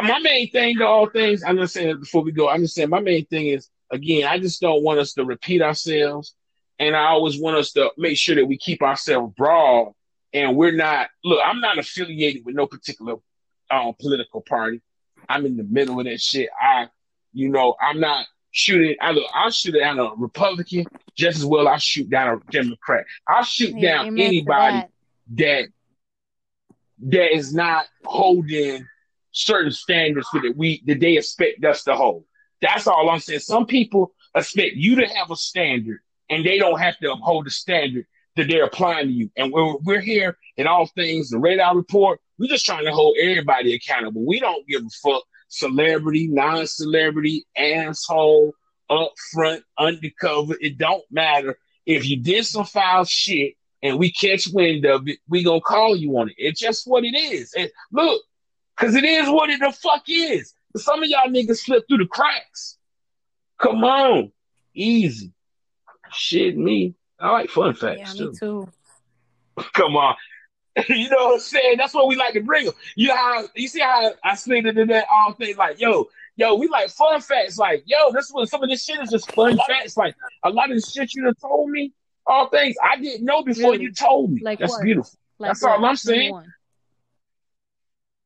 My 0.00 0.18
main 0.18 0.50
thing 0.50 0.78
to 0.78 0.86
all 0.86 1.08
things, 1.08 1.42
I'm 1.44 1.56
just 1.58 1.74
saying 1.74 2.00
before 2.00 2.22
we 2.22 2.32
go, 2.32 2.48
I'm 2.48 2.62
just 2.62 2.74
saying 2.74 2.90
my 2.90 3.00
main 3.00 3.24
thing 3.26 3.46
is 3.46 3.68
again, 3.90 4.26
I 4.26 4.38
just 4.38 4.60
don't 4.60 4.82
want 4.82 4.98
us 4.98 5.12
to 5.14 5.24
repeat 5.24 5.62
ourselves, 5.62 6.34
and 6.80 6.96
I 6.96 7.04
always 7.06 7.40
want 7.40 7.56
us 7.56 7.72
to 7.72 7.92
make 7.96 8.18
sure 8.18 8.34
that 8.34 8.46
we 8.46 8.58
keep 8.58 8.82
ourselves 8.82 9.32
broad 9.36 9.92
and 10.32 10.56
we're 10.56 10.72
not. 10.72 11.08
Look, 11.24 11.40
I'm 11.44 11.60
not 11.60 11.78
affiliated 11.78 12.44
with 12.44 12.54
no 12.54 12.66
particular 12.66 13.16
um, 13.70 13.94
political 14.00 14.40
party. 14.40 14.80
I'm 15.28 15.46
in 15.46 15.56
the 15.56 15.64
middle 15.64 15.98
of 15.98 16.06
that 16.06 16.20
shit. 16.20 16.48
I, 16.60 16.88
you 17.32 17.48
know, 17.48 17.74
I'm 17.80 18.00
not 18.00 18.26
shooting. 18.50 18.96
I 19.00 19.12
look, 19.12 19.30
I'll 19.34 19.50
shoot 19.50 19.72
down 19.78 19.98
a 19.98 20.10
Republican 20.16 20.86
just 21.14 21.38
as 21.38 21.44
well. 21.44 21.68
I 21.68 21.78
shoot 21.78 22.08
down 22.08 22.28
a 22.28 22.52
Democrat. 22.52 23.04
I'll 23.28 23.44
shoot 23.44 23.76
yeah, 23.76 23.98
down 23.98 24.18
anybody 24.18 24.76
that. 24.76 24.88
that 25.36 25.68
that 27.00 27.34
is 27.34 27.54
not 27.54 27.86
holding 28.04 28.86
certain 29.30 29.72
standards 29.72 30.26
that 30.32 30.54
we 30.56 30.82
that 30.86 31.00
they 31.00 31.16
expect 31.16 31.64
us 31.64 31.84
to 31.84 31.94
hold. 31.94 32.24
That's 32.60 32.86
all 32.86 33.08
I'm 33.08 33.20
saying. 33.20 33.40
Some 33.40 33.66
people 33.66 34.14
expect 34.34 34.74
you 34.74 34.96
to 34.96 35.06
have 35.06 35.30
a 35.30 35.36
standard 35.36 36.00
and 36.28 36.44
they 36.44 36.58
don't 36.58 36.80
have 36.80 36.98
to 36.98 37.12
uphold 37.12 37.46
the 37.46 37.50
standard 37.50 38.06
that 38.38 38.48
they're 38.48 38.64
applying 38.64 39.08
to 39.08 39.12
you. 39.12 39.30
And 39.36 39.52
we're, 39.52 39.76
we're 39.78 40.00
here 40.00 40.38
in 40.56 40.66
all 40.66 40.86
things, 40.86 41.30
the 41.30 41.38
radar 41.38 41.76
report, 41.76 42.20
we're 42.38 42.48
just 42.48 42.64
trying 42.64 42.84
to 42.84 42.92
hold 42.92 43.16
everybody 43.20 43.74
accountable. 43.74 44.24
We 44.24 44.40
don't 44.40 44.66
give 44.66 44.82
a 44.82 44.88
fuck 45.02 45.24
celebrity, 45.48 46.28
non-celebrity, 46.28 47.46
asshole, 47.56 48.52
upfront, 48.90 49.62
undercover. 49.78 50.54
It 50.60 50.78
don't 50.78 51.04
matter. 51.10 51.58
If 51.84 52.08
you 52.08 52.18
did 52.18 52.46
some 52.46 52.64
foul 52.64 53.04
shit 53.04 53.54
and 53.82 53.98
we 53.98 54.12
catch 54.12 54.48
wind 54.52 54.84
of 54.84 55.08
it, 55.08 55.18
we 55.28 55.42
gonna 55.42 55.60
call 55.60 55.96
you 55.96 56.16
on 56.18 56.28
it. 56.28 56.34
It's 56.38 56.60
just 56.60 56.86
what 56.86 57.04
it 57.04 57.16
is. 57.16 57.54
And 57.56 57.70
look, 57.92 58.22
cause 58.76 58.94
it 58.94 59.04
is 59.04 59.28
what 59.28 59.50
it 59.50 59.60
the 59.60 59.72
fuck 59.72 60.04
is. 60.08 60.54
Some 60.76 61.02
of 61.02 61.08
y'all 61.08 61.28
niggas 61.28 61.58
slip 61.58 61.84
through 61.88 61.98
the 61.98 62.06
cracks. 62.06 62.78
Come 63.58 63.82
on. 63.82 64.32
Easy. 64.74 65.32
Shit 66.12 66.56
me. 66.56 66.94
I 67.20 67.30
like 67.30 67.50
fun 67.50 67.74
facts 67.74 67.98
yeah, 67.98 68.24
too. 68.24 68.30
Me 68.30 68.36
too. 68.36 68.68
Come 69.74 69.96
on. 69.96 70.14
you 70.88 71.10
know 71.10 71.26
what 71.26 71.34
I'm 71.34 71.40
saying? 71.40 71.76
That's 71.78 71.94
what 71.94 72.08
we 72.08 72.16
like 72.16 72.34
to 72.34 72.40
bring 72.40 72.66
them. 72.66 72.74
You 72.94 73.08
know 73.08 73.16
how 73.16 73.44
you 73.54 73.68
see 73.68 73.80
how 73.80 74.12
I 74.22 74.34
slid 74.34 74.66
into 74.66 74.84
that 74.86 75.06
all 75.10 75.32
things 75.32 75.56
like, 75.56 75.80
yo, 75.80 76.08
yo, 76.36 76.54
we 76.54 76.68
like 76.68 76.90
fun 76.90 77.20
facts. 77.20 77.58
Like, 77.58 77.82
yo, 77.86 78.12
this 78.12 78.30
was 78.32 78.50
some 78.50 78.62
of 78.62 78.68
this 78.68 78.84
shit 78.84 79.00
is 79.00 79.10
just 79.10 79.32
fun 79.32 79.58
facts. 79.66 79.96
Like 79.96 80.14
a 80.44 80.50
lot 80.50 80.70
of 80.70 80.76
the 80.76 80.82
shit 80.88 81.14
you 81.14 81.26
have 81.26 81.38
told 81.40 81.70
me, 81.70 81.92
all 82.26 82.48
things 82.48 82.76
I 82.82 82.96
didn't 83.00 83.24
know 83.24 83.42
before 83.42 83.72
really? 83.72 83.84
you 83.84 83.92
told 83.92 84.30
me. 84.30 84.42
Like 84.42 84.58
That's 84.58 84.72
what? 84.72 84.84
beautiful. 84.84 85.18
Like 85.38 85.50
That's 85.50 85.62
what? 85.62 85.72
all 85.72 85.84
I'm 85.84 85.96
saying. 85.96 86.20
Name 86.20 86.32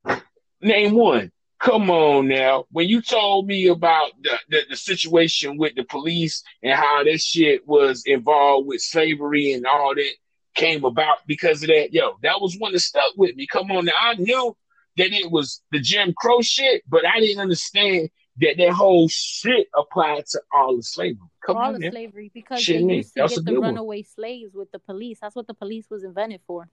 one. 0.05 0.23
Name 0.61 0.95
one. 0.95 1.33
Come 1.63 1.91
on 1.91 2.27
now. 2.27 2.65
When 2.73 2.89
you 2.89 3.01
told 3.01 3.47
me 3.47 3.69
about 3.69 4.11
the, 4.21 4.37
the, 4.49 4.63
the, 4.71 4.77
situation 4.77 5.57
with 5.57 5.77
the 5.77 5.85
police 5.85 6.43
and 6.61 6.73
how 6.73 7.05
this 7.05 7.25
shit 7.25 7.69
was 7.69 8.03
involved 8.05 8.67
with 8.67 8.81
slavery 8.81 9.53
and 9.53 9.65
all 9.65 9.95
that 9.95 10.11
came 10.57 10.85
about 10.85 11.19
because 11.25 11.63
of 11.63 11.69
that, 11.69 11.93
yo, 11.93 12.17
that 12.25 12.41
was 12.41 12.57
one 12.59 12.73
that 12.73 12.81
stuck 12.81 13.13
with 13.17 13.37
me. 13.37 13.47
Come 13.47 13.71
on 13.71 13.85
now. 13.85 13.93
I 13.97 14.15
knew 14.15 14.57
that 14.97 15.13
it 15.13 15.31
was 15.31 15.63
the 15.71 15.79
Jim 15.79 16.13
Crow 16.19 16.41
shit, 16.41 16.83
but 16.89 17.07
I 17.07 17.21
didn't 17.21 17.41
understand 17.41 18.11
that 18.41 18.57
that 18.59 18.73
whole 18.73 19.07
shit 19.09 19.69
applied 19.79 20.27
to 20.33 20.41
all 20.53 20.77
the 20.77 20.83
slavery. 20.83 21.29
Come 21.47 21.59
all 21.59 21.67
on, 21.67 21.75
the 21.75 21.79
man. 21.79 21.93
slavery 21.93 22.33
because 22.35 22.61
shit 22.61 22.85
they 22.85 22.95
used 22.95 23.15
to 23.15 23.29
get 23.29 23.45
the 23.45 23.61
runaway 23.61 23.99
one. 23.99 24.05
slaves 24.05 24.53
with 24.53 24.73
the 24.73 24.81
police. 24.81 25.19
That's 25.23 25.37
what 25.37 25.47
the 25.47 25.55
police 25.55 25.87
was 25.89 26.03
invented 26.03 26.41
for. 26.45 26.69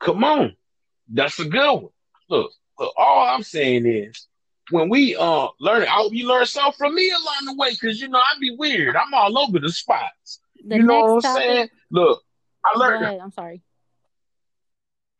Come 0.00 0.22
on. 0.22 0.54
That's 1.08 1.38
a 1.38 1.46
good 1.46 1.72
one. 1.72 1.88
Look, 2.28 2.52
all 2.78 3.26
I'm 3.26 3.42
saying 3.42 3.86
is 3.86 4.28
when 4.70 4.88
we 4.88 5.16
uh 5.16 5.48
learn, 5.60 5.82
I 5.82 5.86
hope 5.86 6.12
you 6.12 6.26
learn 6.28 6.46
something 6.46 6.72
from 6.78 6.94
me 6.94 7.10
along 7.10 7.46
the 7.46 7.54
way, 7.54 7.70
because 7.70 8.00
you 8.00 8.08
know 8.08 8.18
I'd 8.18 8.40
be 8.40 8.54
weird. 8.56 8.96
I'm 8.96 9.12
all 9.12 9.38
over 9.38 9.58
the 9.58 9.70
spots. 9.70 10.40
The 10.66 10.76
you 10.76 10.82
know 10.82 11.00
what 11.00 11.10
I'm 11.16 11.20
topic, 11.20 11.42
saying? 11.42 11.68
Look, 11.90 12.22
I 12.64 12.78
learned. 12.78 13.04
Ahead, 13.04 13.20
I'm 13.20 13.30
sorry. 13.30 13.62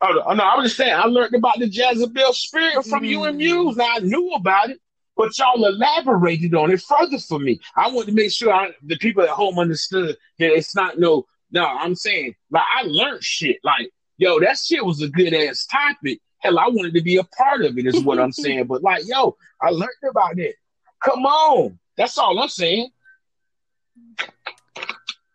Oh 0.01 0.33
no, 0.33 0.43
I 0.43 0.55
was 0.57 0.65
just 0.65 0.77
saying 0.77 0.93
I 0.93 1.05
learned 1.05 1.35
about 1.35 1.59
the 1.59 1.67
Jezebel 1.67 2.33
spirit 2.33 2.85
from 2.85 3.03
mm. 3.03 3.09
you 3.09 3.23
and 3.23 3.37
Muse. 3.37 3.77
Now 3.77 3.87
I 3.95 3.99
knew 3.99 4.31
about 4.33 4.69
it, 4.69 4.79
but 5.15 5.37
y'all 5.37 5.65
elaborated 5.65 6.53
on 6.53 6.71
it 6.71 6.81
further 6.81 7.17
for 7.17 7.39
me. 7.39 7.59
I 7.75 7.89
wanted 7.89 8.07
to 8.07 8.13
make 8.13 8.31
sure 8.31 8.53
I, 8.53 8.71
the 8.83 8.97
people 8.97 9.23
at 9.23 9.29
home 9.29 9.57
understood 9.57 10.17
that 10.39 10.51
it's 10.51 10.75
not 10.75 10.99
no. 10.99 11.25
No, 11.51 11.65
I'm 11.65 11.95
saying 11.95 12.35
like 12.51 12.63
I 12.75 12.83
learned 12.83 13.23
shit. 13.23 13.57
Like 13.63 13.89
yo, 14.17 14.39
that 14.39 14.57
shit 14.57 14.83
was 14.83 15.01
a 15.01 15.07
good 15.07 15.33
ass 15.33 15.65
topic 15.65 16.19
Hell, 16.45 16.59
I 16.59 16.67
wanted 16.67 16.93
to 16.93 17.01
be 17.01 17.17
a 17.17 17.23
part 17.23 17.65
of 17.65 17.75
it, 17.77 17.87
is 17.87 18.03
what 18.03 18.19
I'm 18.19 18.31
saying. 18.43 18.67
But 18.67 18.83
like, 18.83 19.03
yo, 19.07 19.35
I 19.59 19.69
learned 19.71 19.89
about 20.07 20.37
it. 20.37 20.55
Come 21.03 21.25
on. 21.25 21.79
That's 21.97 22.17
all 22.19 22.39
I'm 22.39 22.49
saying. 22.49 22.89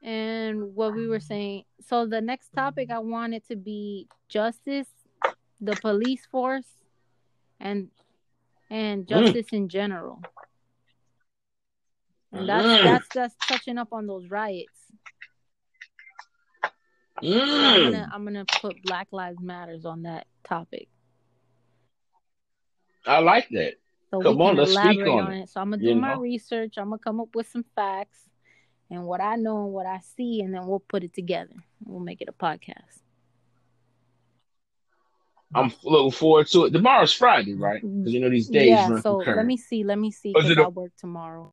And 0.03 0.75
what 0.75 0.95
we 0.95 1.09
were 1.09 1.21
saying. 1.21 1.65
So 1.89 2.07
the 2.07 2.21
next 2.21 2.53
topic 2.55 2.91
I 2.91 3.01
wanted 3.01 3.47
to 3.49 3.57
be 3.57 4.07
justice, 4.29 4.87
the 5.61 5.75
police 5.77 6.27
force, 6.31 6.69
and 7.59 7.89
and 8.71 9.07
justice 9.09 9.47
mm. 9.47 9.57
in 9.57 9.69
general. 9.69 10.23
And 12.33 12.49
that's 12.49 12.65
mm. 12.65 12.85
that's 12.85 13.07
that's 13.13 13.35
touching 13.49 13.79
up 13.79 13.89
on 13.93 14.07
those 14.07 14.31
riots. 14.31 14.79
Mm. 17.21 17.43
I'm 17.43 17.93
gonna 17.93 18.11
I'm 18.13 18.25
gonna 18.25 18.45
put 18.61 18.83
Black 18.85 19.09
Lives 19.11 19.41
Matters 19.41 19.85
on 19.85 20.03
that 20.03 20.27
topic. 20.45 20.89
I 23.11 23.19
like 23.19 23.49
that. 23.51 23.75
So 24.11 24.21
come 24.23 24.41
on, 24.41 24.57
let's 24.57 24.73
speak 24.73 25.07
on, 25.07 25.33
it. 25.33 25.43
it. 25.43 25.49
So 25.49 25.61
I'm 25.61 25.71
gonna 25.71 25.83
do 25.83 25.95
my 25.97 26.15
know? 26.15 26.21
research. 26.21 26.75
I'm 26.79 26.91
gonna 26.91 26.99
come 26.99 27.21
up 27.21 27.35
with 27.35 27.49
some 27.49 27.65
facts 27.75 28.21
and 28.89 29.05
what 29.05 29.21
I 29.21 29.35
know 29.37 29.65
and 29.65 29.73
what 29.73 29.87
I 29.87 29.99
see, 30.17 30.41
and 30.43 30.55
then 30.55 30.67
we'll 30.67 30.81
put 30.81 31.03
it 31.03 31.13
together. 31.13 31.55
We'll 31.85 32.01
make 32.01 32.21
it 32.21 32.29
a 32.29 32.33
podcast. 32.33 33.01
I'm 35.53 35.73
looking 35.83 36.13
forward 36.13 36.47
to 36.49 36.67
it. 36.67 36.71
Tomorrow's 36.71 37.13
Friday, 37.13 37.55
right? 37.55 37.83
Because 37.83 38.13
you 38.13 38.21
know 38.21 38.31
these 38.31 38.49
days. 38.49 38.69
Yeah. 38.69 39.01
So 39.01 39.17
let 39.17 39.45
me 39.45 39.57
see. 39.57 39.83
Let 39.83 39.99
me 39.99 40.13
see. 40.13 40.33
Because 40.33 40.57
I 40.57 40.69
work 40.69 40.93
tomorrow. 40.97 41.53